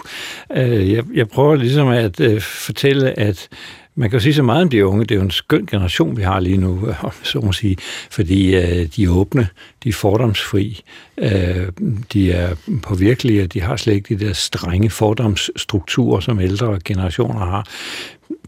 øh, 0.55 0.93
jeg, 0.93 1.03
jeg 1.13 1.27
prøver 1.27 1.55
ligesom 1.55 1.87
at 1.87 2.19
øh, 2.19 2.41
fortælle, 2.41 3.19
at 3.19 3.47
man 3.95 4.09
kan 4.09 4.17
jo 4.19 4.23
sige 4.23 4.33
så 4.33 4.43
meget 4.43 4.61
om 4.61 4.69
de 4.69 4.85
unge. 4.85 5.05
Det 5.05 5.11
er 5.11 5.15
jo 5.15 5.21
en 5.21 5.31
skøn 5.31 5.65
generation, 5.65 6.17
vi 6.17 6.21
har 6.21 6.39
lige 6.39 6.57
nu, 6.57 6.93
så 7.23 7.39
må 7.39 7.51
sige, 7.51 7.77
fordi 8.11 8.55
øh, 8.55 8.87
de 8.95 9.03
er 9.03 9.09
åbne, 9.09 9.47
de 9.83 9.89
er 9.89 9.93
fordomsfri, 9.93 10.81
øh, 11.17 11.67
de 12.13 12.31
er 12.31 12.55
påvirkelige, 12.83 13.47
de 13.47 13.61
har 13.61 13.75
slet 13.75 13.93
ikke 13.93 14.15
de 14.15 14.25
der 14.25 14.33
strenge 14.33 14.89
fordomsstrukturer, 14.89 16.19
som 16.19 16.39
ældre 16.39 16.79
generationer 16.85 17.39
har. 17.39 17.67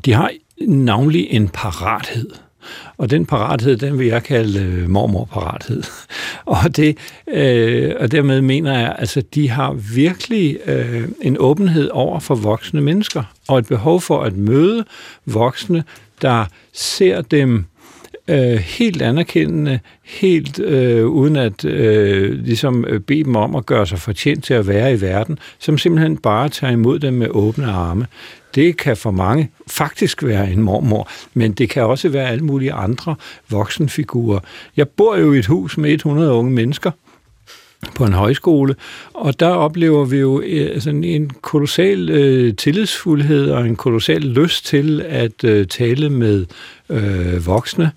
De 0.05 0.13
har 0.13 0.31
navnlig 0.61 1.27
en 1.29 1.49
parathed. 1.49 2.29
Og 2.97 3.09
den 3.09 3.25
parathed, 3.25 3.77
den 3.77 3.99
vil 3.99 4.07
jeg 4.07 4.23
kalde 4.23 4.59
øh, 4.59 4.89
mormorparathed. 4.89 5.83
og, 6.45 6.75
det, 6.75 6.97
øh, 7.27 7.93
og 7.99 8.11
dermed 8.11 8.41
mener 8.41 8.79
jeg, 8.79 8.95
altså, 8.99 9.21
de 9.21 9.49
har 9.49 9.73
virkelig 9.73 10.57
øh, 10.65 11.07
en 11.21 11.37
åbenhed 11.39 11.89
over 11.89 12.19
for 12.19 12.35
voksne 12.35 12.81
mennesker, 12.81 13.23
og 13.47 13.59
et 13.59 13.67
behov 13.67 14.01
for 14.01 14.23
at 14.23 14.37
møde 14.37 14.85
voksne, 15.25 15.83
der 16.21 16.45
ser 16.73 17.21
dem 17.21 17.65
øh, 18.27 18.57
helt 18.57 19.01
anerkendende, 19.01 19.79
helt 20.03 20.59
øh, 20.59 21.05
uden 21.05 21.35
at 21.35 21.65
øh, 21.65 22.43
ligesom 22.43 22.85
øh, 22.85 22.99
bede 22.99 23.23
dem 23.23 23.35
om 23.35 23.55
at 23.55 23.65
gøre 23.65 23.87
sig 23.87 23.99
fortjent 23.99 24.43
til 24.43 24.53
at 24.53 24.67
være 24.67 24.93
i 24.93 25.01
verden, 25.01 25.39
som 25.59 25.77
simpelthen 25.77 26.17
bare 26.17 26.49
tager 26.49 26.73
imod 26.73 26.99
dem 26.99 27.13
med 27.13 27.27
åbne 27.29 27.65
arme. 27.65 28.07
Det 28.55 28.77
kan 28.77 28.97
for 28.97 29.11
mange 29.11 29.51
faktisk 29.67 30.23
være 30.23 30.51
en 30.51 30.61
mormor, 30.61 31.09
men 31.33 31.51
det 31.51 31.69
kan 31.69 31.83
også 31.83 32.09
være 32.09 32.29
alle 32.29 32.45
mulige 32.45 32.73
andre 32.73 33.15
voksenfigurer. 33.49 34.39
Jeg 34.77 34.89
bor 34.89 35.17
jo 35.17 35.33
i 35.33 35.39
et 35.39 35.45
hus 35.45 35.77
med 35.77 35.91
100 35.91 36.31
unge 36.31 36.51
mennesker, 36.51 36.91
på 37.95 38.05
en 38.05 38.13
højskole, 38.13 38.75
og 39.13 39.39
der 39.39 39.49
oplever 39.49 40.05
vi 40.05 40.17
jo 40.17 40.41
altså, 40.41 40.89
en 40.89 41.31
kolossal 41.41 42.09
øh, 42.09 42.55
tillidsfuldhed 42.55 43.51
og 43.51 43.65
en 43.65 43.75
kolossal 43.75 44.21
lyst 44.21 44.65
til 44.65 45.01
at 45.01 45.43
øh, 45.43 45.67
tale 45.67 46.09
med 46.09 46.45
øh, 46.89 47.45
voksne. 47.45 47.91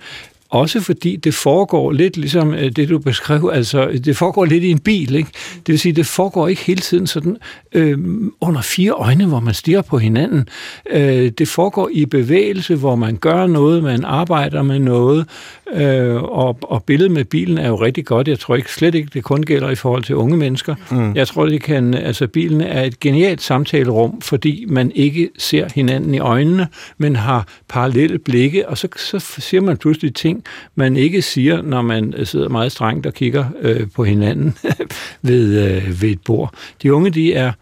Også 0.51 0.81
fordi 0.81 1.17
det 1.17 1.35
foregår 1.35 1.93
lidt 1.93 2.17
ligesom 2.17 2.55
øh, 2.55 2.71
det, 2.71 2.89
du 2.89 2.99
beskrev, 2.99 3.51
altså 3.53 4.01
det 4.05 4.17
foregår 4.17 4.45
lidt 4.45 4.65
i 4.65 4.71
en 4.71 4.79
bil, 4.79 5.15
ikke? 5.15 5.31
Det 5.55 5.73
vil 5.73 5.79
sige, 5.79 5.93
det 5.93 6.07
foregår 6.07 6.49
ikke 6.49 6.63
hele 6.63 6.81
tiden 6.81 7.07
sådan 7.07 7.37
øh, 7.73 7.99
under 8.41 8.61
fire 8.61 8.91
øjne, 8.91 9.27
hvor 9.27 9.41
man 9.41 9.55
stiger 9.55 9.83
på 9.83 9.99
hinanden. 9.99 10.49
Øh, 10.91 11.31
det 11.39 11.49
foregår 11.49 11.89
i 11.93 12.07
bevægelse, 12.07 12.75
hvor 12.75 12.95
man 12.95 13.17
gør 13.17 13.47
noget, 13.47 13.83
man 13.83 14.05
arbejder 14.05 14.63
med 14.63 14.79
noget, 14.79 15.27
øh, 15.75 16.23
og, 16.23 16.59
og 16.63 16.85
billedet 16.85 17.13
med 17.13 17.25
bilen 17.25 17.59
er 17.59 17.69
jo 17.69 17.77
rigtig 17.77 18.07
godt. 18.07 18.29
Jeg 18.29 18.39
tror 18.39 18.57
ikke 18.57 18.73
slet 18.73 18.95
ikke, 18.95 19.11
det 19.15 19.25
kun 19.25 19.43
gælder 19.43 19.71
i 19.71 19.75
forhold 19.75 20.05
til 20.05 20.17
unge 20.17 20.37
mennesker. 20.37 20.75
Mm. 20.91 21.15
Jeg 21.15 21.29
tror, 21.29 21.47
det 21.47 21.63
kan, 21.63 21.95
altså 21.95 22.27
bilen 22.27 22.61
er 22.61 22.83
et 22.83 23.01
genialt 23.01 23.43
samtalerum, 23.43 24.21
fordi 24.21 24.65
man 24.69 24.93
ikke 24.95 25.31
ser 25.39 25.69
hinanden 25.75 26.15
i 26.15 26.19
øjnene, 26.19 26.69
men 26.99 27.17
har 27.17 27.47
parallelle 27.69 28.19
blikke, 28.19 28.69
og 28.69 28.79
så, 28.79 28.89
så 28.97 29.19
siger 29.39 29.61
man 29.61 29.77
pludselig 29.77 30.15
ting, 30.15 30.40
man 30.75 30.97
ikke 30.97 31.23
siger, 31.23 31.63
når 31.63 31.83
man 31.83 32.15
sidder 32.25 32.49
meget 32.49 32.73
strengt 32.73 33.07
og 33.07 33.15
kigger 33.15 33.45
øh, 33.61 33.87
på 33.95 34.05
hinanden 34.05 34.55
ved, 35.23 35.67
øh, 35.67 36.03
ved 36.03 36.09
et 36.09 36.23
bord. 36.25 36.55
De 36.83 36.95
unge, 36.95 37.11
de 37.11 37.35
er 37.35 37.53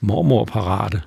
mormorparate. 0.00 1.00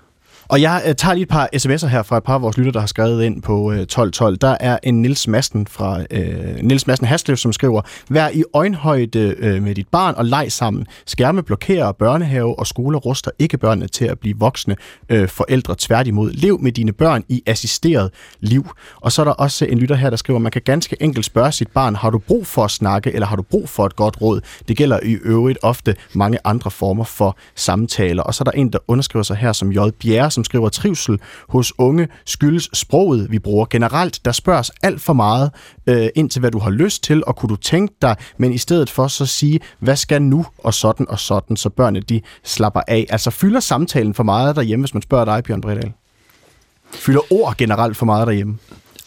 Og 0.50 0.62
jeg 0.62 0.84
øh, 0.88 0.96
tager 0.96 1.14
lige 1.14 1.24
et 1.24 1.30
par 1.30 1.50
sms'er 1.56 1.88
her 1.88 2.04
fra 2.04 2.18
et 2.18 2.24
par 2.24 2.36
af 2.36 2.42
vores 2.42 2.58
lytter, 2.58 2.72
der 2.72 2.80
har 2.80 2.88
skrevet 2.88 3.24
ind 3.24 3.42
på 3.42 3.72
øh, 3.72 3.80
1212. 3.80 4.38
Der 4.38 4.58
er 4.60 4.78
en 4.84 5.02
Nils 5.02 5.28
Madsen 5.28 5.68
fra 5.68 6.02
øh, 6.12 6.56
Nils 6.62 6.88
Madsen 6.88 7.08
Haslev, 7.08 7.38
som 7.38 7.54
skriver, 7.54 7.82
Vær 8.10 8.30
i 8.30 8.44
øjenhøjde 8.54 9.36
øh, 9.38 9.64
med 9.64 9.76
dit 9.76 9.88
barn 9.88 10.16
og 10.18 10.26
leg 10.26 10.52
sammen. 10.52 10.86
Skærme 11.06 11.44
blokerer 11.44 11.92
børnehave 11.92 12.60
og 12.60 12.68
skole 12.68 12.98
ruster 12.98 13.32
ikke 13.40 13.58
børnene 13.58 13.88
til 13.88 14.06
at 14.06 14.20
blive 14.20 14.36
voksne 14.40 14.76
øh, 15.10 15.28
forældre. 15.28 15.76
Tværtimod, 15.78 16.32
lev 16.32 16.60
med 16.62 16.72
dine 16.72 16.92
børn 16.94 17.24
i 17.30 17.44
assisteret 17.46 18.12
liv. 18.40 18.70
Og 19.02 19.12
så 19.12 19.22
er 19.22 19.24
der 19.24 19.32
også 19.34 19.66
en 19.66 19.80
lytter 19.80 19.96
her, 19.96 20.10
der 20.10 20.18
skriver, 20.18 20.40
man 20.40 20.52
kan 20.52 20.62
ganske 20.66 20.96
enkelt 21.00 21.26
spørge 21.26 21.52
sit 21.52 21.68
barn, 21.68 21.96
har 21.96 22.10
du 22.10 22.18
brug 22.18 22.48
for 22.48 22.64
at 22.64 22.72
snakke, 22.72 23.14
eller 23.14 23.28
har 23.28 23.36
du 23.36 23.44
brug 23.44 23.70
for 23.70 23.86
et 23.86 23.96
godt 23.96 24.22
råd? 24.22 24.42
Det 24.68 24.78
gælder 24.78 25.00
i 25.04 25.14
øvrigt 25.14 25.60
ofte 25.62 25.96
mange 26.14 26.38
andre 26.44 26.72
former 26.72 27.04
for 27.04 27.38
samtaler. 27.56 28.24
Og 28.24 28.34
så 28.34 28.44
er 28.48 28.52
der 28.52 28.58
en, 28.58 28.74
der 28.74 28.80
underskriver 28.88 29.24
sig 29.24 29.38
her 29.38 29.54
som 29.54 29.72
J. 29.72 29.78
Bjerre, 30.00 30.32
som 30.38 30.44
skriver, 30.44 30.70
trivsel 30.70 31.20
hos 31.50 31.74
unge 31.78 32.08
skyldes 32.26 32.70
sproget, 32.74 33.32
vi 33.32 33.40
bruger. 33.40 33.66
Generelt, 33.70 34.26
der 34.26 34.32
spørges 34.32 34.72
alt 34.84 35.02
for 35.02 35.14
meget 35.14 35.52
øh, 35.88 36.08
ind 36.16 36.30
til, 36.30 36.40
hvad 36.40 36.52
du 36.52 36.60
har 36.60 36.70
lyst 36.70 37.04
til, 37.04 37.24
og 37.28 37.36
kunne 37.36 37.50
du 37.50 37.56
tænke 37.56 37.94
dig, 38.02 38.16
men 38.38 38.54
i 38.54 38.58
stedet 38.58 38.90
for 38.90 39.08
så 39.08 39.26
sige, 39.26 39.60
hvad 39.80 39.96
skal 39.96 40.22
nu, 40.22 40.46
og 40.58 40.74
sådan 40.74 41.06
og 41.10 41.20
sådan, 41.20 41.58
så 41.58 41.70
børnene 41.70 42.00
de 42.00 42.22
slapper 42.44 42.82
af. 42.88 43.06
Altså 43.10 43.32
fylder 43.32 43.60
samtalen 43.60 44.14
for 44.14 44.24
meget 44.24 44.56
derhjemme, 44.56 44.84
hvis 44.84 44.94
man 44.94 45.02
spørger 45.04 45.26
dig, 45.26 45.44
Bjørn 45.44 45.62
Bredal? 45.62 45.92
Fylder 46.92 47.34
ord 47.34 47.58
generelt 47.58 47.98
for 47.98 48.06
meget 48.06 48.28
derhjemme? 48.28 48.58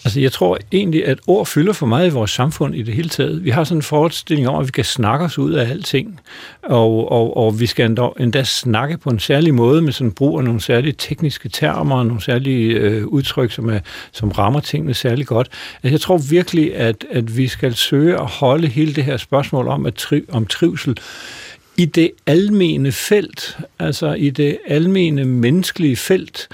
Altså, 0.04 0.20
jeg 0.20 0.32
tror 0.32 0.58
egentlig, 0.72 1.06
at 1.06 1.18
ord 1.26 1.46
fylder 1.46 1.72
for 1.72 1.86
meget 1.86 2.06
i 2.06 2.10
vores 2.10 2.30
samfund 2.30 2.74
i 2.74 2.82
det 2.82 2.94
hele 2.94 3.08
taget. 3.08 3.44
Vi 3.44 3.50
har 3.50 3.64
sådan 3.64 3.78
en 3.78 3.82
forestilling 3.82 4.48
om, 4.48 4.60
at 4.60 4.66
vi 4.66 4.70
kan 4.70 4.84
snakke 4.84 5.24
os 5.24 5.38
ud 5.38 5.52
af 5.52 5.70
alting, 5.70 6.20
og, 6.62 7.12
og, 7.12 7.36
og 7.36 7.60
vi 7.60 7.66
skal 7.66 7.86
endda, 7.86 8.08
endda 8.20 8.44
snakke 8.44 8.98
på 8.98 9.10
en 9.10 9.18
særlig 9.18 9.54
måde 9.54 9.82
med 9.82 9.92
sådan 9.92 10.12
brug 10.12 10.38
af 10.38 10.44
nogle 10.44 10.60
særlige 10.60 10.94
tekniske 10.98 11.48
termer 11.48 11.96
og 11.96 12.06
nogle 12.06 12.22
særlige 12.22 12.74
øh, 12.74 13.06
udtryk, 13.06 13.52
som, 13.52 13.68
er, 13.68 13.78
som 14.12 14.30
rammer 14.30 14.60
tingene 14.60 14.94
særlig 14.94 15.26
godt. 15.26 15.48
Altså, 15.82 15.94
jeg 15.94 16.00
tror 16.00 16.18
virkelig, 16.18 16.76
at, 16.76 17.04
at 17.10 17.36
vi 17.36 17.48
skal 17.48 17.74
søge 17.74 18.14
at 18.20 18.26
holde 18.26 18.66
hele 18.66 18.94
det 18.94 19.04
her 19.04 19.16
spørgsmål 19.16 19.68
om, 19.68 19.86
at 19.86 19.94
tri, 19.94 20.22
om 20.28 20.46
trivsel 20.46 20.96
i 21.76 21.84
det 21.84 22.10
almene 22.26 22.92
felt, 22.92 23.58
altså 23.78 24.12
i 24.12 24.30
det 24.30 24.58
almene 24.66 25.24
menneskelige 25.24 25.96
felt, 25.96 26.48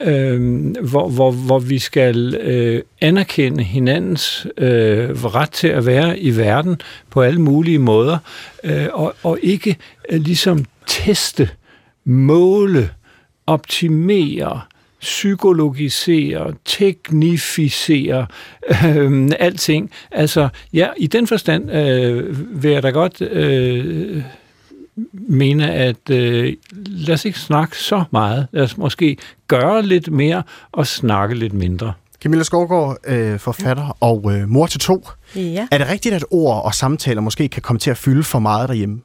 øh, 0.00 0.70
hvor, 0.82 1.08
hvor, 1.08 1.30
hvor 1.30 1.58
vi 1.58 1.78
skal 1.78 2.34
øh, 2.34 2.82
anerkende 3.00 3.64
hinandens 3.64 4.46
øh, 4.56 5.24
ret 5.24 5.50
til 5.50 5.68
at 5.68 5.86
være 5.86 6.18
i 6.18 6.36
verden 6.36 6.80
på 7.10 7.22
alle 7.22 7.40
mulige 7.40 7.78
måder, 7.78 8.18
øh, 8.64 8.86
og, 8.92 9.14
og 9.22 9.38
ikke 9.42 9.76
øh, 10.10 10.20
ligesom 10.20 10.64
teste, 10.86 11.50
måle, 12.04 12.90
optimere, 13.46 14.60
psykologisere, 15.00 16.54
teknificere 16.64 18.26
øh, 18.86 19.30
alting. 19.38 19.90
Altså, 20.10 20.48
ja, 20.72 20.88
i 20.96 21.06
den 21.06 21.26
forstand 21.26 21.70
øh, 21.72 22.62
vil 22.62 22.70
jeg 22.70 22.82
da 22.82 22.90
godt 22.90 23.20
øh, 23.20 24.22
mene, 25.12 25.72
at 25.72 26.10
øh, 26.10 26.56
lad 26.86 27.14
os 27.14 27.24
ikke 27.24 27.38
snakke 27.38 27.78
så 27.78 28.04
meget. 28.10 28.46
Lad 28.52 28.62
os 28.62 28.76
måske 28.76 29.16
gøre 29.48 29.82
lidt 29.82 30.12
mere 30.12 30.42
og 30.72 30.86
snakke 30.86 31.34
lidt 31.34 31.52
mindre. 31.52 31.92
Camilla 32.22 32.44
Skovgaard, 32.44 32.96
øh, 33.06 33.38
forfatter 33.38 33.96
og 34.00 34.32
øh, 34.32 34.48
mor 34.48 34.66
til 34.66 34.80
to. 34.80 35.08
Ja. 35.36 35.66
Er 35.70 35.78
det 35.78 35.88
rigtigt, 35.88 36.14
at 36.14 36.24
ord 36.30 36.64
og 36.64 36.74
samtaler 36.74 37.20
måske 37.20 37.48
kan 37.48 37.62
komme 37.62 37.80
til 37.80 37.90
at 37.90 37.96
fylde 37.96 38.22
for 38.22 38.38
meget 38.38 38.68
derhjemme? 38.68 39.00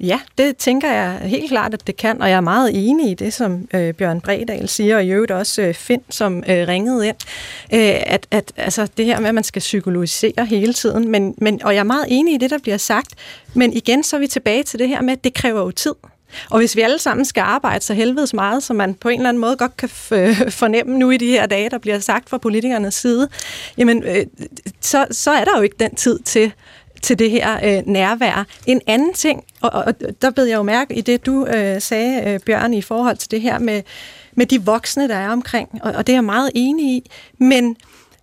Ja, 0.00 0.20
det 0.38 0.56
tænker 0.56 0.92
jeg 0.92 1.18
helt 1.24 1.48
klart, 1.48 1.74
at 1.74 1.86
det 1.86 1.96
kan, 1.96 2.22
og 2.22 2.30
jeg 2.30 2.36
er 2.36 2.40
meget 2.40 2.70
enig 2.74 3.10
i 3.10 3.14
det, 3.14 3.32
som 3.32 3.68
øh, 3.74 3.94
Bjørn 3.94 4.20
Bredal 4.20 4.68
siger, 4.68 4.96
og 4.96 5.04
i 5.04 5.10
øvrigt 5.10 5.32
også 5.32 5.62
øh, 5.62 5.74
Finn, 5.74 6.02
som 6.10 6.36
øh, 6.36 6.68
ringede 6.68 7.08
ind, 7.08 7.16
øh, 7.72 8.02
at, 8.06 8.26
at 8.30 8.52
altså, 8.56 8.88
det 8.96 9.06
her 9.06 9.20
med, 9.20 9.28
at 9.28 9.34
man 9.34 9.44
skal 9.44 9.60
psykologisere 9.60 10.46
hele 10.46 10.72
tiden, 10.72 11.10
men, 11.10 11.34
men, 11.38 11.62
og 11.64 11.74
jeg 11.74 11.80
er 11.80 11.84
meget 11.84 12.06
enig 12.08 12.34
i 12.34 12.38
det, 12.38 12.50
der 12.50 12.58
bliver 12.58 12.76
sagt, 12.76 13.14
men 13.54 13.72
igen, 13.72 14.02
så 14.02 14.16
er 14.16 14.20
vi 14.20 14.26
tilbage 14.26 14.62
til 14.62 14.78
det 14.78 14.88
her 14.88 15.02
med, 15.02 15.12
at 15.12 15.24
det 15.24 15.34
kræver 15.34 15.60
jo 15.60 15.70
tid. 15.70 15.94
Og 16.50 16.58
hvis 16.58 16.76
vi 16.76 16.80
alle 16.80 16.98
sammen 16.98 17.24
skal 17.24 17.40
arbejde 17.40 17.84
så 17.84 17.94
helvedes 17.94 18.34
meget, 18.34 18.62
som 18.62 18.76
man 18.76 18.94
på 18.94 19.08
en 19.08 19.18
eller 19.18 19.28
anden 19.28 19.40
måde 19.40 19.56
godt 19.56 19.76
kan 19.76 19.88
fornemme 20.62 20.98
nu 20.98 21.10
i 21.10 21.16
de 21.16 21.30
her 21.30 21.46
dage, 21.46 21.70
der 21.70 21.78
bliver 21.78 21.98
sagt 21.98 22.30
fra 22.30 22.38
politikernes 22.38 22.94
side, 22.94 23.28
jamen, 23.78 24.02
øh, 24.02 24.26
så, 24.80 25.06
så 25.10 25.30
er 25.30 25.44
der 25.44 25.56
jo 25.56 25.62
ikke 25.62 25.76
den 25.80 25.94
tid 25.94 26.18
til 26.18 26.52
til 27.04 27.18
det 27.18 27.30
her 27.30 27.58
øh, 27.64 27.82
nærvær. 27.86 28.46
En 28.66 28.80
anden 28.86 29.12
ting, 29.12 29.44
og, 29.60 29.70
og 29.70 29.94
der 30.22 30.30
ved 30.36 30.44
jeg 30.44 30.56
jo 30.56 30.62
mærke 30.62 30.94
i 30.94 31.00
det, 31.00 31.26
du 31.26 31.46
øh, 31.46 31.80
sagde, 31.80 32.30
øh, 32.30 32.40
Bjørn, 32.40 32.74
i 32.74 32.82
forhold 32.82 33.16
til 33.16 33.30
det 33.30 33.40
her 33.40 33.58
med, 33.58 33.82
med 34.34 34.46
de 34.46 34.62
voksne, 34.62 35.08
der 35.08 35.16
er 35.16 35.30
omkring, 35.30 35.68
og, 35.82 35.92
og 35.92 36.06
det 36.06 36.12
er 36.12 36.16
jeg 36.16 36.24
meget 36.24 36.50
enig 36.54 36.86
i, 36.86 37.10
men, 37.38 37.76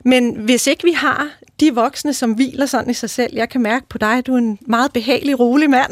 men 0.06 0.36
hvis 0.36 0.68
ikke 0.68 0.84
vi 0.84 0.92
har 0.92 1.28
de 1.60 1.76
voksne, 1.76 2.14
som 2.14 2.32
hviler 2.32 2.66
sådan 2.66 2.90
i 2.90 2.94
sig 2.94 3.10
selv, 3.10 3.34
jeg 3.36 3.50
kan 3.50 3.62
mærke 3.62 3.86
på 3.90 3.98
dig, 3.98 4.28
du 4.28 4.34
er 4.34 4.38
en 4.38 4.60
meget 4.68 4.94
behagelig, 4.94 5.40
rolig 5.40 5.70
mand, 5.70 5.92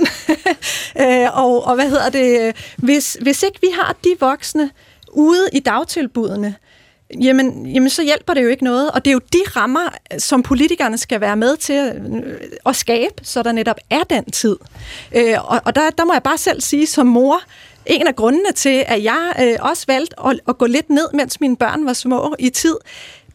øh, 1.04 1.38
og, 1.38 1.66
og 1.66 1.76
hvad 1.76 1.90
hedder 1.90 2.10
det, 2.10 2.56
hvis, 2.78 3.18
hvis 3.22 3.44
ikke 3.44 3.62
vi 3.62 3.70
har 3.74 3.96
de 4.04 4.10
voksne 4.20 4.70
ude 5.12 5.50
i 5.54 5.60
dagtilbudene, 5.60 6.56
jamen, 7.22 7.66
jamen 7.66 7.90
så 7.90 8.04
hjælper 8.04 8.34
det 8.34 8.44
jo 8.44 8.48
ikke 8.48 8.64
noget. 8.64 8.92
Og 8.92 9.06
det 9.06 9.12
er 9.12 9.14
jo 9.14 9.22
de 9.34 9.42
rammer, 9.56 9.90
som 10.18 10.44
politikerne 10.44 10.98
skal 10.98 11.22
være 11.22 11.36
med 11.36 11.58
til 11.58 11.74
at, 11.74 11.96
at 12.66 12.76
skabe, 12.76 13.14
så 13.24 13.44
der 13.44 13.52
netop 13.52 13.78
er 13.90 14.04
den 14.04 14.26
tid. 14.26 14.58
Øh, 15.16 15.52
og 15.52 15.62
og 15.66 15.76
der, 15.76 15.90
der 15.90 16.06
må 16.06 16.14
jeg 16.14 16.24
bare 16.24 16.38
selv 16.38 16.62
sige 16.62 16.88
som 16.88 17.08
mor, 17.08 17.42
en 17.86 18.08
af 18.08 18.16
grundene 18.16 18.52
til, 18.56 18.84
at 18.88 19.04
jeg 19.04 19.34
øh, 19.42 19.56
også 19.60 19.84
valgte 19.88 20.16
at, 20.26 20.40
at 20.48 20.58
gå 20.58 20.66
lidt 20.66 20.90
ned, 20.90 21.08
mens 21.14 21.40
mine 21.40 21.58
børn 21.58 21.86
var 21.86 21.94
små 21.94 22.36
i 22.40 22.50
tid, 22.50 22.76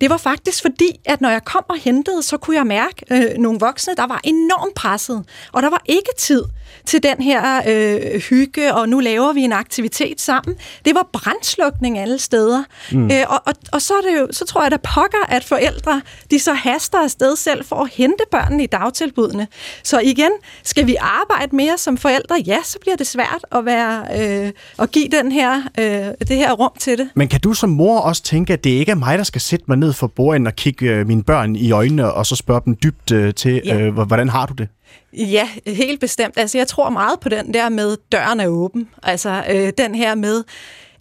det 0.00 0.10
var 0.10 0.16
faktisk 0.16 0.62
fordi, 0.62 1.00
at 1.04 1.20
når 1.20 1.30
jeg 1.30 1.44
kom 1.44 1.64
og 1.68 1.76
hentede, 1.78 2.22
så 2.22 2.36
kunne 2.36 2.56
jeg 2.56 2.66
mærke 2.66 3.04
øh, 3.10 3.38
nogle 3.38 3.58
voksne, 3.60 3.94
der 3.96 4.06
var 4.06 4.20
enormt 4.24 4.74
presset, 4.74 5.24
og 5.52 5.62
der 5.62 5.70
var 5.70 5.82
ikke 5.86 6.10
tid 6.18 6.42
til 6.86 7.02
den 7.02 7.22
her 7.22 7.62
øh, 7.66 8.20
hygge, 8.20 8.74
og 8.74 8.88
nu 8.88 9.00
laver 9.00 9.32
vi 9.32 9.40
en 9.40 9.52
aktivitet 9.52 10.20
sammen. 10.20 10.56
Det 10.84 10.94
var 10.94 11.08
brændslukning 11.12 11.98
alle 11.98 12.18
steder. 12.18 12.64
Mm. 12.92 13.10
Øh, 13.10 13.24
og, 13.28 13.42
og, 13.46 13.54
og 13.72 13.82
så, 13.82 13.94
er 13.94 14.10
det 14.10 14.20
jo, 14.20 14.28
så 14.30 14.44
tror 14.44 14.62
jeg, 14.62 14.70
der 14.70 14.76
pokker, 14.76 15.24
at 15.28 15.44
forældre 15.44 16.02
de 16.30 16.38
så 16.38 16.52
haster 16.52 16.98
afsted 16.98 17.36
selv 17.36 17.64
for 17.64 17.76
at 17.76 17.90
hente 17.90 18.24
børnene 18.30 18.62
i 18.62 18.66
dagtilbudene. 18.66 19.46
Så 19.82 20.00
igen, 20.00 20.30
skal 20.62 20.86
vi 20.86 20.96
arbejde 21.00 21.56
mere 21.56 21.78
som 21.78 21.96
forældre? 21.96 22.42
Ja, 22.46 22.58
så 22.64 22.78
bliver 22.80 22.96
det 22.96 23.06
svært 23.06 23.46
at, 23.52 23.64
være, 23.64 24.04
øh, 24.20 24.52
at 24.78 24.90
give 24.90 25.08
den 25.08 25.32
her, 25.32 25.62
øh, 25.78 26.26
det 26.28 26.36
her 26.36 26.52
rum 26.52 26.72
til 26.78 26.98
det. 26.98 27.08
Men 27.14 27.28
kan 27.28 27.40
du 27.40 27.54
som 27.54 27.70
mor 27.70 28.00
også 28.00 28.22
tænke, 28.22 28.52
at 28.52 28.64
det 28.64 28.70
ikke 28.70 28.90
er 28.90 28.96
mig, 28.96 29.18
der 29.18 29.24
skal 29.24 29.40
sætte 29.40 29.64
mig 29.68 29.76
ned 29.76 29.83
for 29.92 30.06
bordenden 30.06 30.46
og 30.46 30.56
kigge 30.56 30.86
øh, 30.86 31.06
mine 31.06 31.22
børn 31.22 31.56
i 31.56 31.70
øjnene, 31.70 32.12
og 32.12 32.26
så 32.26 32.36
spørge 32.36 32.60
dem 32.64 32.76
dybt 32.82 33.12
øh, 33.12 33.34
til, 33.34 33.62
ja. 33.64 33.80
øh, 33.80 33.94
hvordan 33.94 34.28
har 34.28 34.46
du 34.46 34.52
det? 34.52 34.68
Ja, 35.12 35.48
helt 35.66 36.00
bestemt. 36.00 36.38
Altså, 36.38 36.58
jeg 36.58 36.68
tror 36.68 36.90
meget 36.90 37.20
på 37.20 37.28
den 37.28 37.54
der 37.54 37.68
med, 37.68 37.96
døren 38.12 38.40
er 38.40 38.46
åben. 38.46 38.88
Altså, 39.02 39.44
øh, 39.50 39.72
den 39.78 39.94
her 39.94 40.14
med, 40.14 40.44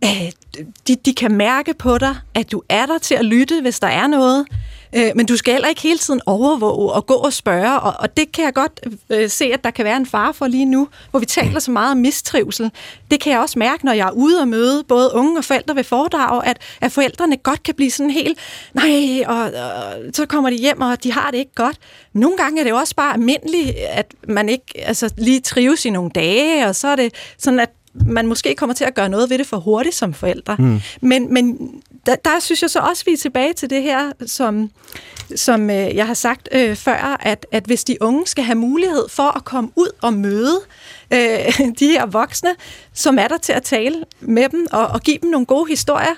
øh, 0.03 0.31
de, 0.87 0.95
de 1.05 1.13
kan 1.13 1.31
mærke 1.31 1.73
på 1.73 1.97
dig, 1.97 2.15
at 2.33 2.51
du 2.51 2.61
er 2.69 2.85
der 2.85 2.97
til 2.97 3.15
at 3.15 3.25
lytte, 3.25 3.61
hvis 3.61 3.79
der 3.79 3.87
er 3.87 4.07
noget. 4.07 4.45
Øh, 4.95 5.11
men 5.15 5.25
du 5.25 5.37
skal 5.37 5.53
heller 5.53 5.67
ikke 5.67 5.81
hele 5.81 5.97
tiden 5.97 6.21
overvåge 6.25 6.91
og 6.91 7.05
gå 7.05 7.13
og 7.13 7.33
spørge, 7.33 7.79
og, 7.79 7.93
og 7.99 8.17
det 8.17 8.31
kan 8.31 8.45
jeg 8.45 8.53
godt 8.53 8.79
øh, 9.09 9.29
se, 9.29 9.45
at 9.45 9.63
der 9.63 9.71
kan 9.71 9.85
være 9.85 9.97
en 9.97 10.05
fare 10.05 10.33
for 10.33 10.47
lige 10.47 10.65
nu, 10.65 10.87
hvor 11.11 11.19
vi 11.19 11.25
taler 11.25 11.59
så 11.59 11.71
meget 11.71 11.91
om 11.91 11.97
mistrivsel. 11.97 12.71
Det 13.11 13.19
kan 13.19 13.31
jeg 13.31 13.39
også 13.39 13.59
mærke, 13.59 13.85
når 13.85 13.93
jeg 13.93 14.07
er 14.07 14.11
ude 14.11 14.39
og 14.39 14.47
møde 14.47 14.83
både 14.83 15.11
unge 15.13 15.37
og 15.37 15.45
forældre 15.45 15.75
ved 15.75 15.83
foredrag, 15.83 16.41
at, 16.45 16.57
at 16.81 16.91
forældrene 16.91 17.37
godt 17.37 17.63
kan 17.63 17.75
blive 17.75 17.91
sådan 17.91 18.09
helt, 18.09 18.39
nej, 18.73 19.23
og, 19.27 19.41
og 19.41 19.93
så 20.13 20.25
kommer 20.25 20.49
de 20.49 20.55
hjem, 20.55 20.81
og 20.81 21.03
de 21.03 21.11
har 21.11 21.31
det 21.31 21.37
ikke 21.37 21.55
godt. 21.55 21.77
Men 22.13 22.21
nogle 22.21 22.37
gange 22.37 22.59
er 22.59 22.63
det 22.63 22.71
jo 22.71 22.77
også 22.77 22.95
bare 22.95 23.13
almindeligt, 23.13 23.71
at 23.89 24.13
man 24.27 24.49
ikke 24.49 24.65
altså, 24.75 25.13
lige 25.17 25.39
trives 25.39 25.85
i 25.85 25.89
nogle 25.89 26.11
dage, 26.15 26.67
og 26.67 26.75
så 26.75 26.87
er 26.87 26.95
det 26.95 27.13
sådan, 27.37 27.59
at 27.59 27.69
man 27.93 28.27
måske 28.27 28.55
kommer 28.55 28.73
til 28.73 28.85
at 28.85 28.95
gøre 28.95 29.09
noget 29.09 29.29
ved 29.29 29.37
det 29.37 29.47
for 29.47 29.57
hurtigt 29.57 29.95
som 29.95 30.13
forældre. 30.13 30.55
Mm. 30.59 30.81
Men, 31.01 31.33
men 31.33 31.69
der, 32.05 32.15
der 32.15 32.39
synes 32.39 32.61
jeg 32.61 32.69
så 32.69 32.79
også, 32.79 33.05
vi 33.05 33.13
er 33.13 33.17
tilbage 33.17 33.53
til 33.53 33.69
det 33.69 33.83
her, 33.83 34.11
som, 34.25 34.71
som 35.35 35.69
øh, 35.69 35.95
jeg 35.95 36.07
har 36.07 36.13
sagt 36.13 36.49
øh, 36.51 36.75
før, 36.75 37.17
at, 37.19 37.45
at 37.51 37.63
hvis 37.65 37.83
de 37.83 37.97
unge 38.01 38.27
skal 38.27 38.43
have 38.43 38.55
mulighed 38.55 39.09
for 39.09 39.37
at 39.37 39.45
komme 39.45 39.69
ud 39.75 39.89
og 40.01 40.13
møde 40.13 40.59
øh, 41.13 41.59
de 41.79 41.87
her 41.87 42.05
voksne, 42.05 42.49
som 42.93 43.19
er 43.19 43.27
der 43.27 43.37
til 43.37 43.53
at 43.53 43.63
tale 43.63 44.03
med 44.19 44.49
dem 44.49 44.67
og, 44.71 44.87
og 44.87 45.01
give 45.01 45.17
dem 45.21 45.29
nogle 45.29 45.45
gode 45.45 45.69
historier, 45.69 46.15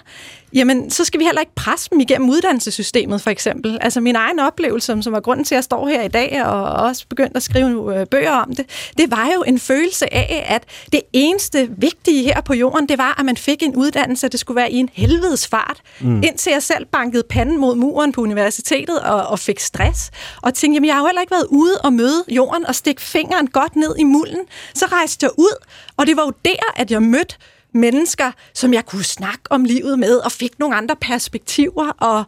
jamen 0.54 0.90
så 0.90 1.06
skal 1.06 1.20
vi 1.20 1.26
heller 1.26 1.42
ikke 1.42 1.56
presse 1.56 1.90
dem 1.90 2.00
igennem 2.00 2.30
uddannelsessystemet 2.30 3.22
for 3.22 3.30
eksempel. 3.30 3.78
Altså 3.82 4.02
min 4.02 4.16
egen 4.16 4.40
oplevelse, 4.40 4.98
som 5.02 5.14
var 5.14 5.20
grunden 5.20 5.46
til, 5.46 5.56
at 5.56 5.58
jeg 5.58 5.64
står 5.64 5.88
her 5.88 6.02
i 6.02 6.08
dag 6.08 6.46
og 6.46 6.64
også 6.64 7.08
begyndt 7.08 7.38
at 7.38 7.44
skrive 7.44 8.00
øh, 8.00 8.06
bøger 8.06 8.32
om 8.32 8.56
det, 8.56 8.66
det 8.98 9.12
var 9.12 9.30
jo 9.36 9.44
en 9.48 9.60
følelse 9.60 10.14
af, 10.14 10.46
at 10.48 10.64
det 10.92 11.02
eneste 11.14 11.70
vigtige 11.78 12.24
her 12.24 12.42
på 12.42 12.54
jorden, 12.54 12.90
det 12.90 12.98
var, 12.98 13.16
at 13.20 13.26
man 13.26 13.38
fik 13.38 13.64
en 13.64 13.76
uddannelse, 13.76 14.28
det 14.28 14.40
skulle 14.40 14.56
være 14.56 14.72
i 14.72 14.76
en 14.76 14.90
helvedes 14.94 15.48
fart, 15.48 15.75
mm. 16.00 16.24
indtil 16.24 16.52
jeg 16.52 16.64
selv 16.64 16.86
bankede 16.86 17.24
panden 17.30 17.60
mod 17.60 17.76
muren 17.76 18.12
på 18.12 18.22
universitetet 18.22 19.02
og, 19.02 19.28
og 19.28 19.40
fik 19.40 19.60
stress, 19.60 20.12
og 20.42 20.54
tænkte, 20.54 20.76
jamen 20.76 20.88
jeg 20.88 20.96
har 20.96 21.02
jo 21.02 21.08
heller 21.08 21.22
ikke 21.22 21.32
været 21.32 21.48
ude 21.50 21.78
og 21.84 21.94
møde 21.94 22.24
jorden 22.28 22.66
og 22.66 22.76
stikke 22.76 23.02
fingeren 23.02 23.48
godt 23.48 23.76
ned 23.76 23.96
i 24.00 24.04
mulden. 24.04 24.42
Så 24.74 24.86
rejste 24.86 25.24
jeg 25.24 25.32
ud, 25.38 25.66
og 25.98 26.08
det 26.08 26.18
var 26.18 26.24
jo 26.24 26.34
der, 26.46 26.74
at 26.76 26.92
jeg 26.92 27.04
mødte 27.04 27.36
mennesker, 27.76 28.32
som 28.54 28.74
jeg 28.74 28.86
kunne 28.86 29.04
snakke 29.04 29.42
om 29.50 29.64
livet 29.64 30.00
med, 30.00 30.16
og 30.18 30.32
fik 30.32 30.60
nogle 30.60 30.76
andre 30.76 30.96
perspektiver. 31.02 31.90
Og, 31.90 32.24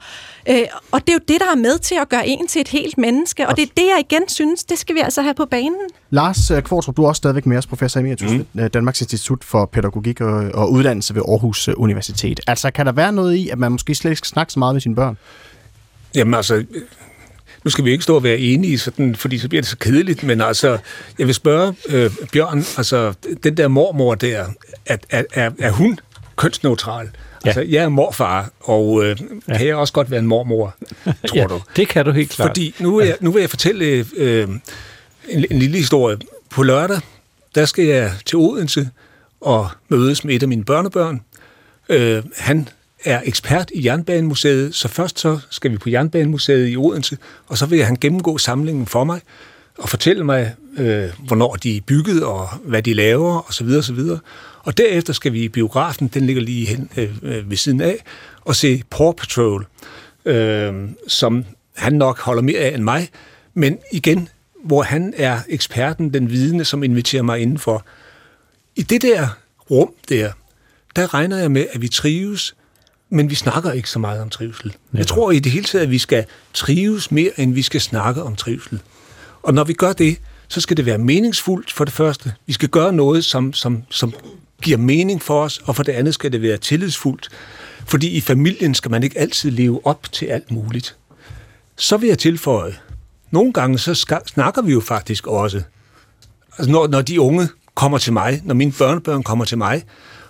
øh, 0.50 0.62
og 0.92 1.02
det 1.02 1.10
er 1.10 1.14
jo 1.14 1.20
det, 1.28 1.40
der 1.40 1.52
er 1.52 1.56
med 1.56 1.80
til 1.80 1.96
at 2.02 2.10
gøre 2.10 2.28
en 2.28 2.48
til 2.48 2.62
et 2.62 2.68
helt 2.68 2.98
menneske. 2.98 3.48
Og 3.48 3.56
det 3.56 3.62
er 3.62 3.72
det, 3.78 3.84
jeg 3.84 4.06
igen 4.10 4.30
synes, 4.30 4.64
det 4.64 4.78
skal 4.80 4.96
vi 4.96 5.00
altså 5.00 5.22
have 5.22 5.34
på 5.34 5.46
banen. 5.46 5.80
Lars 6.10 6.52
øh, 6.52 6.62
Kvartrup, 6.62 6.98
du 6.98 7.04
er 7.04 7.08
også 7.08 7.18
stadigvæk 7.18 7.46
med 7.46 7.58
os, 7.58 7.68
professor 7.68 8.00
emeritus 8.00 8.32
mm. 8.32 8.46
ved 8.54 8.70
Danmarks 8.70 9.02
Institut 9.02 9.44
for 9.44 9.66
Pædagogik 9.66 10.22
og, 10.22 10.52
og 10.54 10.72
Uddannelse 10.72 11.16
ved 11.16 11.22
Aarhus 11.28 11.68
Universitet. 11.68 12.40
Altså, 12.48 12.72
kan 12.72 12.86
der 12.86 12.92
være 12.92 13.12
noget 13.12 13.36
i, 13.36 13.50
at 13.50 13.60
man 13.60 13.72
måske 13.72 13.96
slet 13.96 14.12
ikke 14.12 14.18
skal 14.18 14.28
snakke 14.28 14.54
så 14.54 14.60
meget 14.60 14.76
med 14.76 14.82
sine 14.82 14.96
børn? 14.96 15.18
Jamen 16.16 16.34
altså, 16.34 16.66
nu 17.64 17.72
skal 17.72 17.86
vi 17.86 17.92
ikke 17.92 18.04
stå 18.04 18.16
og 18.16 18.24
være 18.24 18.38
enige, 18.38 18.78
sådan, 18.78 19.16
fordi 19.16 19.38
så 19.38 19.50
bliver 19.50 19.62
det 19.62 19.70
så 19.70 19.78
kedeligt, 19.78 20.24
men 20.24 20.42
altså, 20.42 20.78
jeg 21.20 21.28
vil 21.28 21.36
spørge 21.36 21.74
øh, 21.90 22.12
Bjørn, 22.34 22.66
altså, 22.78 23.14
den 23.44 23.58
der 23.58 23.68
mormor 23.68 24.16
der, 24.16 24.46
er, 24.86 24.98
er, 25.10 25.24
er, 25.34 25.52
er 25.60 25.72
hun 25.72 26.00
kønsneutral? 26.36 27.10
Ja. 27.46 27.50
Altså, 27.50 27.62
jeg 27.62 27.84
er 27.84 27.90
morfar, 27.90 28.52
og 28.60 29.06
øh, 29.06 29.18
ja. 29.48 29.58
kan 29.58 29.68
jeg 29.68 29.76
også 29.76 29.94
godt 29.94 30.12
være 30.12 30.20
en 30.20 30.28
mormor, 30.28 30.76
tror 31.28 31.38
ja, 31.38 31.46
du? 31.46 31.62
det 31.76 31.88
kan 31.88 32.06
du 32.06 32.12
helt 32.12 32.30
klart. 32.30 32.50
Fordi 32.50 32.76
nu 32.80 32.98
vil 32.98 33.08
jeg, 33.08 33.18
nu 33.20 33.32
vil 33.32 33.40
jeg 33.40 33.50
fortælle 33.50 34.06
øh, 34.16 34.50
en, 35.30 35.46
en 35.52 35.60
lille 35.60 35.78
historie. 35.78 36.18
På 36.50 36.64
lørdag, 36.64 37.00
der 37.56 37.66
skal 37.66 37.86
jeg 37.86 38.12
til 38.26 38.38
Odense 38.38 38.90
og 39.42 39.70
mødes 39.90 40.24
med 40.24 40.36
et 40.36 40.44
af 40.44 40.50
mine 40.50 40.66
børnebørn. 40.66 41.22
Øh, 41.90 42.24
han 42.38 42.70
er 43.08 43.22
ekspert 43.26 43.72
i 43.74 43.86
Jernbanemuseet, 43.86 44.76
så 44.76 44.88
først 44.88 45.20
så 45.20 45.40
skal 45.50 45.72
vi 45.72 45.78
på 45.78 45.90
Jernbanemuseet 45.90 46.72
i 46.72 46.78
Odense, 46.78 47.18
og 47.48 47.58
så 47.58 47.66
vil 47.66 47.84
han 47.84 47.98
gennemgå 48.02 48.38
samlingen 48.38 48.86
for 48.86 49.04
mig 49.04 49.22
og 49.78 49.90
fortælle 49.90 50.24
mig, 50.24 50.56
øh, 50.78 51.10
hvornår 51.20 51.56
de 51.56 51.78
er 51.78 51.82
bygget 51.82 52.24
og 52.24 52.50
hvad 52.64 52.84
de 52.84 52.94
laver 52.94 53.50
osv. 53.50 53.68
videre 53.96 54.20
Og 54.64 54.78
derefter 54.78 55.14
skal 55.14 55.34
vi 55.34 55.44
i 55.44 55.50
biografen, 55.50 56.08
den 56.08 56.26
ligger 56.26 56.42
lige 56.42 56.66
hen 56.66 56.90
øh, 56.98 57.10
øh, 57.24 57.50
ved 57.50 57.58
siden 57.58 57.82
af, 57.82 58.04
og 58.42 58.56
se 58.56 58.84
Paw 58.90 59.12
Patrol, 59.12 59.68
øh, 60.26 60.74
som 61.08 61.46
han 61.76 61.94
nok 61.94 62.20
holder 62.20 62.42
mere 62.42 62.60
af 62.60 62.76
end 62.76 62.84
mig, 62.84 63.10
men 63.54 63.78
igen, 63.92 64.30
hvor 64.64 64.84
han 64.84 65.14
er 65.18 65.40
eksperten, 65.50 66.14
den 66.14 66.30
vidne, 66.30 66.66
som 66.66 66.84
inviterer 66.84 67.24
mig 67.24 67.40
indenfor. 67.40 67.86
I 68.76 68.82
det 68.82 69.02
der 69.02 69.28
rum 69.72 69.94
der, 70.10 70.32
der 70.96 71.14
regner 71.14 71.38
jeg 71.38 71.52
med, 71.52 71.66
at 71.72 71.82
vi 71.82 71.88
trives, 71.88 72.56
men 73.10 73.30
vi 73.30 73.36
snakker 73.36 73.72
ikke 73.72 73.90
så 73.90 74.00
meget 74.00 74.22
om 74.22 74.30
trivsel. 74.30 74.74
Ja. 74.94 74.98
Jeg 74.98 75.08
tror 75.08 75.32
i 75.32 75.40
det 75.40 75.52
hele 75.52 75.66
taget, 75.66 75.84
at 75.84 75.92
vi 75.92 75.98
skal 75.98 76.26
trives 76.54 77.12
mere, 77.12 77.32
end 77.40 77.54
vi 77.54 77.62
skal 77.62 77.82
snakke 77.82 78.24
om 78.24 78.36
trivsel. 78.36 78.80
Og 79.44 79.54
når 79.54 79.64
vi 79.64 79.74
gør 79.74 79.94
det, 79.94 80.18
så 80.48 80.62
skal 80.62 80.78
det 80.78 80.86
være 80.86 80.98
meningsfuldt 80.98 81.74
for 81.74 81.86
det 81.86 81.94
første. 81.94 82.34
Vi 82.46 82.54
skal 82.54 82.70
gøre 82.70 82.94
noget, 82.94 83.26
som, 83.26 83.54
som, 83.54 83.84
som 83.90 84.14
giver 84.62 84.78
mening 84.78 85.22
for 85.22 85.44
os, 85.44 85.62
og 85.66 85.76
for 85.76 85.84
det 85.84 85.92
andet 85.92 86.14
skal 86.14 86.32
det 86.32 86.42
være 86.42 86.58
tillidsfuldt. 86.58 87.30
Fordi 87.86 88.10
i 88.10 88.22
familien 88.22 88.74
skal 88.74 88.92
man 88.92 89.04
ikke 89.04 89.20
altid 89.20 89.52
leve 89.52 89.86
op 89.86 90.12
til 90.12 90.26
alt 90.26 90.52
muligt. 90.52 90.96
Så 91.76 91.98
vil 91.98 92.10
jeg 92.10 92.18
tilføje, 92.18 92.76
nogle 93.32 93.54
gange 93.54 93.80
så 93.80 93.94
skal, 93.94 94.20
snakker 94.26 94.62
vi 94.62 94.72
jo 94.72 94.80
faktisk 94.80 95.28
også. 95.28 95.62
Altså 96.58 96.72
når, 96.72 96.88
når 96.88 97.02
de 97.02 97.22
unge 97.22 97.50
kommer 97.76 97.98
til 97.98 98.14
mig, 98.14 98.42
når 98.44 98.54
mine 98.54 98.72
børnebørn 98.72 99.24
kommer 99.24 99.46
til 99.46 99.58
mig, 99.58 99.84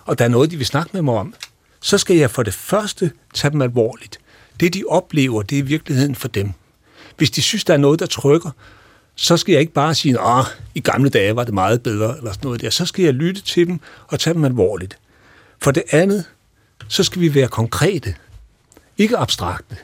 og 0.04 0.18
der 0.18 0.24
er 0.24 0.28
noget, 0.28 0.50
de 0.50 0.56
vil 0.56 0.66
snakke 0.66 0.90
med 0.92 1.02
mig 1.02 1.14
om, 1.14 1.34
så 1.80 1.98
skal 1.98 2.16
jeg 2.16 2.30
for 2.30 2.42
det 2.42 2.54
første 2.54 3.12
tage 3.34 3.50
dem 3.50 3.62
alvorligt. 3.62 4.20
Det, 4.60 4.74
de 4.74 4.82
oplever, 4.88 5.42
det 5.42 5.58
er 5.58 5.62
virkeligheden 5.62 6.14
for 6.14 6.28
dem. 6.28 6.52
Hvis 7.16 7.30
de 7.30 7.42
synes, 7.42 7.64
der 7.64 7.74
er 7.74 7.78
noget, 7.78 8.00
der 8.00 8.06
trykker, 8.06 8.50
så 9.14 9.36
skal 9.36 9.52
jeg 9.52 9.60
ikke 9.60 9.72
bare 9.72 9.94
sige, 9.94 10.20
at 10.20 10.44
i 10.74 10.80
gamle 10.80 11.10
dage 11.10 11.36
var 11.36 11.44
det 11.44 11.54
meget 11.54 11.82
bedre, 11.82 12.16
eller 12.16 12.32
sådan 12.32 12.46
noget 12.46 12.60
der. 12.60 12.70
Så 12.70 12.86
skal 12.86 13.04
jeg 13.04 13.14
lytte 13.14 13.40
til 13.42 13.66
dem 13.66 13.80
og 14.08 14.20
tage 14.20 14.34
dem 14.34 14.44
alvorligt. 14.44 14.98
For 15.62 15.70
det 15.70 15.82
andet, 15.90 16.24
så 16.88 17.04
skal 17.04 17.20
vi 17.20 17.34
være 17.34 17.48
konkrete, 17.48 18.14
ikke 18.98 19.16
abstrakte. 19.16 19.76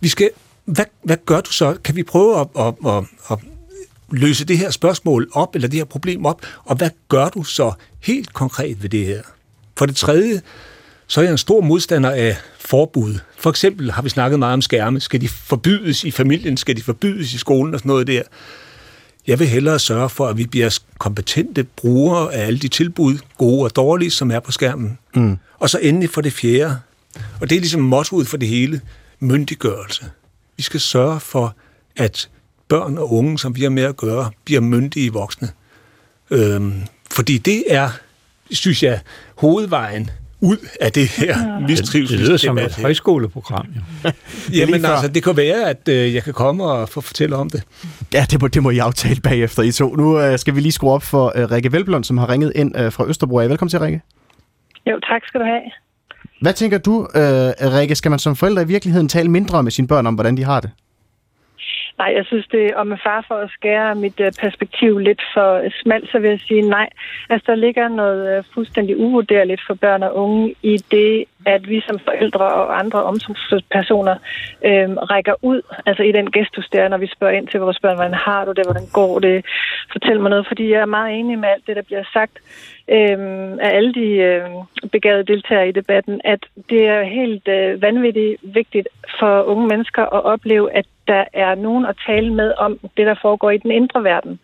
Vi 0.00 0.08
skal, 0.08 0.30
hvad, 0.64 0.84
hvad 1.02 1.16
gør 1.26 1.40
du 1.40 1.52
så? 1.52 1.76
Kan 1.84 1.96
vi 1.96 2.02
prøve 2.02 2.40
at, 2.40 2.46
at, 2.58 2.74
at, 2.86 3.04
at 3.30 3.38
løse 4.10 4.44
det 4.44 4.58
her 4.58 4.70
spørgsmål 4.70 5.28
op, 5.32 5.54
eller 5.54 5.68
det 5.68 5.78
her 5.78 5.84
problem 5.84 6.26
op, 6.26 6.46
og 6.64 6.76
hvad 6.76 6.90
gør 7.08 7.28
du 7.28 7.42
så 7.42 7.72
helt 8.00 8.32
konkret 8.32 8.82
ved 8.82 8.90
det 8.90 9.06
her? 9.06 9.22
For 9.76 9.86
det 9.86 9.96
tredje, 9.96 10.42
så 11.12 11.20
er 11.20 11.24
jeg 11.24 11.32
en 11.32 11.38
stor 11.38 11.60
modstander 11.60 12.10
af 12.10 12.36
forbud. 12.60 13.18
For 13.38 13.50
eksempel 13.50 13.90
har 13.90 14.02
vi 14.02 14.08
snakket 14.08 14.38
meget 14.38 14.52
om 14.52 14.62
skærme. 14.62 15.00
Skal 15.00 15.20
de 15.20 15.28
forbydes 15.28 16.04
i 16.04 16.10
familien? 16.10 16.56
Skal 16.56 16.76
de 16.76 16.82
forbydes 16.82 17.34
i 17.34 17.38
skolen 17.38 17.74
og 17.74 17.80
sådan 17.80 17.88
noget 17.88 18.06
der? 18.06 18.22
Jeg 19.26 19.38
vil 19.38 19.48
hellere 19.48 19.78
sørge 19.78 20.08
for, 20.08 20.26
at 20.26 20.38
vi 20.38 20.46
bliver 20.46 20.78
kompetente 20.98 21.64
brugere 21.64 22.34
af 22.34 22.46
alle 22.46 22.58
de 22.58 22.68
tilbud, 22.68 23.18
gode 23.38 23.64
og 23.64 23.76
dårlige, 23.76 24.10
som 24.10 24.30
er 24.30 24.40
på 24.40 24.52
skærmen. 24.52 24.98
Mm. 25.14 25.38
Og 25.58 25.70
så 25.70 25.78
endelig 25.78 26.10
for 26.10 26.20
det 26.20 26.32
fjerde, 26.32 26.78
og 27.40 27.50
det 27.50 27.56
er 27.56 27.60
ligesom 27.60 27.80
mottoet 27.80 28.28
for 28.28 28.36
det 28.36 28.48
hele, 28.48 28.80
myndiggørelse. 29.20 30.04
Vi 30.56 30.62
skal 30.62 30.80
sørge 30.80 31.20
for, 31.20 31.56
at 31.96 32.28
børn 32.68 32.98
og 32.98 33.12
unge, 33.12 33.38
som 33.38 33.56
vi 33.56 33.62
har 33.62 33.70
med 33.70 33.82
at 33.82 33.96
gøre, 33.96 34.30
bliver 34.44 34.60
myndige 34.60 35.12
voksne. 35.12 35.48
Øhm, 36.30 36.82
fordi 37.10 37.38
det 37.38 37.64
er, 37.68 37.90
synes 38.50 38.82
jeg, 38.82 39.00
hovedvejen 39.36 40.10
ud 40.42 40.56
af 40.80 40.92
det 40.92 41.08
her 41.08 41.60
mistrivsel. 41.68 42.18
Det 42.18 42.26
lyder 42.26 42.36
som 42.36 42.58
et 42.58 42.76
højskoleprogram. 42.82 43.66
Jo. 43.76 44.10
Jamen 44.58 44.84
altså, 44.84 45.08
det 45.08 45.22
kan 45.24 45.36
være, 45.36 45.70
at 45.70 45.88
øh, 45.88 46.14
jeg 46.14 46.22
kan 46.22 46.32
komme 46.32 46.64
og 46.64 46.88
få 46.88 47.00
fortælle 47.00 47.36
om 47.36 47.50
det. 47.50 47.62
Ja, 48.14 48.24
det 48.30 48.40
må, 48.40 48.48
det 48.48 48.62
må 48.62 48.70
I 48.70 48.78
aftale 48.78 49.20
bagefter, 49.20 49.62
I 49.62 49.72
to. 49.72 49.96
Nu 49.96 50.20
øh, 50.20 50.38
skal 50.38 50.54
vi 50.54 50.60
lige 50.60 50.72
skrue 50.72 50.92
op 50.92 51.02
for 51.02 51.32
øh, 51.36 51.50
Rikke 51.50 51.72
Velblom, 51.72 52.02
som 52.02 52.18
har 52.18 52.28
ringet 52.28 52.52
ind 52.54 52.78
øh, 52.78 52.92
fra 52.92 53.08
Østerbro. 53.08 53.36
Velkommen 53.36 53.70
til, 53.70 53.78
Rikke. 53.78 54.00
Jo, 54.86 55.00
tak 55.00 55.22
skal 55.26 55.40
du 55.40 55.44
have. 55.44 55.62
Hvad 56.40 56.52
tænker 56.52 56.78
du, 56.78 57.08
øh, 57.14 57.74
Rikke? 57.76 57.94
Skal 57.94 58.10
man 58.10 58.18
som 58.18 58.36
forældre 58.36 58.62
i 58.62 58.66
virkeligheden 58.66 59.08
tale 59.08 59.28
mindre 59.28 59.62
med 59.62 59.70
sine 59.70 59.88
børn 59.88 60.06
om, 60.06 60.14
hvordan 60.14 60.36
de 60.36 60.44
har 60.44 60.60
det? 60.60 60.70
Nej, 61.98 62.12
jeg 62.16 62.24
synes, 62.26 62.46
det 62.46 62.74
og 62.74 62.86
med 62.86 62.96
far 63.04 63.24
for 63.28 63.34
at 63.34 63.50
skære 63.50 63.94
mit 63.94 64.20
øh, 64.20 64.32
perspektiv 64.40 64.98
lidt 64.98 65.22
for 65.34 65.70
smalt, 65.82 66.10
så 66.10 66.18
vil 66.18 66.30
jeg 66.30 66.40
sige 66.40 66.62
nej. 66.62 66.88
Altså, 67.30 67.44
der 67.52 67.54
ligger 67.54 67.88
noget 67.88 68.36
øh, 68.36 68.44
fuldstændig 68.54 68.96
uvurderligt 68.96 69.62
for 69.66 69.74
børn 69.74 70.02
og 70.02 70.16
unge 70.16 70.54
i 70.62 70.76
det, 70.90 71.24
at 71.46 71.68
vi 71.68 71.82
som 71.86 71.98
forældre 71.98 72.44
og 72.44 72.78
andre 72.78 73.02
omsorgspersoner 73.02 74.16
øh, 74.64 74.90
rækker 75.12 75.34
ud, 75.42 75.62
altså 75.86 76.02
i 76.02 76.12
den 76.12 76.30
gestus 76.30 76.68
der, 76.72 76.88
når 76.88 76.98
vi 76.98 77.06
spørger 77.06 77.34
ind 77.34 77.48
til 77.48 77.60
vores 77.60 77.80
børn, 77.80 77.96
hvordan 77.96 78.14
har 78.14 78.44
du 78.44 78.52
det, 78.52 78.66
hvordan 78.66 78.88
går 78.92 79.18
det, 79.18 79.44
fortæl 79.92 80.20
mig 80.20 80.30
noget, 80.30 80.46
fordi 80.46 80.70
jeg 80.70 80.80
er 80.80 80.86
meget 80.98 81.18
enig 81.18 81.38
med 81.38 81.48
alt 81.48 81.66
det, 81.66 81.76
der 81.76 81.82
bliver 81.82 82.04
sagt 82.12 82.38
øh, 82.88 83.18
af 83.66 83.70
alle 83.76 83.94
de 83.94 84.08
øh, 84.28 84.42
begavede 84.92 85.32
deltagere 85.32 85.68
i 85.68 85.72
debatten, 85.72 86.20
at 86.24 86.40
det 86.70 86.86
er 86.86 87.02
helt 87.02 87.48
øh, 87.48 87.82
vanvittigt 87.82 88.36
vigtigt 88.42 88.88
for 89.18 89.42
unge 89.42 89.66
mennesker 89.66 90.02
at 90.02 90.24
opleve, 90.24 90.72
at 90.72 90.86
der 91.08 91.24
er 91.32 91.54
nogen 91.54 91.86
at 91.86 91.96
tale 92.06 92.34
med 92.34 92.52
om 92.58 92.78
det, 92.96 93.06
der 93.06 93.14
foregår 93.22 93.50
i 93.50 93.58
den 93.58 93.70
indre 93.70 94.04
verden. 94.04 94.40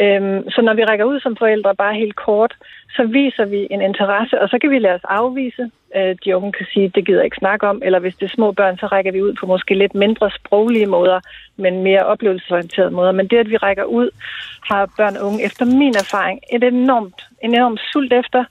Øhm, 0.00 0.50
så 0.50 0.62
når 0.62 0.74
vi 0.74 0.84
rækker 0.84 1.04
ud 1.04 1.20
som 1.20 1.36
forældre, 1.36 1.74
bare 1.74 1.94
helt 1.94 2.16
kort, 2.16 2.54
så 2.96 3.04
viser 3.04 3.44
vi 3.44 3.66
en 3.70 3.82
interesse, 3.82 4.40
og 4.40 4.48
så 4.48 4.58
kan 4.58 4.70
vi 4.70 4.78
lade 4.78 4.94
os 4.94 5.04
afvise. 5.04 5.70
Øh, 5.96 6.16
de 6.24 6.36
unge 6.36 6.52
kan 6.52 6.66
sige, 6.72 6.92
det 6.94 7.06
gider 7.06 7.18
jeg 7.18 7.24
ikke 7.24 7.42
snakke 7.44 7.68
om, 7.68 7.82
eller 7.84 7.98
hvis 7.98 8.16
det 8.16 8.26
er 8.26 8.34
små 8.34 8.52
børn, 8.52 8.78
så 8.78 8.86
rækker 8.86 9.12
vi 9.12 9.22
ud 9.22 9.34
på 9.40 9.46
måske 9.46 9.74
lidt 9.74 9.94
mindre 9.94 10.30
sproglige 10.30 10.86
måder, 10.86 11.20
men 11.56 11.82
mere 11.82 12.06
oplevelsesorienterede 12.06 12.90
måder. 12.90 13.12
Men 13.12 13.26
det, 13.28 13.38
at 13.38 13.50
vi 13.50 13.56
rækker 13.56 13.84
ud, 13.84 14.10
har 14.68 14.90
børn 14.96 15.16
og 15.16 15.26
unge 15.26 15.44
efter 15.44 15.64
min 15.64 15.94
erfaring 16.04 16.40
et 16.52 16.64
enormt, 16.64 17.28
en 17.42 17.54
enormt 17.54 17.80
sult 17.92 18.12
efter, 18.12 18.44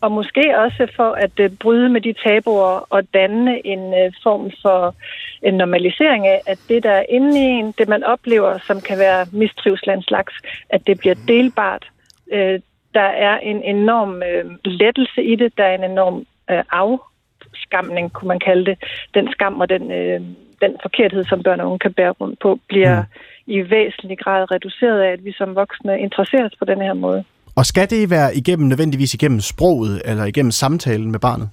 og 0.00 0.12
måske 0.12 0.58
også 0.58 0.92
for 0.96 1.10
at 1.12 1.40
uh, 1.40 1.56
bryde 1.60 1.88
med 1.88 2.00
de 2.00 2.14
tabuer 2.24 2.86
og 2.90 3.14
danne 3.14 3.66
en 3.66 3.78
uh, 3.78 4.12
form 4.22 4.50
for 4.62 4.94
en 5.42 5.54
normalisering 5.54 6.26
af, 6.26 6.40
at 6.46 6.58
det, 6.68 6.82
der 6.82 6.90
er 6.90 7.04
inde 7.08 7.38
i 7.38 7.42
en, 7.42 7.74
det 7.78 7.88
man 7.88 8.04
oplever, 8.04 8.58
som 8.58 8.80
kan 8.80 8.98
være 8.98 9.26
mistrivsel 9.32 10.02
slags, 10.02 10.34
at 10.70 10.86
det 10.86 10.98
bliver 10.98 11.14
delbart. 11.28 11.84
Uh, 12.32 12.56
der 12.94 13.10
er 13.28 13.38
en 13.38 13.62
enorm 13.62 14.22
lettelse 14.64 15.22
i 15.22 15.36
det, 15.36 15.52
der 15.58 15.64
er 15.64 15.74
en 15.74 15.84
enorm 15.84 16.26
afskamning, 16.48 18.12
kunne 18.12 18.28
man 18.28 18.38
kalde 18.38 18.64
det. 18.64 18.78
Den 19.14 19.32
skam 19.32 19.60
og 19.60 19.68
den, 19.68 19.90
den 20.60 20.76
forkerthed, 20.82 21.24
som 21.24 21.42
børn 21.42 21.60
og 21.60 21.66
unge 21.66 21.78
kan 21.78 21.92
bære 21.92 22.10
rundt 22.10 22.38
på, 22.38 22.58
bliver 22.68 23.00
mm. 23.00 23.52
i 23.52 23.70
væsentlig 23.70 24.18
grad 24.18 24.50
reduceret 24.50 25.00
af, 25.00 25.12
at 25.12 25.24
vi 25.24 25.32
som 25.32 25.54
voksne 25.54 26.00
interesserer 26.00 26.44
os 26.44 26.56
på 26.58 26.64
den 26.64 26.80
her 26.80 26.94
måde. 26.94 27.24
Og 27.56 27.66
skal 27.66 27.90
det 27.90 28.10
være 28.10 28.36
igennem 28.36 28.68
nødvendigvis 28.68 29.14
igennem 29.14 29.40
sproget 29.40 30.02
eller 30.04 30.24
igennem 30.24 30.50
samtalen 30.50 31.10
med 31.10 31.18
barnet? 31.18 31.50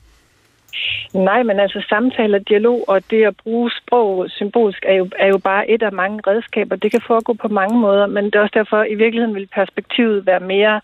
Nej, 1.14 1.44
men 1.44 1.60
altså 1.60 1.86
samtale 1.90 2.38
og 2.38 2.48
dialog 2.50 2.90
og 2.90 3.02
det 3.10 3.24
at 3.24 3.36
bruge 3.44 3.72
sprog 3.72 4.26
symbolisk 4.30 4.84
er 4.88 4.94
jo, 4.94 5.10
er 5.20 5.28
jo 5.28 5.38
bare 5.38 5.70
et 5.70 5.84
af 5.84 5.92
mange 5.92 6.20
redskaber. 6.28 6.76
Det 6.76 6.92
kan 6.92 7.02
foregå 7.08 7.34
på 7.34 7.48
mange 7.48 7.80
måder, 7.80 8.08
men 8.08 8.26
det 8.26 8.36
er 8.36 8.40
også 8.40 8.60
derfor, 8.62 8.84
i 8.84 8.96
virkeligheden 8.96 9.36
vil 9.36 9.48
perspektivet 9.56 10.26
være 10.26 10.40
mere 10.40 10.82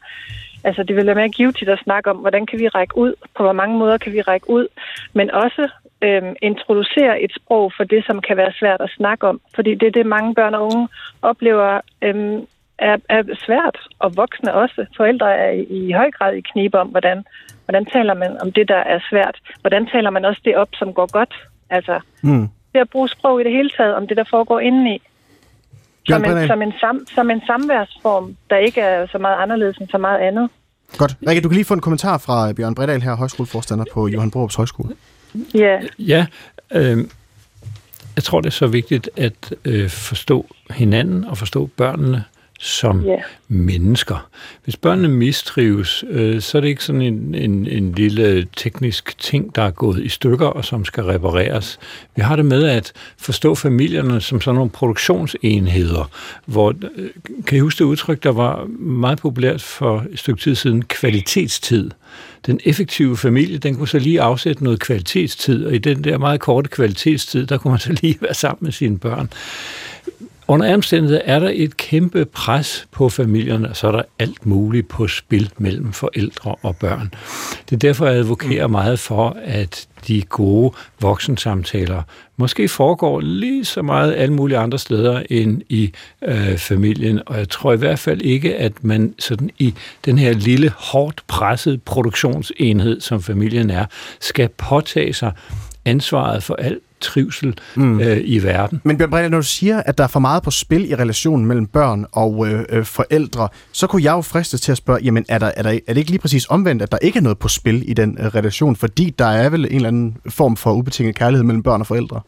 Altså, 0.64 0.84
det 0.84 0.96
vil 0.96 1.06
være 1.06 1.16
mere 1.16 1.30
givetigt 1.30 1.70
at 1.70 1.80
snakke 1.84 2.10
om, 2.10 2.18
hvordan 2.18 2.46
kan 2.46 2.60
vi 2.60 2.68
række 2.68 2.98
ud, 2.98 3.14
på 3.38 3.44
hvor 3.44 3.54
mange 3.54 3.78
måder 3.78 3.98
kan 3.98 4.14
vi 4.14 4.22
række 4.22 4.50
ud, 4.50 4.68
men 5.14 5.32
også 5.32 5.70
øhm, 6.02 6.36
introducere 6.42 7.22
et 7.22 7.32
sprog 7.36 7.74
for 7.78 7.84
det, 7.84 8.06
som 8.06 8.22
kan 8.22 8.38
være 8.38 8.54
svært 8.60 8.82
at 8.82 8.90
snakke 8.90 9.28
om. 9.28 9.42
Fordi 9.56 9.76
det 9.76 9.88
er 9.88 9.92
det, 9.92 10.06
mange 10.06 10.36
børn 10.36 10.54
og 10.54 10.64
unge 10.64 10.88
oplever 11.22 11.82
øhm, 12.02 12.46
er, 12.82 12.98
er 13.10 13.22
svært, 13.46 13.78
og 14.00 14.18
voksne 14.18 14.54
også. 14.54 14.86
Forældre 14.98 15.36
er 15.36 15.52
i, 15.52 15.64
i 15.64 15.92
høj 15.92 16.12
grad 16.12 16.34
i 16.36 16.42
knibe 16.42 16.80
om, 16.80 16.88
hvordan, 16.88 17.24
hvordan 17.66 17.86
taler 17.86 18.14
man 18.14 18.42
om 18.42 18.52
det, 18.52 18.68
der 18.68 18.82
er 18.94 19.00
svært. 19.10 19.36
Hvordan 19.62 19.88
taler 19.94 20.10
man 20.10 20.26
også 20.26 20.42
det 20.46 20.56
op, 20.56 20.70
som 20.74 20.94
går 20.94 21.12
godt. 21.12 21.34
Altså, 21.70 22.00
mm. 22.24 22.48
det 22.74 22.80
at 22.80 22.90
bruge 22.90 23.10
sprog 23.10 23.42
i 23.42 23.44
det 23.44 23.52
hele 23.52 23.70
taget, 23.78 23.96
om 23.96 24.08
det, 24.08 24.18
der 24.18 24.24
foregår 24.30 24.60
indeni. 24.60 25.02
Som 26.08 26.26
en, 26.26 26.48
som, 26.48 26.62
en 26.62 26.74
sam, 26.80 27.06
som 27.16 27.30
en 27.30 27.42
samværsform, 27.48 28.36
der 28.50 28.58
ikke 28.58 28.82
er 28.82 29.08
så 29.08 29.18
meget 29.18 29.38
anderledes 29.38 29.78
end 29.78 29.88
så 29.90 29.98
meget 29.98 30.20
andet. 30.20 30.50
Godt. 30.98 31.16
Rikke, 31.28 31.42
du 31.42 31.50
kan 31.50 31.56
lige 31.56 31.66
få 31.66 31.74
en 31.74 31.82
kommentar 31.82 32.18
fra 32.18 32.54
Bjørn 32.54 32.76
Bredal 32.76 33.02
her, 33.02 33.16
højskoleforstander 33.16 33.86
på 33.94 34.08
Johan 34.08 34.32
Borups 34.32 34.56
Højskole. 34.56 34.96
Ja. 35.54 35.80
Ja, 36.00 36.26
øh, 36.74 36.98
jeg 38.16 38.24
tror, 38.24 38.42
det 38.42 38.48
er 38.48 38.52
så 38.52 38.68
vigtigt 38.68 39.10
at 39.18 39.54
øh, 39.66 39.90
forstå 39.90 40.46
hinanden 40.70 41.26
og 41.26 41.38
forstå 41.38 41.70
børnene 41.78 42.24
som 42.60 43.06
yeah. 43.06 43.20
mennesker. 43.48 44.30
Hvis 44.64 44.78
børnene 44.78 45.08
mistrives, 45.08 46.04
øh, 46.10 46.42
så 46.42 46.58
er 46.58 46.62
det 46.62 46.68
ikke 46.68 46.84
sådan 46.84 47.02
en, 47.02 47.36
en, 47.36 47.68
en 47.68 47.92
lille 47.92 48.48
teknisk 48.58 49.18
ting, 49.18 49.56
der 49.56 49.62
er 49.62 49.72
gået 49.72 50.04
i 50.04 50.10
stykker 50.10 50.48
og 50.48 50.66
som 50.66 50.86
skal 50.86 51.04
repareres. 51.04 51.80
Vi 52.16 52.22
har 52.22 52.36
det 52.36 52.46
med 52.46 52.64
at 52.64 52.92
forstå 53.18 53.56
familierne 53.56 54.22
som 54.22 54.42
sådan 54.42 54.56
nogle 54.56 54.70
produktionsenheder, 54.70 56.12
hvor, 56.46 56.74
øh, 56.96 57.10
kan 57.48 57.58
I 57.58 57.62
huske 57.62 57.80
det 57.80 57.86
udtryk, 57.86 58.24
der 58.24 58.32
var 58.32 58.66
meget 58.80 59.20
populært 59.20 59.62
for 59.62 60.06
et 60.12 60.20
stykke 60.20 60.42
tid 60.42 60.56
siden, 60.56 60.86
kvalitetstid. 60.86 61.92
Den 62.46 62.60
effektive 62.66 63.18
familie, 63.18 63.58
den 63.58 63.76
kunne 63.76 63.88
så 63.88 64.00
lige 64.00 64.22
afsætte 64.22 64.64
noget 64.64 64.80
kvalitetstid, 64.80 65.66
og 65.66 65.76
i 65.76 65.78
den 65.78 66.04
der 66.04 66.18
meget 66.18 66.40
korte 66.40 66.70
kvalitetstid, 66.70 67.46
der 67.46 67.58
kunne 67.58 67.72
man 67.72 67.80
så 67.80 67.98
lige 68.02 68.18
være 68.22 68.34
sammen 68.34 68.66
med 68.66 68.72
sine 68.72 69.00
børn. 69.00 69.30
Under 70.50 70.74
omstændigheder 70.74 71.22
er 71.26 71.40
der 71.40 71.52
et 71.54 71.78
kæmpe 71.78 72.26
pres 72.26 72.88
på 72.92 73.10
familierne, 73.10 73.70
og 73.70 73.76
så 73.76 73.88
er 73.88 73.92
der 73.92 74.02
alt 74.20 74.46
muligt 74.46 74.88
på 74.88 75.08
spil 75.08 75.52
mellem 75.58 75.94
forældre 75.94 76.56
og 76.62 76.76
børn. 76.76 77.14
Det 77.70 77.76
er 77.76 77.80
derfor, 77.80 78.06
jeg 78.06 78.16
advokerer 78.16 78.68
mm. 78.68 78.72
meget 78.72 79.00
for, 79.00 79.38
at 79.44 79.88
de 80.08 80.22
gode 80.22 80.74
voksensamtaler 81.02 82.02
måske 82.38 82.68
foregår 82.68 83.20
lige 83.20 83.66
så 83.66 83.82
meget 83.82 84.16
alle 84.16 84.34
mulige 84.34 84.58
andre 84.58 84.80
steder 84.80 85.24
end 85.30 85.62
i 85.70 85.92
øh, 86.22 86.58
familien. 86.58 87.22
Og 87.26 87.38
jeg 87.38 87.50
tror 87.50 87.74
i 87.74 87.78
hvert 87.78 88.00
fald 88.00 88.22
ikke, 88.22 88.56
at 88.56 88.84
man 88.84 89.14
sådan 89.20 89.50
i 89.58 89.74
den 90.06 90.18
her 90.18 90.34
lille, 90.34 90.72
hårdt 90.78 91.24
presset 91.28 91.82
produktionsenhed, 91.84 93.02
som 93.02 93.22
familien 93.22 93.70
er, 93.70 93.86
skal 94.20 94.50
påtage 94.50 95.14
sig 95.14 95.32
ansvaret 95.86 96.44
for 96.44 96.56
alt 96.56 96.84
trivsel 97.02 97.58
mm. 97.76 98.00
øh, 98.00 98.22
i 98.24 98.44
verden. 98.44 98.82
Men 98.84 98.98
Bjørn 98.98 99.10
Bredal, 99.10 99.32
når 99.32 99.38
du 99.38 99.44
siger, 99.44 99.84
at 99.86 99.98
der 99.98 100.04
er 100.04 100.08
for 100.08 100.20
meget 100.20 100.44
på 100.44 100.52
spil 100.52 100.92
i 100.92 100.96
relationen 100.96 101.46
mellem 101.46 101.68
børn 101.68 102.06
og 102.12 102.48
øh, 102.48 102.66
øh, 102.70 102.86
forældre, 102.86 103.48
så 103.72 103.88
kunne 103.88 104.04
jeg 104.04 104.12
jo 104.12 104.22
fristes 104.22 104.62
til 104.62 104.72
at 104.72 104.78
spørge, 104.78 105.00
jamen 105.04 105.26
er, 105.30 105.38
der, 105.38 105.52
er, 105.58 105.62
der, 105.62 105.70
er 105.70 105.94
det 105.94 105.98
ikke 105.98 106.12
lige 106.12 106.22
præcis 106.22 106.48
omvendt, 106.50 106.82
at 106.82 106.92
der 106.92 106.98
ikke 107.02 107.18
er 107.18 107.24
noget 107.24 107.38
på 107.38 107.48
spil 107.48 107.90
i 107.90 107.94
den 107.94 108.18
øh, 108.20 108.26
relation, 108.26 108.76
fordi 108.76 109.16
der 109.20 109.26
er 109.26 109.50
vel 109.50 109.66
en 109.66 109.76
eller 109.76 109.88
anden 109.88 110.18
form 110.30 110.58
for 110.58 110.74
ubetinget 110.74 111.16
kærlighed 111.16 111.44
mellem 111.44 111.64
børn 111.64 111.82
og 111.82 111.88
forældre? 111.88 112.22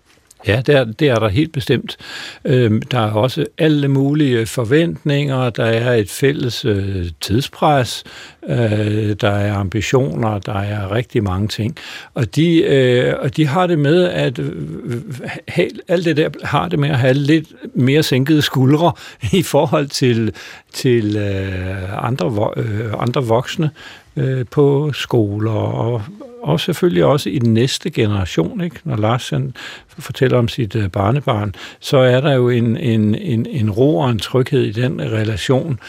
Ja, 0.48 0.62
det 0.66 0.76
er, 0.76 0.84
det 0.84 1.08
er 1.08 1.16
der 1.16 1.30
helt 1.30 1.54
bestemt. 1.54 1.98
Øhm, 2.46 2.82
der 2.82 3.00
er 3.00 3.12
også 3.12 3.46
alle 3.58 3.88
mulige 3.88 4.46
forventninger, 4.46 5.50
der 5.50 5.66
er 5.66 5.94
et 5.94 6.10
fælles 6.10 6.66
øh, 6.66 7.10
tidspres, 7.22 8.04
øh, 8.48 9.16
der 9.22 9.30
er 9.30 9.54
ambitioner, 9.54 10.40
der 10.40 10.60
er 10.60 10.92
rigtig 10.92 11.24
mange 11.24 11.48
ting. 11.48 11.76
Og 12.14 12.36
de, 12.36 12.62
øh, 12.62 13.14
og 13.20 13.38
de 13.38 13.48
har 13.48 13.68
det 13.68 13.80
med 13.80 14.04
at 14.04 14.40
øh, 14.40 14.52
øh 14.86 15.02
have, 15.48 15.70
alt 15.88 16.06
det 16.06 16.18
der 16.18 16.30
har 16.44 16.68
det 16.68 16.80
med 16.80 16.90
at 16.90 16.98
have 16.98 17.14
lidt 17.14 17.48
mere 17.74 18.04
sænkede 18.04 18.42
skuldre 18.42 18.92
i 19.32 19.44
forhold 19.44 19.88
til, 19.88 20.34
til 20.74 21.18
øh, 21.18 22.06
andre, 22.06 22.52
øh, 22.58 22.94
andre 23.00 23.24
voksne 23.24 23.70
øh, 24.16 24.46
på 24.52 24.92
skoler 24.94 25.52
og 25.52 26.02
og 26.42 26.60
selvfølgelig 26.60 27.06
også 27.06 27.30
i 27.30 27.40
den 27.40 27.54
næste 27.54 27.90
generation, 27.90 28.62
ikke? 28.62 28.80
når 28.84 28.96
Lars 28.96 29.30
han 29.30 29.54
fortæller 29.88 30.38
om 30.38 30.48
sit 30.48 30.76
uh, 30.76 30.88
barnebarn, 30.88 31.56
så 31.80 31.98
er 31.98 32.22
der 32.22 32.34
jo 32.34 32.50
en, 32.50 32.78
en, 32.78 33.16
en, 33.16 33.46
en 33.46 33.72
ro 33.72 33.98
og 33.98 34.10
en 34.10 34.20
tryghed 34.20 34.62
i 34.62 34.72
den 34.72 35.02
relation, 35.02 35.80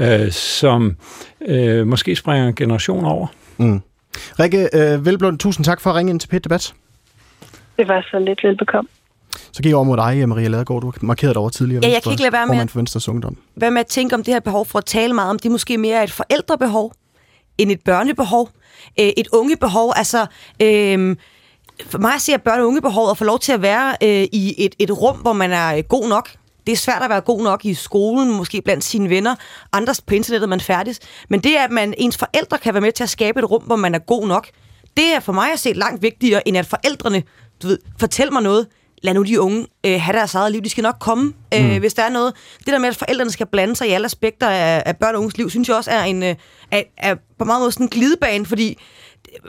uh, 0.00 0.30
som 0.30 0.96
uh, 1.40 1.86
måske 1.86 2.16
springer 2.16 2.48
en 2.48 2.54
generation 2.54 3.04
over. 3.04 3.26
Mm. 3.56 3.80
Rikke 4.14 4.68
uh, 4.74 5.06
Velblund, 5.06 5.38
tusind 5.38 5.64
tak 5.64 5.80
for 5.80 5.90
at 5.90 5.96
ringe 5.96 6.10
ind 6.10 6.20
til 6.20 6.28
Pet 6.28 6.44
Debat. 6.44 6.74
Det 7.78 7.88
var 7.88 8.06
så 8.10 8.18
lidt 8.18 8.40
velbekomme. 8.44 8.88
Så 9.52 9.62
gik 9.62 9.70
jeg 9.70 9.76
over 9.76 9.84
mod 9.84 9.96
dig, 9.96 10.28
Maria 10.28 10.48
Ladegaard. 10.48 10.82
Du 10.82 10.92
markerede 11.00 11.34
dig 11.34 11.40
over 11.40 11.50
tidligere. 11.50 11.84
Ja, 11.84 11.92
jeg 11.92 12.02
kan 12.02 12.12
ikke 12.12 12.22
lade 12.22 12.32
være 12.32 12.46
med, 12.46 12.68
for 12.68 12.78
Venstres 12.78 13.08
Ungdom. 13.08 13.36
Hvad 13.54 13.70
med 13.70 13.80
at 13.80 13.86
tænke 13.86 14.14
om 14.14 14.24
det 14.24 14.34
her 14.34 14.40
behov 14.40 14.66
for 14.66 14.78
at 14.78 14.84
tale 14.84 15.14
meget 15.14 15.30
om, 15.30 15.38
det 15.38 15.50
måske 15.50 15.78
mere 15.78 15.96
er 15.96 16.02
et 16.02 16.10
forældrebehov, 16.10 16.92
end 17.60 17.70
et 17.70 17.80
børnebehov 17.84 18.48
øh, 19.00 19.12
et 19.16 19.28
ungebehov. 19.32 19.92
Altså, 19.96 20.26
øh, 20.62 21.16
for 21.86 21.98
mig 21.98 22.20
ser 22.20 22.38
børne- 22.48 22.60
og 22.60 22.66
ungebehovet 22.66 23.10
at 23.10 23.18
få 23.18 23.24
lov 23.24 23.38
til 23.38 23.52
at 23.52 23.62
være 23.62 23.96
øh, 24.02 24.28
i 24.32 24.54
et, 24.58 24.74
et 24.78 24.90
rum, 24.90 25.16
hvor 25.16 25.32
man 25.32 25.52
er 25.52 25.76
øh, 25.76 25.82
god 25.88 26.08
nok. 26.08 26.30
Det 26.66 26.72
er 26.72 26.76
svært 26.76 27.02
at 27.02 27.10
være 27.10 27.20
god 27.20 27.42
nok 27.42 27.64
i 27.64 27.74
skolen, 27.74 28.36
måske 28.36 28.62
blandt 28.62 28.84
sine 28.84 29.08
venner, 29.10 29.34
andres 29.72 30.00
på 30.00 30.14
internettet, 30.14 30.48
man 30.48 30.60
færdig. 30.60 30.94
Men 31.28 31.40
det, 31.40 31.56
at 31.56 31.70
man 31.70 31.94
ens 31.98 32.16
forældre 32.16 32.58
kan 32.58 32.74
være 32.74 32.80
med 32.80 32.92
til 32.92 33.02
at 33.02 33.10
skabe 33.10 33.38
et 33.38 33.50
rum, 33.50 33.62
hvor 33.62 33.76
man 33.76 33.94
er 33.94 33.98
god 33.98 34.26
nok, 34.28 34.48
Det 34.96 35.14
er 35.14 35.20
for 35.20 35.32
mig 35.32 35.52
at 35.52 35.58
se 35.58 35.72
langt 35.72 36.02
vigtigere, 36.02 36.48
end 36.48 36.56
at 36.56 36.66
forældrene 36.66 37.22
du 37.62 37.66
ved, 37.66 37.78
fortæl 38.00 38.32
mig 38.32 38.42
noget, 38.42 38.66
lad 39.02 39.14
nu 39.14 39.22
de 39.22 39.40
unge 39.40 39.66
øh, 39.86 40.00
have 40.00 40.16
deres 40.16 40.34
eget 40.34 40.52
liv. 40.52 40.62
De 40.62 40.70
skal 40.70 40.82
nok 40.82 40.96
komme, 41.00 41.32
øh, 41.54 41.70
mm. 41.70 41.78
hvis 41.78 41.94
der 41.94 42.02
er 42.02 42.08
noget. 42.08 42.34
Det 42.58 42.66
der 42.66 42.78
med, 42.78 42.88
at 42.88 42.96
forældrene 42.96 43.30
skal 43.30 43.46
blande 43.46 43.76
sig 43.76 43.88
i 43.88 43.90
alle 43.90 44.04
aspekter 44.04 44.48
af, 44.48 44.82
af 44.86 44.96
børn 44.96 45.14
og 45.14 45.20
unges 45.20 45.38
liv, 45.38 45.50
synes 45.50 45.68
jeg 45.68 45.76
også 45.76 45.90
er, 45.90 46.02
en, 46.02 46.22
øh, 46.22 46.34
er, 46.70 46.82
er 46.96 47.14
på 47.38 47.44
meget 47.44 47.60
måde 47.60 47.72
sådan 47.72 47.86
en 47.86 47.90
glidebane, 47.90 48.46
fordi 48.46 48.78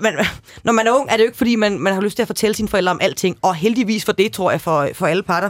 man, 0.02 0.14
når 0.64 0.74
man 0.74 0.88
er 0.88 0.92
ung, 0.92 1.08
er 1.10 1.18
det 1.18 1.24
jo 1.24 1.28
ikke, 1.28 1.38
fordi 1.38 1.56
man, 1.56 1.80
man 1.80 1.94
har 1.94 2.02
lyst 2.02 2.16
til 2.16 2.22
at 2.22 2.28
fortælle 2.28 2.56
sine 2.56 2.68
forældre 2.68 2.92
om 2.92 3.00
alting, 3.02 3.38
og 3.42 3.56
heldigvis 3.56 4.06
for 4.06 4.12
det, 4.12 4.34
tror 4.34 4.52
jeg, 4.52 4.62
for, 4.62 4.90
for 4.94 5.08
alle 5.08 5.24
parter. 5.24 5.50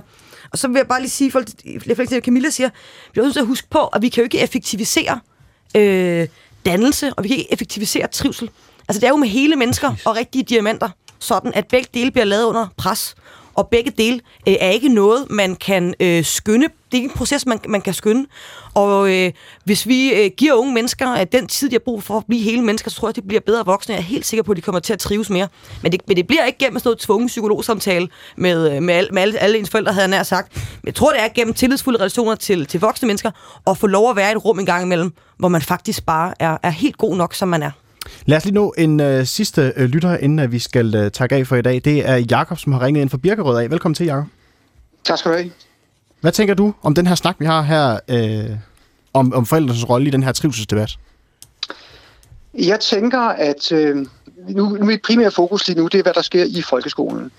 Og 0.52 0.58
så 0.58 0.68
vil 0.68 0.76
jeg 0.76 0.88
bare 0.88 1.00
lige 1.00 1.10
sige, 1.10 1.32
for 1.32 1.40
det 1.40 2.24
Camilla 2.24 2.50
siger, 2.50 2.70
vi 3.14 3.20
er 3.20 3.24
nødt 3.24 3.34
til 3.34 3.40
at 3.40 3.48
huske 3.48 3.68
på, 3.70 3.86
at 3.86 4.02
vi 4.02 4.10
kan 4.10 4.22
jo 4.22 4.24
ikke 4.24 4.40
effektivisere 4.40 5.20
øh, 5.78 6.28
dannelse, 6.66 7.14
og 7.14 7.24
vi 7.24 7.28
kan 7.28 7.38
ikke 7.38 7.54
effektivisere 7.54 8.08
trivsel. 8.08 8.50
Altså 8.88 9.00
det 9.00 9.08
er 9.08 9.10
jo 9.10 9.16
med 9.16 9.28
hele 9.28 9.56
mennesker 9.56 9.96
og 10.06 10.16
rigtige 10.16 10.44
diamanter, 10.44 10.90
sådan 11.20 11.54
at 11.54 11.68
begge 11.68 11.90
dele 11.94 12.12
bliver 12.12 12.26
lavet 12.26 12.44
under 12.44 12.68
pres 12.78 13.16
og 13.56 13.68
begge 13.68 13.92
dele 13.98 14.20
øh, 14.48 14.56
er 14.60 14.70
ikke 14.70 14.90
noget, 14.90 15.26
man 15.30 15.56
kan 15.56 15.94
øh, 16.00 16.26
skynde. 16.26 16.68
Det 16.68 16.98
er 16.98 17.02
ikke 17.02 17.06
en 17.06 17.18
proces, 17.18 17.46
man, 17.46 17.60
man 17.68 17.82
kan 17.82 17.94
skynde. 17.94 18.26
Og 18.74 19.14
øh, 19.14 19.32
hvis 19.64 19.88
vi 19.88 20.14
øh, 20.14 20.32
giver 20.38 20.54
unge 20.54 20.74
mennesker 20.74 21.08
at 21.08 21.32
den 21.32 21.48
tid, 21.48 21.70
de 21.70 21.74
har 21.74 21.80
brug 21.80 22.04
for 22.04 22.18
at 22.18 22.26
blive 22.28 22.42
hele 22.42 22.62
mennesker, 22.62 22.92
så 22.92 22.98
tror 22.98 23.08
jeg, 23.08 23.10
at 23.10 23.16
de 23.16 23.22
bliver 23.22 23.42
bedre 23.42 23.66
voksne. 23.66 23.94
Jeg 23.94 24.00
er 24.00 24.04
helt 24.04 24.26
sikker 24.26 24.44
på, 24.44 24.52
at 24.52 24.56
de 24.56 24.62
kommer 24.62 24.80
til 24.80 24.94
at 24.94 25.00
trives 25.00 25.30
mere. 25.30 25.48
Men 25.82 25.92
det, 25.92 26.02
men 26.08 26.18
det 26.18 26.28
bliver 26.28 26.46
ikke 26.46 26.60
gennem 26.60 26.80
sådan 26.80 26.88
noget 26.88 27.00
tvungen 27.00 27.28
psykologsamtale 27.28 28.08
med, 28.36 28.76
øh, 28.76 28.84
med, 28.84 28.94
al, 28.94 29.14
med 29.14 29.22
alle, 29.22 29.40
alle 29.40 29.58
ens 29.58 29.70
forældre, 29.70 29.94
havde 29.94 30.04
jeg 30.04 30.10
nær 30.10 30.24
sagt. 30.24 30.56
Men 30.56 30.86
jeg 30.86 30.96
tror, 30.96 31.12
det 31.12 31.22
er 31.22 31.28
gennem 31.36 31.54
tillidsfulde 31.54 32.00
relationer 32.00 32.36
til, 32.36 32.66
til 32.66 32.80
voksne 32.80 33.06
mennesker, 33.06 33.32
og 33.66 33.78
få 33.78 33.88
lov 33.88 34.10
at 34.10 34.16
være 34.16 34.30
i 34.30 34.32
et 34.32 34.46
rum 34.46 34.60
en 34.60 34.66
gang 34.66 34.84
imellem, 34.84 35.14
hvor 35.38 35.48
man 35.48 35.62
faktisk 35.62 36.06
bare 36.06 36.34
er, 36.40 36.58
er 36.64 36.70
helt 36.70 36.98
god 36.98 37.16
nok, 37.16 37.34
som 37.34 37.48
man 37.48 37.64
er. 37.64 37.72
Lad 38.26 38.38
os 38.38 38.46
lige 38.46 38.54
nå 38.54 38.74
en 38.78 39.00
øh, 39.00 39.26
sidste 39.26 39.74
øh, 39.76 39.86
lytter, 39.86 40.18
inden 40.18 40.40
at 40.40 40.52
vi 40.52 40.60
skal 40.60 40.96
øh, 40.96 41.12
takke 41.12 41.36
af 41.36 41.48
for 41.48 41.56
i 41.56 41.62
dag. 41.62 41.82
Det 41.86 42.10
er 42.10 42.16
Jakob, 42.16 42.60
som 42.60 42.74
har 42.74 42.82
ringet 42.82 43.02
ind 43.02 43.10
fra 43.10 43.18
Birkerød 43.18 43.64
af. 43.64 43.70
Velkommen 43.72 43.96
til, 43.96 44.06
Jakob. 44.06 44.26
Tak 45.04 45.18
skal 45.18 45.32
du 45.32 45.38
have. 45.38 45.52
Hvad 46.22 46.32
tænker 46.32 46.54
du 46.54 46.74
om 46.82 46.94
den 46.94 47.08
her 47.08 47.16
snak, 47.16 47.36
vi 47.40 47.46
har 47.46 47.62
her, 47.62 48.00
øh, 48.08 48.58
om, 49.14 49.34
om 49.34 49.46
forældrenes 49.46 49.90
rolle 49.90 50.08
i 50.08 50.10
den 50.10 50.24
her 50.24 50.32
trivselsdebat? 50.32 50.98
Jeg 52.54 52.80
tænker, 52.80 53.20
at 53.20 53.72
øh, 53.72 54.06
nu, 54.50 54.70
mit 54.70 55.02
primære 55.02 55.32
fokus 55.32 55.68
lige 55.68 55.80
nu, 55.80 55.88
det 55.88 56.00
er, 56.00 56.04
hvad 56.04 56.14
der 56.14 56.22
sker 56.22 56.44
i 56.44 56.62
folkeskolen. 56.62 57.32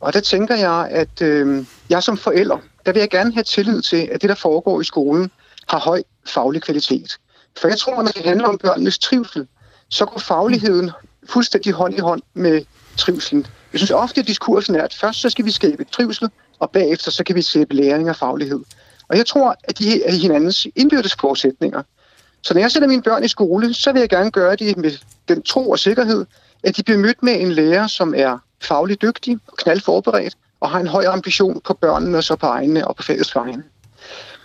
Og 0.00 0.12
der 0.12 0.20
tænker 0.20 0.56
jeg, 0.56 0.88
at 0.90 1.22
øh, 1.22 1.66
jeg 1.90 2.02
som 2.02 2.16
forælder, 2.16 2.58
der 2.86 2.92
vil 2.92 3.00
jeg 3.00 3.10
gerne 3.10 3.34
have 3.34 3.44
tillid 3.44 3.82
til, 3.82 4.08
at 4.12 4.22
det, 4.22 4.28
der 4.28 4.34
foregår 4.34 4.80
i 4.80 4.84
skolen, 4.84 5.30
har 5.68 5.78
høj 5.78 6.02
faglig 6.26 6.62
kvalitet. 6.62 7.18
For 7.60 7.68
jeg 7.68 7.78
tror, 7.78 8.02
at 8.02 8.14
det 8.16 8.24
handler 8.24 8.48
om 8.48 8.58
børnenes 8.58 8.98
trivsel, 8.98 9.46
så 9.88 10.04
går 10.04 10.18
fagligheden 10.18 10.90
fuldstændig 11.28 11.72
hånd 11.72 11.94
i 11.94 11.98
hånd 11.98 12.22
med 12.34 12.62
trivselen. 12.96 13.46
Jeg 13.72 13.78
synes 13.78 13.90
ofte, 13.90 14.20
at 14.20 14.26
diskursen 14.26 14.74
er, 14.74 14.82
at 14.82 14.94
først 14.94 15.20
så 15.20 15.30
skal 15.30 15.44
vi 15.44 15.50
skabe 15.50 15.84
trivsel, 15.84 16.28
og 16.58 16.70
bagefter 16.70 17.10
så 17.10 17.24
kan 17.24 17.36
vi 17.36 17.42
skabe 17.42 17.74
læring 17.74 18.10
og 18.10 18.16
faglighed. 18.16 18.60
Og 19.08 19.16
jeg 19.16 19.26
tror, 19.26 19.56
at 19.64 19.78
de 19.78 20.04
er 20.04 20.12
hinandens 20.12 20.66
indbyrdes 20.76 21.16
forudsætninger. 21.20 21.82
Så 22.42 22.54
når 22.54 22.60
jeg 22.60 22.70
sender 22.70 22.88
mine 22.88 23.02
børn 23.02 23.24
i 23.24 23.28
skole, 23.28 23.74
så 23.74 23.92
vil 23.92 24.00
jeg 24.00 24.08
gerne 24.08 24.30
gøre 24.30 24.56
det 24.56 24.76
med 24.76 24.90
den 25.28 25.42
tro 25.42 25.70
og 25.70 25.78
sikkerhed, 25.78 26.26
at 26.62 26.76
de 26.76 26.82
bliver 26.82 26.98
mødt 26.98 27.22
med 27.22 27.40
en 27.40 27.52
lærer, 27.52 27.86
som 27.86 28.14
er 28.16 28.38
fagligt 28.62 29.02
dygtig 29.02 29.38
og 29.46 29.56
knaldforberedt, 29.56 30.36
og 30.60 30.70
har 30.70 30.80
en 30.80 30.86
høj 30.86 31.04
ambition 31.04 31.60
på 31.60 31.74
børnene 31.74 32.18
og 32.18 32.24
så 32.24 32.36
på 32.36 32.46
egne 32.46 32.88
og 32.88 32.96
på 32.96 33.02
fagets 33.02 33.36
vegne. 33.36 33.64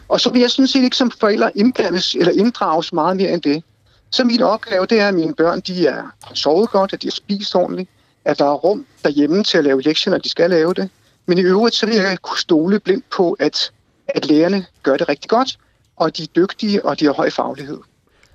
Og 0.09 0.21
så 0.21 0.29
vil 0.29 0.41
jeg 0.41 0.51
sådan 0.51 0.67
set 0.67 0.83
ikke 0.83 0.97
som 0.97 1.11
forældre 1.11 1.57
indblandes 1.57 2.15
eller 2.15 2.31
inddrages 2.31 2.93
meget 2.93 3.17
mere 3.17 3.31
end 3.31 3.41
det. 3.41 3.63
Så 4.11 4.23
min 4.23 4.41
opgave, 4.41 4.85
det 4.85 4.99
er, 4.99 5.07
at 5.07 5.13
mine 5.13 5.35
børn 5.35 5.59
de 5.59 5.87
er 5.87 6.03
sovet 6.33 6.69
godt, 6.69 6.93
at 6.93 7.01
de 7.01 7.07
har 7.07 7.11
spist 7.11 7.55
ordentligt, 7.55 7.89
at 8.25 8.39
der 8.39 8.45
er 8.45 8.53
rum 8.53 8.85
derhjemme 9.03 9.43
til 9.43 9.57
at 9.57 9.63
lave 9.63 9.81
lektier, 9.81 10.11
når 10.11 10.17
de 10.17 10.29
skal 10.29 10.49
lave 10.49 10.73
det. 10.73 10.89
Men 11.25 11.37
i 11.37 11.41
øvrigt, 11.41 11.75
så 11.75 11.85
vil 11.85 11.95
jeg 11.95 12.17
kunne 12.21 12.37
stole 12.37 12.79
blindt 12.79 13.09
på, 13.09 13.31
at, 13.39 13.71
at 14.07 14.25
lærerne 14.25 14.65
gør 14.83 14.97
det 14.97 15.09
rigtig 15.09 15.29
godt, 15.29 15.57
og 15.95 16.17
de 16.17 16.23
er 16.23 16.27
dygtige, 16.35 16.85
og 16.85 16.99
de 16.99 17.05
har 17.05 17.13
høj 17.13 17.29
faglighed. 17.29 17.77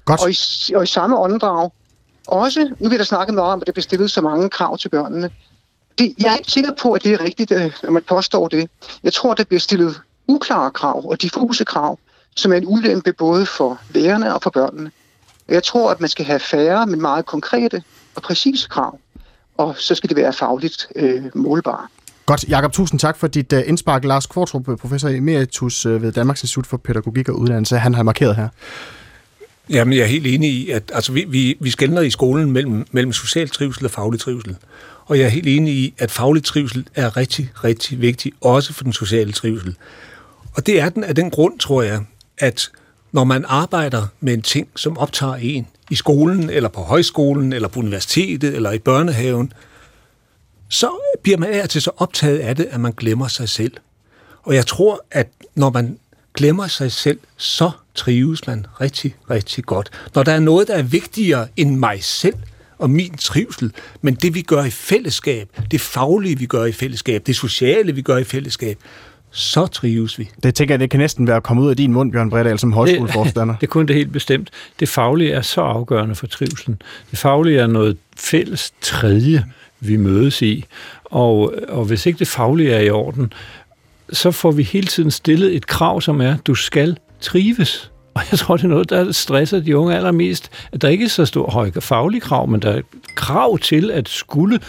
Godt. 0.05 0.23
Og, 0.23 0.31
i, 0.31 0.75
og 0.75 0.83
i 0.83 0.87
samme 0.87 1.19
åndedrag, 1.19 1.71
også, 2.27 2.71
nu 2.79 2.89
vil 2.89 2.99
der 2.99 3.05
snakke 3.05 3.33
meget 3.33 3.53
om, 3.53 3.61
at 3.61 3.67
der 3.67 3.73
bliver 3.73 3.83
stillet 3.83 4.11
så 4.11 4.21
mange 4.21 4.51
krav 4.51 4.79
til 4.79 4.89
børnene. 4.89 5.31
Det, 5.99 6.15
jeg 6.19 6.33
er 6.33 6.37
ikke 6.37 6.51
sikker 6.51 6.73
på, 6.83 6.93
at 6.93 7.05
det 7.05 7.13
er 7.13 7.21
rigtigt, 7.21 7.53
øh, 7.53 7.73
når 7.83 7.91
man 7.91 8.03
påstår 8.03 8.49
det. 8.49 8.71
Jeg 9.03 9.13
tror, 9.13 9.33
at 9.33 9.39
der 9.39 9.45
bliver 9.45 9.61
stillet 9.61 10.01
uklare 10.29 10.71
krav 10.71 11.11
og 11.11 11.23
diffuse 11.23 11.65
krav, 11.65 11.99
som 12.37 12.53
er 12.53 12.57
en 12.57 12.67
ulempe 12.67 13.13
både 13.13 13.47
for 13.47 13.79
lærerne 13.95 14.35
og 14.35 14.43
for 14.43 14.51
børnene. 14.51 14.91
Jeg 15.49 15.63
tror, 15.63 15.91
at 15.91 16.01
man 16.01 16.09
skal 16.09 16.25
have 16.25 16.41
færre, 16.41 16.87
men 16.87 17.01
meget 17.01 17.27
konkrete 17.27 17.83
og 18.15 18.23
præcise 18.23 18.69
krav, 18.69 18.99
og 19.57 19.75
så 19.79 19.95
skal 19.95 20.09
det 20.09 20.17
være 20.17 20.33
fagligt 20.33 20.89
øh, 20.97 21.23
målbare. 21.35 21.87
Godt. 22.27 22.45
Jakob, 22.49 22.73
tusind 22.73 23.01
tak 23.01 23.17
for 23.17 23.27
dit 23.27 23.53
uh, 23.53 23.59
indspark. 23.67 24.05
Lars 24.05 24.27
Kvartrup, 24.27 24.65
professor 24.81 25.09
emeritus 25.09 25.87
uh, 25.87 26.03
ved 26.03 26.13
Danmarks 26.13 26.43
Institut 26.43 26.67
for 26.67 26.77
Pædagogik 26.77 27.29
og 27.29 27.39
Uddannelse, 27.39 27.79
han 27.79 27.95
har 27.95 28.03
markeret 28.03 28.37
her. 28.37 28.49
Jamen, 29.71 29.95
jeg 29.95 30.03
er 30.03 30.07
helt 30.07 30.27
enig 30.27 30.51
i, 30.51 30.71
at 30.71 30.93
altså, 30.95 31.13
vi, 31.13 31.25
vi, 31.29 31.57
vi 31.61 31.71
skældner 31.71 32.01
i 32.01 32.11
skolen 32.11 32.51
mellem, 32.51 32.87
mellem 32.91 33.13
social 33.13 33.49
trivsel 33.49 33.85
og 33.85 33.91
faglig 33.91 34.21
trivsel. 34.21 34.57
Og 35.07 35.19
jeg 35.19 35.25
er 35.25 35.29
helt 35.29 35.47
enig 35.47 35.75
i, 35.75 35.95
at 35.99 36.11
faglig 36.11 36.45
trivsel 36.45 36.89
er 36.95 37.17
rigtig, 37.17 37.51
rigtig 37.65 38.01
vigtig, 38.01 38.33
også 38.41 38.73
for 38.73 38.85
den 38.85 38.93
sociale 38.93 39.33
trivsel. 39.33 39.77
Og 40.55 40.67
det 40.67 40.81
er 40.81 40.89
den 40.89 41.05
af 41.05 41.15
den 41.15 41.31
grund, 41.31 41.59
tror 41.59 41.83
jeg, 41.83 42.01
at 42.39 42.71
når 43.15 43.25
man 43.25 43.45
arbejder 43.49 44.07
med 44.21 44.35
en 44.35 44.43
ting, 44.43 44.69
som 44.77 44.99
optager 44.99 45.35
en 45.35 45.67
i 45.91 45.95
skolen, 45.95 46.51
eller 46.51 46.69
på 46.69 46.81
højskolen, 46.81 47.53
eller 47.53 47.69
på 47.69 47.81
universitetet, 47.81 48.55
eller 48.55 48.73
i 48.73 48.79
børnehaven, 48.79 49.53
så 50.69 50.91
bliver 51.23 51.39
man 51.39 51.49
af 51.53 51.69
til 51.69 51.83
så 51.83 51.91
optaget 51.97 52.39
af 52.39 52.57
det, 52.57 52.65
at 52.71 52.81
man 52.81 52.93
glemmer 52.93 53.29
sig 53.29 53.49
selv. 53.49 53.73
Og 54.43 54.55
jeg 54.55 54.67
tror, 54.67 55.05
at 55.11 55.29
når 55.55 55.71
man 55.71 55.99
glemmer 56.35 56.67
sig 56.67 56.93
selv, 56.93 57.19
så 57.37 57.71
trives 57.95 58.47
man 58.47 58.67
rigtig, 58.81 59.17
rigtig 59.31 59.65
godt. 59.65 59.91
Når 60.15 60.23
der 60.23 60.33
er 60.33 60.41
noget, 60.41 60.69
der 60.69 60.75
er 60.75 60.83
vigtigere 60.83 61.49
end 61.57 61.77
mig 61.77 62.05
selv 62.05 62.37
og 62.79 62.91
min 62.91 63.17
trivsel, 63.17 63.73
men 64.03 64.15
det 64.15 64.35
vi 64.35 64.43
gør 64.43 64.65
i 64.65 64.71
fællesskab, 64.71 65.49
det 65.71 65.81
faglige 65.81 66.39
vi 66.39 66.47
gør 66.47 66.65
i 66.65 66.73
fællesskab, 66.73 67.27
det 67.27 67.37
sociale 67.37 67.95
vi 67.95 68.03
gør 68.03 68.17
i 68.17 68.25
fællesskab, 68.25 68.79
så 69.35 69.67
trives 69.67 70.19
vi. 70.19 70.31
Det 70.43 70.55
tænker 70.55 70.75
jeg, 70.75 70.81
det 70.81 70.91
kan 70.91 71.01
næsten 71.01 71.27
være 71.27 71.41
kommet 71.41 71.65
ud 71.65 71.71
af 71.71 71.77
din 71.77 71.93
mund, 71.93 72.13
Bjørn 72.13 72.31
Bredal, 72.31 72.59
som 72.59 72.73
højskoleforstander. 72.73 73.55
Det, 73.55 73.61
det 73.61 73.69
kunne 73.69 73.89
det 73.89 73.97
helt 73.97 74.13
bestemt. 74.13 74.51
Det 74.81 74.89
faglige 74.89 75.33
er 75.33 75.43
så 75.43 75.61
afgørende 75.61 76.15
for 76.15 76.27
trivselen. 76.27 76.83
Det 77.11 77.19
faglige 77.19 77.59
er 77.59 77.67
noget 77.67 77.97
fælles 78.17 78.73
tredje, 78.81 79.45
vi 79.81 79.97
mødes 79.97 80.43
i. 80.43 80.65
Og, 81.05 81.55
og 81.69 81.85
hvis 81.85 82.07
ikke 82.07 82.19
det 82.19 82.29
faglige 82.29 82.73
er 82.73 82.81
i 82.81 82.91
orden, 82.91 83.33
så 84.13 84.31
får 84.31 84.51
vi 84.51 84.63
hele 84.63 84.87
tiden 84.87 85.11
stillet 85.11 85.57
et 85.57 85.67
krav, 85.67 86.01
som 86.01 86.21
er, 86.21 86.37
du 86.37 86.55
skal 86.55 86.97
trives. 87.21 87.91
Og 88.15 88.23
jeg 88.31 88.39
tror, 88.39 88.57
det 88.57 88.65
er 88.65 88.69
noget, 88.69 88.91
der 88.91 89.13
stresser 89.13 89.61
de 89.61 89.77
unge 89.77 89.97
allermest. 89.97 90.51
At 90.73 90.83
der 90.83 90.89
ikke 90.89 91.05
er 91.05 91.09
så 91.09 91.25
stor 91.25 91.51
høj 91.51 91.71
faglig 91.81 92.23
krav, 92.23 92.49
men 92.49 92.63
der 92.63 92.71
er 92.71 92.83
krav 93.15 93.59
til 93.59 93.91
at 93.91 94.09
skulle 94.09 94.61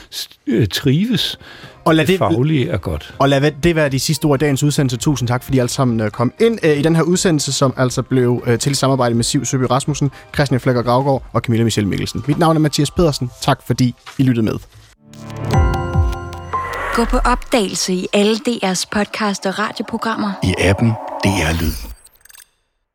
øh, 0.48 0.68
trives. 0.68 1.40
Og 1.86 1.96
lad 1.96 2.06
det, 2.06 2.18
faglige 2.18 2.70
er 2.70 2.78
godt. 2.78 3.16
Og 3.20 3.30
lad 3.30 3.52
det 3.52 3.76
være 3.76 3.90
de 3.90 4.00
sidste 4.00 4.26
ord 4.26 4.42
i 4.42 4.44
dagens 4.44 4.64
udsendelse. 4.64 4.98
Tusind 4.98 5.28
tak, 5.28 5.44
fordi 5.44 5.58
I 5.58 5.60
alle 5.60 5.70
sammen 5.70 6.00
øh, 6.00 6.12
kom 6.12 6.34
ind 6.40 6.60
øh, 6.64 6.78
i 6.78 6.82
den 6.82 6.96
her 6.96 7.04
udsendelse, 7.04 7.54
som 7.54 7.74
altså 7.78 8.02
blev 8.02 8.44
til 8.60 8.76
samarbejde 8.76 9.16
med 9.16 9.24
Siv 9.24 9.46
Søby 9.46 9.64
Rasmussen, 9.64 10.12
Christian 10.36 10.60
Flækker 10.60 10.82
Gravgaard 10.82 11.24
og 11.34 11.42
Camilla 11.42 11.64
Michelle 11.64 11.90
Mikkelsen. 11.90 12.24
Mit 12.28 12.40
navn 12.40 12.56
er 12.56 12.60
Mathias 12.60 12.92
Pedersen. 12.92 13.32
Tak 13.42 13.60
fordi 13.68 13.96
I 14.18 14.24
lyttede 14.24 14.46
med. 14.46 14.56
Gå 16.96 17.06
på 17.06 17.18
opdagelse 17.18 17.94
i 17.94 18.08
alle 18.14 18.36
DR's 18.36 18.86
podcast 18.92 19.46
og 19.46 19.60
radioprogrammer. 19.60 20.32
I 20.44 20.54
appen 20.60 20.90
DR 21.24 21.62
Lyd. 21.62 21.95